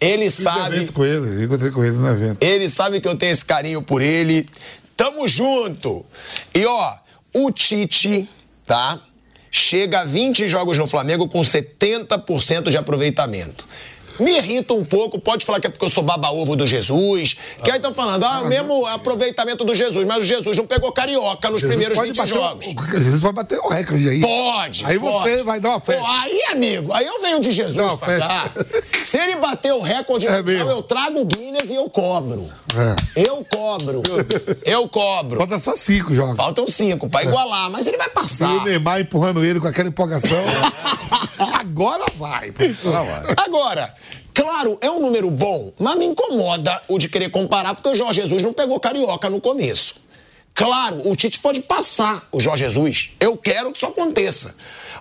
Ele 0.00 0.24
Fiz 0.24 0.34
sabe. 0.34 0.92
com 0.92 1.04
ele, 1.04 1.26
eu 1.26 1.44
encontrei 1.44 1.70
com 1.70 1.84
ele 1.84 1.96
no 1.96 2.08
evento. 2.08 2.42
Ele 2.42 2.68
sabe 2.68 3.00
que 3.00 3.08
eu 3.08 3.16
tenho 3.16 3.32
esse 3.32 3.44
carinho 3.44 3.82
por 3.82 4.00
ele. 4.00 4.48
Tamo 4.96 5.26
junto. 5.26 6.04
E 6.54 6.64
ó, 6.64 6.94
o 7.34 7.50
Tite, 7.50 8.28
tá? 8.66 9.00
Chega 9.50 10.00
a 10.00 10.04
20 10.04 10.48
jogos 10.48 10.78
no 10.78 10.86
Flamengo 10.86 11.28
com 11.28 11.40
70% 11.40 12.70
de 12.70 12.76
aproveitamento. 12.76 13.64
Me 14.18 14.36
irrita 14.36 14.74
um 14.74 14.84
pouco, 14.84 15.18
pode 15.20 15.44
falar 15.44 15.60
que 15.60 15.66
é 15.66 15.70
porque 15.70 15.84
eu 15.84 15.88
sou 15.90 16.02
baba-ovo 16.02 16.56
do 16.56 16.66
Jesus. 16.66 17.36
Que 17.62 17.70
aí 17.70 17.76
estão 17.76 17.94
falando, 17.94 18.24
ah, 18.24 18.42
o 18.42 18.46
mesmo 18.46 18.86
aproveitamento 18.86 19.64
do 19.64 19.74
Jesus, 19.74 20.06
mas 20.06 20.18
o 20.18 20.26
Jesus 20.26 20.56
não 20.56 20.66
pegou 20.66 20.90
carioca 20.92 21.50
nos 21.50 21.60
Jesus 21.60 21.74
primeiros 21.74 21.98
pode 21.98 22.08
20 22.10 22.16
bater 22.16 22.34
jogos. 22.34 22.66
O, 22.66 23.00
Jesus 23.02 23.20
vai 23.20 23.32
bater 23.32 23.58
o 23.58 23.68
recorde 23.68 24.08
aí. 24.08 24.20
Pode. 24.20 24.84
Aí 24.86 24.98
pode. 24.98 25.12
você 25.30 25.42
vai 25.42 25.60
dar 25.60 25.70
uma 25.70 25.80
festa. 25.80 26.00
Pô, 26.02 26.06
aí, 26.08 26.42
amigo, 26.52 26.92
aí 26.92 27.06
eu 27.06 27.20
venho 27.22 27.40
de 27.40 27.50
Jesus 27.52 27.94
pra 27.94 28.18
cá. 28.18 28.50
festa. 28.54 28.66
Se 29.04 29.18
ele 29.18 29.36
bater 29.36 29.72
o 29.72 29.80
recorde 29.80 30.26
É 30.26 30.42
mundial, 30.42 30.68
eu 30.70 30.82
trago 30.82 31.20
o 31.20 31.24
Guinness 31.24 31.70
e 31.70 31.74
eu 31.74 31.88
cobro. 31.88 32.48
É. 33.16 33.24
Eu 33.28 33.44
cobro. 33.50 34.02
Eu 34.64 34.88
cobro. 34.88 35.38
Falta 35.38 35.58
só 35.58 35.74
cinco 35.74 36.14
jogos. 36.14 36.36
Faltam 36.36 36.66
cinco 36.68 37.08
pra 37.08 37.22
igualar, 37.22 37.70
mas 37.70 37.86
ele 37.86 37.96
vai 37.96 38.08
E 38.08 38.10
passar. 38.10 38.50
o 38.50 38.64
Neymar 38.64 39.00
empurrando 39.00 39.44
ele 39.44 39.60
com 39.60 39.66
aquela 39.66 39.88
empolgação. 39.88 40.38
Agora 41.60 42.04
vai. 42.16 42.52
Agora 42.84 43.04
vai. 43.04 43.34
Agora, 43.46 43.94
claro, 44.38 44.78
é 44.80 44.88
um 44.88 45.00
número 45.00 45.30
bom, 45.30 45.72
mas 45.78 45.96
me 45.96 46.06
incomoda 46.06 46.82
o 46.86 46.96
de 46.96 47.08
querer 47.08 47.28
comparar, 47.30 47.74
porque 47.74 47.88
o 47.88 47.94
Jorge 47.94 48.22
Jesus 48.22 48.40
não 48.40 48.52
pegou 48.52 48.78
carioca 48.78 49.28
no 49.28 49.40
começo. 49.40 49.96
Claro, 50.54 51.08
o 51.08 51.16
Tite 51.16 51.38
pode 51.40 51.60
passar 51.60 52.26
o 52.32 52.40
Jorge 52.40 52.64
Jesus. 52.64 53.10
Eu 53.20 53.36
quero 53.36 53.70
que 53.70 53.78
isso 53.78 53.86
aconteça. 53.86 54.54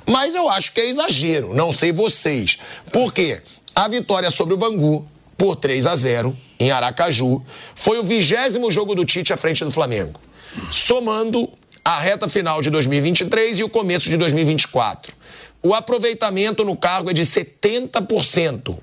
Mas 0.06 0.36
eu 0.36 0.48
acho 0.50 0.72
que 0.72 0.82
é 0.82 0.88
exagero, 0.88 1.54
não 1.54 1.72
sei 1.72 1.92
vocês. 1.92 2.58
Por 2.92 3.12
quê? 3.14 3.42
A 3.76 3.88
vitória 3.88 4.30
sobre 4.30 4.54
o 4.54 4.58
Bangu, 4.58 5.08
por 5.38 5.56
3 5.56 5.88
a 5.88 5.96
0 5.96 6.36
em 6.60 6.72
Aracaju, 6.72 7.44
foi 7.76 8.00
o 8.00 8.04
vigésimo 8.04 8.72
jogo 8.72 8.96
do 8.96 9.06
Tite 9.06 9.34
à 9.34 9.38
frente 9.38 9.64
do 9.64 9.72
Flamengo. 9.72 10.20
Somando 10.72 11.50
a 11.84 12.00
reta 12.00 12.28
final 12.28 12.62
de 12.62 12.70
2023 12.70 13.60
e 13.60 13.64
o 13.64 13.70
começo 13.70 14.10
de 14.10 14.18
2024. 14.18 15.16
O 15.64 15.74
aproveitamento 15.74 16.64
no 16.64 16.76
cargo 16.76 17.10
é 17.10 17.14
de 17.14 17.24
70%. 17.24 18.78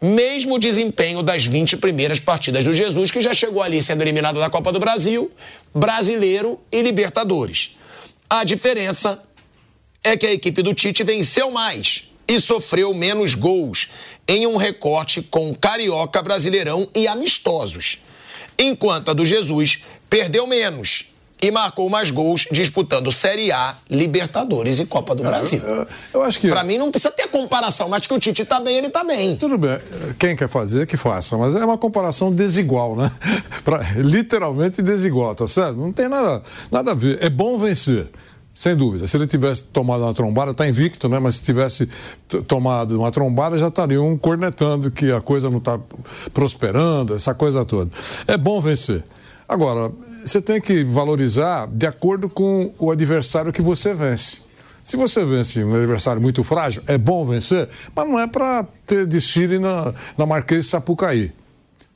Mesmo 0.00 0.58
desempenho 0.58 1.22
das 1.22 1.46
20 1.46 1.78
primeiras 1.78 2.20
partidas 2.20 2.64
do 2.64 2.72
Jesus, 2.72 3.10
que 3.10 3.20
já 3.20 3.32
chegou 3.32 3.62
ali 3.62 3.82
sendo 3.82 4.02
eliminado 4.02 4.38
da 4.38 4.50
Copa 4.50 4.70
do 4.70 4.78
Brasil, 4.78 5.30
Brasileiro 5.74 6.60
e 6.70 6.82
Libertadores. 6.82 7.76
A 8.28 8.44
diferença 8.44 9.22
é 10.04 10.16
que 10.16 10.26
a 10.26 10.32
equipe 10.32 10.62
do 10.62 10.74
Tite 10.74 11.02
venceu 11.02 11.50
mais 11.50 12.10
e 12.28 12.40
sofreu 12.40 12.92
menos 12.92 13.34
gols 13.34 13.88
em 14.28 14.46
um 14.46 14.56
recorte 14.56 15.22
com 15.22 15.54
Carioca, 15.54 16.22
Brasileirão 16.22 16.88
e 16.94 17.06
amistosos. 17.06 17.98
Enquanto 18.58 19.10
a 19.10 19.14
do 19.14 19.24
Jesus 19.24 19.82
perdeu 20.10 20.46
menos 20.46 21.15
e 21.42 21.50
marcou 21.50 21.88
mais 21.90 22.10
gols 22.10 22.46
disputando 22.50 23.12
Série 23.12 23.52
A, 23.52 23.76
Libertadores 23.90 24.80
e 24.80 24.86
Copa 24.86 25.14
do 25.14 25.22
Brasil. 25.22 25.60
Eu, 25.60 25.86
eu 26.14 26.22
acho 26.22 26.40
que. 26.40 26.48
Pra 26.48 26.64
mim 26.64 26.78
não 26.78 26.90
precisa 26.90 27.10
ter 27.12 27.28
comparação, 27.28 27.88
mas 27.88 28.06
que 28.06 28.14
o 28.14 28.18
Tite 28.18 28.44
tá 28.44 28.58
bem, 28.60 28.76
ele 28.78 28.88
tá 28.88 29.04
bem. 29.04 29.36
Tudo 29.36 29.58
bem, 29.58 29.78
quem 30.18 30.34
quer 30.34 30.48
fazer, 30.48 30.86
que 30.86 30.96
faça, 30.96 31.36
mas 31.36 31.54
é 31.54 31.64
uma 31.64 31.76
comparação 31.78 32.32
desigual, 32.32 32.96
né? 32.96 33.10
Pra- 33.64 33.82
literalmente 33.96 34.80
desigual, 34.80 35.34
tá 35.34 35.46
certo? 35.46 35.76
Não 35.76 35.92
tem 35.92 36.08
nada, 36.08 36.42
nada 36.70 36.92
a 36.92 36.94
ver. 36.94 37.18
É 37.22 37.28
bom 37.28 37.58
vencer, 37.58 38.08
sem 38.54 38.74
dúvida. 38.74 39.06
Se 39.06 39.16
ele 39.18 39.26
tivesse 39.26 39.64
tomado 39.64 40.04
uma 40.04 40.14
trombada, 40.14 40.54
tá 40.54 40.66
invicto, 40.66 41.08
né? 41.08 41.18
Mas 41.18 41.36
se 41.36 41.42
tivesse 41.44 41.88
tomado 42.48 42.98
uma 42.98 43.10
trombada, 43.10 43.58
já 43.58 43.68
estariam 43.68 44.16
cornetando 44.16 44.90
que 44.90 45.12
a 45.12 45.20
coisa 45.20 45.50
não 45.50 45.58
está 45.58 45.78
prosperando, 46.32 47.14
essa 47.14 47.34
coisa 47.34 47.64
toda. 47.64 47.90
É 48.26 48.36
bom 48.36 48.60
vencer. 48.60 49.04
Agora, 49.48 49.92
você 50.24 50.40
tem 50.42 50.60
que 50.60 50.84
valorizar 50.84 51.68
de 51.68 51.86
acordo 51.86 52.28
com 52.28 52.72
o 52.78 52.90
adversário 52.90 53.52
que 53.52 53.62
você 53.62 53.94
vence. 53.94 54.42
Se 54.82 54.96
você 54.96 55.24
vence 55.24 55.64
um 55.64 55.74
adversário 55.74 56.20
muito 56.20 56.44
frágil, 56.44 56.82
é 56.86 56.96
bom 56.96 57.24
vencer, 57.24 57.68
mas 57.94 58.08
não 58.08 58.18
é 58.18 58.26
para 58.26 58.64
ter 58.84 59.06
desfile 59.06 59.58
na, 59.58 59.92
na 60.16 60.26
Marquês 60.26 60.64
de 60.64 60.70
Sapucaí. 60.70 61.32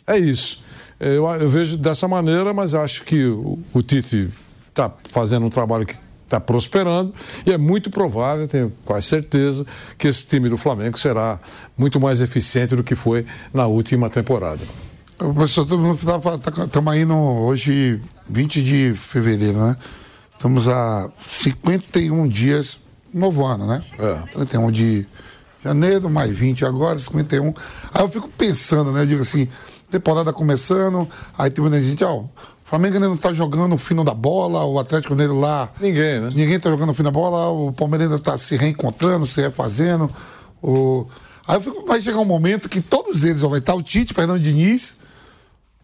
É 0.06 0.18
isso. 0.18 0.64
Eu, 0.98 1.24
eu 1.26 1.48
vejo 1.48 1.76
dessa 1.76 2.06
maneira, 2.06 2.52
mas 2.52 2.74
acho 2.74 3.04
que 3.04 3.26
o, 3.26 3.58
o 3.72 3.82
Tite 3.82 4.28
está 4.68 4.92
fazendo 5.12 5.46
um 5.46 5.50
trabalho 5.50 5.86
que 5.86 5.94
está 6.24 6.38
prosperando 6.38 7.12
e 7.44 7.52
é 7.52 7.58
muito 7.58 7.90
provável, 7.90 8.46
tenho 8.46 8.72
quase 8.84 9.06
certeza, 9.06 9.66
que 9.98 10.06
esse 10.06 10.26
time 10.26 10.48
do 10.48 10.56
Flamengo 10.56 10.98
será 10.98 11.40
muito 11.76 11.98
mais 11.98 12.20
eficiente 12.20 12.76
do 12.76 12.84
que 12.84 12.94
foi 12.94 13.26
na 13.52 13.66
última 13.66 14.08
temporada. 14.08 14.62
Professor, 15.20 15.66
todo 15.66 15.82
mundo 15.82 15.98
estamos 16.64 16.92
aí 16.92 17.04
no, 17.04 17.42
hoje, 17.44 18.00
20 18.26 18.62
de 18.62 18.94
fevereiro, 18.94 19.58
né? 19.58 19.76
Estamos 20.32 20.66
a 20.66 21.10
51 21.20 22.26
dias, 22.26 22.80
novo 23.12 23.44
ano, 23.44 23.66
né? 23.66 23.84
É. 23.98 24.14
31 24.32 24.70
de 24.70 25.06
janeiro, 25.62 26.08
mais 26.08 26.30
20 26.30 26.64
agora, 26.64 26.98
51. 26.98 27.52
Aí 27.92 28.02
eu 28.02 28.08
fico 28.08 28.30
pensando, 28.30 28.92
né? 28.92 29.04
Digo 29.04 29.20
assim, 29.20 29.46
temporada 29.90 30.32
começando, 30.32 31.06
aí 31.36 31.50
tem 31.50 31.60
muita 31.60 31.82
gente, 31.82 32.02
ó, 32.02 32.20
o 32.20 32.30
Flamengo 32.64 32.94
ainda 32.94 33.08
não 33.08 33.16
tá 33.18 33.30
jogando 33.30 33.74
o 33.74 33.78
fino 33.78 34.02
da 34.02 34.14
bola, 34.14 34.64
o 34.64 34.78
Atlético 34.78 35.12
Mineiro 35.12 35.38
lá. 35.38 35.70
Ninguém, 35.78 36.18
né? 36.18 36.30
Ninguém 36.34 36.58
tá 36.58 36.70
jogando 36.70 36.90
o 36.90 36.94
fino 36.94 37.10
da 37.10 37.12
bola, 37.12 37.50
o 37.50 37.74
Palmeiras 37.74 38.10
ainda 38.10 38.18
tá 38.18 38.38
se 38.38 38.56
reencontrando, 38.56 39.26
se 39.26 39.38
refazendo. 39.38 40.10
O... 40.62 41.06
Aí 41.46 41.56
eu 41.56 41.60
fico, 41.60 41.84
vai 41.86 42.00
chegar 42.00 42.20
um 42.20 42.24
momento 42.24 42.70
que 42.70 42.80
todos 42.80 43.22
eles, 43.22 43.42
ó, 43.42 43.50
vai 43.50 43.58
estar 43.58 43.74
o 43.74 43.82
Tite, 43.82 44.14
Fernando 44.14 44.40
Diniz, 44.40 44.99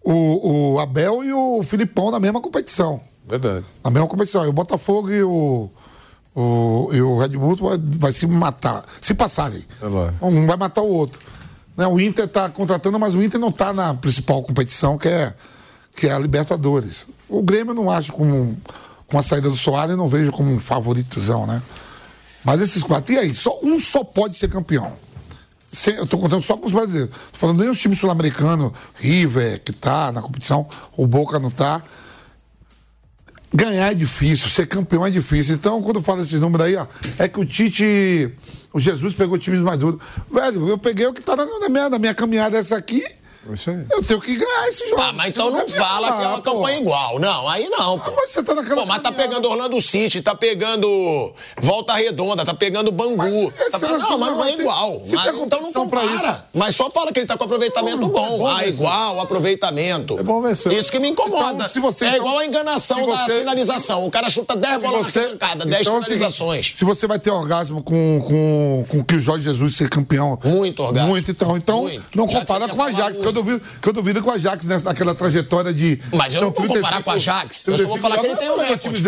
o, 0.07 0.75
o 0.75 0.79
Abel 0.79 1.25
e 1.25 1.33
o 1.33 1.63
Filipão 1.65 2.13
na 2.13 2.21
mesma 2.21 2.41
competição. 2.41 3.01
Verdade. 3.29 3.65
Na 3.85 3.91
mesma 3.91 4.09
competição. 4.09 4.45
E 4.45 4.49
o 4.49 4.53
Botafogo 4.53 5.11
e 5.11 5.21
o, 5.21 5.69
o, 6.35 6.91
e 6.93 7.03
o 7.03 7.19
Red 7.19 7.31
Bull 7.31 7.57
vai, 7.57 7.77
vai 7.79 8.13
se 8.13 8.25
matar. 8.27 8.85
Se 9.03 9.15
passarem. 9.15 9.65
É. 9.83 10.25
Um 10.25 10.47
vai 10.47 10.57
matar 10.57 10.83
o 10.83 10.89
outro. 10.89 11.21
Né, 11.77 11.87
O 11.89 11.99
Inter 11.99 12.27
está 12.27 12.49
contratando, 12.49 13.01
mas 13.01 13.17
o 13.17 13.23
Inter 13.23 13.41
não 13.41 13.49
está 13.49 13.73
na 13.73 13.95
principal 13.95 14.43
competição, 14.45 14.97
que 14.97 15.09
é, 15.09 15.35
que 15.97 16.07
é 16.07 16.13
a 16.13 16.19
Libertadores. 16.19 17.05
O 17.29 17.43
Grêmio 17.43 17.73
eu 17.73 17.75
não 17.75 17.91
acho 17.91 18.13
como. 18.13 18.57
Com 19.09 19.19
a 19.19 19.23
saída 19.23 19.49
do 19.49 19.57
Soares, 19.57 19.93
eu 19.93 19.97
não 19.97 20.09
vejo 20.09 20.33
como 20.33 20.53
um 20.53 20.59
favoritozão, 20.59 21.47
né? 21.47 21.63
Mas 22.45 22.61
esses 22.61 22.83
quatro. 22.83 23.13
E 23.13 23.19
aí? 23.19 23.33
Só, 23.33 23.59
um 23.63 23.79
só 23.79 24.03
pode 24.03 24.37
ser 24.37 24.49
campeão. 24.49 24.93
Eu 25.97 26.07
tô 26.07 26.19
contando 26.19 26.43
só 26.43 26.57
com 26.57 26.67
os 26.67 26.73
brasileiros. 26.73 27.15
Tô 27.33 27.39
falando 27.39 27.61
nem 27.61 27.69
os 27.69 27.79
times 27.79 27.99
sul-americanos, 27.99 28.73
River, 28.97 29.61
que 29.63 29.73
tá 29.73 30.11
na 30.13 30.23
competição, 30.23 30.67
o 30.97 31.07
Boca 31.07 31.39
não 31.39 31.51
tá. 31.51 31.83
Ganhar 33.53 33.91
é 33.91 33.95
difícil, 33.95 34.49
ser 34.49 34.67
campeão 34.67 35.07
é 35.07 35.11
difícil. 35.11 35.55
Então, 35.55 35.81
quando 35.81 35.97
eu 35.97 36.03
falo 36.03 36.21
esses 36.21 36.39
números 36.41 36.67
aí, 36.67 36.77
ó, 36.77 36.87
é 37.19 37.29
que 37.29 37.41
o 37.41 37.45
Tite, 37.45 38.33
o 38.73 38.81
Jesus 38.81 39.15
pegou 39.15 39.39
times 39.39 39.61
mais 39.61 39.79
duros. 39.79 40.01
Velho, 40.31 40.69
eu 40.69 40.77
peguei 40.77 41.07
o 41.07 41.13
que 41.13 41.23
tá 41.23 41.37
na, 41.37 41.47
na 41.47 41.69
minha, 41.69 41.89
na 41.89 41.99
minha 41.99 42.15
caminhada 42.15 42.59
essa 42.59 42.77
aqui. 42.77 43.05
Isso 43.53 43.71
aí. 43.71 43.85
Eu 43.91 44.03
tenho 44.03 44.21
que 44.21 44.37
ganhar 44.37 44.69
esse 44.69 44.89
jogo. 44.89 45.03
Ah, 45.03 45.13
mas 45.13 45.31
então 45.31 45.51
não 45.51 45.67
fala 45.69 46.09
que 46.09 46.15
é 46.15 46.17
ganhar, 46.19 46.29
uma 46.31 46.41
pô. 46.43 46.53
campanha 46.53 46.79
igual. 46.81 47.19
Não, 47.19 47.49
aí 47.49 47.69
não, 47.69 47.99
pô. 47.99 48.11
Ah, 48.11 48.15
mas 48.17 48.31
você 48.31 48.43
tá 48.43 48.55
naquela 48.55 48.83
Pô, 48.83 48.87
mas 48.87 49.03
tá 49.03 49.13
pegando 49.13 49.49
Orlando 49.49 49.81
City, 49.81 50.21
tá 50.23 50.35
pegando 50.35 51.33
Volta 51.61 51.95
Redonda, 51.95 52.45
tá 52.45 52.55
pegando 52.55 52.91
Bangu. 52.93 53.53
Mas 53.59 53.71
tá 53.71 53.79
pegando... 53.79 53.99
Não, 54.01 54.19
mas 54.19 54.31
não 54.37 54.45
é 54.45 54.53
igual. 54.53 55.03
Mas, 55.09 55.37
então 55.37 55.63
não 55.63 55.73
compara. 55.73 56.07
isso. 56.07 56.35
Mas 56.55 56.77
só 56.77 56.91
fala 56.91 57.13
que 57.13 57.21
ele 57.21 57.27
tá 57.27 57.37
com 57.37 57.45
aproveitamento 57.45 57.99
Não, 57.99 58.09
bom. 58.09 58.35
é 58.35 58.39
bom 58.39 58.47
ah, 58.47 58.67
igual, 58.67 59.21
aproveitamento. 59.21 60.19
É 60.19 60.23
bom 60.23 60.41
vencer. 60.43 60.73
Isso 60.73 60.91
que 60.91 60.99
me 60.99 61.09
incomoda. 61.09 61.55
Então, 61.55 61.69
se 61.69 61.81
você, 61.81 62.05
é 62.05 62.09
então, 62.09 62.21
igual 62.21 62.39
a 62.39 62.47
enganação 62.47 62.99
se 62.99 63.07
da 63.07 63.25
você- 63.25 63.39
finalização. 63.39 64.07
O 64.07 64.11
cara 64.11 64.29
chuta 64.29 64.57
10 64.57 64.75
Se 64.75 64.81
bolas 64.81 65.07
você- 65.07 65.21
na 65.21 65.27
arrancada, 65.27 65.65
10 65.67 65.81
então 65.81 65.95
é 65.97 65.99
o 65.99 66.03
seguinte, 66.03 66.17
finalizações. 66.19 66.73
se 66.77 66.85
você 66.85 67.07
vai 67.07 67.19
ter 67.19 67.31
orgasmo 67.31 67.83
com, 67.83 68.21
com, 68.27 68.87
com 68.89 69.05
que 69.05 69.15
o 69.17 69.21
Jorge 69.21 69.45
Jesus 69.45 69.77
ser 69.77 69.89
campeão. 69.89 70.39
Muito 70.45 70.83
orgasmo. 70.83 71.09
Muito, 71.09 71.31
então. 71.31 71.57
Então, 71.57 71.83
Muito. 71.83 72.03
não 72.15 72.27
que 72.27 72.35
compara 72.35 72.67
você 72.67 72.75
com 72.75 72.83
a 72.83 72.87
Ajax, 72.87 73.17
porque 73.17 73.29
o 73.29 73.33
duvido, 73.43 73.63
que 73.81 73.89
eu 73.89 73.93
duvido 73.93 74.23
com 74.23 74.31
o 74.31 74.33
Ajax 74.33 74.65
nessa, 74.65 74.85
naquela 74.85 75.15
trajetória 75.15 75.73
de. 75.73 76.01
Mas 76.13 76.35
eu 76.35 76.43
não 76.43 76.51
vou 76.51 76.67
comparar 76.67 77.03
com 77.03 77.11
o 77.11 77.15
Ajax. 77.15 77.67
Eu 77.67 77.79
só 77.79 77.87
vou 77.89 77.99
falar 77.99 78.19
que 78.19 78.27
ele 78.27 78.37
tem 78.37 78.49
o 78.51 78.57
recorde. 78.57 79.03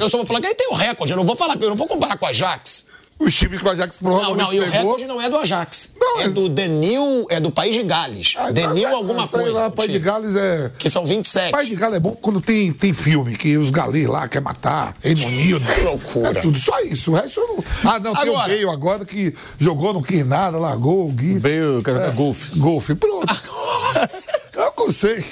Eu 0.00 0.08
só 0.08 0.16
vou 0.18 0.26
falar 0.26 0.40
que 0.40 0.46
ele 0.46 0.54
tem 0.54 0.68
o 0.70 0.74
recorde. 0.74 1.12
Eu 1.12 1.16
não 1.16 1.24
vou 1.24 1.36
falar 1.36 1.56
que 1.56 1.64
eu 1.64 1.70
não 1.70 1.76
vou 1.76 1.86
comparar 1.88 2.16
com 2.16 2.26
o 2.26 2.28
Ajax. 2.28 2.89
Os 3.20 3.34
times 3.36 3.60
que 3.60 3.66
o 3.66 3.70
Ajax 3.70 3.96
Não, 4.00 4.10
provavelmente 4.10 4.46
não, 4.46 4.52
e 4.54 4.58
o 4.60 4.62
pegou. 4.64 4.78
recorde 4.80 5.06
não 5.06 5.20
é 5.20 5.28
do 5.28 5.36
Ajax. 5.36 5.92
Não, 6.00 6.20
é 6.20 6.24
é- 6.24 6.28
do 6.30 6.48
Denil, 6.48 7.26
é 7.28 7.38
do 7.38 7.50
País 7.50 7.74
de 7.74 7.82
Gales. 7.82 8.34
Ah, 8.36 8.44
tá 8.46 8.50
Denil 8.52 8.76
certo, 8.78 8.94
alguma 8.96 9.28
coisa. 9.28 9.52
Lá, 9.52 9.70
Pai 9.70 9.88
de 9.88 9.98
Gales 9.98 10.34
é. 10.34 10.72
Que 10.78 10.88
são 10.88 11.04
27. 11.04 11.52
Pai 11.52 11.66
de 11.66 11.76
Gales 11.76 11.96
é 11.98 12.00
bom 12.00 12.12
quando 12.12 12.40
tem, 12.40 12.72
tem 12.72 12.94
filme, 12.94 13.36
que 13.36 13.58
os 13.58 13.68
galês 13.70 14.06
lá 14.06 14.26
quer 14.26 14.40
matar, 14.40 14.96
Enonildo. 15.04 15.64
Que 15.74 15.80
loucura. 15.82 16.30
É 16.30 16.34
tudo 16.40 16.58
só 16.58 16.80
isso. 16.80 17.12
O 17.12 17.14
resto 17.14 17.38
eu 17.40 17.48
não. 17.48 17.64
Ah, 17.92 17.98
não, 18.00 18.14
tem 18.14 18.30
o 18.30 18.34
Agora- 18.34 18.48
Bale 18.48 18.68
agora 18.70 19.04
que 19.04 19.34
jogou, 19.58 19.92
não 19.92 20.02
quis 20.02 20.24
nada, 20.26 20.56
largou 20.58 21.06
o 21.08 21.12
Gui. 21.12 21.38
Veio 21.38 21.82
quer 21.82 21.92
jogar 21.94 22.10
golfe. 22.12 22.58
Golfe, 22.58 22.94
pronto. 22.94 23.26
eu 24.54 24.72
consegui. 24.72 25.24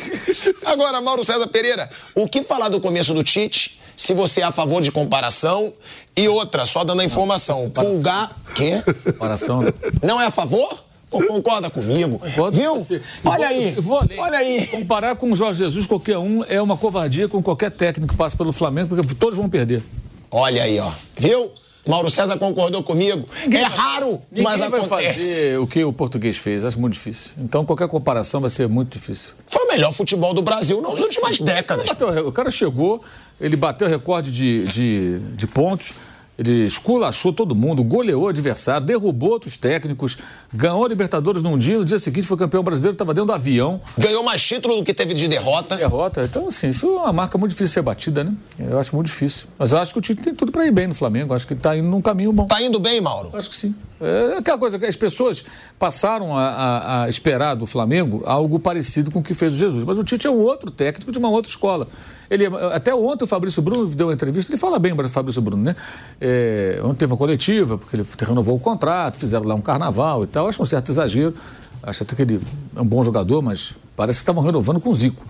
Agora, 0.67 1.01
Mauro 1.01 1.25
César 1.25 1.47
Pereira, 1.49 1.89
o 2.15 2.29
que 2.29 2.43
falar 2.43 2.69
do 2.69 2.81
começo 2.81 3.15
do 3.15 3.23
Tite? 3.25 3.79
Se 3.99 4.15
você 4.15 4.41
é 4.41 4.45
a 4.45 4.53
favor 4.53 4.81
de 4.81 4.93
comparação. 4.93 5.73
E 6.17 6.27
outra, 6.29 6.65
só 6.65 6.83
dando 6.85 7.01
a 7.01 7.05
informação. 7.05 7.69
Pulgar. 7.71 8.35
Quê? 8.55 8.83
Comparação. 9.13 9.61
Não 10.03 10.21
é 10.21 10.27
a 10.27 10.31
favor? 10.31 10.85
Ou 11.11 11.23
concorda 11.27 11.71
comigo? 11.71 12.19
Concordo 12.19 12.59
Viu? 12.59 12.75
com 13.23 13.29
Olha 13.29 13.49
aí. 13.49 13.73
vou. 13.81 14.03
Olha 14.19 14.39
aí. 14.39 14.67
Comparar 14.69 15.17
com 15.17 15.31
o 15.33 15.37
Jorge 15.37 15.63
Jesus, 15.65 15.87
qualquer 15.87 16.19
um, 16.19 16.45
é 16.45 16.61
uma 16.61 16.77
covardia 16.77 17.29
com 17.29 17.43
qualquer 17.43 17.71
técnico 17.71 18.13
que 18.13 18.17
passa 18.19 18.37
pelo 18.37 18.53
Flamengo, 18.53 18.95
porque 18.95 19.15
todos 19.15 19.37
vão 19.37 19.49
perder. 19.49 19.83
Olha 20.31 20.63
aí, 20.63 20.79
ó. 20.79 20.91
Viu? 21.17 21.51
Mauro 21.87 22.11
César 22.11 22.37
concordou 22.37 22.83
comigo. 22.83 23.27
é 23.51 23.63
raro, 23.63 24.21
Ninguém 24.31 24.45
mas 24.45 24.61
vai 24.61 24.69
acontece. 24.69 25.15
fazer 25.21 25.59
o 25.59 25.67
que 25.67 25.83
o 25.83 25.93
português 25.93 26.37
fez, 26.37 26.63
acho 26.65 26.79
muito 26.79 26.93
difícil. 26.95 27.31
Então 27.39 27.65
qualquer 27.65 27.89
comparação 27.89 28.41
vai 28.43 28.51
ser 28.51 28.69
muito 28.69 28.93
difícil. 28.93 29.31
Foi 29.47 29.65
o 29.65 29.69
melhor 29.69 29.93
futebol 29.93 30.35
do 30.35 30.43
Brasil 30.43 30.83
nas 30.83 31.01
últimas 31.01 31.41
décadas. 31.41 31.87
O 32.27 32.33
cara 32.33 32.51
chegou, 32.51 33.03
ele 33.41 33.57
bateu 33.57 33.87
o 33.87 33.91
recorde 33.91 34.31
de, 34.31 34.65
de, 34.65 35.19
de 35.37 35.47
pontos, 35.47 35.93
ele 36.39 36.67
esculachou 36.67 37.33
todo 37.33 37.53
mundo, 37.53 37.83
goleou 37.83 38.23
o 38.25 38.29
adversário, 38.29 38.87
derrubou 38.87 39.31
outros 39.31 39.57
técnicos, 39.57 40.17
ganhou 40.55 40.85
a 40.85 40.89
Libertadores 40.89 41.43
num 41.43 41.59
dia, 41.59 41.77
no 41.79 41.85
dia 41.85 41.99
seguinte 41.99 42.29
foi 42.29 42.37
campeão 42.37 42.63
brasileiro, 42.63 42.93
estava 42.95 43.13
dentro 43.13 43.27
do 43.27 43.33
avião, 43.33 43.81
Ganhou 43.99 44.23
mais 44.23 44.41
título 44.41 44.77
do 44.77 44.85
que 44.85 44.95
teve 44.95 45.15
de 45.15 45.27
derrota. 45.27 45.77
derrota. 45.77 46.23
Então, 46.23 46.47
assim, 46.47 46.69
isso 46.69 46.87
é 46.87 46.91
uma 46.91 47.13
marca 47.13 47.37
muito 47.37 47.51
difícil 47.51 47.67
de 47.67 47.73
ser 47.73 47.83
batida, 47.83 48.23
né? 48.23 48.33
Eu 48.57 48.79
acho 48.79 48.95
muito 48.95 49.09
difícil. 49.09 49.49
Mas 49.59 49.73
eu 49.73 49.79
acho 49.79 49.93
que 49.93 49.99
o 49.99 50.03
Tite 50.03 50.23
tem 50.23 50.33
tudo 50.33 50.53
para 50.53 50.65
ir 50.65 50.71
bem 50.71 50.87
no 50.87 50.95
Flamengo, 50.95 51.35
acho 51.35 51.45
que 51.45 51.55
está 51.55 51.77
indo 51.77 51.89
num 51.89 52.01
caminho 52.01 52.33
bom. 52.33 52.47
Tá 52.47 52.63
indo 52.63 52.79
bem, 52.79 53.01
Mauro? 53.01 53.31
Acho 53.37 53.51
que 53.51 53.57
sim. 53.57 53.75
É 54.01 54.39
aquela 54.39 54.57
coisa 54.59 54.79
que 54.79 54.87
as 54.87 54.95
pessoas 54.97 55.45
passaram 55.79 56.37
a, 56.37 56.45
a- 56.49 57.03
a 57.05 57.09
esperar 57.09 57.55
do 57.55 57.67
Flamengo 57.67 58.23
algo 58.27 58.59
parecido 58.59 59.11
com 59.11 59.19
o 59.19 59.23
que 59.23 59.35
fez 59.35 59.53
o 59.55 59.57
Jesus. 59.57 59.83
Mas 59.85 59.99
o 59.99 60.05
Tite 60.05 60.27
é 60.27 60.31
um 60.31 60.39
outro 60.39 60.71
técnico 60.71 61.11
de 61.11 61.19
uma 61.19 61.29
outra 61.29 61.51
escola. 61.51 61.89
Ele, 62.31 62.47
até 62.73 62.95
ontem 62.95 63.25
o 63.25 63.27
Fabrício 63.27 63.61
Bruno 63.63 63.87
deu 63.87 64.09
uma 64.09 64.13
entrevista, 64.13 64.53
ele 64.53 64.59
fala 64.61 64.79
bem 64.79 64.95
para 64.95 65.07
o 65.07 65.09
Fabrício 65.09 65.41
Bruno, 65.43 65.63
né? 65.63 65.75
É, 66.21 66.79
ontem 66.85 66.99
teve 66.99 67.13
uma 67.13 67.19
coletiva, 67.19 67.79
porque 67.79 67.97
ele 67.97 68.07
renovou 68.21 68.55
o 68.57 68.61
contrato, 68.61 69.17
fizeram 69.17 69.47
lá 69.47 69.55
um 69.55 69.61
carnaval 69.61 70.23
e 70.25 70.27
tal. 70.27 70.47
Acho 70.49 70.63
um 70.63 70.67
certo 70.67 70.91
exagero. 70.93 71.35
Acho 71.83 72.03
até 72.03 72.15
que 72.15 72.23
ele 72.23 72.41
é 72.77 72.81
um 72.81 72.87
bom 72.87 73.03
jogador, 73.03 73.41
mas 73.41 73.73
parece 73.97 74.19
que 74.19 74.23
estavam 74.23 74.43
renovando 74.43 74.79
com 74.81 74.91
o 74.91 74.95
Zico. 74.95 75.25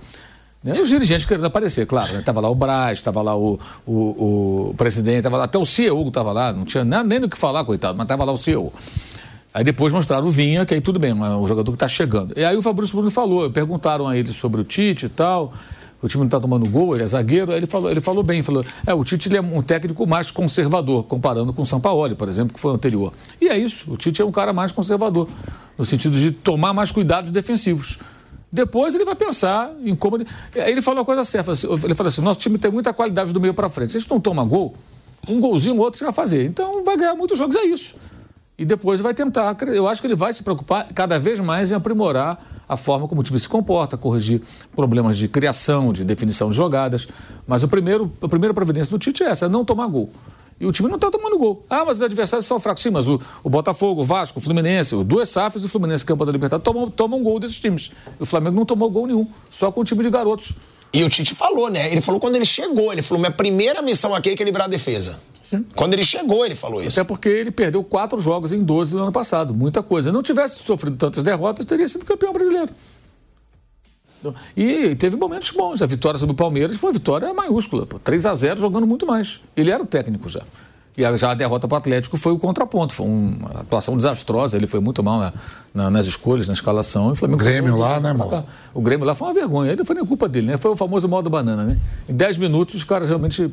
Né? 0.63 0.73
Os 0.73 0.89
dirigentes 0.89 1.25
querendo 1.25 1.47
aparecer, 1.47 1.87
claro. 1.87 2.13
Né? 2.15 2.23
Tava 2.23 2.41
lá 2.41 2.49
o 2.49 2.55
Braz, 2.55 3.01
tava 3.01 3.23
lá 3.23 3.37
o, 3.37 3.59
o, 3.87 4.71
o 4.71 4.75
presidente, 4.77 5.23
tava 5.23 5.37
lá, 5.37 5.45
até 5.45 5.57
o 5.59 5.65
CEO 5.65 6.11
tava 6.11 6.33
lá, 6.33 6.53
não 6.53 6.65
tinha 6.65 6.85
na- 6.85 7.05
nem 7.05 7.21
do 7.21 7.29
que 7.29 7.39
falar, 7.39 7.65
coitado, 7.65 7.97
mas 7.97 8.07
tava 8.09 8.25
lá 8.25 8.33
o 8.33 8.39
CEO. 8.39 8.73
Aí 9.55 9.65
depois 9.65 9.93
mostraram 9.93 10.27
o 10.27 10.31
Vinha, 10.31 10.67
que 10.67 10.75
aí 10.75 10.81
tudo 10.81 10.99
bem, 10.99 11.13
um 11.13 11.47
jogador 11.47 11.71
que 11.73 11.77
está 11.77 11.89
chegando. 11.89 12.35
E 12.37 12.45
aí 12.45 12.57
o 12.57 12.63
Fabrício 12.63 12.95
Bruno 12.95 13.11
falou, 13.11 13.49
perguntaram 13.51 14.07
a 14.07 14.17
ele 14.17 14.33
sobre 14.33 14.61
o 14.61 14.65
Tite 14.65 15.07
e 15.07 15.09
tal, 15.09 15.53
o 16.03 16.07
time 16.07 16.21
não 16.21 16.27
está 16.27 16.39
tomando 16.39 16.69
gol, 16.69 16.95
ele 16.95 17.03
é 17.03 17.07
zagueiro, 17.07 17.51
aí 17.51 17.59
ele 17.59 17.67
falou, 17.67 17.91
ele 17.91 18.01
falou 18.01 18.23
bem, 18.23 18.43
falou, 18.43 18.65
é, 18.87 18.93
o 18.93 19.03
Tite 19.03 19.35
é 19.37 19.41
um 19.41 19.63
técnico 19.63 20.07
mais 20.07 20.31
conservador, 20.31 21.05
comparando 21.05 21.53
com 21.53 21.63
o 21.63 21.67
Sampaoli, 21.67 22.15
por 22.15 22.29
exemplo, 22.29 22.53
que 22.55 22.61
foi 22.61 22.73
o 22.73 22.75
anterior. 22.75 23.13
E 23.41 23.49
é 23.49 23.57
isso, 23.57 23.93
o 23.93 23.97
Tite 23.97 24.21
é 24.23 24.25
um 24.25 24.31
cara 24.31 24.53
mais 24.53 24.71
conservador, 24.71 25.29
no 25.79 25.85
sentido 25.85 26.17
de 26.19 26.31
tomar 26.31 26.73
mais 26.73 26.91
cuidados 26.93 27.31
defensivos. 27.31 27.99
Depois 28.51 28.95
ele 28.95 29.05
vai 29.05 29.15
pensar 29.15 29.71
em 29.85 29.95
como 29.95 30.17
ele. 30.17 30.27
Aí 30.55 30.73
ele 30.73 30.81
falou 30.81 31.01
uma 31.01 31.05
coisa 31.05 31.25
certa. 31.25 31.53
assim, 31.53 31.67
Ele 31.85 31.95
falou 31.95 32.09
assim: 32.09 32.23
nosso 32.23 32.41
time 32.41 32.59
tem 32.59 32.71
muita 32.71 32.93
qualidade 32.93 33.33
do 33.33 33.41
meio 33.41 33.53
para 33.53 33.69
frente. 33.69 33.93
Se 33.93 33.99
a 33.99 34.01
gente 34.01 34.11
não 34.11 34.21
toma 34.21 34.45
gol, 34.45 34.75
um 35.29 35.41
golzinho 35.41 35.77
ou 35.77 35.83
outro 35.83 36.03
vai 36.03 36.13
fazer. 36.13 36.45
Então 36.45 36.83
vai 36.83 36.97
ganhar 36.97 37.15
muitos 37.15 37.39
jogos, 37.39 37.55
é 37.57 37.65
isso. 37.65 37.97
E 38.59 38.65
depois 38.65 39.01
vai 39.01 39.15
tentar. 39.15 39.57
Eu 39.69 39.87
acho 39.87 40.01
que 40.01 40.07
ele 40.07 40.17
vai 40.17 40.33
se 40.33 40.43
preocupar 40.43 40.89
cada 40.93 41.19
vez 41.19 41.39
mais 41.39 41.71
em 41.71 41.75
aprimorar 41.75 42.43
a 42.69 42.77
forma 42.77 43.07
como 43.07 43.21
o 43.21 43.25
time 43.25 43.39
se 43.39 43.49
comporta, 43.49 43.97
corrigir 43.97 44.43
problemas 44.75 45.17
de 45.17 45.29
criação, 45.29 45.93
de 45.93 46.05
definição 46.05 46.49
de 46.49 46.57
jogadas. 46.57 47.07
Mas 47.47 47.63
o 47.63 47.69
primeiro, 47.69 48.13
a 48.21 48.29
primeira 48.29 48.53
providência 48.53 48.91
do 48.91 48.99
Tite 48.99 49.23
é 49.23 49.27
essa: 49.29 49.47
é 49.47 49.49
não 49.49 49.65
tomar 49.65 49.87
gol. 49.87 50.11
E 50.61 50.67
o 50.67 50.73
time 50.73 50.89
não 50.89 50.97
está 50.97 51.11
tomando 51.11 51.39
gol. 51.39 51.65
Ah, 51.71 51.85
mas 51.85 51.99
os 51.99 52.03
adversários 52.03 52.47
são 52.47 52.59
fracos. 52.59 52.83
Sim, 52.83 52.91
mas 52.91 53.07
o, 53.07 53.21
o 53.45 53.49
Botafogo, 53.49 54.01
o 54.01 54.05
Vasco, 54.05 54.39
o 54.39 54.43
Fluminense, 54.43 54.95
o 54.95 55.05
Duas 55.05 55.29
Safras 55.29 55.63
e 55.63 55.67
o 55.67 55.69
Fluminense 55.69 56.05
Campo 56.05 56.25
da 56.25 56.33
Libertadores 56.33 56.65
tomam, 56.65 56.91
tomam 56.91 57.23
gol 57.23 57.39
desses 57.39 57.61
times. 57.61 57.93
E 58.19 58.23
o 58.23 58.27
Flamengo 58.27 58.57
não 58.57 58.67
tomou 58.67 58.91
gol 58.91 59.07
nenhum, 59.07 59.27
só 59.51 59.71
com 59.71 59.81
o 59.81 59.85
time 59.85 60.03
de 60.03 60.11
garotos. 60.11 60.53
E 60.93 61.05
o 61.05 61.09
Tite 61.09 61.35
falou, 61.35 61.71
né? 61.71 61.93
Ele 61.93 62.01
falou 62.01 62.21
quando 62.21 62.37
ele 62.37 62.47
chegou, 62.47 62.93
ele 62.93 63.03
falou: 63.03 63.21
minha 63.21 63.31
primeira 63.31 63.83
missão 63.83 64.15
aqui 64.15 64.31
é 64.31 64.33
equilibrar 64.33 64.67
a 64.67 64.71
defesa. 64.71 65.21
Sim. 65.43 65.65
Quando 65.75 65.95
ele 65.95 66.05
chegou, 66.05 66.45
ele 66.45 66.55
falou 66.55 66.83
isso. 66.83 66.99
Até 67.01 67.07
porque 67.07 67.29
ele 67.29 67.51
perdeu 67.51 67.83
quatro 67.83 68.19
jogos 68.19 68.53
em 68.53 68.63
12 68.63 68.95
no 68.95 69.03
ano 69.03 69.13
passado. 69.13 69.55
Muita 69.55 69.83
coisa. 69.83 70.13
Não 70.13 70.23
tivesse 70.23 70.63
sofrido 70.63 70.97
tantas 70.97 71.23
derrotas, 71.23 71.65
teria 71.65 71.89
sido 71.89 72.05
campeão 72.05 72.33
brasileiro. 72.33 72.71
E 74.57 74.95
teve 74.97 75.17
momentos 75.17 75.51
bons. 75.51 75.81
A 75.83 75.87
vitória 75.87 76.19
sobre 76.19 76.33
o 76.33 76.37
Palmeiras 76.37 76.77
foi 76.77 76.89
uma 76.89 76.93
vitória 76.93 77.33
maiúscula. 77.33 77.87
Pô, 77.87 77.99
3 77.99 78.27
a 78.27 78.35
0 78.35 78.61
jogando 78.61 78.87
muito 78.87 79.07
mais. 79.07 79.41
Ele 79.57 79.71
era 79.71 79.83
o 79.83 79.87
técnico 79.87 80.29
já. 80.29 80.41
E 80.97 81.05
a- 81.05 81.17
já 81.17 81.31
a 81.31 81.35
derrota 81.35 81.69
para 81.69 81.77
o 81.77 81.79
Atlético 81.79 82.17
foi 82.17 82.33
o 82.33 82.39
contraponto. 82.39 82.93
Foi 82.93 83.07
uma 83.07 83.61
atuação 83.61 83.97
desastrosa. 83.97 84.57
Ele 84.57 84.67
foi 84.67 84.81
muito 84.81 85.01
mal 85.03 85.21
na- 85.21 85.33
na- 85.73 85.91
nas 85.91 86.07
escolhas, 86.09 86.49
na 86.49 86.55
escalação. 86.55 87.11
E 87.11 87.13
o 87.13 87.15
Flamengo 87.15 87.39
Grêmio 87.39 87.77
lá, 87.77 88.01
né, 88.01 88.09
irmão? 88.09 88.27
O 88.75 88.81
Grêmio 88.81 89.07
lá 89.07 89.15
foi 89.15 89.29
uma 89.29 89.35
vergonha. 89.35 89.71
Aí 89.71 89.77
não 89.77 89.85
foi 89.85 89.95
nem 89.95 90.05
culpa 90.05 90.29
dele, 90.29 90.49
né? 90.49 90.57
Foi 90.57 90.73
o 90.73 90.77
famoso 90.77 91.07
modo 91.09 91.31
banana, 91.31 91.65
né? 91.65 91.79
Em 92.09 92.15
10 92.15 92.37
minutos, 92.37 92.75
os 92.75 92.85
caras 92.85 93.09
realmente 93.09 93.49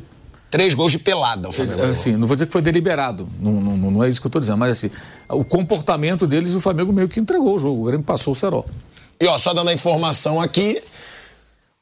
Três 0.48 0.74
gols 0.74 0.92
de 0.92 0.98
pelada, 1.00 1.48
o 1.48 1.52
Flamengo. 1.52 1.76
ganhou. 1.78 1.92
Assim, 1.92 2.12
não 2.16 2.26
vou 2.26 2.36
dizer 2.36 2.46
que 2.46 2.52
foi 2.52 2.62
deliberado, 2.62 3.28
não, 3.40 3.52
não, 3.60 3.90
não 3.90 4.04
é 4.04 4.08
isso 4.08 4.20
que 4.20 4.26
eu 4.26 4.28
estou 4.28 4.40
dizendo, 4.40 4.56
mas 4.56 4.70
assim, 4.70 4.88
o 5.28 5.44
comportamento 5.44 6.24
deles, 6.24 6.54
o 6.54 6.60
Flamengo 6.60 6.92
meio 6.92 7.08
que 7.08 7.18
entregou 7.18 7.56
o 7.56 7.58
jogo, 7.58 7.82
o 7.82 7.84
Grêmio 7.84 8.04
passou 8.06 8.32
o 8.32 8.36
cerol. 8.36 8.64
E 9.20 9.26
ó, 9.26 9.36
só 9.38 9.52
dando 9.54 9.68
a 9.70 9.72
informação 9.72 10.40
aqui: 10.40 10.80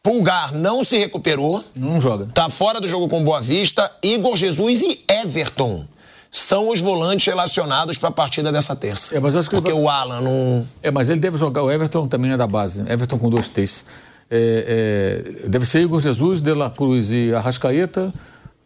Pulgar 0.02 0.52
não 0.52 0.84
se 0.84 0.98
recuperou, 0.98 1.64
Não 1.74 2.00
joga. 2.00 2.26
tá 2.34 2.50
fora 2.50 2.80
do 2.80 2.88
jogo 2.88 3.08
com 3.08 3.24
Boa 3.24 3.40
Vista. 3.40 3.90
Igor 4.02 4.36
Jesus 4.36 4.82
e 4.82 5.02
Everton 5.08 5.84
são 6.30 6.68
os 6.70 6.80
volantes 6.80 7.26
relacionados 7.26 7.96
para 7.96 8.08
a 8.10 8.12
partida 8.12 8.52
dessa 8.52 8.74
terça. 8.76 9.16
É, 9.16 9.20
mas 9.20 9.34
eu 9.34 9.40
acho 9.40 9.48
que 9.48 9.56
Porque 9.56 9.72
vai- 9.72 9.80
o 9.80 9.88
Alan 9.88 10.20
não. 10.20 10.66
É, 10.82 10.90
mas 10.90 11.08
ele 11.08 11.20
deve 11.20 11.36
jogar, 11.36 11.62
o 11.62 11.70
Everton 11.70 12.06
também 12.08 12.32
é 12.32 12.36
da 12.36 12.46
base, 12.46 12.82
né? 12.82 12.92
Everton 12.92 13.18
com 13.18 13.30
dois 13.30 13.48
T's. 13.48 13.86
É, 14.30 15.42
é, 15.44 15.48
deve 15.48 15.64
ser 15.64 15.80
Igor 15.82 16.00
Jesus, 16.00 16.40
De 16.40 16.52
La 16.52 16.70
Cruz 16.70 17.12
e 17.12 17.32
Arrascaeta, 17.34 18.12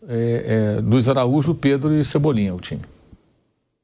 é, 0.08 0.76
é, 0.78 0.80
Luiz 0.80 1.08
Araújo, 1.08 1.54
Pedro 1.54 1.92
e 1.94 2.04
Cebolinha, 2.04 2.54
o 2.54 2.60
time. 2.60 2.80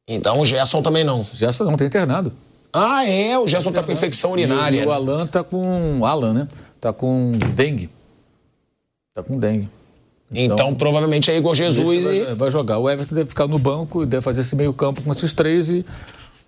Então 0.09 0.40
o 0.40 0.47
Gerson 0.47 0.82
também 0.82 1.05
não. 1.05 1.24
Gerson 1.32 1.65
não 1.65 1.77
tem 1.77 1.86
internado. 1.86 2.32
Ah, 2.74 3.09
é, 3.09 3.38
o 3.38 3.46
Gerson 3.46 3.70
tá 3.70 3.84
com 3.84 3.92
infecção 3.92 4.32
urinária. 4.32 4.82
E 4.82 4.86
o 4.86 4.90
Alan 4.90 5.28
tá 5.28 5.44
com. 5.44 6.05
Alan, 6.05 6.34
né? 6.34 6.48
Tá 6.80 6.92
com 6.92 7.32
dengue. 7.55 7.88
Tá 9.14 9.22
com 9.22 9.38
dengue. 9.38 9.68
Então, 10.32 10.74
provavelmente 10.74 11.30
é 11.30 11.36
Igor 11.36 11.55
Jesus 11.55 12.06
Esse 12.06 12.16
e. 12.16 12.24
vai, 12.24 12.34
vai 12.34 12.51
jogar. 12.51 12.78
O 12.78 12.90
Everton 12.90 13.14
deve 13.14 13.28
ficar 13.28 13.46
no 13.46 13.59
banco 13.59 14.02
e 14.02 14.06
deve 14.06 14.22
fazer 14.22 14.40
esse 14.40 14.56
meio 14.56 14.72
campo 14.72 15.01
com 15.02 15.12
esses 15.12 15.32
três 15.32 15.70
e 15.70 15.86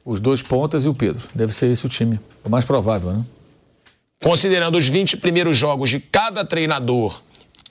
os 0.04 0.18
dois 0.18 0.42
pontas 0.42 0.84
e 0.84 0.88
o 0.88 0.94
Pedro. 0.94 1.22
Deve 1.32 1.52
ser 1.52 1.66
esse 1.70 1.86
o 1.86 1.88
time. 1.88 2.18
O 2.44 2.50
mais 2.50 2.64
provável, 2.64 3.12
né? 3.12 3.24
Considerando 4.20 4.76
os 4.76 4.88
20 4.88 5.18
primeiros 5.18 5.56
jogos 5.56 5.90
de 5.90 6.00
cada 6.00 6.44
treinador 6.44 7.20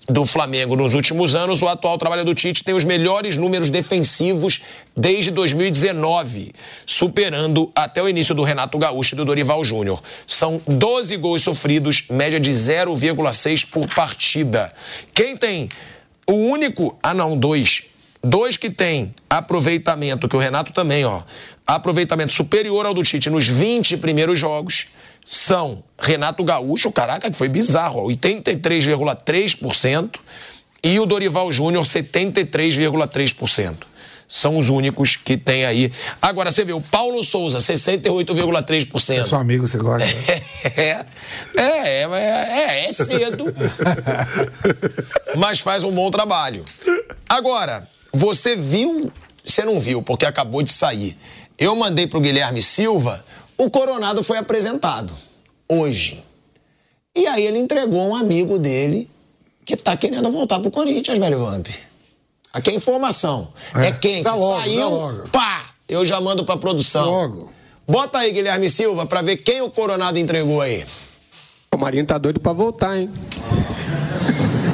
do 0.07 0.25
Flamengo 0.25 0.75
nos 0.75 0.93
últimos 0.93 1.35
anos, 1.35 1.61
o 1.61 1.67
atual 1.67 1.97
trabalho 1.97 2.23
do 2.23 2.35
Tite 2.35 2.63
tem 2.63 2.75
os 2.75 2.83
melhores 2.83 3.37
números 3.37 3.69
defensivos 3.69 4.61
desde 4.95 5.31
2019, 5.31 6.51
superando 6.85 7.71
até 7.75 8.01
o 8.01 8.07
início 8.07 8.35
do 8.35 8.43
Renato 8.43 8.77
Gaúcho 8.77 9.15
e 9.15 9.17
do 9.17 9.25
Dorival 9.25 9.63
Júnior. 9.63 10.01
São 10.27 10.61
12 10.67 11.17
gols 11.17 11.41
sofridos, 11.41 12.05
média 12.09 12.39
de 12.39 12.51
0,6 12.51 13.67
por 13.69 13.87
partida. 13.93 14.71
Quem 15.13 15.35
tem 15.35 15.69
o 16.27 16.33
único. 16.33 16.97
Ah, 17.01 17.13
não, 17.13 17.37
dois. 17.37 17.83
Dois 18.23 18.57
que 18.57 18.69
tem 18.69 19.13
aproveitamento, 19.29 20.27
que 20.27 20.35
o 20.35 20.39
Renato 20.39 20.71
também, 20.71 21.05
ó. 21.05 21.21
Aproveitamento 21.65 22.33
superior 22.33 22.85
ao 22.85 22.93
do 22.93 23.03
Tite 23.03 23.29
nos 23.29 23.47
20 23.47 23.97
primeiros 23.97 24.37
jogos 24.37 24.87
são 25.25 25.83
Renato 25.99 26.43
Gaúcho, 26.43 26.91
caraca, 26.91 27.31
que 27.31 27.37
foi 27.37 27.49
bizarro, 27.49 28.01
ó, 28.01 28.03
83,3%, 28.11 30.19
e 30.83 30.99
o 30.99 31.05
Dorival 31.07 31.51
Júnior, 31.51 31.83
73,3%. 31.83 33.77
são 34.27 34.55
os 34.57 34.69
únicos 34.69 35.15
que 35.15 35.35
tem 35.35 35.65
aí. 35.65 35.91
Agora, 36.21 36.51
você 36.51 36.63
vê, 36.63 36.73
o 36.73 36.81
Paulo 36.81 37.23
Souza, 37.23 37.57
68,3%. 37.57 39.19
É 39.19 39.23
seu 39.23 39.39
amigo, 39.39 39.67
você 39.67 39.79
gosta. 39.79 40.07
É, 41.57 41.57
é, 41.57 41.59
é, 41.61 42.03
é, 42.03 42.89
é 42.89 42.91
cedo. 42.91 43.45
mas 45.37 45.59
faz 45.59 45.83
um 45.83 45.91
bom 45.91 46.09
trabalho. 46.09 46.65
Agora, 47.29 47.87
você 48.11 48.55
viu, 48.55 49.11
você 49.43 49.63
não 49.63 49.79
viu, 49.79 50.01
porque 50.01 50.25
acabou 50.25 50.63
de 50.63 50.71
sair. 50.71 51.15
Eu 51.57 51.75
mandei 51.75 52.07
pro 52.07 52.19
Guilherme 52.19 52.63
Silva, 52.63 53.23
o 53.57 53.69
Coronado 53.69 54.23
foi 54.23 54.37
apresentado 54.37 55.13
hoje. 55.69 56.23
E 57.15 57.25
aí 57.27 57.45
ele 57.45 57.59
entregou 57.59 58.07
um 58.09 58.15
amigo 58.15 58.59
dele 58.59 59.09
que 59.63 59.75
tá 59.77 59.95
querendo 59.97 60.29
voltar 60.31 60.59
pro 60.59 60.69
Corinthians, 60.71 61.17
velho 61.17 61.39
Vamp. 61.39 61.67
Aqui 62.53 62.69
é 62.69 62.73
informação. 62.75 63.49
É, 63.73 63.87
É, 63.87 63.91
quente. 63.91 64.23
dá 64.23 64.33
logo, 64.35 64.61
Saiu, 64.61 64.79
dá 64.79 64.87
logo. 64.87 65.29
pá! 65.29 65.65
Eu 65.87 66.05
já 66.05 66.19
mando 66.21 66.43
pra 66.45 66.57
produção. 66.57 67.05
Logo. 67.05 67.51
Bota 67.87 68.17
aí, 68.19 68.31
Guilherme 68.31 68.69
Silva, 68.69 69.05
pra 69.05 69.21
ver 69.21 69.37
quem 69.37 69.61
o 69.61 69.69
Coronado 69.69 70.17
entregou 70.17 70.59
aí. 70.61 70.85
O 71.73 71.77
Marinho 71.77 72.05
tá 72.05 72.17
doido 72.17 72.39
pra 72.39 72.53
voltar, 72.53 72.97
hein? 72.97 73.09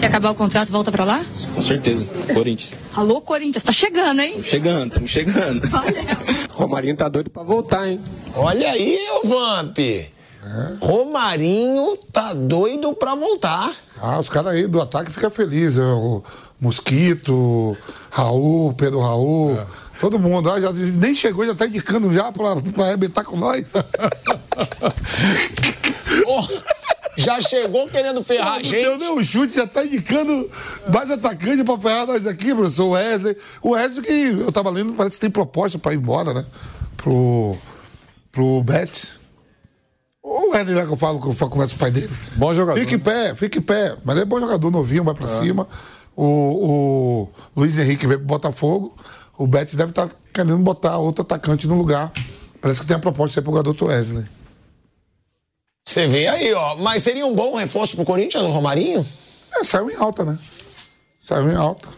Se 0.02 0.06
acabar 0.08 0.32
o 0.32 0.36
contrato, 0.36 0.72
volta 0.72 0.92
pra 0.92 1.04
lá? 1.04 1.24
Com 1.54 1.62
certeza. 1.62 2.04
Corinthians. 2.34 2.74
Alô, 2.96 3.22
Corinthians, 3.22 3.64
tá 3.64 3.72
chegando, 3.72 4.20
hein? 4.22 4.42
Chegando, 4.44 4.88
estamos 4.88 5.12
chegando. 5.12 5.62
O 6.58 6.68
Marinho 6.68 6.98
tá 6.98 7.08
doido 7.08 7.30
pra 7.30 7.44
voltar, 7.44 7.88
hein? 7.88 8.02
Olha 8.34 8.68
aí, 8.72 8.98
ô 9.24 9.28
Vamp. 9.28 9.78
Romarinho 10.82 11.96
tá 12.12 12.34
doido 12.34 12.94
pra 12.96 13.14
voltar. 13.14 13.72
Ah, 14.02 14.20
os 14.20 14.28
caras 14.28 14.54
aí 14.54 14.66
do 14.66 14.82
ataque 14.82 15.12
ficam 15.12 15.30
felizes. 15.30 15.78
é, 15.78 15.82
O 15.84 16.24
Mosquito, 16.60 17.78
Raul, 18.10 18.74
Pedro 18.74 19.02
Raul, 19.02 19.60
É. 19.60 19.66
todo 20.00 20.18
mundo. 20.18 20.50
Ah, 20.52 20.60
já, 20.60 20.72
nem 20.74 21.14
chegou, 21.14 21.46
já 21.46 21.54
tá 21.54 21.68
indicando 21.68 22.12
já 22.12 22.32
pra, 22.32 22.56
pra 22.56 22.86
arrebentar 22.86 23.24
com 23.24 23.38
nós. 23.38 23.72
Ô, 26.26 26.48
já 27.22 27.40
chegou 27.40 27.88
querendo 27.88 28.24
ferrar 28.24 28.54
a 28.54 28.64
gente. 28.64 28.98
nem 28.98 29.12
um 29.12 29.24
chute, 29.24 29.56
já 29.56 29.68
tá 29.68 29.86
indicando 29.86 30.50
mais 30.92 31.10
atacante 31.12 31.64
pra 31.64 31.78
ferrar 31.78 32.08
nós 32.08 32.26
aqui, 32.28 32.54
professor. 32.54 32.86
O 32.86 32.92
Wesley. 32.92 33.38
O 33.62 33.70
Wesley 33.72 34.06
que 34.06 34.42
eu 34.42 34.52
tava 34.52 34.70
lendo, 34.70 34.94
parece 34.94 35.16
que 35.16 35.22
tem 35.22 35.30
proposta 35.30 35.78
pra 35.78 35.94
ir 35.94 35.98
embora, 35.98 36.34
né? 36.34 36.46
Pro, 36.98 37.58
pro 38.32 38.64
Betis. 38.64 39.20
O 40.24 40.52
Wesley 40.52 40.76
lá 40.76 40.86
que 40.86 40.94
eu 40.94 40.98
falo, 40.98 41.20
que 41.20 41.44
eu 41.44 41.50
converso 41.50 41.76
com 41.76 41.78
o 41.78 41.80
pai 41.80 41.92
dele. 41.92 42.10
Bom 42.36 42.54
jogador. 42.54 42.80
Fica 42.80 42.96
em 42.96 43.00
pé, 43.00 43.36
fica 43.36 43.58
em 43.58 43.62
pé. 43.62 43.96
Mas 44.04 44.16
ele 44.16 44.24
é 44.24 44.26
bom 44.26 44.40
jogador, 44.40 44.72
novinho, 44.72 45.04
vai 45.04 45.14
pra 45.14 45.28
cima. 45.28 45.68
O, 46.16 46.26
o 46.26 47.30
Luiz 47.56 47.78
Henrique 47.78 48.06
veio 48.06 48.20
pro 48.20 48.28
Botafogo. 48.28 48.96
O 49.38 49.48
Betis 49.48 49.76
deve 49.76 49.92
estar 49.92 50.10
querendo 50.32 50.58
botar 50.58 50.98
outro 50.98 51.24
atacante 51.24 51.68
no 51.68 51.76
lugar. 51.76 52.12
Parece 52.62 52.82
que 52.82 52.86
tem 52.86 52.96
a 52.96 53.00
proposta 53.00 53.40
aí 53.40 53.44
pro 53.44 53.52
garoto 53.52 53.86
Wesley. 53.86 54.26
Você 55.86 56.08
vê 56.08 56.28
aí, 56.28 56.54
ó. 56.54 56.76
Mas 56.78 57.04
seria 57.04 57.26
um 57.26 57.36
bom 57.36 57.56
reforço 57.56 57.96
pro 57.96 58.06
Corinthians, 58.06 58.44
o 58.46 58.50
Romarinho? 58.50 59.06
É, 59.56 59.64
saiu 59.64 59.90
em 59.90 59.96
alta, 59.96 60.24
né? 60.24 60.38
Saiu 61.24 61.52
em 61.52 61.56
alta. 61.56 61.90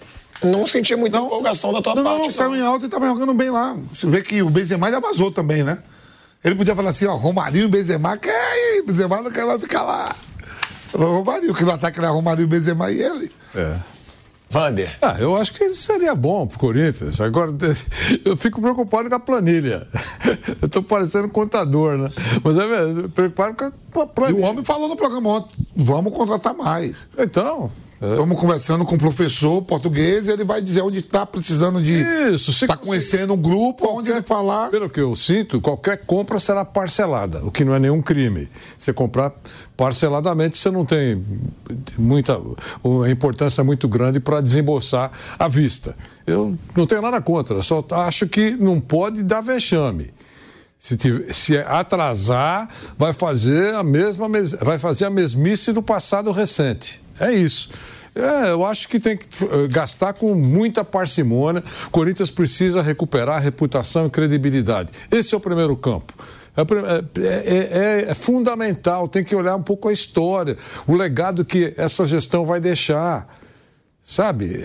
Não 0.43 0.65
senti 0.65 0.95
muita 0.95 1.18
empolgação 1.19 1.72
da 1.72 1.81
tua 1.81 1.95
Não, 1.95 2.03
parte. 2.03 2.23
não, 2.23 2.31
saiu 2.31 2.55
em 2.55 2.61
alta 2.61 2.85
e 2.85 2.89
tava 2.89 3.05
jogando 3.07 3.34
bem 3.34 3.49
lá. 3.49 3.76
Você 3.91 4.07
vê 4.07 4.22
que 4.22 4.41
o 4.41 4.49
Benzema 4.49 4.91
já 4.91 4.99
vazou 4.99 5.31
também, 5.31 5.64
né? 5.64 5.77
Ele 6.43 6.55
podia 6.55 6.76
falar 6.76 6.89
assim, 6.89 7.05
ó, 7.05 7.15
Romarinho 7.15 7.65
e 7.65 7.68
Benzema, 7.69 8.18
que 8.18 8.30
aí, 8.30 8.84
Benzema 8.85 9.22
não 9.22 9.31
quer 9.31 9.45
mais 9.45 9.61
ficar 9.61 9.84
lá. 9.84 10.14
O 10.93 10.97
Romarinho, 10.97 11.53
que 11.53 11.64
no 11.64 11.72
ataque 11.72 11.99
era 11.99 12.10
Romarinho, 12.10 12.47
Benzema 12.47 12.91
e 12.91 13.01
ele. 13.01 13.31
É. 13.55 13.77
Vander. 14.53 14.97
Ah, 15.01 15.15
eu 15.19 15.35
acho 15.35 15.51
que 15.53 15.67
seria 15.73 16.13
bom 16.13 16.45
pro 16.45 16.59
Corinthians. 16.59 17.19
Agora, 17.19 17.51
eu 18.23 18.38
fico 18.38 18.61
preocupado 18.61 19.09
com 19.09 19.15
a 19.15 19.19
planilha. 19.19 19.88
Eu 20.61 20.69
tô 20.69 20.84
parecendo 20.84 21.27
contador, 21.30 21.97
né? 21.97 22.09
Mas 22.43 22.55
é 22.57 22.65
mesmo, 22.67 23.09
preocupado 23.09 23.55
com 23.91 24.01
a 24.01 24.03
E 24.03 24.07
planilha. 24.07 24.45
o 24.45 24.49
homem 24.49 24.63
falou 24.63 24.88
no 24.88 24.95
programa 24.95 25.30
ontem, 25.30 25.49
vamos 25.75 26.15
contratar 26.15 26.53
mais. 26.53 27.07
Então, 27.17 27.71
Estamos 28.11 28.38
conversando 28.38 28.84
com 28.84 28.95
o 28.95 28.97
professor 28.97 29.61
português 29.61 30.27
e 30.27 30.31
ele 30.31 30.43
vai 30.43 30.61
dizer 30.61 30.81
onde 30.81 30.99
está 30.99 31.25
precisando 31.25 31.81
de. 31.81 32.01
Isso, 32.34 32.51
se 32.51 32.65
Está 32.65 32.75
conhecendo 32.75 33.34
um 33.34 33.38
grupo, 33.38 33.88
onde 33.88 34.11
ele 34.11 34.21
falar. 34.21 34.69
Pelo 34.69 34.89
que 34.89 34.99
eu 34.99 35.15
sinto, 35.15 35.61
qualquer 35.61 35.99
compra 36.05 36.38
será 36.38 36.65
parcelada, 36.65 37.45
o 37.45 37.49
que 37.51 37.63
não 37.63 37.73
é 37.73 37.80
nenhum 37.80 38.01
crime. 38.01 38.49
Você 38.77 38.91
comprar 38.91 39.31
parceladamente, 39.77 40.57
você 40.57 40.69
não 40.69 40.85
tem 40.85 41.23
muita 41.97 42.41
uma 42.84 43.09
importância 43.09 43.63
muito 43.63 43.88
grande 43.88 44.19
para 44.19 44.41
desembolsar 44.41 45.09
à 45.39 45.47
vista. 45.47 45.95
Eu 46.27 46.57
não 46.75 46.85
tenho 46.85 47.01
nada 47.01 47.21
contra, 47.21 47.61
só 47.61 47.85
acho 47.91 48.27
que 48.27 48.51
não 48.51 48.81
pode 48.81 49.23
dar 49.23 49.39
vexame. 49.39 50.11
Se, 50.77 50.97
tiver- 50.97 51.34
se 51.34 51.57
atrasar, 51.57 52.67
vai 52.97 53.13
fazer 53.13 53.73
a 53.75 53.84
mesma 53.84 54.27
mes- 54.27 54.51
vai 54.61 54.77
fazer 54.77 55.05
a 55.05 55.09
mesmice 55.09 55.71
do 55.71 55.81
passado 55.81 56.30
recente. 56.31 57.01
É 57.28 57.34
isso. 57.34 57.70
É, 58.16 58.52
eu 58.52 58.64
acho 58.64 58.88
que 58.88 59.00
tem 59.00 59.18
que 59.18 59.26
eh, 59.44 59.68
gastar 59.70 60.14
com 60.14 60.36
muita 60.36 60.84
parcimônia. 60.86 61.64
Corinthians 61.91 62.30
precisa 62.30 62.82
recuperar 62.82 63.41
reputação 63.41 64.06
e 64.06 64.10
credibilidade. 64.10 64.91
Esse 65.10 65.34
é 65.34 65.38
o 65.38 65.41
primeiro 65.41 65.76
campo. 65.76 66.14
É, 66.56 66.62
é- 66.62 67.24
é- 67.26 68.04
é- 68.06 68.12
é 68.12 68.14
fundamental, 68.14 69.08
tem 69.08 69.24
que 69.24 69.36
olhar 69.36 69.56
um 69.56 69.64
pouco 69.64 69.90
a 69.90 69.94
história, 69.94 70.56
o 70.86 70.94
legado 70.94 71.44
que 71.44 71.74
essa 71.76 72.06
gestão 72.06 72.45
vai 72.45 72.60
deixar. 72.60 73.28
Sabe? 74.00 74.60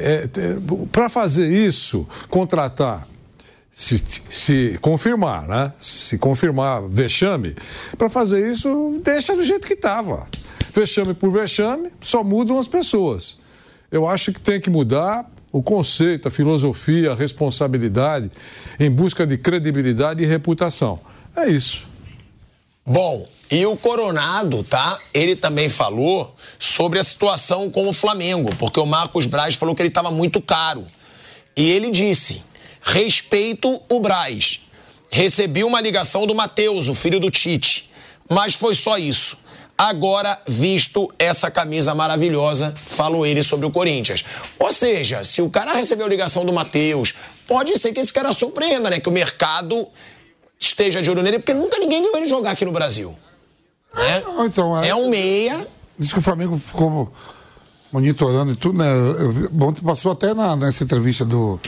Para 0.93 1.09
fazer 1.09 1.47
isso, 1.49 2.07
contratar 2.29 3.07
se, 3.71 4.03
se 4.29 4.77
confirmar, 4.83 5.47
né? 5.47 5.73
Se 5.81 6.19
confirmar 6.19 6.83
vexame, 6.89 7.55
para 7.97 8.11
fazer 8.11 8.51
isso, 8.51 9.01
deixa 9.03 9.37
do 9.37 9.43
jeito 9.43 9.67
que 9.67 9.75
estava. 9.75 10.27
Vexame 10.75 11.15
por 11.15 11.31
vexame, 11.31 11.91
só 12.01 12.23
mudam 12.23 12.59
as 12.59 12.69
pessoas. 12.69 13.41
Eu 13.91 14.07
acho 14.07 14.33
que 14.33 14.41
tem 14.41 14.61
que 14.61 14.71
mudar 14.71 15.29
o 15.51 15.63
conceito, 15.63 16.29
a 16.29 16.31
filosofia, 16.31 17.13
a 17.13 17.15
responsabilidade, 17.15 18.31
em 18.79 18.91
busca 18.91 19.27
de 19.27 19.39
credibilidade 19.39 20.23
e 20.23 20.27
reputação. 20.27 21.01
É 21.35 21.49
isso. 21.49 21.87
Bom, 22.85 23.27
e 23.51 23.65
o 23.65 23.77
Coronado, 23.77 24.63
tá? 24.63 24.99
Ele 25.13 25.35
também 25.35 25.69
falou 25.69 26.35
sobre 26.59 26.99
a 26.99 27.05
situação 27.05 27.71
com 27.71 27.89
o 27.89 27.93
Flamengo, 27.93 28.55
porque 28.57 28.79
o 28.79 28.87
Marcos 28.87 29.27
Braz 29.27 29.55
falou 29.55 29.75
que 29.75 29.83
ele 29.83 29.89
estava 29.89 30.11
muito 30.11 30.41
caro. 30.41 30.87
E 31.57 31.71
ele 31.71 31.91
disse: 31.91 32.43
respeito 32.83 33.81
o 33.89 34.01
Braz. 34.01 34.61
Recebi 35.11 35.65
uma 35.65 35.81
ligação 35.81 36.27
do 36.27 36.35
Matheus, 36.35 36.89
o 36.89 36.95
filho 36.95 37.19
do 37.19 37.31
Tite. 37.31 37.91
Mas 38.29 38.55
foi 38.55 38.75
só 38.75 38.99
isso. 38.99 39.48
Agora, 39.79 40.43
visto 40.45 41.09
essa 41.17 41.53
camisa 41.53 41.95
maravilhosa, 41.95 42.75
falou 42.89 43.25
ele 43.25 43.45
sobre 43.45 43.65
o 43.65 43.71
Corinthians. 43.71 44.25
Ou 44.59 44.73
seja, 44.73 45.23
se 45.23 45.41
o 45.41 45.49
cara 45.49 45.73
recebeu 45.73 46.05
a 46.05 46.09
ligação 46.09 46.45
do 46.45 46.53
Matheus, 46.53 47.15
pode 47.47 47.79
ser 47.79 47.93
que 47.93 48.01
esse 48.01 48.13
cara 48.13 48.33
surpreenda, 48.33 48.91
né? 48.91 48.99
Que 48.99 49.09
o 49.09 49.13
mercado 49.13 49.87
esteja 50.59 51.01
de 51.01 51.09
olho 51.09 51.23
nele, 51.23 51.39
porque 51.39 51.55
nunca 51.55 51.79
ninguém 51.79 52.03
viu 52.03 52.17
ele 52.17 52.27
jogar 52.27 52.51
aqui 52.51 52.65
no 52.65 52.73
Brasil. 52.73 53.17
Né? 53.95 54.23
Ah, 54.37 54.47
então, 54.47 54.83
É 54.83 54.93
um 54.97 55.09
meia. 55.09 55.65
Diz 55.97 56.13
que 56.13 56.19
o 56.19 56.23
Flamengo 56.23 56.59
ficou 56.59 57.13
monitorando 57.93 58.53
e 58.53 58.57
tudo, 58.57 58.79
né? 58.79 58.89
Ontem 59.63 59.83
passou 59.83 60.11
até 60.11 60.35
na, 60.35 60.57
nessa 60.57 60.83
entrevista 60.83 61.25
do, 61.25 61.61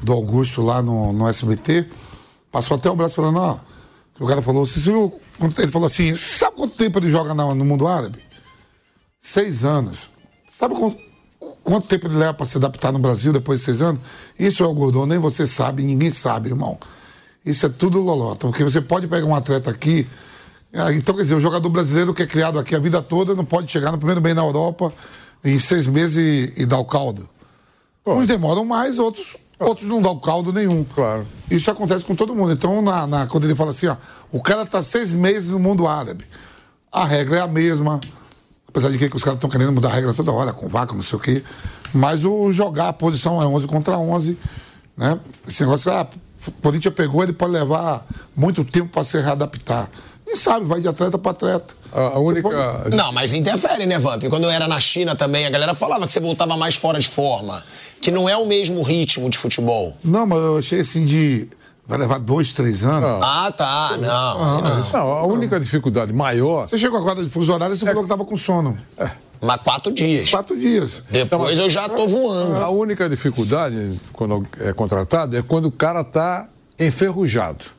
do 0.00 0.12
Augusto 0.12 0.62
lá 0.62 0.80
no, 0.80 1.12
no 1.12 1.28
SBT, 1.28 1.86
passou 2.52 2.76
até 2.76 2.88
o 2.88 2.94
braço 2.94 3.16
falando, 3.16 3.38
ó, 3.38 3.58
o 4.18 4.26
cara 4.26 4.42
falou, 4.42 4.66
você 4.66 4.80
viu, 4.80 5.20
ele 5.58 5.68
falou 5.68 5.86
assim, 5.86 6.16
sabe 6.16 6.56
quanto 6.56 6.76
tempo 6.76 6.98
ele 6.98 7.08
joga 7.08 7.34
no 7.34 7.64
mundo 7.64 7.86
árabe? 7.86 8.18
Seis 9.20 9.64
anos. 9.64 10.10
Sabe 10.50 10.74
quanto, 10.74 10.98
quanto 11.62 11.86
tempo 11.86 12.06
ele 12.06 12.16
leva 12.16 12.34
para 12.34 12.46
se 12.46 12.56
adaptar 12.56 12.92
no 12.92 12.98
Brasil 12.98 13.32
depois 13.32 13.60
de 13.60 13.66
seis 13.66 13.80
anos? 13.80 14.00
Isso 14.38 14.64
é 14.64 14.66
o 14.66 14.74
Gordon, 14.74 15.06
nem 15.06 15.18
você 15.18 15.46
sabe, 15.46 15.84
ninguém 15.84 16.10
sabe, 16.10 16.48
irmão. 16.48 16.78
Isso 17.44 17.66
é 17.66 17.68
tudo 17.68 18.00
lolota, 18.00 18.46
porque 18.46 18.64
você 18.64 18.80
pode 18.80 19.06
pegar 19.06 19.26
um 19.26 19.34
atleta 19.34 19.70
aqui, 19.70 20.06
ah, 20.72 20.92
então 20.92 21.14
quer 21.14 21.22
dizer, 21.22 21.34
o 21.34 21.40
jogador 21.40 21.68
brasileiro 21.70 22.12
que 22.12 22.22
é 22.22 22.26
criado 22.26 22.58
aqui 22.58 22.74
a 22.74 22.78
vida 22.78 23.00
toda 23.00 23.34
não 23.34 23.44
pode 23.44 23.70
chegar 23.70 23.90
no 23.90 23.98
primeiro 23.98 24.20
bem 24.20 24.34
na 24.34 24.42
Europa 24.42 24.92
em 25.42 25.58
seis 25.58 25.86
meses 25.86 26.56
e, 26.56 26.62
e 26.62 26.66
dar 26.66 26.78
o 26.78 26.84
caldo. 26.84 27.28
Uns 28.04 28.26
demoram 28.26 28.64
mais, 28.64 28.98
outros, 28.98 29.36
outros 29.58 29.86
não 29.88 30.00
dão 30.02 30.18
caldo 30.18 30.52
nenhum. 30.52 30.84
Claro. 30.84 31.26
Isso 31.50 31.70
acontece 31.70 32.04
com 32.04 32.14
todo 32.14 32.34
mundo. 32.34 32.52
Então, 32.52 32.80
na, 32.82 33.06
na- 33.06 33.26
quando 33.26 33.44
ele 33.44 33.54
fala 33.54 33.70
assim, 33.70 33.86
ó, 33.86 33.96
o 34.30 34.42
cara 34.42 34.64
tá 34.66 34.82
seis 34.82 35.12
meses 35.12 35.50
no 35.50 35.58
mundo 35.58 35.86
árabe, 35.86 36.24
a 36.92 37.04
regra 37.04 37.36
é 37.38 37.40
a 37.40 37.46
mesma. 37.48 38.00
Apesar 38.68 38.90
de 38.90 38.98
que 38.98 39.16
os 39.16 39.22
caras 39.24 39.38
estão 39.38 39.48
querendo 39.48 39.72
mudar 39.72 39.88
a 39.88 39.94
regra 39.94 40.12
toda 40.12 40.30
hora, 40.30 40.52
com 40.52 40.68
vaca, 40.68 40.92
não 40.92 41.02
sei 41.02 41.18
o 41.18 41.20
quê. 41.20 41.42
Mas 41.92 42.24
o 42.24 42.52
jogar 42.52 42.88
a 42.88 42.92
posição 42.92 43.40
é 43.42 43.46
11 43.46 43.66
contra 43.66 43.96
11. 43.98 44.38
Né? 44.96 45.18
Esse 45.46 45.62
negócio, 45.62 45.90
ah, 45.90 46.06
o 46.46 46.52
Corinthians 46.62 46.94
pegou, 46.94 47.22
ele 47.22 47.32
pode 47.32 47.52
levar 47.52 48.06
muito 48.36 48.62
tempo 48.64 48.88
para 48.90 49.04
se 49.04 49.18
readaptar. 49.18 49.88
Quem 50.28 50.36
sabe, 50.36 50.66
vai 50.66 50.78
de 50.78 50.86
atleta 50.86 51.16
para 51.16 51.30
atleta. 51.30 51.74
A, 51.90 52.18
única. 52.18 52.50
Não, 52.94 53.10
mas 53.12 53.32
interfere, 53.32 53.86
né, 53.86 53.98
Vamp? 53.98 54.24
Quando 54.28 54.44
eu 54.44 54.50
era 54.50 54.68
na 54.68 54.78
China 54.78 55.16
também, 55.16 55.46
a 55.46 55.50
galera 55.50 55.72
falava 55.72 56.06
que 56.06 56.12
você 56.12 56.20
voltava 56.20 56.54
mais 56.54 56.76
fora 56.76 56.98
de 56.98 57.08
forma. 57.08 57.64
Que 57.98 58.10
não 58.10 58.28
é 58.28 58.36
o 58.36 58.44
mesmo 58.44 58.82
ritmo 58.82 59.30
de 59.30 59.38
futebol. 59.38 59.96
Não, 60.04 60.26
mas 60.26 60.38
eu 60.38 60.58
achei 60.58 60.80
assim 60.80 61.06
de. 61.06 61.48
Vai 61.86 61.96
levar 61.96 62.18
dois, 62.18 62.52
três 62.52 62.84
anos. 62.84 63.24
Ah, 63.24 63.50
tá. 63.56 63.96
Não. 63.98 64.10
Ah, 64.10 64.60
não. 64.60 65.00
Não, 65.00 65.12
a 65.12 65.24
única 65.24 65.58
dificuldade 65.58 66.12
maior. 66.12 66.68
Você 66.68 66.76
chegou 66.76 66.98
agora 66.98 67.24
de 67.24 67.30
fuso 67.30 67.50
horário 67.50 67.74
e 67.74 67.78
você 67.78 67.86
falou 67.86 68.02
que 68.02 68.08
tava 68.10 68.26
com 68.26 68.36
sono. 68.36 68.76
Mas 69.40 69.62
quatro 69.62 69.90
dias. 69.90 70.28
Quatro 70.28 70.58
dias. 70.58 71.02
Depois 71.10 71.58
eu 71.58 71.70
já 71.70 71.88
tô 71.88 72.06
voando. 72.06 72.56
A 72.56 72.68
única 72.68 73.08
dificuldade 73.08 73.98
quando 74.12 74.46
é 74.60 74.74
contratado 74.74 75.38
é 75.38 75.40
quando 75.40 75.64
o 75.66 75.72
cara 75.72 76.02
está 76.02 76.46
enferrujado. 76.78 77.77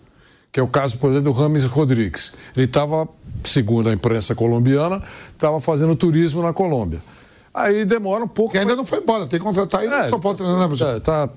Que 0.51 0.59
é 0.59 0.63
o 0.63 0.67
caso, 0.67 0.97
por 0.97 1.11
exemplo, 1.11 1.31
do 1.31 1.39
Rames 1.39 1.65
Rodrigues. 1.65 2.35
Ele 2.55 2.65
estava, 2.65 3.07
segundo 3.43 3.89
a 3.89 3.93
imprensa 3.93 4.34
colombiana, 4.34 5.01
estava 5.31 5.59
fazendo 5.61 5.95
turismo 5.95 6.41
na 6.41 6.53
Colômbia. 6.53 7.01
Aí 7.53 7.85
demora 7.85 8.23
um 8.23 8.27
pouco. 8.27 8.53
Que 8.53 8.57
ainda 8.57 8.76
não 8.76 8.85
foi 8.85 8.99
embora, 8.99 9.27
tem 9.27 9.39
que 9.39 9.45
contratar 9.45 9.81
ainda, 9.81 9.97
É, 9.97 10.09
só 10.09 10.17
pode 10.17 10.38
treinar, 10.38 10.59
né, 10.59 10.67
professor? 10.67 10.95
É, 10.95 10.99
tá, 10.99 11.30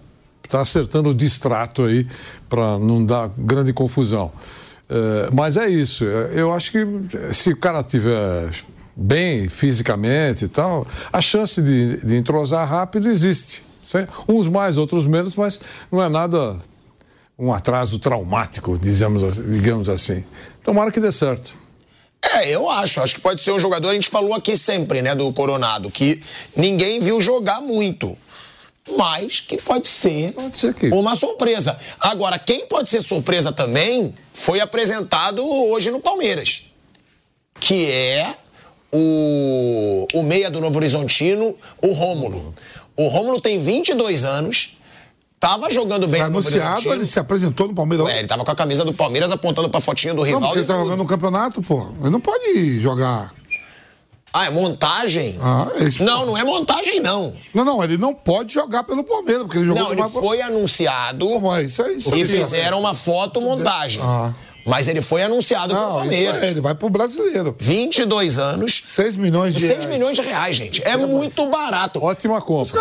tá 0.48 0.60
acertando 0.60 1.10
o 1.10 1.14
distrato 1.14 1.82
aí 1.84 2.06
para 2.48 2.78
não 2.78 3.04
dar 3.04 3.30
grande 3.36 3.72
confusão. 3.72 4.32
É, 4.88 5.30
mas 5.32 5.56
é 5.56 5.68
isso. 5.68 6.04
é, 6.04 6.40
Eu 6.40 6.52
acho 6.52 6.72
que 6.72 6.86
se 7.32 7.50
o 7.50 7.56
cara 7.56 7.82
tiver 7.82 8.50
bem 8.94 9.48
fisicamente 9.48 10.44
e 10.44 10.48
tal, 10.48 10.86
a 11.12 11.20
chance 11.20 11.60
de, 11.62 11.96
de 12.04 12.14
entrosar 12.16 12.68
rápido 12.68 13.08
existe. 13.08 13.64
Uns 14.28 14.48
mais, 14.48 14.76
outros 14.76 15.06
menos, 15.06 15.34
mas 15.36 15.60
não 15.90 16.02
é 16.02 16.08
nada 16.08 16.56
um 17.42 17.52
atraso 17.52 17.98
traumático, 17.98 18.78
dizemos, 18.78 19.34
digamos 19.34 19.88
assim. 19.88 20.24
Tomara 20.62 20.92
que 20.92 21.00
dê 21.00 21.10
certo. 21.10 21.52
É, 22.22 22.48
eu 22.54 22.70
acho. 22.70 23.00
Acho 23.00 23.16
que 23.16 23.20
pode 23.20 23.40
ser 23.40 23.50
um 23.50 23.58
jogador, 23.58 23.88
a 23.88 23.94
gente 23.94 24.08
falou 24.08 24.32
aqui 24.32 24.56
sempre, 24.56 25.02
né, 25.02 25.12
do 25.12 25.32
Coronado, 25.32 25.90
que 25.90 26.22
ninguém 26.54 27.00
viu 27.00 27.20
jogar 27.20 27.60
muito. 27.60 28.16
Mas 28.96 29.40
que 29.40 29.56
pode 29.60 29.88
ser, 29.88 30.34
uma 30.92 31.16
surpresa. 31.16 31.76
Agora, 31.98 32.38
quem 32.38 32.64
pode 32.66 32.88
ser 32.88 33.00
surpresa 33.00 33.50
também 33.50 34.14
foi 34.32 34.60
apresentado 34.60 35.44
hoje 35.44 35.90
no 35.90 35.98
Palmeiras. 35.98 36.66
Que 37.58 37.90
é 37.90 38.36
o, 38.92 40.06
o 40.14 40.22
meia 40.22 40.48
do 40.48 40.60
Novo 40.60 40.76
Horizontino, 40.76 41.56
o 41.80 41.92
Rômulo. 41.92 42.54
O 42.96 43.08
Rômulo 43.08 43.40
tem 43.40 43.58
22 43.58 44.24
anos, 44.24 44.76
tava 45.42 45.68
jogando 45.72 46.06
bem 46.06 46.20
Foi 46.20 46.28
anunciado, 46.28 46.92
ele 46.92 47.04
se 47.04 47.18
apresentou 47.18 47.66
no 47.66 47.74
Palmeiras. 47.74 48.06
Ué, 48.06 48.20
ele 48.20 48.28
tava 48.28 48.44
com 48.44 48.50
a 48.52 48.54
camisa 48.54 48.84
do 48.84 48.92
Palmeiras 48.94 49.32
apontando 49.32 49.68
pra 49.68 49.80
fotinha 49.80 50.14
do 50.14 50.18
Não, 50.18 50.24
rival. 50.24 50.40
porque 50.42 50.58
ele 50.60 50.66
tá 50.66 50.74
jogando 50.74 50.98
no 50.98 51.04
campeonato, 51.04 51.60
pô. 51.60 51.88
Ele 52.00 52.10
não 52.10 52.20
pode 52.20 52.80
jogar. 52.80 53.34
Ah, 54.32 54.46
é 54.46 54.50
montagem? 54.50 55.36
Ah, 55.42 55.68
é 55.74 55.84
isso. 55.84 56.04
Não, 56.04 56.24
não 56.24 56.38
é 56.38 56.44
montagem, 56.44 57.00
não. 57.00 57.34
Não, 57.52 57.64
não, 57.64 57.82
ele 57.84 57.98
não 57.98 58.14
pode 58.14 58.54
jogar 58.54 58.84
pelo 58.84 59.02
Palmeiras, 59.02 59.42
porque 59.42 59.58
ele 59.58 59.66
jogou 59.66 59.82
Não, 59.82 59.92
ele 59.92 60.08
foi 60.08 60.40
anunciado 60.40 61.26
isso 61.60 61.82
aí, 61.82 61.98
isso 61.98 62.10
e 62.14 62.22
aí. 62.22 62.26
fizeram 62.26 62.78
uma 62.78 62.94
foto 62.94 63.40
montagem. 63.40 64.00
Ah. 64.02 64.32
Mas 64.64 64.86
ele 64.86 65.02
foi 65.02 65.24
anunciado 65.24 65.74
pelo 65.74 65.86
Não, 65.86 65.90
isso 66.04 66.10
Palmeiras. 66.10 66.42
é, 66.44 66.50
ele 66.50 66.60
vai 66.60 66.72
pro 66.74 66.88
brasileiro. 66.88 67.54
22 67.58 68.38
anos. 68.38 68.80
6 68.86 69.16
milhões 69.16 69.54
de 69.54 69.60
6 69.60 69.72
reais. 69.72 69.86
milhões 69.86 70.16
de 70.16 70.22
reais, 70.22 70.54
gente. 70.56 70.82
É 70.86 70.96
muito 70.96 71.50
barato. 71.50 72.02
Ótima 72.02 72.40
compra. 72.40 72.80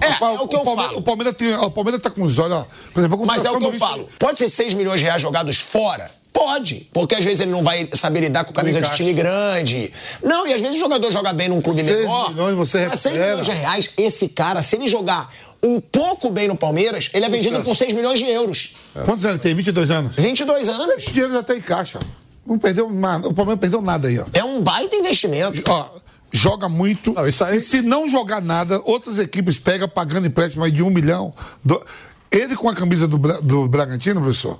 É, 0.00 0.24
é 0.24 0.30
o 0.40 0.48
que 0.48 0.56
eu 0.56 0.60
Palmeiras, 0.60 0.86
falo. 0.86 0.98
O 0.98 1.02
Palmeiras, 1.02 1.36
tem, 1.36 1.54
o 1.54 1.70
Palmeiras 1.70 2.02
tá 2.02 2.10
com 2.10 2.22
os 2.22 2.38
olhos, 2.38 2.56
ó. 2.56 2.66
Por 2.92 3.00
exemplo, 3.00 3.26
Mas 3.26 3.44
é 3.44 3.50
o 3.50 3.58
que 3.58 3.66
eu 3.66 3.72
falo. 3.72 4.08
Pode 4.18 4.38
ser 4.38 4.48
6 4.48 4.74
milhões 4.74 5.00
de 5.00 5.06
reais 5.06 5.20
jogados 5.20 5.58
fora? 5.60 6.10
Pode. 6.32 6.88
Porque 6.92 7.14
às 7.16 7.24
vezes 7.24 7.40
ele 7.40 7.50
não 7.50 7.62
vai 7.62 7.88
saber 7.92 8.20
lidar 8.20 8.44
com 8.44 8.52
camisa 8.52 8.80
de 8.80 8.90
time 8.92 9.12
grande. 9.12 9.92
Não, 10.22 10.46
e 10.46 10.54
às 10.54 10.60
vezes 10.60 10.76
o 10.76 10.80
jogador 10.80 11.10
joga 11.10 11.32
bem 11.32 11.48
num 11.48 11.60
clube 11.60 11.82
Seis 11.82 11.96
menor. 11.98 12.30
milhões 12.30 12.54
você 12.56 12.86
Mas 12.86 13.00
6 13.00 13.14
recupera. 13.16 13.28
milhões 13.42 13.46
de 13.46 13.52
reais, 13.52 13.90
esse 13.98 14.28
cara, 14.28 14.62
se 14.62 14.76
ele 14.76 14.86
jogar 14.86 15.30
um 15.62 15.80
pouco 15.80 16.30
bem 16.30 16.48
no 16.48 16.56
Palmeiras, 16.56 17.10
ele 17.12 17.24
é 17.24 17.28
vendido 17.28 17.60
por 17.62 17.74
6 17.76 17.92
milhões 17.92 18.18
de 18.18 18.26
euros. 18.30 18.74
Quantos 19.04 19.24
anos 19.24 19.36
ele 19.36 19.38
tem? 19.38 19.54
22 19.54 19.90
anos? 19.90 20.14
22 20.16 20.68
anos. 20.68 20.96
Esse 20.98 21.10
dinheiro 21.12 21.32
já 21.34 21.42
tá 21.42 21.54
em 21.54 21.60
caixa. 21.60 21.98
Não 22.46 22.58
perdeu 22.58 22.90
nada. 22.90 23.28
O 23.28 23.34
Palmeiras 23.34 23.60
perdeu 23.60 23.82
nada 23.82 24.08
aí, 24.08 24.18
ó. 24.18 24.24
É 24.32 24.42
um 24.42 24.62
baita 24.62 24.96
investimento. 24.96 25.62
Ó, 25.68 25.88
joga 26.32 26.68
muito. 26.68 27.12
Não, 27.12 27.22
aí- 27.24 27.56
E 27.56 27.60
se 27.60 27.82
não 27.82 28.08
jogar 28.08 28.40
nada, 28.42 28.80
outras 28.84 29.18
equipes 29.18 29.58
pegam 29.58 29.88
pagando 29.88 30.26
empréstimo 30.26 30.64
aí 30.64 30.70
de 30.70 30.82
um 30.82 30.90
milhão. 30.90 31.32
Do- 31.64 31.82
Ele 32.30 32.54
com 32.56 32.68
a 32.68 32.74
camisa 32.74 33.08
do, 33.08 33.18
Bra- 33.18 33.40
do 33.42 33.66
Bragantino, 33.68 34.20
professor, 34.20 34.58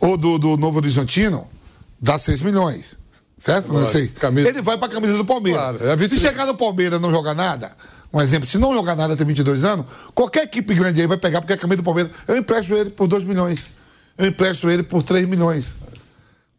ou 0.00 0.16
do, 0.16 0.38
do 0.38 0.56
Novo 0.56 0.78
Horizontino, 0.78 1.46
dá 2.00 2.18
6 2.18 2.40
milhões. 2.40 2.98
Certo? 3.38 3.68
Não 3.68 3.76
Claro, 3.76 3.86
seis. 3.90 4.12
camisa- 4.12 4.48
Ele 4.50 4.60
vai 4.60 4.76
pra 4.76 4.86
camisa 4.88 5.16
do 5.16 5.24
Palmeiras. 5.24 5.58
Claro, 5.62 5.78
é 5.82 5.92
a 6.04 6.08
se 6.08 6.16
chegar 6.18 6.44
no 6.44 6.54
Palmeiras 6.54 6.98
e 6.98 7.02
não 7.02 7.10
jogar 7.10 7.32
nada, 7.34 7.70
um 8.12 8.20
exemplo, 8.20 8.46
se 8.46 8.58
não 8.58 8.74
jogar 8.74 8.94
nada 8.94 9.14
até 9.14 9.24
22 9.24 9.64
anos, 9.64 9.86
qualquer 10.14 10.42
equipe 10.44 10.74
grande 10.74 11.00
aí 11.00 11.06
vai 11.06 11.16
pegar, 11.16 11.40
porque 11.40 11.54
a 11.54 11.56
camisa 11.56 11.78
do 11.78 11.82
Palmeiras. 11.82 12.12
Eu 12.28 12.36
empresto 12.36 12.74
ele 12.74 12.90
por 12.90 13.06
2 13.06 13.24
milhões. 13.24 13.60
Eu 14.18 14.26
empresto 14.26 14.68
ele 14.68 14.82
por 14.82 15.02
3 15.02 15.26
milhões. 15.26 15.74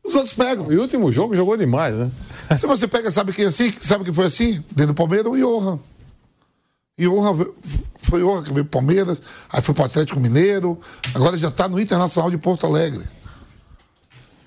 Os 0.03 0.15
outros 0.15 0.33
pegam. 0.33 0.71
E 0.71 0.77
o 0.77 0.81
último 0.81 1.11
jogo 1.11 1.35
jogou 1.35 1.55
demais, 1.55 1.97
né? 1.97 2.11
Se 2.57 2.65
você 2.67 2.87
pega, 2.87 3.11
sabe 3.11 3.31
quem 3.33 3.45
é 3.45 3.47
assim? 3.47 3.71
Sabe 3.79 4.03
que 4.03 4.11
foi 4.13 4.25
assim? 4.25 4.63
Dentro 4.71 4.93
do 4.93 4.95
Palmeiras, 4.95 5.31
o 5.31 5.37
Johan. 5.37 5.79
Johan 6.99 7.45
foi 7.99 8.21
Johan 8.21 8.43
que 8.43 8.53
veio 8.53 8.65
pro 8.65 8.79
Palmeiras, 8.79 9.21
aí 9.49 9.61
foi 9.61 9.73
pro 9.73 9.83
Atlético 9.85 10.19
Mineiro, 10.19 10.79
agora 11.13 11.37
já 11.37 11.49
tá 11.49 11.67
no 11.67 11.79
Internacional 11.79 12.29
de 12.29 12.37
Porto 12.37 12.65
Alegre. 12.65 13.03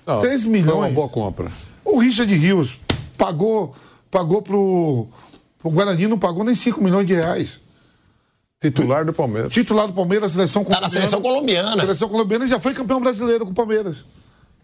Não, 0.05 0.21
6 0.21 0.43
Foi 0.43 0.51
uma 0.51 0.57
milhões. 0.57 0.93
boa 0.93 1.09
compra. 1.09 1.51
O 1.83 1.97
Richard 1.99 2.33
Rios 2.33 2.77
pagou, 3.17 3.73
pagou 4.11 4.41
pro, 4.41 5.07
pro 5.57 5.71
Guarani, 5.71 6.07
não 6.07 6.19
pagou 6.19 6.43
nem 6.43 6.53
5 6.55 6.81
milhões 6.83 7.07
de 7.07 7.13
reais. 7.13 7.59
Titular 8.61 9.03
do 9.05 9.13
Palmeiras. 9.13 9.51
Titular 9.51 9.87
do 9.87 9.93
Palmeiras, 9.93 10.31
seleção 10.31 10.63
Tá 10.63 10.79
na 10.79 10.87
seleção 10.87 11.21
colombiana. 11.21 11.81
Seleção 11.81 12.07
colombiana 12.07 12.45
e 12.45 12.47
já 12.47 12.59
foi 12.59 12.73
campeão 12.73 12.99
brasileiro 13.01 13.45
com 13.45 13.51
o 13.51 13.55
Palmeiras. 13.55 14.05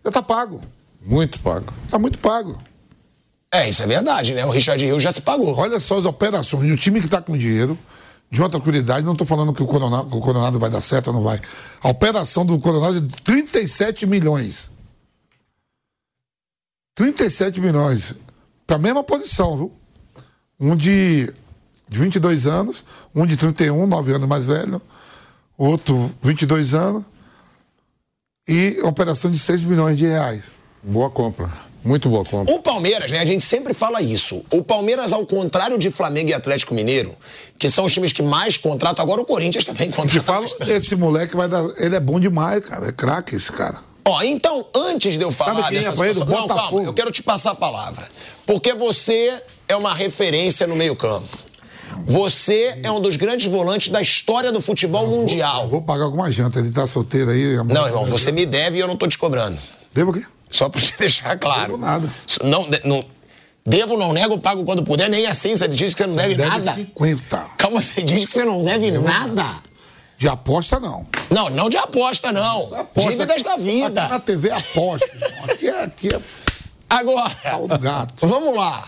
Já 0.06 0.12
tá 0.12 0.22
pago. 0.22 0.62
Muito 1.02 1.40
pago. 1.40 1.74
Tá 1.90 1.98
muito 1.98 2.20
pago. 2.20 2.62
É, 3.54 3.68
isso 3.68 3.84
é 3.84 3.88
verdade, 3.88 4.34
né? 4.34 4.46
O 4.46 4.52
Richard 4.52 4.84
Hill 4.84 5.00
já 5.00 5.12
se 5.12 5.22
pagou. 5.22 5.54
Olha 5.58 5.80
só 5.80 5.98
as 5.98 6.06
operações. 6.06 6.64
E 6.64 6.72
o 6.72 6.78
time 6.78 7.00
que 7.00 7.08
está 7.08 7.22
com 7.22 7.38
dinheiro, 7.38 7.78
de 8.30 8.40
uma 8.40 8.50
tranquilidade, 8.50 9.06
não 9.06 9.12
estou 9.12 9.28
falando 9.28 9.54
que 9.54 9.62
o, 9.62 9.68
Coronado, 9.68 10.10
que 10.10 10.16
o 10.16 10.22
Coronado 10.22 10.58
vai 10.58 10.70
dar 10.70 10.80
certo 10.80 11.08
ou 11.08 11.14
não 11.14 11.22
vai. 11.22 11.40
A 11.82 11.90
operação 11.90 12.46
do 12.46 12.58
Coronado 12.60 12.98
é 12.98 13.02
de 13.02 13.16
37 13.24 14.06
milhões. 14.06 14.70
37 16.96 17.60
milhões. 17.60 18.16
Para 18.66 18.78
a 18.78 18.80
mesma 18.80 19.04
posição, 19.04 19.58
viu? 19.58 19.72
Um 20.58 20.76
de, 20.76 21.34
de 21.90 21.98
22 21.98 22.46
anos, 22.46 22.86
um 23.14 23.26
de 23.26 23.36
31, 23.36 23.86
9 23.86 24.14
anos 24.14 24.28
mais 24.30 24.46
velho, 24.46 24.82
outro 25.58 26.10
22 26.22 26.74
anos, 26.74 27.04
e 28.48 28.80
operação 28.84 29.30
de 29.30 29.40
6 29.40 29.64
milhões 29.64 29.98
de 29.98 30.06
reais. 30.06 30.61
Boa 30.84 31.10
compra. 31.10 31.50
Muito 31.84 32.10
boa 32.10 32.24
compra. 32.24 32.54
O 32.54 32.60
Palmeiras, 32.60 33.12
né? 33.12 33.20
A 33.20 33.26
gente 33.26 33.44
sempre 33.44 33.74
fala 33.74 34.02
isso. 34.02 34.44
O 34.52 34.64
Palmeiras, 34.64 35.12
ao 35.14 35.26
contrário 35.26 35.78
de 35.80 35.90
Flamengo 35.90 36.30
e 36.30 36.34
Atlético 36.34 36.76
Mineiro, 36.76 37.16
que 37.58 37.70
são 37.70 37.86
os 37.86 37.94
times 37.94 38.14
que 38.14 38.22
mais 38.22 38.56
contratam, 38.56 39.04
agora 39.04 39.22
o 39.22 39.26
Corinthians 39.26 39.66
também 39.66 39.90
Te 39.90 39.96
contrata 39.96 40.24
falo, 40.24 40.42
bastante. 40.42 40.72
esse 40.72 40.96
moleque 40.96 41.36
vai 41.36 41.48
dar. 41.48 41.64
Ele 41.78 41.96
é 41.96 42.00
bom 42.00 42.20
demais, 42.20 42.64
cara. 42.64 42.88
É 42.88 42.92
craque 42.92 43.36
esse 43.36 43.52
cara. 43.52 43.80
Ó, 44.06 44.22
então, 44.24 44.66
antes 44.76 45.18
de 45.18 45.24
eu 45.24 45.32
falar 45.32 45.70
dessa 45.70 45.92
é 46.04 46.06
ele? 46.06 46.14
situação... 46.14 46.26
Não, 46.28 46.48
calma, 46.48 46.84
eu 46.84 46.94
quero 46.94 47.12
te 47.12 47.22
passar 47.24 47.52
a 47.52 47.56
palavra. 47.56 48.08
Porque 48.46 48.74
você 48.74 49.42
é 49.68 49.76
uma 49.76 49.94
referência 49.94 50.68
no 50.68 50.76
meio 50.76 50.96
campo. 50.96 51.28
Você 52.06 52.80
é 52.84 52.92
um 52.92 53.00
dos 53.00 53.16
grandes 53.16 53.48
volantes 53.48 53.90
da 53.90 54.02
história 54.02 54.52
do 54.52 54.62
futebol 54.62 55.08
mundial. 55.08 55.68
Vou 55.68 55.82
pagar 55.82 56.06
alguma 56.06 56.32
janta. 56.32 56.60
Ele 56.60 56.72
tá 56.72 56.88
solteiro 56.88 57.32
aí. 57.32 57.56
amor. 57.56 57.74
Não, 57.74 57.86
irmão, 57.88 58.06
você 58.06 58.32
me 58.32 58.46
deve 58.46 58.78
e 58.78 58.80
eu 58.80 58.88
não 58.88 58.98
tô 58.98 59.08
te 59.08 59.18
cobrando. 59.18 59.58
Devo 59.94 60.12
o 60.12 60.14
quê? 60.14 60.24
Só 60.52 60.70
pra 60.70 60.80
você 60.82 60.94
deixar 61.00 61.38
claro. 61.40 61.72
Devo 61.72 61.78
nada. 61.78 62.10
Não, 62.44 62.68
não, 62.84 63.06
devo, 63.66 63.98
não 63.98 64.14
nego, 64.14 64.38
pago 64.38 64.64
quando 64.64 64.84
puder, 64.84 65.10
nem 65.10 65.26
assim. 65.26 65.56
Você 65.56 65.68
diz 65.68 65.94
que 65.94 66.00
você 66.00 66.08
não 66.08 66.16
deve, 66.16 66.36
Deve 66.36 66.50
nada. 66.50 66.74
50. 66.74 67.46
Calma, 67.58 67.82
você 67.82 68.02
diz 68.04 68.26
que 68.26 68.34
você 68.34 68.44
não 68.44 68.64
deve 68.64 68.92
nada. 68.92 69.46
De 70.18 70.28
aposta, 70.28 70.80
não. 70.80 71.08
Não, 71.32 71.50
não 71.50 71.68
de 71.68 71.78
aposta, 71.78 72.32
não. 72.32 72.76
Aposta. 72.76 73.10
Dívidas 73.10 73.42
da 73.42 73.58
vida. 73.58 74.04
Aqui 74.04 74.12
na 74.12 74.20
TV 74.20 74.52
aposta. 74.52 75.10
aqui 75.50 75.68
é, 75.68 75.84
aqui 75.84 76.14
é 76.14 76.20
Agora, 76.88 77.30
pau 77.44 77.68
do 77.68 77.80
gato. 77.80 78.14
vamos 78.28 78.56
lá. 78.56 78.88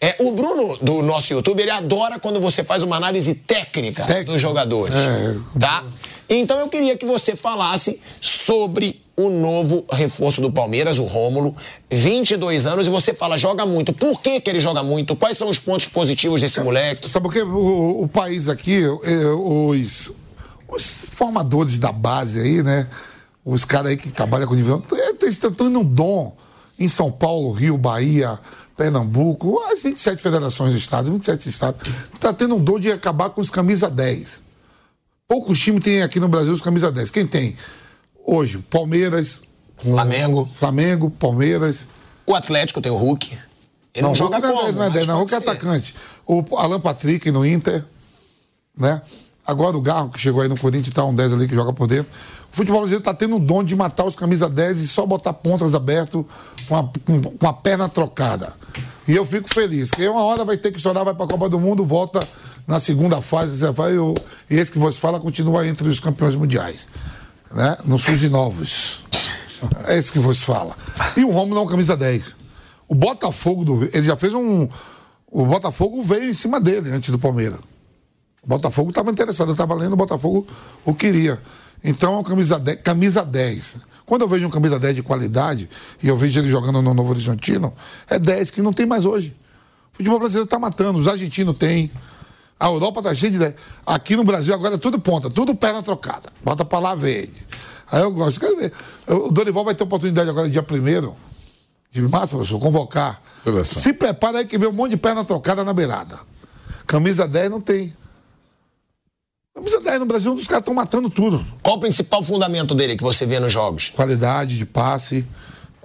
É, 0.00 0.16
o 0.20 0.32
Bruno, 0.32 0.76
do 0.82 1.02
nosso 1.02 1.32
YouTube, 1.32 1.60
ele 1.62 1.70
adora 1.70 2.18
quando 2.20 2.40
você 2.40 2.62
faz 2.62 2.82
uma 2.82 2.96
análise 2.96 3.34
técnica 3.34 4.04
Técnica. 4.04 4.32
dos 4.32 4.40
jogadores. 4.40 4.94
É. 4.94 5.58
Tá? 5.58 5.82
Então 6.28 6.60
eu 6.60 6.68
queria 6.68 6.96
que 6.96 7.06
você 7.06 7.34
falasse 7.34 8.00
sobre 8.20 9.01
o 9.16 9.28
novo 9.28 9.84
reforço 9.90 10.40
do 10.40 10.50
Palmeiras, 10.50 10.98
o 10.98 11.04
Rômulo, 11.04 11.54
22 11.90 12.66
anos, 12.66 12.86
e 12.86 12.90
você 12.90 13.12
fala, 13.12 13.36
joga 13.36 13.66
muito. 13.66 13.92
Por 13.92 14.20
que, 14.20 14.40
que 14.40 14.48
ele 14.48 14.60
joga 14.60 14.82
muito? 14.82 15.14
Quais 15.14 15.36
são 15.36 15.48
os 15.48 15.58
pontos 15.58 15.86
positivos 15.88 16.40
desse 16.40 16.60
moleque? 16.60 17.08
Sabe 17.08 17.24
por 17.24 17.32
quê? 17.32 17.42
O, 17.42 18.04
o 18.04 18.08
país 18.08 18.48
aqui, 18.48 18.82
os, 18.86 20.12
os 20.68 20.86
formadores 21.12 21.78
da 21.78 21.92
base 21.92 22.40
aí, 22.40 22.62
né? 22.62 22.88
Os 23.44 23.64
caras 23.64 23.90
aí 23.90 23.96
que 23.96 24.08
trabalham 24.08 24.46
com 24.46 24.54
nível. 24.54 24.80
Eles 25.20 25.34
estão 25.34 25.52
tendo 25.52 25.80
um 25.80 25.84
dom 25.84 26.34
em 26.78 26.88
São 26.88 27.10
Paulo, 27.10 27.52
Rio, 27.52 27.76
Bahia, 27.76 28.38
Pernambuco, 28.76 29.60
as 29.70 29.82
27 29.82 30.22
federações 30.22 30.72
do 30.72 30.78
estado, 30.78 31.12
27 31.12 31.48
estados, 31.48 31.88
está 32.14 32.32
tendo 32.32 32.56
um 32.56 32.62
dom 32.62 32.80
de 32.80 32.90
acabar 32.90 33.30
com 33.30 33.40
os 33.40 33.50
camisa 33.50 33.90
10. 33.90 34.40
Poucos 35.28 35.58
times 35.58 35.84
têm 35.84 36.02
aqui 36.02 36.18
no 36.18 36.28
Brasil 36.28 36.52
os 36.52 36.60
camisa 36.60 36.90
10. 36.90 37.10
Quem 37.10 37.26
tem? 37.26 37.56
Hoje, 38.24 38.58
Palmeiras, 38.58 39.40
Flamengo. 39.76 40.48
Flamengo, 40.58 41.10
Palmeiras. 41.10 41.86
O 42.26 42.34
Atlético 42.34 42.80
tem 42.80 42.90
o 42.92 42.96
Hulk. 42.96 43.36
Ele 43.94 44.06
não, 44.06 44.14
joga 44.14 44.38
não 44.38 44.48
é- 44.48 44.52
como, 44.52 44.62
não 44.72 44.82
é 44.82 44.86
mas 44.86 44.92
10, 44.94 45.06
não, 45.06 45.18
Hulk 45.18 45.34
é 45.34 45.36
atacante. 45.36 45.94
O 46.26 46.56
Alan 46.56 46.80
Patrick 46.80 47.30
no 47.30 47.44
Inter, 47.44 47.84
né? 48.76 49.02
Agora 49.44 49.76
o 49.76 49.80
Garro, 49.80 50.08
que 50.08 50.20
chegou 50.20 50.40
aí 50.40 50.48
no 50.48 50.56
Corinthians, 50.58 50.94
tá 50.94 51.04
um 51.04 51.12
10 51.14 51.32
ali 51.32 51.48
que 51.48 51.54
joga 51.54 51.72
por 51.72 51.88
dentro. 51.88 52.10
O 52.52 52.56
futebol 52.56 52.80
brasileiro 52.80 53.02
tá 53.04 53.12
tendo 53.12 53.36
o 53.36 53.40
dom 53.40 53.64
de 53.64 53.74
matar 53.74 54.04
os 54.04 54.14
camisa 54.14 54.48
10 54.48 54.78
e 54.80 54.86
só 54.88 55.04
botar 55.04 55.32
pontas 55.32 55.74
aberto 55.74 56.24
com 56.68 56.76
a, 56.76 56.84
com, 57.04 57.22
com 57.22 57.46
a 57.48 57.52
perna 57.52 57.88
trocada. 57.88 58.52
E 59.08 59.16
eu 59.16 59.26
fico 59.26 59.52
feliz, 59.52 59.90
que 59.90 60.06
uma 60.06 60.22
hora 60.22 60.44
vai 60.44 60.56
ter 60.56 60.70
que 60.70 60.76
estourar, 60.76 61.04
vai 61.04 61.12
pra 61.14 61.26
Copa 61.26 61.48
do 61.48 61.58
Mundo, 61.58 61.84
volta 61.84 62.26
na 62.68 62.78
segunda 62.78 63.20
fase, 63.20 63.58
você 63.58 63.72
vai, 63.72 63.96
eu, 63.96 64.14
e 64.48 64.54
esse 64.54 64.70
que 64.70 64.78
você 64.78 64.98
fala 64.98 65.18
continua 65.18 65.66
entre 65.66 65.88
os 65.88 65.98
campeões 65.98 66.36
mundiais. 66.36 66.86
Né? 67.54 67.76
Não 67.84 67.98
surge 67.98 68.28
novos. 68.28 69.04
É 69.86 69.96
esse 69.96 70.10
que 70.10 70.18
você 70.18 70.44
fala. 70.44 70.76
E 71.16 71.24
o 71.24 71.30
Romulo 71.30 71.60
é 71.60 71.62
um 71.62 71.66
camisa 71.66 71.96
10. 71.96 72.34
O 72.88 72.94
Botafogo 72.94 73.64
do 73.64 73.84
ele 73.84 74.02
já 74.02 74.16
fez 74.16 74.34
um. 74.34 74.68
O 75.30 75.46
Botafogo 75.46 76.02
veio 76.02 76.30
em 76.30 76.34
cima 76.34 76.60
dele 76.60 76.90
antes 76.90 77.10
do 77.10 77.18
Palmeiras. 77.18 77.60
O 78.42 78.48
Botafogo 78.48 78.90
estava 78.90 79.10
interessado, 79.10 79.48
eu 79.48 79.52
estava 79.52 79.74
lendo, 79.74 79.92
o 79.92 79.96
Botafogo 79.96 80.46
o 80.84 80.94
queria. 80.94 81.40
Então 81.84 82.14
é 82.14 82.18
um 82.18 82.22
camisa 82.22 82.58
10, 82.58 82.80
camisa 82.82 83.24
10. 83.24 83.76
Quando 84.04 84.22
eu 84.22 84.28
vejo 84.28 84.46
um 84.46 84.50
camisa 84.50 84.78
10 84.78 84.96
de 84.96 85.02
qualidade, 85.02 85.70
e 86.02 86.08
eu 86.08 86.16
vejo 86.16 86.40
ele 86.40 86.48
jogando 86.48 86.82
no 86.82 86.92
Novo 86.92 87.10
Horizontino, 87.10 87.72
é 88.10 88.18
10 88.18 88.50
que 88.50 88.60
não 88.60 88.72
tem 88.72 88.84
mais 88.84 89.04
hoje. 89.04 89.34
O 89.92 89.96
futebol 89.96 90.18
brasileiro 90.18 90.44
está 90.44 90.58
matando, 90.58 90.98
os 90.98 91.06
argentinos 91.06 91.56
têm. 91.56 91.90
A 92.62 92.66
Europa 92.68 93.00
está 93.00 93.12
cheia 93.12 93.32
de 93.32 93.38
10. 93.40 93.54
Aqui 93.84 94.14
no 94.14 94.22
Brasil 94.22 94.54
agora 94.54 94.76
é 94.76 94.78
tudo 94.78 94.96
ponta, 95.00 95.28
tudo 95.28 95.52
perna 95.52 95.82
trocada. 95.82 96.32
Bota 96.44 96.64
pra 96.64 96.78
lá, 96.78 96.94
verde. 96.94 97.44
Aí 97.90 98.00
eu 98.00 98.12
gosto. 98.12 98.38
Quero 98.38 98.56
ver. 98.56 98.72
O 99.08 99.32
Dorival 99.32 99.64
vai 99.64 99.74
ter 99.74 99.82
oportunidade 99.82 100.30
agora, 100.30 100.48
dia 100.48 100.62
1 100.62 101.12
de 101.90 102.02
março, 102.02 102.36
professor, 102.36 102.60
convocar. 102.60 103.20
Seleção. 103.36 103.82
Se 103.82 103.92
prepara 103.92 104.38
aí 104.38 104.46
que 104.46 104.56
vê 104.56 104.68
um 104.68 104.72
monte 104.72 104.92
de 104.92 104.96
perna 104.96 105.24
trocada 105.24 105.64
na 105.64 105.72
beirada. 105.72 106.16
Camisa 106.86 107.26
10 107.26 107.50
não 107.50 107.60
tem. 107.60 107.92
Camisa 109.52 109.80
10 109.80 109.98
no 109.98 110.06
Brasil, 110.06 110.32
os 110.32 110.46
caras 110.46 110.62
estão 110.62 110.72
matando 110.72 111.10
tudo. 111.10 111.44
Qual 111.64 111.78
o 111.78 111.80
principal 111.80 112.22
fundamento 112.22 112.76
dele 112.76 112.96
que 112.96 113.02
você 113.02 113.26
vê 113.26 113.40
nos 113.40 113.52
jogos? 113.52 113.90
Qualidade 113.90 114.56
de 114.56 114.64
passe. 114.64 115.26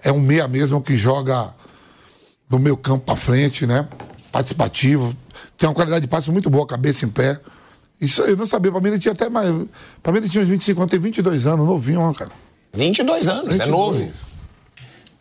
É 0.04 0.12
um 0.12 0.20
meia 0.20 0.48
mesmo 0.48 0.80
que 0.80 0.96
joga 0.96 1.56
do 2.48 2.60
meio 2.60 2.78
campo 2.78 3.04
pra 3.04 3.16
frente, 3.16 3.66
né? 3.66 3.90
Participativo. 4.32 5.12
Tem 5.58 5.68
uma 5.68 5.76
qualidade 5.76 6.02
de 6.02 6.08
passe 6.08 6.30
muito 6.32 6.50
boa, 6.50 6.66
cabeça 6.66 7.06
em 7.06 7.10
pé. 7.10 7.40
Isso 8.00 8.22
eu 8.22 8.38
não 8.38 8.46
sabia. 8.46 8.72
Pra 8.72 8.80
mim 8.80 8.90
ele 8.90 9.00
tinha 9.00 9.14
até 9.14 9.30
mais. 9.30 9.50
Pra 10.04 10.12
mim 10.12 10.20
ele 10.20 10.30
tinha 10.30 10.44
uns 10.44 10.50
25 10.50 10.80
anos, 10.80 10.92
tem 10.92 11.00
22 11.00 11.48
anos, 11.48 11.66
novinho, 11.66 12.02
ó, 12.02 12.14
cara. 12.14 12.32
22 12.74 13.28
anos, 13.28 13.60
é 13.60 13.66
22. 13.66 13.70
novo. 13.70 14.12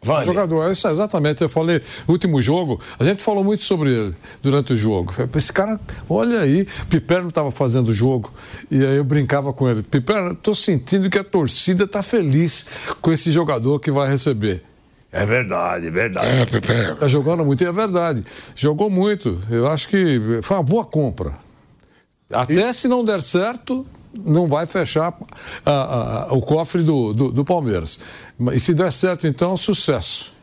Wander. 0.07 0.27
Jogador, 0.27 0.71
isso 0.71 0.87
é 0.87 0.91
exatamente. 0.91 1.43
Eu 1.43 1.49
falei, 1.49 1.83
último 2.07 2.41
jogo, 2.41 2.81
a 2.99 3.05
gente 3.05 3.23
falou 3.23 3.43
muito 3.43 3.65
sobre 3.65 3.93
ele 3.93 4.15
durante 4.43 4.73
o 4.73 4.77
jogo. 4.77 5.13
Esse 5.35 5.53
cara, 5.53 5.81
olha 6.09 6.41
aí, 6.41 6.67
Piperno 6.89 7.29
estava 7.29 7.51
fazendo 7.51 7.89
o 7.89 7.95
jogo 7.95 8.33
e 8.71 8.77
aí 8.85 8.97
eu 8.97 9.05
brincava 9.05 9.53
com 9.53 9.69
ele. 9.69 9.83
Piperno, 9.83 10.35
tô 10.35 10.55
sentindo 10.55 11.11
que 11.11 11.19
a 11.19 11.25
torcida 11.25 11.87
tá 11.87 12.03
feliz 12.03 12.69
com 13.01 13.13
esse 13.13 13.33
jogador 13.33 13.81
que 13.81 13.91
vai 13.91 14.09
receber. 14.09 14.63
É 15.13 15.25
verdade, 15.25 15.87
é 15.87 15.91
verdade. 15.91 16.29
É, 16.29 16.47
Pepe. 16.47 16.97
Tá 16.99 17.09
jogando 17.09 17.45
muito 17.45 17.63
e 17.63 17.67
é 17.67 17.73
verdade. 17.73 18.25
Jogou 18.55 18.91
muito. 18.91 19.39
Eu 19.51 19.69
acho 19.69 19.89
que 19.89 20.21
foi 20.43 20.57
uma 20.57 20.63
boa 20.63 20.85
compra. 20.85 21.35
Até 22.31 22.73
se 22.73 22.89
não 22.89 23.05
der 23.05 23.23
certo, 23.23 23.87
não 24.25 24.47
vai 24.47 24.67
fechar 24.67 25.15
o 26.31 26.41
cofre 26.43 26.83
do, 26.83 27.13
do, 27.13 27.33
do 27.33 27.45
Palmeiras. 27.45 27.99
E 28.53 28.61
se 28.61 28.75
der 28.75 28.93
certo, 28.93 29.27
então, 29.27 29.57
sucesso. 29.57 30.35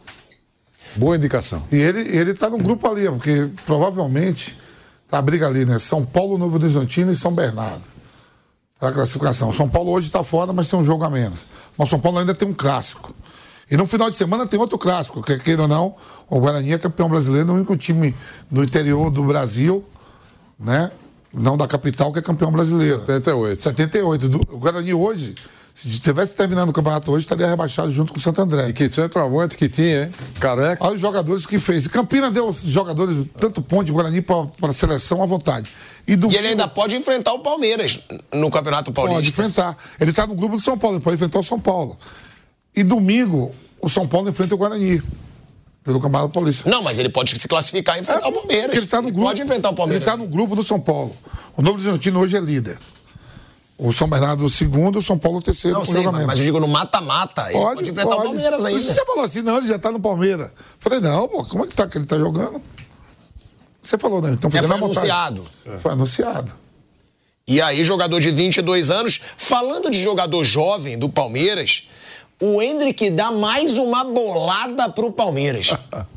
Boa 0.96 1.16
indicação. 1.16 1.64
E 1.72 1.78
ele, 1.78 2.00
ele 2.16 2.34
tá 2.34 2.50
num 2.50 2.60
grupo 2.60 2.88
ali, 2.88 3.08
porque 3.10 3.50
provavelmente 3.66 4.58
tá 5.10 5.18
a 5.18 5.22
briga 5.22 5.48
ali, 5.48 5.66
né? 5.66 5.80
São 5.80 6.06
Paulo, 6.06 6.38
Novo 6.38 6.56
Horizontino 6.58 7.12
e 7.12 7.16
São 7.16 7.34
Bernardo. 7.34 7.84
Pra 8.80 8.92
classificação. 8.92 9.52
São 9.52 9.68
Paulo 9.68 9.92
hoje 9.92 10.10
tá 10.12 10.24
fora, 10.24 10.54
mas 10.54 10.68
tem 10.68 10.78
um 10.78 10.86
jogo 10.86 11.04
a 11.04 11.10
menos. 11.10 11.46
Mas 11.78 11.90
São 11.90 12.00
Paulo 12.00 12.20
ainda 12.20 12.34
tem 12.34 12.48
um 12.48 12.54
clássico. 12.54 13.14
E 13.72 13.78
no 13.78 13.86
final 13.88 14.10
de 14.10 14.16
semana 14.16 14.46
tem 14.46 14.60
outro 14.60 14.78
clássico, 14.78 15.22
que 15.24 15.38
queira 15.40 15.64
ou 15.64 15.68
não, 15.68 15.96
o 16.30 16.40
Guarani 16.40 16.74
é 16.74 16.78
campeão 16.78 17.08
brasileiro, 17.10 17.50
o 17.52 17.56
único 17.56 17.76
time 17.78 18.14
do 18.52 18.64
interior 18.64 19.10
do 19.10 19.24
Brasil, 19.24 19.84
né? 20.60 20.92
Não 21.34 21.58
da 21.58 21.68
capital, 21.68 22.12
que 22.12 22.20
é 22.20 22.22
campeão 22.22 22.52
brasileiro. 22.52 23.00
78. 23.00 23.62
78. 23.64 24.30
Do- 24.30 24.42
o 24.52 24.58
Guarani 24.60 24.94
hoje, 24.94 25.34
se 25.74 25.98
tivesse 26.00 26.36
terminando 26.36 26.70
o 26.70 26.74
campeonato 26.74 27.10
hoje, 27.12 27.26
estaria 27.26 27.48
rebaixado 27.48 27.90
junto 27.90 28.14
com 28.14 28.20
o 28.20 28.22
Santo 28.22 28.40
André. 28.40 28.70
E 28.70 28.74
que 28.74 28.92
centroavante 28.92 29.58
que 29.58 29.68
tinha, 29.68 30.04
hein? 30.04 30.12
Careca. 30.40 30.86
Olha 30.86 30.94
os 30.94 31.02
jogadores 31.02 31.48
que 31.48 31.58
fez. 31.58 31.88
Campina 31.88 32.30
deu 32.30 32.50
os 32.50 32.62
jogadores, 32.62 33.26
tanto 33.40 33.64
ponto 33.64 33.86
de 33.86 33.92
Guarani 33.92 34.22
para 34.22 34.46
a 34.70 34.74
seleção 34.74 35.24
à 35.24 35.26
vontade. 35.26 35.72
E, 36.08 36.16
do 36.16 36.30
E 36.32 36.36
ele 36.38 36.50
ainda 36.50 36.68
pode 36.68 36.96
enfrentar 36.96 37.34
o 37.34 37.40
Palmeiras 37.40 38.02
no 38.32 38.52
Campeonato 38.52 38.92
pode 38.92 39.08
Paulista. 39.14 39.32
enfrentar. 39.42 39.76
Ele 40.00 40.12
está 40.12 40.28
no 40.28 40.36
grupo 40.36 40.58
do 40.58 40.62
São 40.62 40.78
Paulo, 40.78 40.98
ele 40.98 41.04
pode 41.04 41.16
enfrentar 41.16 41.40
o 41.40 41.44
São 41.44 41.60
Paulo. 41.60 41.98
E 42.76 42.84
domingo, 42.84 43.54
o 43.80 43.90
São 43.90 44.08
Paulo 44.08 44.30
enfrenta 44.30 44.56
o 44.56 44.58
Guarani. 44.58 45.02
Pelo 45.84 46.00
Campeonato 46.00 46.30
Paulista. 46.30 46.70
Não, 46.70 46.82
mas 46.82 46.98
ele 46.98 47.10
pode 47.10 47.38
se 47.38 47.46
classificar 47.46 47.98
e 47.98 48.02
enfrentar 48.02 48.30
o 48.30 48.32
Palmeiras. 48.32 48.78
Ele 48.78 48.88
tá 48.88 49.02
no 49.02 49.12
grupo. 49.12 49.28
pode 49.28 49.42
enfrentar 49.42 49.70
o 49.70 49.76
Palmeiras. 49.76 50.08
Ele 50.08 50.12
está 50.12 50.24
no 50.24 50.30
grupo 50.30 50.56
do 50.56 50.64
São 50.64 50.80
Paulo. 50.80 51.14
O 51.58 51.62
Novo 51.62 51.78
Horizontino 51.78 52.22
hoje 52.22 52.38
é 52.38 52.40
líder. 52.40 52.78
O 53.78 53.92
São 53.92 54.08
Bernardo 54.08 54.46
o 54.46 54.50
segundo, 54.50 55.00
o 55.00 55.02
São 55.02 55.18
Paulo 55.18 55.40
o 55.40 55.42
terceiro. 55.42 55.78
Não 55.78 55.86
sei, 55.86 56.06
mas 56.08 56.40
eu 56.40 56.46
digo 56.46 56.60
no 56.60 56.70
mata-mata. 56.70 57.50
Ele 57.50 57.60
pode, 57.60 57.92
enfrentar 57.92 58.16
o 58.16 58.24
Palmeiras 58.24 58.66
ainda. 58.66 58.80
isso 58.80 58.94
Você 58.94 59.06
falou 59.06 59.26
assim, 59.26 59.42
não, 59.42 59.58
ele 59.58 59.68
já 59.68 59.76
está 59.76 59.92
no 59.92 60.00
Palmeiras. 60.00 60.52
Falei, 60.80 61.02
não, 61.02 61.28
pô, 61.28 61.44
como 61.44 61.66
é 61.66 61.68
que 61.68 61.76
tá 61.76 61.86
que 61.86 61.98
ele 61.98 62.06
está 62.06 62.18
jogando? 62.18 62.62
Você 63.82 63.98
falou, 63.98 64.22
né? 64.22 64.32
Então 64.32 64.50
fazendo 64.50 64.68
foi 64.68 64.78
anunciado. 64.78 65.44
Foi 65.82 65.92
anunciado. 65.92 66.54
E 67.46 67.62
aí, 67.62 67.84
jogador 67.84 68.22
de 68.22 68.32
22 68.32 68.90
anos. 68.90 69.20
Falando 69.38 69.92
de 69.92 70.02
jogador 70.02 70.46
jovem 70.46 70.98
do 70.98 71.10
Palmeiras, 71.10 71.90
o 72.46 72.62
Hendrick 72.62 73.10
dá 73.12 73.32
mais 73.32 73.78
uma 73.78 74.04
bolada 74.04 74.90
pro 74.90 75.12
Palmeiras. 75.12 75.70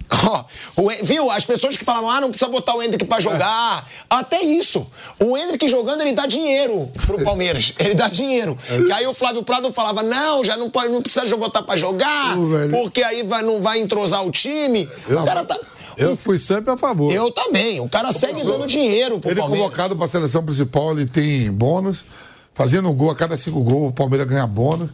O 0.77 0.91
Hen- 0.91 1.03
viu? 1.03 1.31
As 1.33 1.45
pessoas 1.45 1.77
que 1.77 1.85
falavam, 1.85 2.09
ah, 2.09 2.21
não 2.21 2.29
precisa 2.31 2.49
botar 2.51 2.77
o 2.77 2.83
Hendrick 2.83 3.05
pra 3.07 3.19
jogar. 3.19 3.85
Até 4.09 4.41
isso. 4.41 4.87
O 5.21 5.37
Hendrick 5.37 5.67
jogando, 5.69 6.01
ele 6.03 6.13
dá 6.13 6.27
dinheiro 6.27 6.89
pro 7.07 7.23
Palmeiras. 7.25 7.73
Ele 7.79 7.93
dá 7.95 8.07
dinheiro. 8.09 8.57
E 8.87 8.93
aí 8.93 9.05
o 9.09 9.13
Flávio 9.13 9.43
Prado 9.43 9.71
falava, 9.73 10.05
não, 10.05 10.45
já 10.45 10.57
não 10.57 10.71
pode, 10.71 10.91
não 10.93 11.03
precisa 11.03 11.37
botar 11.37 11.63
pra 11.63 11.75
jogar, 11.77 12.37
velho. 12.37 12.71
porque 12.71 13.03
aí 13.03 13.25
vai, 13.25 13.43
não 13.43 13.61
vai 13.61 13.81
entrosar 13.81 14.25
o 14.25 14.31
time. 14.31 14.89
O 15.09 15.25
cara 15.25 15.45
tá... 15.45 15.59
Eu 15.97 16.17
fui 16.17 16.39
sempre 16.39 16.73
a 16.73 16.77
favor. 16.77 17.13
Eu 17.13 17.33
também. 17.33 17.81
O 17.81 17.89
cara 17.89 18.13
segue 18.13 18.45
dando 18.45 18.65
dinheiro 18.67 19.19
pro 19.19 19.31
Ele 19.31 19.41
é 19.41 19.43
Palmeiras. 19.43 19.67
convocado 19.69 19.97
para 19.97 20.05
a 20.05 20.09
seleção 20.09 20.45
principal, 20.45 20.93
ele 20.93 21.07
tem 21.07 21.51
bônus. 21.51 22.05
Fazendo 22.55 22.89
um 22.89 22.95
gol 22.95 23.11
a 23.11 23.15
cada 23.17 23.37
cinco 23.37 23.61
gols, 23.63 23.91
o 23.91 23.93
Palmeiras 23.95 24.27
ganha 24.29 24.47
bônus. 24.47 24.91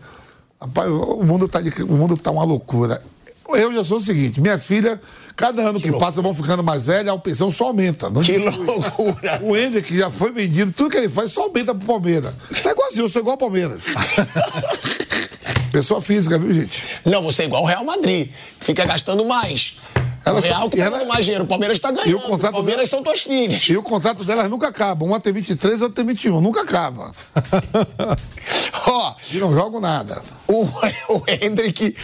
Rapaz, 0.62 0.88
o 0.88 1.22
mundo 1.24 1.48
tá, 1.48 1.60
de, 1.60 1.82
o 1.82 1.96
mundo 1.96 2.16
tá 2.16 2.30
uma 2.30 2.44
loucura. 2.44 3.02
Eu 3.48 3.72
já 3.72 3.82
sou 3.84 3.98
o 3.98 4.00
seguinte, 4.00 4.40
minhas 4.40 4.64
filhas, 4.64 4.98
cada 5.36 5.60
ano 5.68 5.80
que, 5.80 5.90
passa, 5.98 6.22
vão 6.22 6.32
ficando 6.32 6.62
mais 6.62 6.84
velhas, 6.86 7.12
a 7.12 7.18
pensão 7.18 7.50
só 7.50 7.66
aumenta. 7.66 8.08
Não 8.08 8.22
Que 8.22 8.34
diminui. 8.34 8.64
loucura. 8.64 9.40
O 9.42 9.56
Ender, 9.56 9.82
que 9.84 9.98
já 9.98 10.08
foi 10.10 10.30
vendido, 10.32 10.72
tudo 10.72 10.88
que 10.90 10.96
ele 10.96 11.08
faz 11.08 11.32
só 11.32 11.42
aumenta 11.42 11.74
pro 11.74 11.86
Palmeiras. 11.86 12.32
Tá 12.62 12.70
igualzinho, 12.70 13.04
eu 13.04 13.08
sou 13.08 13.20
igual 13.20 13.32
ao 13.34 13.38
Palmeiras. 13.38 13.82
Pessoa 15.72 16.00
física, 16.00 16.38
viu, 16.38 16.52
gente? 16.54 16.84
Não, 17.04 17.22
você 17.22 17.42
é 17.42 17.46
igual 17.46 17.64
o 17.64 17.66
Real 17.66 17.84
Madrid, 17.84 18.28
que 18.60 18.66
fica 18.66 18.84
gastando 18.84 19.24
mais. 19.24 19.76
Ela 20.24 20.38
o 20.38 20.42
Real 20.42 20.62
só- 20.62 20.68
que 20.68 20.76
tá 20.76 20.84
ela- 20.84 21.04
mais 21.04 21.24
dinheiro, 21.24 21.44
o 21.44 21.48
Palmeiras 21.48 21.78
tá 21.78 21.90
ganhando. 21.90 22.10
E 22.10 22.14
o 22.14 22.20
contrato 22.20 22.52
Palmeiras 22.52 22.88
dela- 22.88 23.02
são 23.02 23.02
tuas 23.02 23.22
filhas. 23.22 23.68
E 23.68 23.76
o 23.76 23.82
contrato 23.82 24.24
delas 24.24 24.48
nunca 24.48 24.68
acaba. 24.68 25.04
Uma 25.04 25.18
tem 25.18 25.32
23, 25.32 25.82
outra 25.82 25.96
tem 25.96 26.06
21. 26.06 26.40
Nunca 26.40 26.62
acaba. 26.62 27.12
Ó, 28.86 29.14
E 29.32 29.38
não 29.38 29.52
jogam 29.54 29.80
nada. 29.80 30.22
o, 30.48 30.62
o 31.14 31.24
Hendrick 31.28 31.94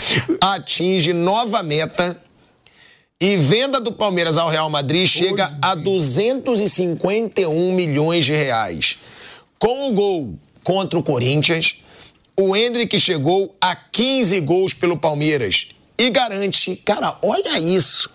atinge 0.41 1.13
nova 1.13 1.63
meta 1.63 2.21
e 3.21 3.37
venda 3.37 3.81
do 3.81 3.93
Palmeiras 3.93 4.37
ao 4.39 4.49
Real 4.49 4.71
Madrid 4.71 5.07
chega 5.07 5.57
a 5.61 5.75
251 5.75 7.73
milhões 7.75 8.25
de 8.25 8.33
reais. 8.33 8.97
Com 9.59 9.89
o 9.89 9.93
gol 9.93 10.39
contra 10.63 10.99
o 10.99 11.03
Corinthians, 11.03 11.83
o 12.39 12.55
Hendrick 12.57 12.99
chegou 13.01 13.57
a 13.61 13.75
15 13.75 14.41
gols 14.41 14.73
pelo 14.75 14.97
Palmeiras 14.97 15.69
e 15.99 16.11
garante, 16.11 16.77
cara, 16.77 17.17
olha 17.23 17.59
isso. 17.59 18.11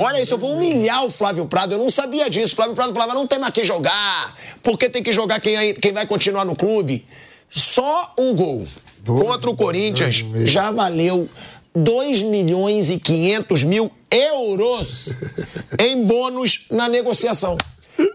Olha 0.00 0.22
isso, 0.22 0.34
eu 0.34 0.38
vou 0.38 0.54
humilhar 0.54 1.04
o 1.04 1.10
Flávio 1.10 1.46
Prado. 1.46 1.72
Eu 1.72 1.78
não 1.78 1.90
sabia 1.90 2.30
disso. 2.30 2.52
O 2.52 2.56
Flávio 2.56 2.74
Prado 2.74 2.92
falava: 2.92 3.14
não 3.14 3.26
tem 3.26 3.38
mais 3.38 3.52
que 3.52 3.64
jogar, 3.64 4.34
porque 4.62 4.88
tem 4.88 5.02
que 5.02 5.10
jogar 5.10 5.40
quem, 5.40 5.74
quem 5.74 5.92
vai 5.92 6.06
continuar 6.06 6.44
no 6.44 6.54
clube. 6.54 7.04
Só 7.50 8.14
o 8.16 8.32
gol 8.34 8.66
contra 9.04 9.50
o 9.50 9.56
Corinthians 9.56 10.22
meio. 10.22 10.46
já 10.46 10.70
valeu 10.70 11.28
2 11.74 12.22
milhões 12.22 12.90
e 12.90 12.98
500 12.98 13.64
mil 13.64 13.90
euros 14.10 15.16
em 15.78 16.04
bônus 16.04 16.66
na 16.70 16.88
negociação. 16.88 17.56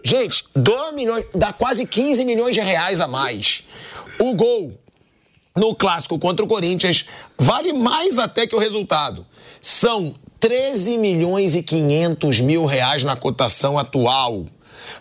Gente, 0.02 0.44
2 0.54 0.94
milhões, 0.94 1.24
dá 1.34 1.52
quase 1.52 1.86
15 1.86 2.24
milhões 2.24 2.54
de 2.54 2.60
reais 2.60 3.00
a 3.00 3.08
mais. 3.08 3.64
O 4.18 4.34
gol 4.34 4.72
no 5.56 5.74
clássico 5.74 6.18
contra 6.18 6.44
o 6.44 6.48
Corinthians 6.48 7.06
vale 7.38 7.72
mais 7.72 8.18
até 8.18 8.46
que 8.46 8.54
o 8.54 8.58
resultado. 8.58 9.26
São 9.60 10.14
13 10.40 10.98
milhões 10.98 11.54
e 11.54 11.62
500 11.62 12.40
mil 12.40 12.64
reais 12.64 13.02
na 13.04 13.14
cotação 13.14 13.78
atual. 13.78 14.46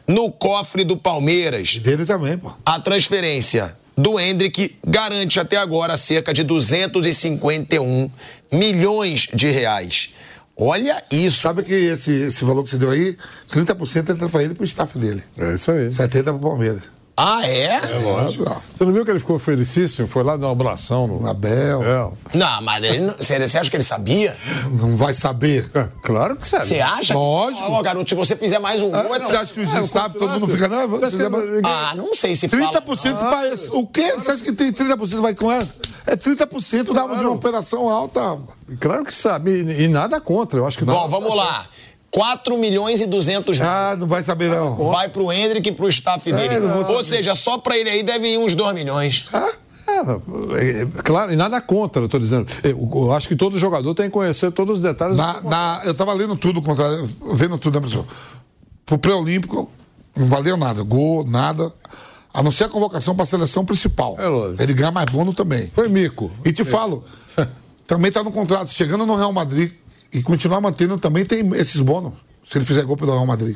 No 0.07 0.31
cofre 0.31 0.83
do 0.83 0.97
Palmeiras. 0.97 1.77
Dele 1.77 2.05
também, 2.05 2.37
pô. 2.37 2.51
A 2.65 2.79
transferência 2.79 3.75
do 3.97 4.19
Hendrick 4.19 4.75
garante 4.85 5.39
até 5.39 5.57
agora 5.57 5.97
cerca 5.97 6.33
de 6.33 6.43
251 6.43 8.09
milhões 8.51 9.27
de 9.33 9.47
reais. 9.47 10.13
Olha 10.55 11.01
isso. 11.11 11.41
Sabe 11.41 11.63
que 11.63 11.73
esse, 11.73 12.11
esse 12.11 12.43
valor 12.43 12.63
que 12.63 12.69
você 12.69 12.77
deu 12.77 12.89
aí, 12.89 13.17
30% 13.51 14.09
entra 14.09 14.29
pra 14.29 14.43
ele 14.43 14.53
e 14.53 14.55
pro 14.55 14.65
staff 14.65 14.97
dele. 14.99 15.23
É 15.37 15.53
isso 15.55 15.71
aí. 15.71 15.87
70% 15.87 16.23
pro 16.23 16.39
Palmeiras. 16.39 16.83
Ah, 17.15 17.45
é? 17.47 17.65
É 17.75 17.99
lógico. 18.03 18.45
Você 18.73 18.85
não 18.85 18.91
viu 18.93 19.03
que 19.05 19.11
ele 19.11 19.19
ficou 19.19 19.37
felicíssimo? 19.37 20.07
Foi 20.07 20.23
lá 20.23 20.37
dar 20.37 20.47
um 20.47 20.51
abração 20.51 21.05
no. 21.07 21.27
Abel. 21.29 21.83
É. 21.83 22.37
Não, 22.37 22.61
mas 22.61 22.83
ele 22.83 22.99
não- 23.01 23.13
você 23.15 23.35
acha 23.35 23.69
que 23.69 23.75
ele 23.75 23.83
sabia? 23.83 24.35
Não 24.79 24.95
vai 24.95 25.13
saber. 25.13 25.69
É, 25.75 25.87
claro 26.01 26.35
que 26.35 26.47
sabe. 26.47 26.65
Você 26.65 26.79
acha? 26.79 27.13
Lógico. 27.13 27.63
Ó, 27.71 27.81
garoto, 27.83 28.09
se 28.09 28.15
você 28.15 28.35
fizer 28.35 28.59
mais 28.59 28.81
um 28.81 28.89
gol, 28.89 29.15
é 29.15 29.19
Você 29.19 29.35
acha 29.35 29.53
que 29.53 29.59
os 29.61 29.73
staff, 29.73 30.17
todo 30.17 30.31
mundo 30.31 30.47
fica, 30.47 30.67
não? 30.67 30.87
Você 30.87 31.05
acha 31.05 31.17
que 31.17 31.23
ninguém- 31.29 31.61
Ah, 31.71 31.93
não 31.95 32.13
sei 32.13 32.33
se 32.33 32.47
fala. 32.47 32.61
30% 32.81 33.17
vai. 33.19 33.51
O 33.71 33.85
quê? 33.85 34.13
Você 34.13 34.31
acha 34.31 34.43
que 34.43 34.53
tem 34.53 34.71
30% 34.71 35.21
vai 35.21 35.35
com 35.35 35.51
ela? 35.51 35.67
É 36.07 36.15
30% 36.15 36.93
da, 36.93 37.05
de 37.05 37.13
uma 37.21 37.29
operação 37.31 37.87
alta. 37.89 38.39
Claro 38.79 39.03
que 39.03 39.13
sabe. 39.13 39.51
E, 39.51 39.83
e 39.83 39.87
nada 39.87 40.19
contra. 40.19 40.59
Eu 40.59 40.65
acho 40.65 40.77
que 40.77 40.85
Bom, 40.85 41.07
vamos 41.07 41.35
lá. 41.35 41.65
4 42.11 42.57
milhões 42.57 42.99
e 43.01 43.07
200 43.07 43.59
mil. 43.59 43.67
Ah, 43.69 43.95
não 43.97 44.05
vai 44.07 44.21
saber 44.23 44.49
não. 44.49 44.75
Vai 44.75 45.07
pro 45.09 45.31
Hendrick 45.31 45.69
e 45.69 45.71
pro 45.71 45.87
staff 45.87 46.31
dele. 46.31 46.59
não 46.59 46.83
vou 46.83 46.97
Ou 46.97 47.03
seja, 47.03 47.33
só 47.33 47.57
pra 47.57 47.77
ele 47.77 47.89
aí 47.89 48.03
deve 48.03 48.27
ir 48.27 48.37
uns 48.37 48.53
2 48.53 48.73
milhões. 48.73 49.25
É, 49.87 49.91
é, 49.93 51.01
claro, 51.03 51.31
e 51.33 51.35
nada 51.35 51.59
contra, 51.61 52.01
eu 52.01 52.07
tô 52.09 52.19
dizendo. 52.19 52.47
Eu, 52.63 52.89
eu 52.93 53.11
acho 53.13 53.27
que 53.27 53.35
todo 53.35 53.57
jogador 53.57 53.93
tem 53.93 54.05
que 54.07 54.11
conhecer 54.11 54.51
todos 54.51 54.77
os 54.77 54.81
detalhes. 54.81 55.17
Na, 55.17 55.41
na- 55.41 55.81
eu 55.85 55.93
tava 55.93 56.13
lendo 56.13 56.35
tudo, 56.35 56.61
contra, 56.61 56.85
vendo 57.33 57.57
tudo, 57.57 57.75
né, 57.75 57.79
professor? 57.81 58.05
Pro 58.85 58.97
pré-olímpico, 58.97 59.69
não 60.15 60.27
valeu 60.27 60.57
nada. 60.57 60.83
Gol, 60.83 61.25
nada. 61.25 61.71
A 62.33 62.41
não 62.41 62.51
ser 62.51 62.65
a 62.65 62.69
convocação 62.69 63.15
pra 63.15 63.25
seleção 63.25 63.65
principal. 63.65 64.15
É 64.17 64.27
lógico. 64.27 64.61
Ele 64.63 64.73
ganha 64.73 64.91
mais 64.91 65.05
bônus 65.09 65.35
também. 65.35 65.69
Foi 65.73 65.89
mico. 65.89 66.31
E 66.45 66.51
te 66.53 66.63
falo, 66.63 67.03
também 67.87 68.11
tá 68.11 68.23
no 68.23 68.31
contrato. 68.31 68.69
Chegando 68.69 69.05
no 69.05 69.15
Real 69.15 69.33
Madrid 69.33 69.71
e 70.13 70.21
continuar 70.21 70.61
mantendo, 70.61 70.97
também 70.97 71.25
tem 71.25 71.47
esses 71.55 71.79
bônus. 71.81 72.13
Se 72.47 72.57
ele 72.57 72.65
fizer 72.65 72.83
gol 72.83 72.97
pelo 72.97 73.11
Real 73.13 73.25
Madrid. 73.25 73.55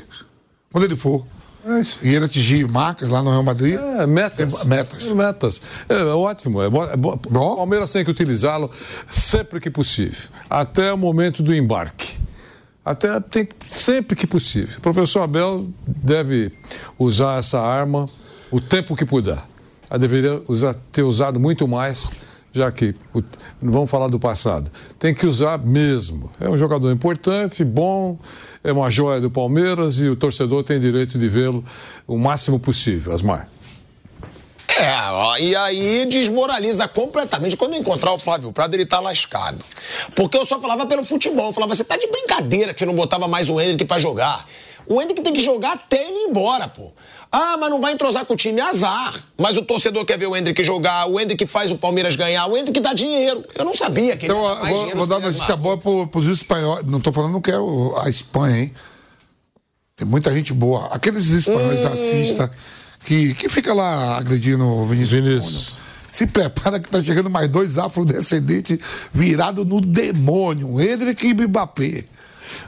Quando 0.72 0.84
ele 0.86 0.96
for. 0.96 1.26
É. 1.66 1.82
E 2.08 2.14
ele 2.16 2.26
atingir 2.26 2.70
marcas 2.70 3.10
lá 3.10 3.24
no 3.24 3.32
Real 3.32 3.42
Madrid. 3.44 3.74
É, 3.76 4.06
metas. 4.06 4.60
Tem 4.60 4.68
metas. 4.70 5.04
Metas. 5.08 5.62
É, 5.90 5.96
é 5.96 6.04
ótimo. 6.06 6.62
É 6.62 6.68
é 6.68 6.70
bo- 6.70 7.14
O 7.14 7.56
Palmeiras 7.56 7.92
tem 7.92 8.06
que 8.06 8.12
utilizá-lo 8.12 8.70
sempre 9.10 9.60
que 9.60 9.70
possível. 9.72 10.30
Até 10.50 10.94
o 10.94 10.98
momento 10.98 11.42
do 11.42 11.54
embarque. 11.54 12.18
Até 12.86 13.20
tem, 13.20 13.50
sempre 13.68 14.16
que 14.16 14.28
possível. 14.28 14.78
O 14.78 14.82
professor 14.82 15.22
Abel 15.22 15.68
deve 15.88 16.52
usar 17.00 17.40
essa 17.40 17.60
arma 17.60 18.06
o 18.52 18.62
tempo 18.62 18.96
que 18.96 19.04
puder. 19.06 19.40
Ela 19.90 19.98
deveria 20.00 20.42
usar- 20.48 20.76
ter 20.92 21.02
usado 21.02 21.40
muito 21.40 21.68
mais, 21.68 22.12
já 22.56 22.72
que 22.72 22.96
não 23.62 23.74
vamos 23.74 23.92
falar 23.92 24.08
do 24.08 24.18
passado. 24.18 24.72
Tem 24.98 25.14
que 25.14 25.26
usar 25.26 25.60
mesmo. 25.60 26.32
É 26.40 26.50
um 26.50 26.58
jogador 26.58 26.90
importante, 26.92 27.66
bom, 27.66 28.18
é 28.64 28.72
uma 28.72 28.90
joia 28.90 29.20
do 29.20 29.30
Palmeiras 29.30 30.00
e 30.00 30.08
o 30.08 30.16
torcedor 30.16 30.64
tem 30.64 30.80
direito 30.80 31.20
de 31.20 31.28
vê-lo 31.28 31.64
o 32.08 32.18
máximo 32.18 32.58
possível, 32.58 33.14
Asmar. 33.14 33.50
É, 34.78 35.10
ó, 35.10 35.38
e 35.38 35.56
aí 35.56 36.06
desmoraliza 36.06 36.88
completamente. 36.88 37.56
Quando 37.56 37.74
eu 37.74 37.80
encontrar 37.80 38.12
o 38.14 38.18
Flávio 38.18 38.52
Prado, 38.52 38.74
ele 38.74 38.86
tá 38.86 39.00
lascado. 39.00 39.64
Porque 40.16 40.38
eu 40.38 40.46
só 40.46 40.60
falava 40.60 40.86
pelo 40.86 41.04
futebol. 41.04 41.48
Eu 41.48 41.54
falava, 41.54 41.74
você 41.74 41.84
tá 41.84 41.96
de 41.96 42.08
brincadeira 42.08 42.74
que 42.74 42.80
você 42.80 42.86
não 42.86 42.96
botava 42.96 43.28
mais 43.28 43.50
o 43.50 43.60
Hendrick 43.60 43.86
pra 43.86 44.00
jogar. 44.00 44.46
O 44.86 45.02
Hendrick 45.02 45.22
tem 45.22 45.34
que 45.34 45.40
jogar 45.40 45.74
até 45.74 46.02
ele 46.02 46.26
ir 46.26 46.30
embora, 46.30 46.68
pô. 46.68 46.92
Ah, 47.38 47.58
mas 47.58 47.70
não 47.70 47.82
vai 47.82 47.92
entrosar 47.92 48.26
com 48.26 48.34
o 48.34 48.38
time, 48.38 48.62
azar. 48.62 49.14
Mas 49.38 49.58
o 49.58 49.62
torcedor 49.64 50.06
quer 50.06 50.18
ver 50.18 50.28
o 50.28 50.36
Hendrick 50.38 50.64
jogar, 50.64 51.06
o 51.10 51.20
Hendrick 51.20 51.46
faz 51.46 51.70
o 51.70 51.78
Palmeiras 51.78 52.16
ganhar, 52.16 52.46
o 52.48 52.56
Hendrick 52.58 52.80
dá 52.80 52.94
dinheiro. 52.94 53.44
Eu 53.56 53.66
não 53.66 53.74
sabia 53.74 54.16
que 54.16 54.26
ele 54.26 54.34
Então, 54.34 54.48
eu 54.48 54.56
mais 54.56 54.70
vou, 54.70 54.78
dinheiro 54.78 54.98
vou 55.00 55.08
dar 55.08 55.18
uma 55.18 55.28
notícia 55.30 55.56
boa 55.58 55.78
pro, 55.78 56.08
pros 56.08 56.28
espanhóis. 56.28 56.86
Não 56.86 57.02
tô 57.02 57.12
falando 57.12 57.42
que 57.42 57.52
é 57.52 57.60
o- 57.60 57.94
a 57.98 58.10
Espanha, 58.10 58.58
hein? 58.60 58.74
Tem 59.98 60.08
muita 60.08 60.34
gente 60.34 60.54
boa. 60.54 60.88
Aqueles 60.92 61.26
espanhóis 61.32 61.82
Hum. 61.82 61.90
racistas 61.90 62.50
que, 63.04 63.34
que 63.34 63.50
fica 63.50 63.74
lá 63.74 64.18
agredindo 64.18 64.66
o 64.66 64.86
Vinícius. 64.86 65.12
Vinícius. 65.22 65.78
Se 66.12 66.26
prepara 66.28 66.80
que 66.80 66.88
tá 66.88 67.04
chegando 67.04 67.30
mais 67.30 67.50
dois 67.50 67.78
afrodescendentes 67.78 68.80
virados 69.14 69.66
no 69.66 69.82
demônio. 69.82 70.80
Hendrick 70.80 71.28
e 71.28 71.34
Mbappé. 71.34 72.06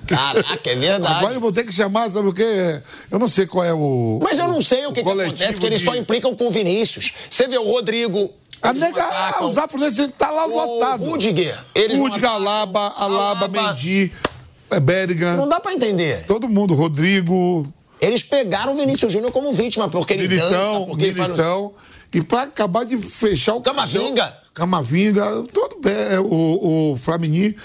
Caraca, 0.07 0.69
é 0.69 0.75
verdade. 0.75 1.13
Agora 1.19 1.33
eu 1.33 1.41
vou 1.41 1.51
ter 1.51 1.63
que 1.63 1.71
chamar, 1.71 2.09
sabe 2.09 2.27
o 2.27 2.33
quê? 2.33 2.81
Eu 3.11 3.19
não 3.19 3.27
sei 3.27 3.45
qual 3.45 3.63
é 3.63 3.73
o. 3.73 4.19
Mas 4.21 4.39
eu 4.39 4.47
não 4.47 4.61
sei 4.61 4.85
o 4.85 4.91
que, 4.93 5.01
que 5.01 5.03
coletivo 5.03 5.35
acontece, 5.35 5.59
que 5.59 5.65
eles 5.65 5.79
de- 5.79 5.85
só 5.85 5.95
implicam 5.95 6.35
com 6.35 6.47
o 6.47 6.51
Vinícius. 6.51 7.13
Você 7.29 7.47
vê 7.47 7.57
o 7.57 7.63
Rodrigo. 7.69 8.31
A 8.61 8.69
eles 8.69 8.81
nega, 8.81 9.03
atacam. 9.03 9.49
os 9.49 9.57
afrodescendentes 9.57 10.17
tá 10.17 10.31
lá 10.31 10.47
O 10.47 10.55
lotado. 10.55 11.03
Rudiger, 11.03 11.59
Rudiger. 11.95 12.29
Alaba, 12.29 12.87
Alaba, 12.97 13.45
Alaba. 13.45 13.47
Mendy, 13.49 14.11
é, 14.71 14.79
Berrigan. 14.79 15.35
Não 15.35 15.47
dá 15.47 15.59
pra 15.59 15.73
entender. 15.73 16.25
Todo 16.25 16.49
mundo, 16.49 16.73
Rodrigo, 16.73 17.71
Eles 18.01 18.23
pegaram 18.23 18.73
o 18.73 18.75
Vinícius 18.75 19.13
Júnior 19.13 19.31
como 19.31 19.51
vítima, 19.51 19.87
porque 19.89 20.13
ele 20.13 20.27
dança, 20.27 20.49
Militão, 20.49 20.85
porque 20.87 21.05
ele 21.05 21.15
faz... 21.15 21.29
Militão. 21.29 21.73
E 22.13 22.21
pra 22.21 22.43
acabar 22.43 22.83
de 22.85 22.97
fechar 22.97 23.53
o 23.53 23.61
Camavinga. 23.61 24.33
Camavinga, 24.53 25.43
todo 25.53 25.77
bem, 25.79 25.93
é, 25.93 26.19
o, 26.19 26.93
o 26.93 26.97
Flamini. 26.97 27.55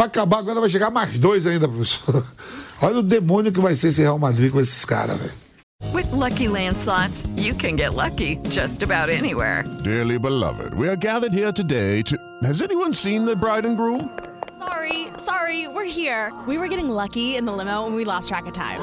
Pra 0.00 0.06
acabar 0.06 0.38
agora 0.38 0.58
vai 0.60 0.70
chegar 0.70 0.90
mais 0.90 1.18
dois 1.18 1.46
ainda, 1.46 1.68
professor. 1.68 2.24
Olha 2.80 3.00
o 3.00 3.02
demônio 3.02 3.52
que 3.52 3.60
vai 3.60 3.74
ser 3.74 3.88
esse 3.88 4.00
Real 4.00 4.18
Madrid 4.18 4.50
com 4.50 4.58
esses 4.58 4.82
caras, 4.82 5.14
velho. 5.18 5.34
With 5.92 6.10
Lucky 6.10 6.48
Land 6.48 6.78
slots, 6.78 7.26
you 7.36 7.54
can 7.54 7.76
get 7.76 7.92
lucky 7.94 8.38
just 8.48 8.82
about 8.82 9.10
anywhere. 9.10 9.62
Dearly 9.84 10.18
beloved, 10.18 10.72
we 10.72 10.88
are 10.88 10.96
gathered 10.96 11.34
here 11.34 11.52
today 11.52 12.00
to. 12.04 12.16
Has 12.42 12.62
anyone 12.62 12.94
seen 12.94 13.26
the 13.26 13.36
bride 13.36 13.66
and 13.66 13.76
groom? 13.76 14.08
Sorry, 14.58 15.08
sorry, 15.18 15.68
we're 15.68 15.84
here. 15.84 16.32
We 16.46 16.56
were 16.56 16.68
getting 16.68 16.88
lucky 16.88 17.36
in 17.36 17.44
the 17.44 17.52
limo 17.52 17.84
and 17.84 17.94
we 17.94 18.06
lost 18.06 18.26
track 18.26 18.46
of 18.46 18.54
time. 18.54 18.80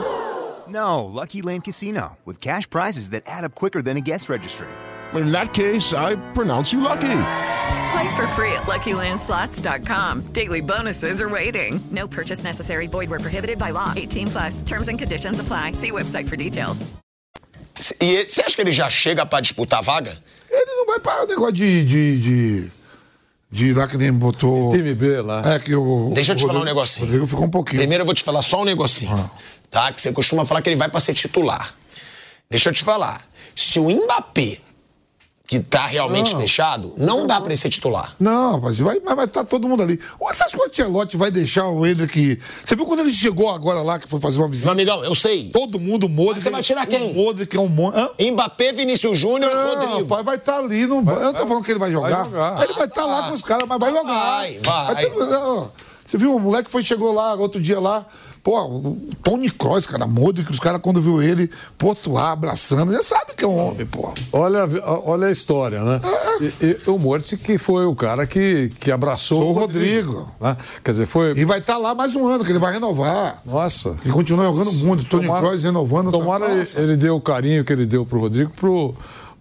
No, 0.68 1.04
Lucky 1.04 1.42
Land 1.42 1.64
Casino, 1.64 2.16
with 2.26 2.40
cash 2.40 2.70
prizes 2.70 3.10
that 3.10 3.24
add 3.26 3.44
up 3.44 3.56
quicker 3.56 3.82
than 3.82 3.98
a 3.98 4.02
guest 4.02 4.30
registry. 4.30 4.68
In 5.16 5.32
that 5.32 5.56
case, 5.56 5.96
I 5.96 6.16
pronounce 6.34 6.72
you 6.72 6.80
lucky. 6.80 7.10
Play 7.92 8.08
for 8.16 8.28
free 8.36 8.52
at 8.54 8.64
LuckyLandSlots.com. 8.68 10.22
Daily 10.34 10.62
bonuses 10.62 11.22
are 11.22 11.30
waiting. 11.30 11.80
No 11.92 12.08
purchase 12.08 12.44
necessary. 12.44 12.88
Void 12.88 13.10
where 13.10 13.20
prohibited 13.20 13.58
by 13.58 13.72
law. 13.72 13.94
18 13.96 14.28
plus. 14.28 14.62
Terms 14.64 14.88
and 14.90 14.98
conditions 15.00 15.40
apply. 15.40 15.74
See 15.74 15.92
website 15.92 16.28
for 16.28 16.36
details. 16.36 16.86
E 18.02 18.26
você 18.28 18.42
acha 18.42 18.56
que 18.56 18.62
ele 18.62 18.72
já 18.72 18.90
chega 18.90 19.26
pra 19.26 19.40
disputar 19.40 19.80
a 19.80 19.82
vaga? 19.84 20.12
Ele 20.50 20.66
não 20.66 20.86
vai 20.88 21.00
para 21.00 21.24
o 21.24 21.28
negócio 21.28 21.54
de, 21.54 21.86
de, 21.86 22.22
de, 22.22 22.72
de 23.52 23.74
lá 23.74 23.88
que 23.88 23.98
nem 23.98 24.12
botou. 24.12 24.72
Time 24.72 24.94
B 24.96 25.22
lá. 25.22 25.44
É 25.54 25.60
que 25.60 25.76
o. 25.76 26.12
Deixa 26.14 26.32
eu 26.34 26.36
te 26.36 26.44
o 26.44 26.48
falar 26.48 26.54
um 26.54 26.58
Rodrigo- 26.62 26.76
negocinho. 26.76 27.06
Rodrigo 27.06 27.28
ficou 27.28 27.46
um 27.46 27.50
pouquinho. 27.50 27.80
Primeiro 27.80 28.02
eu 28.02 28.06
vou 28.06 28.16
te 28.16 28.24
falar 28.24 28.42
só 28.42 28.62
um 28.62 28.66
negocinho, 28.66 29.30
tá? 29.70 29.92
Que 29.94 30.02
você 30.02 30.12
costuma 30.12 30.44
falar 30.46 30.62
que 30.64 30.70
ele 30.70 30.76
vai 30.76 30.90
pra 30.90 31.00
ser 31.00 31.14
titular. 31.14 31.72
Deixa 32.50 32.70
eu 32.70 32.74
te 32.74 32.84
falar. 32.84 33.22
Se 33.56 33.80
o 33.80 33.88
Mbappé, 33.90 34.58
que 35.48 35.62
tá 35.62 35.88
realmente 35.88 36.34
Não. 36.34 36.42
fechado, 36.42 36.94
não 36.98 37.26
dá 37.26 37.40
pra 37.40 37.48
ele 37.50 37.56
ser 37.58 37.70
titular. 37.70 38.14
Não, 38.20 38.56
rapaz, 38.56 38.78
vai, 38.80 39.00
mas 39.04 39.16
vai 39.16 39.24
estar 39.24 39.46
todo 39.46 39.66
mundo 39.66 39.82
ali. 39.82 39.98
Você 40.20 40.44
acha 40.44 40.58
que 40.58 40.62
o 40.62 40.66
Ancelotti 40.68 41.16
vai 41.16 41.32
deixar 41.32 41.70
o 41.70 41.86
Hendrick. 41.88 42.38
Você 42.66 42.76
viu 42.76 42.86
quando 42.86 43.00
ele 43.00 43.14
chegou 43.14 43.50
agora 43.50 43.82
lá, 43.82 43.98
que 43.98 44.10
foi 44.10 44.20
fazer 44.20 44.40
uma 44.40 44.50
visita? 44.50 44.66
Meu 44.66 44.74
amigão, 44.74 45.06
eu 45.06 45.16
sei. 45.16 45.50
Todo 45.50 45.80
mundo, 45.80 46.06
o 46.08 46.10
Modric. 46.10 46.42
Você 46.44 46.50
vai 46.50 46.62
tirar 46.62 46.86
quem? 46.86 47.12
O 47.12 47.14
Modric 47.16 47.56
é 47.56 47.60
um 47.62 47.70
monte. 47.70 47.96
Hã? 47.98 48.10
Mbappé, 48.32 48.74
Vinícius 48.74 49.18
Júnior 49.18 49.50
e 49.50 49.56
Não, 49.56 49.70
Rodrigo. 49.70 50.02
rapaz, 50.10 50.26
vai 50.26 50.36
estar 50.36 50.58
ali. 50.58 50.86
Não, 50.86 50.98
eu 50.98 51.04
não 51.04 51.34
tô 51.34 51.48
falando 51.48 51.64
que 51.64 51.72
ele 51.72 51.80
vai 51.80 51.92
jogar. 51.92 52.26
jogar. 52.26 52.62
Ele 52.64 52.74
vai 52.74 52.86
estar 52.88 53.06
lá 53.06 53.30
com 53.30 53.34
os 53.36 53.42
caras, 53.42 53.66
mas 53.70 53.80
vai 53.80 53.94
jogar. 53.94 54.14
Vai, 54.38 54.60
vai. 54.60 54.96
ter- 55.06 55.16
não, 55.16 55.72
Você 56.06 56.18
viu, 56.18 56.36
o 56.36 56.40
moleque 56.42 56.70
foi, 56.70 56.84
chegou 56.84 57.14
lá 57.14 57.34
outro 57.36 57.62
dia 57.62 57.80
lá. 57.80 58.06
Pô, 58.48 58.64
o 58.64 58.98
Tony 59.22 59.52
Kroos, 59.52 59.86
cara, 59.86 60.08
Modric, 60.08 60.50
os 60.50 60.58
caras 60.58 60.80
quando 60.80 61.02
viu 61.02 61.22
ele, 61.22 61.50
tu 62.02 62.18
abraçando, 62.18 62.94
já 62.94 63.04
sabe 63.04 63.34
que 63.36 63.44
é 63.44 63.48
um 63.48 63.58
homem, 63.58 63.86
pô. 63.86 64.14
Olha, 64.32 64.64
a- 64.64 65.00
olha 65.04 65.28
a 65.28 65.32
história, 65.32 65.84
né? 65.84 66.00
E, 66.62 66.66
e 66.66 66.90
o 66.90 66.98
Morte 66.98 67.36
que 67.36 67.58
foi 67.58 67.86
o 67.86 67.94
cara 67.94 68.26
que, 68.26 68.70
que 68.80 68.90
abraçou 68.90 69.42
Sou 69.42 69.50
o 69.50 69.52
Rodrigo. 69.52 70.32
né? 70.40 70.56
Quer 70.82 70.92
dizer, 70.92 71.06
foi. 71.08 71.34
E 71.38 71.44
vai 71.44 71.60
estar 71.60 71.78
lá 71.78 71.94
mais 71.94 72.16
um 72.16 72.26
ano, 72.26 72.46
que 72.46 72.52
ele 72.54 72.58
vai 72.60 72.72
renovar. 72.72 73.42
Nossa. 73.46 73.98
Ele 74.06 74.14
continua 74.14 74.46
jogando 74.46 74.72
muito. 74.86 75.04
Tony 75.04 75.26
Tomara- 75.26 75.46
Kroos 75.46 75.64
renovando. 75.64 76.06
tá- 76.10 76.18
Tomara 76.18 76.46
ele, 76.46 76.60
Nossa. 76.60 76.80
ele 76.80 76.96
deu 76.96 77.18
o 77.18 77.22
carinho 77.22 77.66
que 77.66 77.74
ele 77.74 77.86
deu 77.86 78.06
pro 78.06 78.18
Rodrigo 78.22 78.50
pro, 78.56 78.96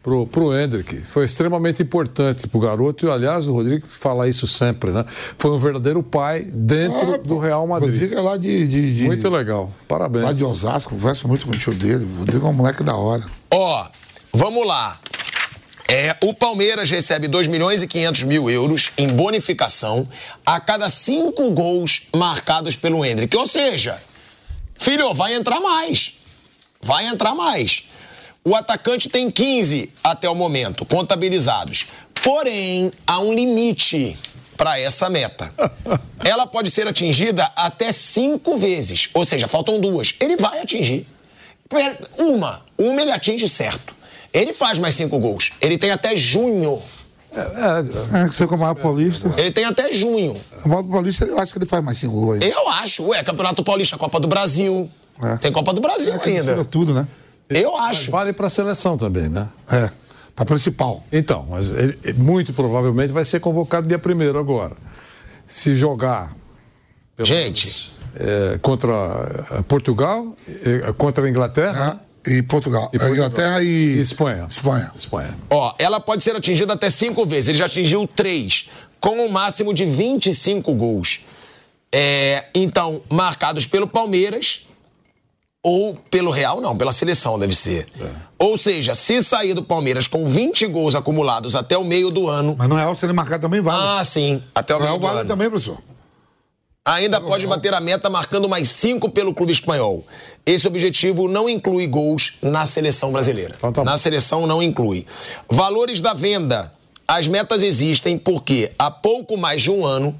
pro, 0.07 0.25
pro 0.25 0.57
Hendrick. 0.57 1.01
Foi 1.03 1.25
extremamente 1.25 1.83
importante 1.83 2.47
pro 2.47 2.61
garoto. 2.61 3.07
E, 3.07 3.11
aliás, 3.11 3.49
o 3.49 3.53
Rodrigo 3.53 3.85
fala 3.89 4.29
isso 4.29 4.47
sempre, 4.47 4.93
né? 4.93 5.05
Foi 5.37 5.51
um 5.51 5.59
verdadeiro 5.59 6.01
pai 6.01 6.43
dentro 6.49 7.15
Ah, 7.15 7.19
do 7.19 7.39
Real 7.39 7.67
Madrid. 7.67 7.91
Rodrigo 7.95 8.15
é 8.15 8.21
lá 8.23 8.37
de, 8.37 8.69
de- 8.69 8.95
de- 8.99 9.05
Muito 9.05 9.29
legal. 9.29 9.73
Parabéns. 9.89 10.25
Lá 10.25 10.33
de 10.33 10.45
Osasco, 10.45 10.95
converso 10.95 11.27
muito 11.27 11.45
com 11.45 11.53
o 11.53 11.59
tio 11.59 11.75
dele. 11.75 12.05
O 12.05 12.19
Rodrigo 12.21 12.47
é 12.47 12.51
um 12.51 12.53
moleque 12.53 12.85
da 12.85 12.95
hora. 12.95 13.25
Ó, 13.51 13.87
vamos 14.33 14.65
lá. 14.65 14.97
É, 15.89 16.17
o 16.23 16.33
Palmeiras 16.33 16.89
recebe 16.89 17.27
2 17.27 17.49
milhões 17.49 17.83
e 17.83 17.89
500 17.89 18.23
mil 18.23 18.49
euros 18.49 18.93
em 18.97 19.09
bonificação 19.09 20.09
a 20.45 20.61
cada 20.61 20.89
cinco 20.89 21.51
gols 21.51 22.03
marcados 22.15 22.77
pelo 22.77 23.05
Hendrick. 23.05 23.37
Ou 23.37 23.47
seja, 23.49 24.01
filho, 24.79 25.13
vai 25.15 25.35
entrar 25.35 25.59
mais. 25.61 26.15
Vai 26.81 27.07
entrar 27.07 27.35
mais. 27.35 27.85
O 28.47 28.55
atacante 28.55 29.09
tem 29.09 29.29
15 29.29 29.93
até 30.05 30.31
o 30.31 30.35
momento, 30.37 30.87
contabilizados. 30.87 31.87
Porém, 32.23 32.93
há 33.05 33.19
um 33.19 33.35
limite 33.35 34.17
para 34.57 34.79
essa 34.79 35.11
meta. 35.11 35.53
Ela 36.25 36.47
pode 36.47 36.71
ser 36.71 36.87
atingida 36.87 37.43
até 37.57 37.91
cinco 37.91 38.57
vezes. 38.57 39.09
Ou 39.15 39.25
seja, 39.25 39.49
faltam 39.49 39.81
duas. 39.81 40.15
Ele 40.21 40.37
vai 40.37 40.61
atingir. 40.61 41.05
Uma. 42.17 42.63
Uma 42.79 43.03
ele 43.03 43.11
atinge 43.11 43.49
certo. 43.49 43.93
Ele 44.33 44.55
faz 44.55 44.79
mais 44.79 44.95
cinco 44.95 45.19
gols. 45.19 45.51
Ele 45.61 45.77
tem 45.77 45.91
até 45.91 46.17
junho. 46.17 46.81
É, 47.33 48.29
você 48.29 48.47
como 48.47 48.65
é 48.65 48.73
paulista. 48.77 49.29
Ele 49.37 49.51
tem 49.51 49.65
até 49.65 49.91
junho. 49.91 50.41
O 50.65 50.69
Valdo 50.69 50.89
Paulista, 50.89 51.25
eu 51.25 51.37
acho 51.41 51.53
que 51.53 51.59
ele 51.59 51.67
faz 51.67 51.85
mais 51.85 51.99
cinco 51.99 52.15
gols. 52.15 52.45
Eu 52.45 52.69
acho. 52.69 53.03
Ué, 53.09 53.25
Campeonato 53.25 53.65
Paulista, 53.65 53.99
Copa 53.99 54.21
do 54.21 54.29
Brasil. 54.29 54.89
É. 55.21 55.37
Tem 55.39 55.51
Copa 55.51 55.75
do 55.75 55.81
Brasil 55.81 56.15
É 56.15 56.29
ainda. 56.29 56.65
tudo, 56.65 56.95
né? 56.95 57.09
Eu 57.49 57.77
acho. 57.77 58.11
Vale 58.11 58.33
para 58.33 58.47
a 58.47 58.51
seleção 58.51 58.99
também, 58.99 59.29
né? 59.29 59.49
É, 59.71 59.91
para 60.35 60.45
principal. 60.45 61.05
Então, 61.13 61.47
mas 61.49 61.71
ele, 61.71 61.99
muito 62.15 62.53
provavelmente 62.53 63.13
vai 63.13 63.25
ser 63.25 63.41
convocado 63.41 63.87
dia 63.87 63.99
primeiro 63.99 64.39
agora. 64.39 64.77
Se 65.47 65.77
jogar. 65.77 66.35
Gente. 67.21 67.67
menos, 67.67 67.97
é, 68.19 68.59
contra 68.59 68.93
eh, 69.51 69.63
Portugal, 69.69 70.35
eh, 70.49 70.93
contra 70.97 71.27
a 71.27 71.29
Inglaterra. 71.29 72.01
E 72.27 72.43
Portugal. 72.43 72.91
E 72.93 73.01
É, 73.01 73.09
Inglaterra 73.11 73.63
e... 73.63 74.01
Espanha. 74.01 74.47
Espanha. 74.51 74.91
Espanha. 74.99 75.37
Ó, 75.49 75.75
ela 75.79 76.01
pode 76.01 76.25
ser 76.25 76.35
atingida 76.35 76.73
até 76.73 76.91
cinco 76.91 77.25
vezes. 77.25 77.51
Ele 77.51 77.59
já 77.59 77.67
atingiu 77.67 78.09
três, 78.09 78.69
com 78.99 79.11
um 79.25 79.29
máximo 79.29 79.73
de 79.73 79.85
25 79.85 80.75
gols. 80.75 81.21
É, 81.93 82.47
então, 82.53 83.01
marcados 83.09 83.67
pelo 83.67 83.87
Palmeiras 83.87 84.66
ou 85.69 85.97
pelo 86.09 86.31
Real, 86.31 86.61
não, 86.61 86.77
pela 86.77 86.93
seleção 86.93 87.37
deve 87.41 87.53
ser. 87.53 87.87
Ou 88.39 88.57
seja, 88.57 88.95
se 88.95 89.21
sair 89.21 89.53
do 89.53 89.65
Palmeiras 89.65 90.07
com 90.07 90.25
20 90.25 90.65
gols 90.69 90.95
acumulados 90.95 91.57
até 91.57 91.77
o 91.77 91.83
meio 91.83 92.09
do 92.09 92.29
ano. 92.29 92.55
Mas 92.57 92.69
no 92.69 92.77
Real, 92.77 92.95
se 92.95 93.05
ele 93.05 93.13
marcar 93.13 93.41
também 93.41 93.61
vale. 93.61 93.99
Ah, 93.99 94.05
sim, 94.05 94.41
até 94.55 94.73
o 94.73 94.79
No 94.79 94.85
meio 94.85 94.91
Real 94.93 95.01
do 95.01 95.07
vale 95.09 95.21
ano. 95.23 95.29
também, 95.29 95.51
professor. 95.51 95.77
Ainda 96.85 97.21
pode 97.21 97.49
bater 97.49 97.75
a 97.75 97.81
meta 97.81 98.09
marcando 98.09 98.49
mais 98.49 98.69
cinco 98.69 99.11
pelo 99.11 99.35
clube 99.35 99.51
espanhol. 99.51 100.07
Esse 100.47 100.69
objetivo 100.69 101.27
não 101.27 101.49
inclui 101.49 101.89
gols 101.89 102.35
na 102.41 102.65
seleção 102.65 103.11
brasileira. 103.11 103.57
Na 103.85 103.99
seleção 103.99 104.47
não 104.47 104.63
inclui. 104.63 105.05
Valores 105.51 105.99
da 105.99 106.15
venda. 106.15 106.73
As 107.09 107.27
metas 107.27 107.65
existem 107.65 108.17
porque 108.17 108.71
há 108.79 108.89
pouco 108.89 109.37
mais 109.37 109.63
de 109.63 109.71
um 109.73 109.85
ano 109.85 110.17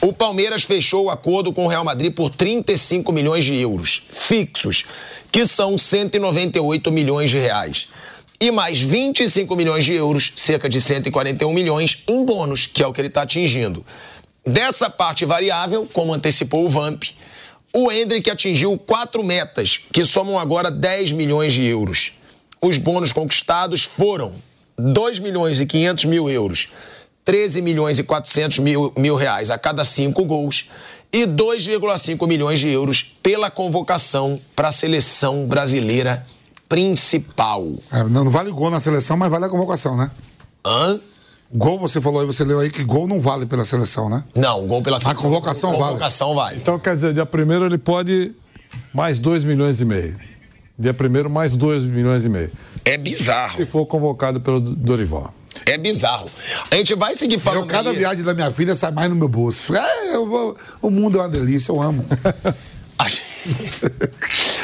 o 0.00 0.12
Palmeiras 0.12 0.64
fechou 0.64 1.04
o 1.04 1.10
acordo 1.10 1.52
com 1.52 1.66
o 1.66 1.68
Real 1.68 1.84
Madrid 1.84 2.12
por 2.14 2.30
35 2.30 3.12
milhões 3.12 3.44
de 3.44 3.54
euros 3.60 4.02
fixos, 4.10 4.84
que 5.30 5.46
são 5.46 5.76
198 5.76 6.90
milhões 6.90 7.30
de 7.30 7.38
reais. 7.38 7.88
E 8.40 8.50
mais 8.50 8.80
25 8.80 9.54
milhões 9.54 9.84
de 9.84 9.92
euros, 9.92 10.32
cerca 10.36 10.68
de 10.68 10.80
141 10.80 11.52
milhões, 11.52 12.02
em 12.08 12.24
bônus, 12.24 12.66
que 12.66 12.82
é 12.82 12.86
o 12.86 12.92
que 12.92 13.00
ele 13.00 13.08
está 13.08 13.22
atingindo. 13.22 13.84
Dessa 14.46 14.88
parte 14.88 15.26
variável, 15.26 15.86
como 15.92 16.14
antecipou 16.14 16.64
o 16.64 16.68
Vamp, 16.68 17.02
o 17.74 17.92
Hendrick 17.92 18.30
atingiu 18.30 18.78
quatro 18.78 19.22
metas, 19.22 19.78
que 19.92 20.02
somam 20.04 20.38
agora 20.38 20.70
10 20.70 21.12
milhões 21.12 21.52
de 21.52 21.66
euros. 21.66 22.14
Os 22.62 22.78
bônus 22.78 23.12
conquistados 23.12 23.84
foram 23.84 24.34
2 24.78 25.18
milhões 25.18 25.60
e 25.60 25.66
500 25.66 26.06
mil 26.06 26.30
euros, 26.30 26.70
13 27.24 27.60
milhões 27.62 27.98
e 27.98 28.02
400 28.02 28.58
mil, 28.60 28.92
mil 28.96 29.14
reais 29.16 29.50
a 29.50 29.58
cada 29.58 29.84
cinco 29.84 30.24
gols 30.24 30.70
e 31.12 31.26
2,5 31.26 32.26
milhões 32.26 32.58
de 32.60 32.70
euros 32.70 33.02
pela 33.22 33.50
convocação 33.50 34.40
para 34.54 34.68
a 34.68 34.72
seleção 34.72 35.46
brasileira 35.46 36.24
principal. 36.68 37.66
É, 37.92 38.04
não, 38.04 38.30
vale 38.30 38.50
gol 38.50 38.70
na 38.70 38.80
seleção, 38.80 39.16
mas 39.16 39.30
vale 39.30 39.44
a 39.44 39.48
convocação, 39.48 39.96
né? 39.96 40.10
Hã? 40.64 41.00
Gol, 41.52 41.80
você 41.80 42.00
falou 42.00 42.20
aí, 42.20 42.26
você 42.26 42.44
leu 42.44 42.60
aí 42.60 42.70
que 42.70 42.84
gol 42.84 43.08
não 43.08 43.20
vale 43.20 43.44
pela 43.44 43.64
seleção, 43.64 44.08
né? 44.08 44.22
Não, 44.36 44.66
gol 44.68 44.80
pela 44.82 44.96
A 44.96 45.00
seleção. 45.00 45.22
convocação 45.22 45.70
vale. 45.72 45.82
Convocação 45.84 46.34
vale. 46.34 46.56
Então, 46.58 46.78
quer 46.78 46.94
dizer, 46.94 47.12
dia 47.12 47.26
primeiro 47.26 47.64
ele 47.66 47.76
pode 47.76 48.32
mais 48.94 49.18
2 49.18 49.42
milhões 49.42 49.80
e 49.80 49.84
meio. 49.84 50.16
Dia 50.78 50.94
primeiro, 50.94 51.28
mais 51.28 51.56
2 51.56 51.82
milhões 51.84 52.24
e 52.24 52.28
meio. 52.28 52.50
É 52.84 52.96
bizarro. 52.96 53.56
Se 53.56 53.66
for 53.66 53.84
convocado 53.84 54.40
pelo 54.40 54.60
Dorival. 54.60 55.34
É 55.66 55.76
bizarro. 55.78 56.30
A 56.70 56.76
gente 56.76 56.94
vai 56.94 57.14
seguir 57.14 57.38
falando. 57.38 57.62
Eu, 57.62 57.66
cada 57.66 57.90
aí- 57.90 57.96
viagem 57.96 58.24
da 58.24 58.34
minha 58.34 58.50
filha 58.50 58.74
sai 58.74 58.90
mais 58.90 59.08
no 59.08 59.16
meu 59.16 59.28
bolso. 59.28 59.74
É, 59.74 60.14
eu 60.14 60.56
o 60.80 60.90
mundo 60.90 61.18
é 61.18 61.22
uma 61.22 61.28
delícia, 61.28 61.70
eu 61.72 61.80
amo. 61.80 62.04
A 62.98 63.08
gente, 63.08 63.22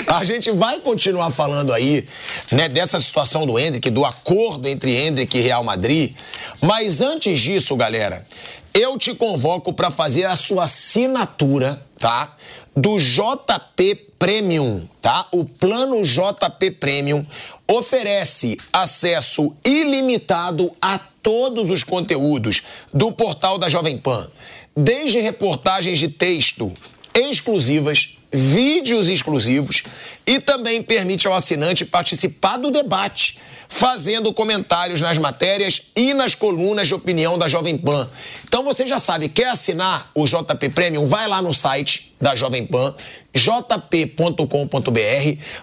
a 0.08 0.24
gente 0.24 0.50
vai 0.50 0.78
continuar 0.80 1.30
falando 1.30 1.72
aí, 1.72 2.06
né, 2.52 2.68
dessa 2.68 2.98
situação 2.98 3.46
do 3.46 3.58
Hendrick, 3.58 3.88
do 3.88 4.04
acordo 4.04 4.68
entre 4.68 4.94
Hendrick 4.94 5.36
e 5.38 5.40
Real 5.40 5.64
Madrid. 5.64 6.14
Mas 6.60 7.00
antes 7.00 7.40
disso, 7.40 7.74
galera, 7.76 8.26
eu 8.74 8.98
te 8.98 9.14
convoco 9.14 9.72
para 9.72 9.90
fazer 9.90 10.26
a 10.26 10.36
sua 10.36 10.64
assinatura, 10.64 11.82
tá? 11.98 12.36
Do 12.76 12.98
JP 12.98 13.94
Premium, 14.18 14.86
tá? 15.00 15.26
O 15.32 15.44
plano 15.44 16.02
JP 16.02 16.72
Premium 16.72 17.24
oferece 17.68 18.56
acesso 18.72 19.54
ilimitado 19.64 20.72
a 20.80 20.98
todos 20.98 21.70
os 21.70 21.82
conteúdos 21.82 22.62
do 22.92 23.10
portal 23.12 23.58
da 23.58 23.68
Jovem 23.68 23.98
Pan, 23.98 24.28
desde 24.76 25.20
reportagens 25.20 25.98
de 25.98 26.08
texto 26.08 26.72
exclusivas, 27.14 28.18
vídeos 28.30 29.08
exclusivos 29.08 29.82
e 30.26 30.38
também 30.38 30.82
permite 30.82 31.26
ao 31.26 31.34
assinante 31.34 31.84
participar 31.84 32.58
do 32.58 32.70
debate, 32.70 33.38
fazendo 33.68 34.32
comentários 34.32 35.00
nas 35.00 35.18
matérias 35.18 35.90
e 35.94 36.14
nas 36.14 36.34
colunas 36.34 36.88
de 36.88 36.94
opinião 36.94 37.38
da 37.38 37.48
Jovem 37.48 37.76
Pan. 37.76 38.08
Então 38.44 38.62
você 38.62 38.86
já 38.86 38.98
sabe, 38.98 39.28
quer 39.28 39.48
assinar 39.48 40.10
o 40.14 40.24
JP 40.24 40.70
Premium? 40.70 41.06
Vai 41.06 41.28
lá 41.28 41.42
no 41.42 41.52
site 41.52 42.14
da 42.20 42.34
Jovem 42.34 42.66
Pan, 42.66 42.94
jp.com.br, 43.34 44.40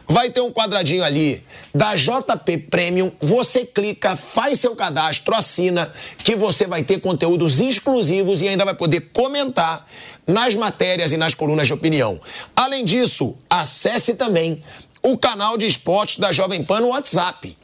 vai 0.08 0.30
ter 0.30 0.42
um 0.42 0.52
quadradinho 0.52 1.04
ali 1.04 1.44
da 1.74 1.96
JP 1.96 2.58
Premium, 2.70 3.12
você 3.20 3.66
clica, 3.66 4.16
faz 4.16 4.60
seu 4.60 4.76
cadastro, 4.76 5.34
assina, 5.34 5.92
que 6.20 6.36
você 6.36 6.68
vai 6.68 6.84
ter 6.84 7.02
conteúdos 7.02 7.60
exclusivos 7.60 8.42
e 8.44 8.48
ainda 8.48 8.64
vai 8.64 8.76
poder 8.76 9.10
comentar 9.12 9.88
nas 10.28 10.56
matérias 10.56 11.12
e 11.12 11.18
nas 11.18 11.34
colunas 11.34 11.68
de 11.68 11.74
opinião. 11.74 12.20
Além 12.56 12.86
disso, 12.86 13.36
acesse 13.50 14.14
também 14.14 14.62
o 15.02 15.18
canal 15.18 15.58
de 15.58 15.66
esportes 15.66 16.20
da 16.20 16.32
Jovem 16.32 16.64
Pan 16.64 16.82
no 16.82 16.90
WhatsApp. 16.90 17.58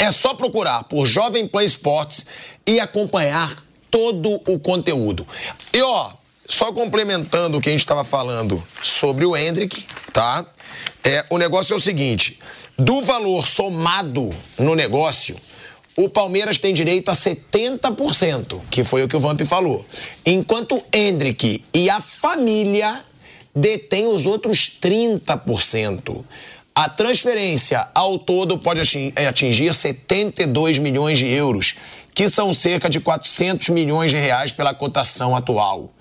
É 0.00 0.10
só 0.10 0.32
procurar 0.32 0.84
por 0.84 1.04
Jovem 1.04 1.46
Pan 1.46 1.62
Esportes 1.62 2.24
e 2.66 2.80
acompanhar 2.80 3.62
todo 3.90 4.40
o 4.48 4.58
conteúdo. 4.58 5.28
E 5.74 5.82
ó, 5.82 6.10
só 6.48 6.72
complementando 6.72 7.58
o 7.58 7.60
que 7.60 7.68
a 7.68 7.72
gente 7.72 7.82
estava 7.82 8.02
falando 8.02 8.62
sobre 8.82 9.26
o 9.26 9.36
Hendrick, 9.36 9.84
tá? 10.10 10.46
É, 11.04 11.26
o 11.28 11.36
negócio 11.36 11.74
é 11.74 11.76
o 11.76 11.80
seguinte: 11.80 12.38
do 12.78 13.02
valor 13.02 13.46
somado 13.46 14.34
no 14.58 14.74
negócio, 14.74 15.36
o 15.94 16.08
Palmeiras 16.08 16.56
tem 16.56 16.72
direito 16.72 17.10
a 17.10 17.14
70%, 17.14 18.58
que 18.70 18.82
foi 18.82 19.02
o 19.04 19.08
que 19.08 19.16
o 19.16 19.20
Vamp 19.20 19.42
falou. 19.42 19.84
Enquanto 20.24 20.82
Hendrick 20.94 21.62
e 21.74 21.90
a 21.90 22.00
família 22.00 23.04
detêm 23.54 24.06
os 24.06 24.26
outros 24.26 24.78
30%. 24.80 26.24
A 26.74 26.88
transferência 26.88 27.88
ao 27.94 28.18
todo 28.18 28.58
pode 28.58 28.80
eh, 29.16 29.26
atingir 29.26 29.74
72 29.74 30.78
milhões 30.78 31.18
de 31.18 31.26
euros, 31.26 31.74
que 32.14 32.28
são 32.28 32.52
cerca 32.54 32.88
de 32.88 33.00
400 33.00 33.68
milhões 33.70 34.10
de 34.10 34.16
reais 34.16 34.52
pela 34.52 34.72
cotação 34.72 35.34
atual. 35.34 35.92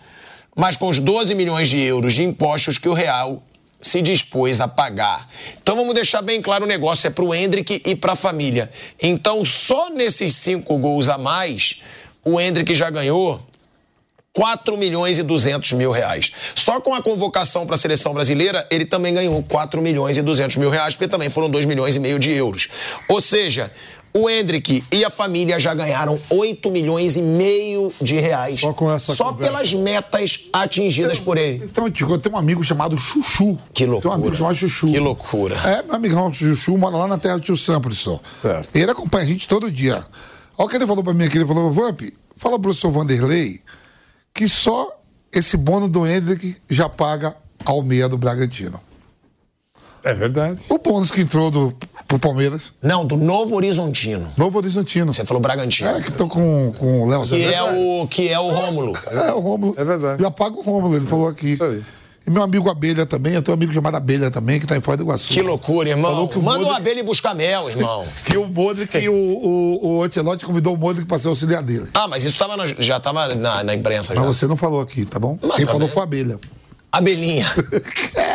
Mas 0.56 0.76
com 0.76 0.88
os 0.88 1.00
12 1.00 1.34
milhões 1.36 1.70
de 1.70 1.82
euros 1.82 2.14
de 2.14 2.24
impostos 2.24 2.78
que 2.78 2.90
o 2.90 2.94
Real 2.94 3.44
se 3.82 4.02
dispôs 4.02 4.60
a 4.60 4.68
pagar. 4.68 5.28
Então 5.62 5.76
vamos 5.76 5.94
deixar 5.94 6.22
bem 6.22 6.42
claro 6.42 6.66
o 6.66 6.68
negócio 6.68 7.08
é 7.08 7.10
para 7.10 7.24
o 7.24 7.34
Hendrick 7.34 7.82
e 7.86 7.96
para 7.96 8.14
a 8.14 8.16
família. 8.16 8.70
Então 9.02 9.44
só 9.46 9.90
nesses 9.90 10.36
cinco 10.36 10.78
gols 10.78 11.08
a 11.08 11.18
mais, 11.18 11.82
o 12.24 12.40
Hendrick 12.40 12.76
já 12.76 12.90
ganhou 12.90 13.42
4 14.40 14.78
milhões 14.78 15.20
e 15.20 15.24
200 15.24 15.74
mil 15.74 15.92
reais. 15.92 16.32
Só 16.56 16.80
com 16.80 16.94
a 16.94 17.02
convocação 17.04 17.66
para 17.66 17.76
a 17.76 17.78
seleção 17.78 18.14
brasileira, 18.14 18.66
ele 18.72 18.86
também 18.86 19.14
ganhou 19.14 19.44
4 19.44 19.82
milhões 19.82 20.16
e 20.16 20.22
200 20.22 20.56
mil 20.56 20.70
reais, 20.70 20.96
porque 20.96 21.10
também 21.10 21.30
foram 21.30 21.50
2 21.50 21.66
milhões 21.66 21.98
e 21.98 22.00
meio 22.00 22.18
de 22.18 22.32
euros. 22.32 22.70
Ou 23.10 23.20
seja, 23.20 23.70
O 24.14 24.30
Hendrick 24.30 24.82
e 24.92 25.04
a 25.04 25.10
família 25.10 25.60
já 25.60 25.74
ganharam 25.74 26.18
8 26.30 26.72
milhões 26.72 27.18
e 27.18 27.22
meio 27.22 27.94
de 28.02 28.16
reais. 28.16 28.62
Só, 28.62 28.72
com 28.72 28.90
essa 28.90 29.14
conversa. 29.14 29.44
pelas 29.44 29.74
metas 29.74 30.48
atingidas 30.54 31.20
por 31.20 31.38
ele. 31.38 31.66
Então, 31.66 31.86
eu 31.86 32.18
tenho 32.18 32.34
um 32.34 32.38
amigo 32.38 32.64
chamado 32.64 32.98
Chuchu. 32.98 33.58
Que 33.74 33.86
loucura. 33.86 34.02
Tem 34.02 34.12
um 34.12 34.24
amigo 34.24 34.38
chamado 34.38 34.56
Chuchu. 34.56 34.88
Que 34.88 35.00
loucura. 35.00 35.56
É, 35.58 35.84
meu 35.84 35.96
amigão 35.96 36.34
Chuchu 36.34 36.78
mora 36.78 36.96
lá 36.96 37.08
na 37.08 37.18
terra 37.18 37.36
do 37.36 37.42
tio 37.42 37.58
Samples 37.58 38.00
só. 38.00 38.20
Certo. 38.42 38.74
Ele 38.74 38.90
acompanha 38.90 39.26
a 39.26 39.28
gente 39.28 39.48
todo 39.50 39.70
dia. 39.70 40.04
Olha 40.58 40.66
o 40.66 40.70
que 40.70 40.78
ele 40.78 40.88
falou 40.88 41.04
pra 41.04 41.14
mim 41.14 41.26
aqui. 41.26 41.38
Ele 41.38 41.46
falou, 41.46 41.70
Vamp, 41.72 42.02
fala 42.38 42.56
pro 42.56 42.64
professor 42.70 42.90
Vanderlei 42.92 43.62
que 44.34 44.48
só 44.48 45.00
esse 45.34 45.58
bônus 45.58 45.90
do 45.90 46.06
Hendrick 46.06 46.58
já 46.70 46.90
paga 46.90 47.36
ao 47.66 47.84
meia 47.84 48.08
do 48.08 48.18
Bragantino. 48.18 48.80
É 50.04 50.14
verdade. 50.14 50.66
O 50.70 50.78
bônus 50.78 51.12
que 51.12 51.22
entrou 51.22 51.52
do, 51.52 51.76
pro 52.08 52.18
Palmeiras. 52.18 52.74
Não, 52.82 53.06
do 53.06 53.18
Novo 53.18 53.56
Horizontino. 53.56 54.32
Novo 54.38 54.58
Horizontino. 54.58 55.12
Você 55.12 55.26
falou 55.26 55.42
Bragantino. 55.42 55.90
É, 55.90 56.02
que 56.02 56.10
estão 56.10 56.28
com, 56.28 56.72
com 56.78 57.02
o 57.04 57.10
Léo. 57.10 57.28
Que 57.28 57.54
é 57.54 57.64
o, 57.64 58.08
que 58.08 58.30
é 58.30 58.40
o 58.40 58.50
Rômulo. 58.50 58.98
É, 59.12 59.34
o 59.34 59.40
Rômulo. 59.40 59.76
É 59.78 59.84
verdade. 59.84 60.24
Já 60.24 60.32
paga 60.32 60.56
o 60.58 60.62
Rômulo, 60.62 60.96
ele 60.96 61.06
falou 61.06 61.28
aqui. 61.28 61.52
Isso 61.54 61.64
aí. 61.64 61.84
E 62.30 62.32
meu 62.32 62.44
amigo 62.44 62.70
Abelha 62.70 63.08
também, 63.08 63.34
eu 63.34 63.42
tenho 63.42 63.56
um 63.56 63.58
amigo 63.58 63.74
chamado 63.74 63.98
Abelha 63.98 64.30
também, 64.30 64.60
que 64.60 64.68
tá 64.68 64.78
em 64.78 64.82
Foz 64.82 64.96
do 64.98 65.04
Iguaçu. 65.04 65.34
Que 65.34 65.42
loucura, 65.42 65.90
irmão. 65.90 66.12
Falou 66.12 66.28
que 66.28 66.38
o 66.38 66.44
Manda 66.44 66.60
o 66.60 66.62
Modric- 66.66 66.78
abelha 66.80 67.00
ir 67.00 67.04
buscar 67.04 67.34
mel, 67.34 67.68
irmão. 67.72 68.06
Que 68.24 68.38
o 68.38 68.46
Modric, 68.48 69.00
que 69.00 69.10
o, 69.10 69.14
o, 69.16 69.98
o 69.98 70.04
Ancelotti 70.04 70.46
convidou 70.46 70.76
o 70.76 70.78
Modric 70.78 71.08
para 71.08 71.18
ser 71.18 71.28
auxiliar 71.30 71.64
dele. 71.64 71.88
Ah, 71.92 72.08
mas 72.08 72.24
isso 72.26 72.38
tava 72.38 72.56
na- 72.56 72.66
já 72.68 73.00
tava 73.00 73.34
na, 73.34 73.64
na 73.64 73.74
imprensa 73.74 74.14
já. 74.14 74.22
Mas 74.22 74.38
você 74.38 74.46
não 74.46 74.56
falou 74.56 74.80
aqui, 74.80 75.06
tá 75.06 75.18
bom? 75.18 75.40
Mas 75.42 75.56
Quem 75.56 75.66
também. 75.66 75.80
falou 75.80 75.88
foi 75.90 76.02
a 76.02 76.04
Abelha. 76.04 76.40
Abelhinha. 76.92 77.46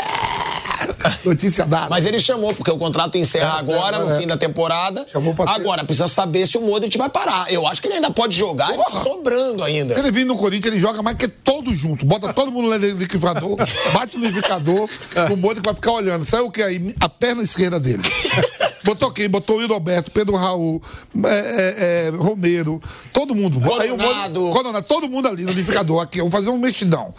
Notícia 1.24 1.64
dada. 1.66 1.88
Mas 1.90 2.06
ele 2.06 2.18
chamou, 2.18 2.54
porque 2.54 2.70
o 2.70 2.78
contrato 2.78 3.16
encerra 3.18 3.56
É, 3.56 3.60
agora, 3.60 3.96
encerra, 3.96 4.04
no 4.04 4.16
é. 4.16 4.20
fim 4.20 4.26
da 4.26 4.36
temporada. 4.36 5.06
Chamou 5.12 5.34
pra 5.34 5.46
ser- 5.46 5.52
Agora, 5.54 5.84
precisa 5.84 6.06
saber 6.08 6.46
se 6.46 6.56
o 6.58 6.62
Modric 6.62 6.96
vai 6.98 7.08
parar. 7.08 7.50
Eu 7.52 7.66
acho 7.66 7.80
que 7.80 7.88
ele 7.88 7.94
ainda 7.94 8.10
pode 8.10 8.36
jogar 8.36 8.72
e 8.72 8.76
tá 8.76 8.84
Porra. 8.84 9.02
sobrando 9.02 9.62
ainda. 9.64 9.94
Se 9.94 10.00
ele 10.00 10.10
vir 10.10 10.24
no 10.24 10.36
Corinthians, 10.36 10.72
ele 10.74 10.80
joga 10.80 11.02
mais 11.02 11.16
que 11.16 11.28
todos 11.28 11.78
juntos. 11.78 12.06
Bota 12.06 12.32
todo 12.32 12.50
mundo 12.50 12.68
no 12.68 12.76
liquidificador, 12.76 13.56
bate 13.92 14.16
no 14.16 14.24
liquidificador, 14.24 14.88
o 15.32 15.36
Modric 15.36 15.64
vai 15.64 15.74
ficar 15.74 15.92
olhando. 15.92 16.24
Sabe 16.24 16.42
o 16.44 16.50
que 16.50 16.62
aí? 16.62 16.94
A 17.00 17.08
perna 17.08 17.42
esquerda 17.42 17.78
dele. 17.80 18.02
Botou 18.84 19.10
quem? 19.10 19.28
Botou 19.28 19.56
o 19.56 19.58
Will 19.60 19.68
Roberto, 19.68 20.10
Pedro 20.10 20.36
Raul, 20.36 20.82
é, 21.24 21.28
é, 21.28 22.08
é, 22.08 22.10
Romero, 22.16 22.82
todo 23.12 23.34
mundo. 23.34 23.58
Aí 23.80 23.90
o. 23.90 23.96
Modric- 23.96 24.52
Coronado, 24.52 24.86
todo 24.86 25.08
mundo 25.08 25.28
ali 25.28 25.42
no 25.42 25.48
liquidificador. 25.48 26.02
Aqui, 26.02 26.18
vamos 26.18 26.32
fazer 26.32 26.50
um 26.50 26.58
mexidão. 26.58 27.14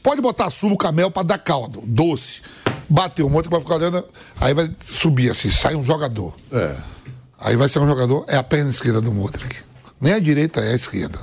Pode 0.00 0.20
botar 0.22 0.48
sumo, 0.48 0.76
camel 0.76 1.10
pra 1.10 1.24
dar 1.24 1.38
caldo, 1.38 1.82
doce. 1.84 2.40
Bateu, 2.88 3.26
o 3.26 3.30
Modric 3.30 3.50
vai 3.50 3.60
ficar 3.60 3.76
olhando, 3.76 4.04
aí 4.40 4.54
vai 4.54 4.70
subir 4.86 5.30
assim, 5.30 5.50
sai 5.50 5.74
um 5.74 5.84
jogador. 5.84 6.34
É. 6.52 6.76
Aí 7.38 7.56
vai 7.56 7.68
ser 7.68 7.78
um 7.78 7.86
jogador, 7.86 8.24
é 8.28 8.36
a 8.36 8.42
perna 8.42 8.70
esquerda 8.70 9.00
do 9.00 9.12
Modric. 9.12 9.56
Nem 10.00 10.14
a 10.14 10.18
direita, 10.18 10.60
é 10.60 10.72
a 10.72 10.76
esquerda. 10.76 11.18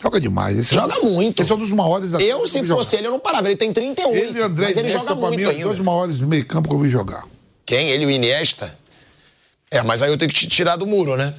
Joga 0.00 0.20
demais. 0.20 0.56
Esse 0.56 0.74
Joga 0.74 0.94
é, 0.94 1.00
muito. 1.00 1.42
Esse 1.42 1.50
é 1.50 1.54
um 1.54 1.58
dos 1.58 1.72
maiores 1.72 2.12
Eu, 2.12 2.46
se 2.46 2.52
que 2.52 2.58
eu 2.58 2.62
vi 2.62 2.68
fosse 2.68 2.96
ele, 2.96 3.08
eu 3.08 3.10
não 3.10 3.18
parava. 3.18 3.48
Ele 3.48 3.56
tem 3.56 3.72
31. 3.72 4.04
jogar. 4.04 4.18
Ele 4.18 4.38
e 4.38 4.42
André 4.42 4.66
mas 4.66 4.76
ele 4.76 4.88
Iniesta, 4.88 5.08
joga 5.08 5.20
pra 5.20 5.30
mim, 5.30 5.36
muito 5.36 5.48
os 5.48 5.54
ainda. 5.56 5.64
dois 5.64 5.78
maiores 5.80 6.18
do 6.20 6.26
meio 6.26 6.46
campo 6.46 6.68
que 6.68 6.74
eu 6.74 6.78
vi 6.78 6.88
jogar. 6.88 7.24
Quem? 7.66 7.90
Ele 7.90 8.04
e 8.04 8.06
o 8.06 8.10
Iniesta? 8.10 8.78
É, 9.70 9.82
mas 9.82 10.02
aí 10.02 10.10
eu 10.10 10.16
tenho 10.16 10.30
que 10.30 10.38
te 10.38 10.46
tirar 10.46 10.76
do 10.76 10.86
muro, 10.86 11.16
né? 11.16 11.34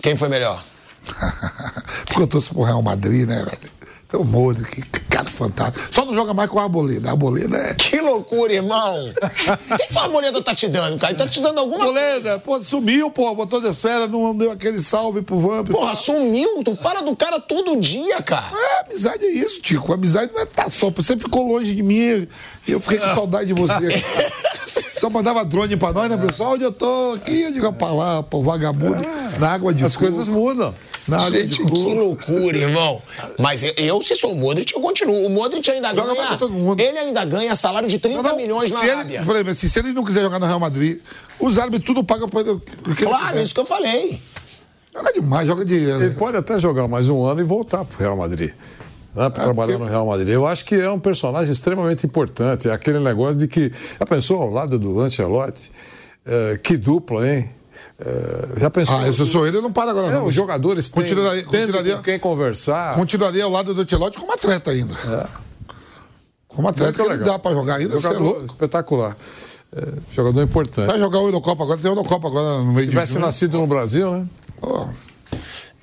Quem 0.00 0.16
foi 0.16 0.28
melhor? 0.28 0.62
Porque 2.06 2.22
eu 2.22 2.26
torço 2.26 2.54
pro 2.54 2.62
Real 2.62 2.80
Madrid, 2.82 3.26
né, 3.28 3.44
velho? 3.44 3.79
Então 4.10 4.22
o 4.22 4.24
Modric, 4.24 4.82
que 4.82 5.00
cara 5.04 5.30
fantástico. 5.30 5.94
Só 5.94 6.04
não 6.04 6.12
joga 6.12 6.34
mais 6.34 6.50
com 6.50 6.58
a 6.58 6.64
Arboleda. 6.64 7.08
A 7.08 7.12
Arboleda 7.12 7.56
é... 7.56 7.74
Que 7.74 8.00
loucura, 8.00 8.52
irmão! 8.52 9.14
O 9.70 9.76
que, 9.76 9.86
que 9.86 9.98
a 9.98 10.02
Arboleda 10.02 10.42
tá 10.42 10.52
te 10.52 10.66
dando, 10.66 10.98
cara? 10.98 11.12
Ele 11.12 11.18
tá 11.18 11.28
te 11.28 11.40
dando 11.40 11.58
alguma 11.60 11.84
Arboleda, 11.84 12.38
pô, 12.40 12.60
sumiu, 12.60 13.10
pô, 13.10 13.32
botou 13.34 13.60
das 13.60 13.80
férias, 13.80 14.10
não 14.10 14.36
deu 14.36 14.50
aquele 14.50 14.82
salve 14.82 15.22
pro 15.22 15.38
Vamp. 15.38 15.70
Porra, 15.70 15.94
sumiu? 15.94 16.62
Tu 16.64 16.74
fala 16.76 17.02
do 17.02 17.14
cara 17.14 17.38
todo 17.38 17.76
dia, 17.76 18.20
cara. 18.22 18.50
É, 18.52 18.80
amizade 18.86 19.24
é 19.24 19.30
isso, 19.30 19.60
Tico. 19.62 19.92
Amizade 19.92 20.32
não 20.32 20.40
é 20.40 20.46
tá 20.46 20.68
só. 20.68 20.90
Você 20.90 21.16
ficou 21.16 21.46
longe 21.46 21.74
de 21.74 21.82
mim 21.82 22.26
e 22.66 22.72
eu 22.72 22.80
fiquei 22.80 22.98
com 22.98 23.14
saudade 23.14 23.46
de 23.46 23.54
você. 23.54 23.88
Só 25.00 25.08
mandava 25.08 25.42
drone 25.46 25.76
pra 25.78 25.92
nós, 25.94 26.10
né, 26.10 26.16
pessoal? 26.18 26.52
Onde 26.52 26.64
eu 26.64 26.72
tô? 26.72 27.14
Aqui, 27.14 27.40
eu 27.42 27.52
digo 27.52 27.72
pra 27.72 27.88
lá, 27.90 28.22
pô, 28.22 28.42
vagabundo, 28.42 29.02
na 29.38 29.50
água 29.50 29.72
de 29.72 29.82
As 29.82 29.94
coco. 29.96 30.04
coisas 30.06 30.28
mudam. 30.28 30.74
Na 31.08 31.16
água 31.16 31.30
Gente, 31.30 31.64
de 31.64 31.64
que 31.64 31.94
loucura, 31.94 32.58
irmão. 32.58 33.00
Mas 33.38 33.64
eu, 33.64 33.72
eu, 33.78 34.02
se 34.02 34.14
sou 34.14 34.32
o 34.32 34.36
Modric, 34.36 34.74
eu 34.74 34.80
continuo. 34.82 35.26
O 35.26 35.30
Modric 35.30 35.68
ainda 35.70 35.94
Joga 35.94 36.14
ganha. 36.14 36.36
todo 36.36 36.52
mundo. 36.52 36.78
Ele 36.78 36.98
ainda 36.98 37.24
ganha 37.24 37.54
salário 37.54 37.88
de 37.88 37.98
30 37.98 38.22
Não, 38.22 38.30
não, 38.30 38.36
milhões 38.36 38.70
na 38.70 38.80
se 38.80 38.90
Arábia. 38.90 39.16
ele, 39.16 39.24
por 39.24 39.34
exemplo, 39.34 39.52
assim, 39.52 39.68
se 39.68 39.78
ele 39.78 39.92
não 39.94 40.04
quiser 40.04 40.20
jogar 40.20 40.38
no 40.38 40.44
Real 40.46 40.60
Madrid, 40.60 40.98
os 41.38 41.56
árbitros 41.58 41.86
tudo 41.86 42.04
pagam 42.04 42.28
pra 42.28 42.42
ele. 42.42 42.50
ele 42.50 42.94
Claro, 42.96 43.28
quiser. 43.28 43.42
isso 43.42 43.54
que 43.54 43.60
eu 43.60 43.64
falei. 43.64 44.20
Joga 44.94 45.12
demais, 45.14 45.46
joga 45.46 45.64
de. 45.64 45.74
Ele 45.76 46.10
pode 46.10 46.36
até 46.36 46.60
jogar 46.60 46.86
mais 46.86 47.08
um 47.08 47.24
ano 47.24 47.40
e 47.40 47.44
voltar 47.44 47.84
pro 47.86 47.98
Real 47.98 48.16
Madrid. 48.18 48.52
Né, 49.14 49.28
para 49.28 49.42
trabalhar 49.44 49.76
no 49.78 49.86
Real 49.86 50.06
Madrid. 50.06 50.28
Eu 50.28 50.46
acho 50.46 50.64
que 50.64 50.74
é 50.74 50.90
um 50.90 51.00
personagem 51.00 51.52
extremamente 51.52 52.06
importante. 52.06 52.68
É 52.68 52.72
aquele 52.72 53.00
negócio 53.00 53.36
de 53.36 53.48
que. 53.48 53.72
Já 53.98 54.06
pensou 54.06 54.40
ao 54.40 54.50
lado 54.50 54.78
do 54.78 55.00
Ancelotti? 55.00 55.70
Eh, 56.24 56.60
que 56.62 56.76
dupla, 56.76 57.26
hein? 57.28 57.50
Eh, 57.98 58.48
já 58.58 58.70
pensou? 58.70 58.96
Ah, 58.98 59.12
se 59.12 59.18
eu 59.18 59.26
sou 59.26 59.46
ele, 59.46 59.56
eu 59.56 59.62
não 59.62 59.72
paro 59.72 59.90
agora. 59.90 60.08
É, 60.08 60.12
não. 60.12 60.26
os 60.26 60.34
jogadores 60.34 60.90
têm, 60.90 61.02
Continuaria- 61.02 61.96
com 61.96 62.02
quem 62.02 62.18
conversar. 62.20 62.94
Continuaria 62.94 63.42
ao 63.42 63.50
lado 63.50 63.74
do 63.74 63.80
Ancelotti 63.82 64.18
como 64.18 64.32
atleta 64.32 64.70
ainda. 64.70 64.94
Como 66.46 66.68
atleta, 66.68 66.92
Muito 66.98 67.10
que 67.10 67.16
ele 67.16 67.24
dá 67.24 67.38
pra 67.38 67.52
jogar 67.52 67.76
ainda. 67.76 67.96
É 67.96 68.00
Jogador 68.00 68.44
espetacular. 68.44 69.16
Eh, 69.74 69.92
jogador 70.10 70.42
importante. 70.42 70.86
Vai 70.88 70.98
jogar 70.98 71.20
o 71.20 71.26
Eurocopa 71.28 71.62
agora, 71.62 71.78
tem 71.80 71.88
Eurocopa 71.90 72.28
agora 72.28 72.58
no 72.58 72.64
meio 72.66 72.78
Se 72.78 72.84
de 72.86 72.90
tivesse 72.90 73.18
nascido 73.18 73.58
no 73.58 73.66
Brasil, 73.66 74.12
né? 74.12 74.26
Pô, 74.60 74.88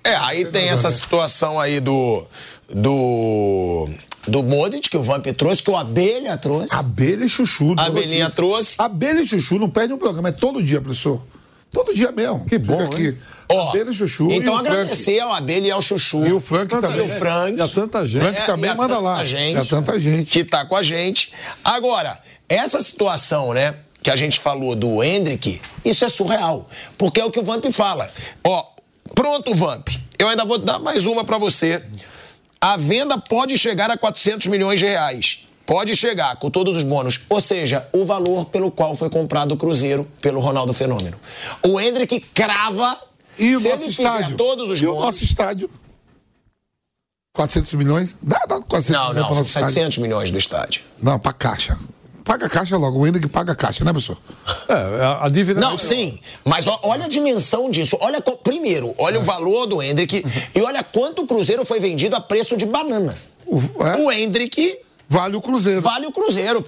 É, 0.03 0.15
aí 0.17 0.45
tem 0.45 0.69
essa 0.69 0.89
situação 0.89 1.59
aí 1.59 1.79
do. 1.79 2.25
Do. 2.73 3.89
Do 4.27 4.43
Modric, 4.43 4.89
que 4.89 4.97
o 4.97 5.03
Vamp 5.03 5.25
trouxe, 5.37 5.63
que 5.63 5.71
o 5.71 5.77
Abelha 5.77 6.35
trouxe. 6.37 6.75
Abelha 6.75 7.23
e 7.23 7.29
Chuchu. 7.29 7.73
A 7.77 7.85
Abelhinha 7.85 8.29
trouxe. 8.29 8.75
Abelha 8.77 9.21
e 9.21 9.25
Chuchu 9.25 9.57
não 9.57 9.69
perde 9.69 9.93
um 9.93 9.97
programa, 9.97 10.27
é 10.29 10.31
todo 10.33 10.61
dia, 10.61 10.81
professor. 10.81 11.23
Todo 11.71 11.93
dia 11.95 12.11
mesmo. 12.11 12.43
Que 12.45 12.57
bom, 12.57 12.77
Fica 12.81 12.93
aqui. 12.95 13.07
hein? 13.07 13.17
Ó, 13.49 13.69
Abelha 13.69 13.89
e 13.89 13.93
Chuchu. 13.93 14.29
Então 14.29 14.55
e 14.55 14.57
o 14.57 14.63
Frank. 14.63 14.67
agradecer 14.67 15.19
ao 15.21 15.31
Abelha 15.31 15.67
e 15.67 15.71
ao 15.71 15.81
Chuchu. 15.81 16.25
E 16.25 16.33
o 16.33 16.41
Frank 16.41 16.67
também. 16.69 16.97
E 16.97 17.01
o 17.01 17.09
Frank. 17.09 17.57
E 17.57 17.61
a 17.61 17.67
tanta 17.69 18.05
gente. 18.05 18.21
Frank 18.21 18.45
também 18.45 18.69
e 18.69 18.73
a 18.73 18.75
manda 18.75 18.95
tanta 18.95 19.07
lá. 19.07 19.23
Gente, 19.23 19.55
E 19.55 19.59
a 19.59 19.65
tanta 19.65 19.97
gente. 19.99 20.29
Que 20.29 20.43
tá 20.43 20.65
com 20.65 20.75
a 20.75 20.81
gente. 20.81 21.31
Agora, 21.63 22.19
essa 22.49 22.81
situação, 22.81 23.53
né? 23.53 23.75
Que 24.03 24.09
a 24.11 24.15
gente 24.17 24.39
falou 24.41 24.75
do 24.75 25.01
Hendrick, 25.01 25.61
isso 25.85 26.03
é 26.03 26.09
surreal. 26.09 26.69
Porque 26.97 27.21
é 27.21 27.25
o 27.25 27.31
que 27.31 27.39
o 27.39 27.43
Vamp 27.43 27.63
fala. 27.71 28.09
Ó, 28.43 28.65
pronto, 29.15 29.55
Vamp. 29.55 29.87
Eu 30.19 30.27
ainda 30.27 30.43
vou 30.43 30.57
dar 30.57 30.79
mais 30.79 31.05
uma 31.05 31.23
pra 31.23 31.37
você. 31.37 31.81
A 32.59 32.75
venda 32.77 33.17
pode 33.17 33.57
chegar 33.57 33.89
a 33.91 33.97
400 33.97 34.47
milhões 34.47 34.79
de 34.79 34.85
reais. 34.85 35.47
Pode 35.65 35.95
chegar, 35.95 36.37
com 36.37 36.49
todos 36.49 36.77
os 36.77 36.83
bônus. 36.83 37.21
Ou 37.29 37.41
seja, 37.41 37.87
o 37.91 38.05
valor 38.05 38.45
pelo 38.45 38.71
qual 38.71 38.95
foi 38.95 39.09
comprado 39.09 39.51
o 39.53 39.57
Cruzeiro 39.57 40.09
pelo 40.21 40.39
Ronaldo 40.39 40.73
Fenômeno. 40.73 41.17
O 41.61 41.79
Hendrick 41.79 42.19
crava. 42.33 42.97
E 43.37 43.53
o 43.55 43.59
se 43.59 43.69
nosso 43.69 43.83
ele 43.83 43.93
fizer 43.93 44.03
estádio? 44.03 44.37
todos 44.37 44.69
os 44.69 44.81
e 44.81 44.87
o 44.87 44.91
bônus. 44.91 45.05
nosso 45.05 45.23
estádio? 45.23 45.69
400 47.33 47.73
milhões? 47.73 48.17
Dá, 48.21 48.39
dá 48.47 48.59
400 48.61 48.89
Não, 48.89 49.01
milhões 49.09 49.15
não, 49.19 49.25
pro 49.25 49.33
são 49.33 49.37
nosso 49.37 49.49
estádio. 49.49 49.69
700 49.69 49.97
milhões 49.99 50.31
do 50.31 50.37
estádio. 50.37 50.83
Não, 51.01 51.19
pra 51.19 51.33
caixa. 51.33 51.77
Paga 52.27 52.45
a 52.47 52.49
caixa 52.49 52.75
logo, 52.75 52.99
o 52.99 53.07
Hendrick 53.07 53.25
paga 53.29 53.53
a 53.53 53.55
caixa, 53.55 53.85
né, 53.85 53.91
professor? 53.93 54.17
É, 54.67 54.73
a, 55.01 55.25
a 55.25 55.29
dívida. 55.29 55.61
Não, 55.61 55.77
sim, 55.77 56.19
mas 56.43 56.67
ó, 56.67 56.77
olha 56.83 57.05
a 57.05 57.07
dimensão 57.07 57.69
disso. 57.71 57.97
Olha, 58.01 58.19
primeiro, 58.43 58.93
olha 58.97 59.17
o 59.17 59.23
valor 59.23 59.65
do 59.65 59.81
Hendrick 59.81 60.25
e 60.53 60.61
olha 60.61 60.83
quanto 60.83 61.21
o 61.21 61.25
Cruzeiro 61.27 61.63
foi 61.65 61.79
vendido 61.79 62.17
a 62.17 62.19
preço 62.19 62.57
de 62.57 62.65
banana. 62.65 63.17
O, 63.45 63.61
é, 63.81 63.95
O 64.01 64.11
Hendrick 64.11 64.77
vale 65.07 65.37
o 65.37 65.41
Cruzeiro. 65.41 65.81
vale 65.81 66.05
o 66.05 66.11
Cruzeiro. 66.11 66.65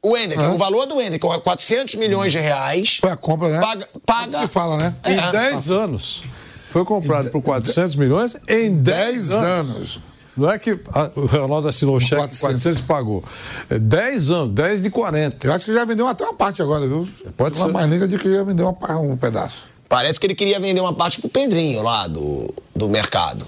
O 0.00 0.16
Hendrick, 0.16 0.40
É. 0.40 0.48
o 0.48 0.56
valor 0.56 0.86
do 0.86 1.00
Hendrick 1.00 1.26
é 1.26 1.38
400 1.38 1.96
milhões 1.96 2.30
de 2.30 2.38
reais. 2.38 2.98
Foi 3.00 3.10
a 3.10 3.16
compra, 3.16 3.48
né? 3.48 3.60
Paga. 3.60 3.88
paga 4.06 4.40
Se 4.42 4.48
fala, 4.48 4.76
né? 4.76 4.94
É. 5.02 5.12
Em 5.12 5.30
10 5.32 5.70
anos. 5.72 6.22
Foi 6.70 6.84
comprado 6.84 7.30
por 7.30 7.42
400 7.42 7.96
milhões 7.96 8.36
em 8.48 8.74
10 8.76 9.28
10 9.28 9.30
anos. 9.32 9.76
anos. 9.76 9.98
Não 10.36 10.50
é 10.50 10.58
que 10.58 10.78
a- 10.92 11.10
o 11.14 11.26
Ronaldo 11.26 11.68
assinou 11.68 11.96
o 11.96 12.00
cheque 12.00 12.16
400. 12.16 12.40
400 12.40 12.78
e 12.78 12.82
pagou. 12.84 13.24
É 13.68 13.78
10 13.78 14.30
anos, 14.30 14.54
10 14.54 14.80
de 14.82 14.90
40. 14.90 15.46
Eu 15.46 15.52
acho 15.52 15.66
que 15.66 15.74
já 15.74 15.84
vendeu 15.84 16.08
até 16.08 16.24
uma 16.24 16.34
parte 16.34 16.62
agora, 16.62 16.86
viu? 16.88 17.06
Pode 17.36 17.58
uma 17.58 17.66
ser. 17.66 17.72
mais 17.72 17.88
negra 17.88 18.08
de 18.08 18.18
que 18.18 18.32
já 18.34 18.42
vendeu 18.42 18.68
uma, 18.68 18.98
um 18.98 19.16
pedaço. 19.16 19.64
Parece 19.88 20.18
que 20.18 20.26
ele 20.26 20.34
queria 20.34 20.58
vender 20.58 20.80
uma 20.80 20.94
parte 20.94 21.20
pro 21.20 21.28
Pedrinho 21.28 21.82
lá 21.82 22.06
do, 22.08 22.52
do 22.74 22.88
mercado. 22.88 23.46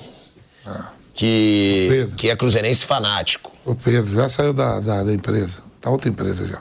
Ah. 0.66 0.90
Que, 1.15 2.09
que 2.16 2.28
é 2.28 2.36
cruzeirense 2.36 2.85
fanático. 2.85 3.51
O 3.65 3.74
Pedro 3.74 4.12
já 4.15 4.28
saiu 4.28 4.52
da, 4.52 4.81
da, 4.81 5.05
da 5.05 5.12
empresa. 5.12 5.62
Tá 5.81 5.89
outra 5.89 6.09
empresa 6.11 6.47
já. 6.47 6.61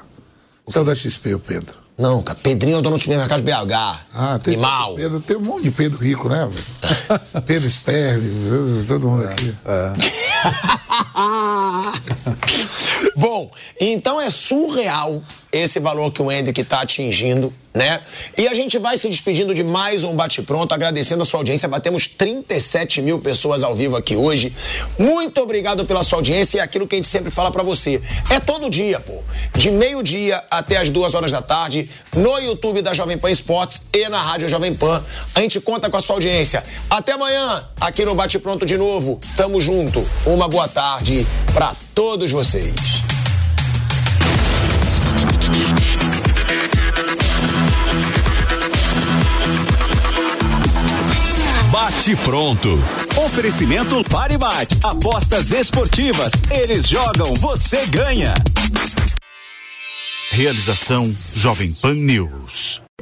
Saiu 0.71 0.85
da 0.85 0.95
XP, 0.95 1.33
o 1.35 1.39
Pedro. 1.39 1.75
Não, 1.97 2.23
cara, 2.23 2.37
Pedrinho 2.41 2.77
é 2.77 2.79
o 2.79 2.81
dono 2.81 2.95
do 2.95 2.99
supermercado 2.99 3.39
de 3.39 3.45
BH. 3.45 3.99
Ah, 4.15 4.39
tem, 4.43 4.55
Animal. 4.55 4.95
Pedro, 4.95 5.19
tem 5.19 5.37
um 5.37 5.41
monte 5.41 5.63
de 5.63 5.71
Pedro 5.71 5.99
rico, 5.99 6.27
né? 6.27 6.49
velho? 6.49 7.21
Pedro 7.45 7.69
Sperry, 7.69 8.31
todo 8.87 9.07
mundo 9.07 9.25
aqui. 9.25 9.53
Bom, 13.15 13.49
então 13.79 14.19
é 14.19 14.29
surreal 14.29 15.21
esse 15.53 15.79
valor 15.79 16.11
que 16.11 16.19
o 16.19 16.31
Hendrick 16.31 16.59
está 16.59 16.81
atingindo, 16.81 17.53
né? 17.75 18.01
E 18.35 18.47
a 18.47 18.55
gente 18.55 18.79
vai 18.79 18.97
se 18.97 19.07
despedindo 19.07 19.53
de 19.53 19.63
mais 19.63 20.03
um 20.03 20.15
bate-pronto, 20.15 20.73
agradecendo 20.73 21.21
a 21.21 21.25
sua 21.25 21.41
audiência. 21.41 21.69
Batemos 21.69 22.07
37 22.07 23.03
mil 23.03 23.19
pessoas 23.19 23.63
ao 23.63 23.75
vivo 23.75 23.95
aqui 23.95 24.15
hoje. 24.15 24.51
Muito 24.97 25.39
obrigado 25.39 25.85
pela 25.85 26.03
sua 26.03 26.17
audiência 26.17 26.57
e 26.57 26.59
aquilo 26.59 26.87
que 26.87 26.95
a 26.95 26.97
gente 26.97 27.07
sempre 27.07 27.29
fala 27.29 27.51
para 27.51 27.61
você. 27.61 28.01
É 28.31 28.39
todo 28.39 28.67
dia, 28.67 28.99
pô. 28.99 29.13
De 29.55 29.69
meio-dia 29.69 30.43
até 30.49 30.77
as 30.77 30.89
duas 30.89 31.13
horas 31.13 31.31
da 31.31 31.41
tarde, 31.41 31.87
no 32.15 32.39
YouTube 32.39 32.81
da 32.81 32.95
Jovem 32.95 33.19
Pan 33.19 33.29
Esportes 33.29 33.83
e 33.93 34.09
na 34.09 34.19
Rádio 34.19 34.49
Jovem 34.49 34.73
Pan. 34.73 35.03
A 35.35 35.39
gente 35.39 35.61
conta 35.61 35.87
com 35.87 35.97
a 35.97 36.01
sua 36.01 36.15
audiência. 36.15 36.63
Até 36.89 37.11
amanhã, 37.11 37.63
aqui 37.79 38.03
no 38.03 38.15
Bate 38.15 38.39
Pronto 38.39 38.65
de 38.65 38.75
novo. 38.75 39.21
Tamo 39.37 39.61
junto. 39.61 40.03
Uma 40.33 40.47
boa 40.47 40.67
tarde 40.67 41.27
para 41.53 41.75
todos 41.93 42.31
vocês. 42.31 42.73
Bate 51.69 52.15
pronto. 52.15 52.79
Oferecimento 53.23 54.03
Paribate. 54.05 54.79
Apostas 54.83 55.51
esportivas. 55.51 56.33
Eles 56.49 56.89
jogam, 56.89 57.35
você 57.35 57.85
ganha. 57.85 58.33
Realização 60.31 61.15
Jovem 61.35 61.71
Pan 61.75 61.93
News. 61.93 62.81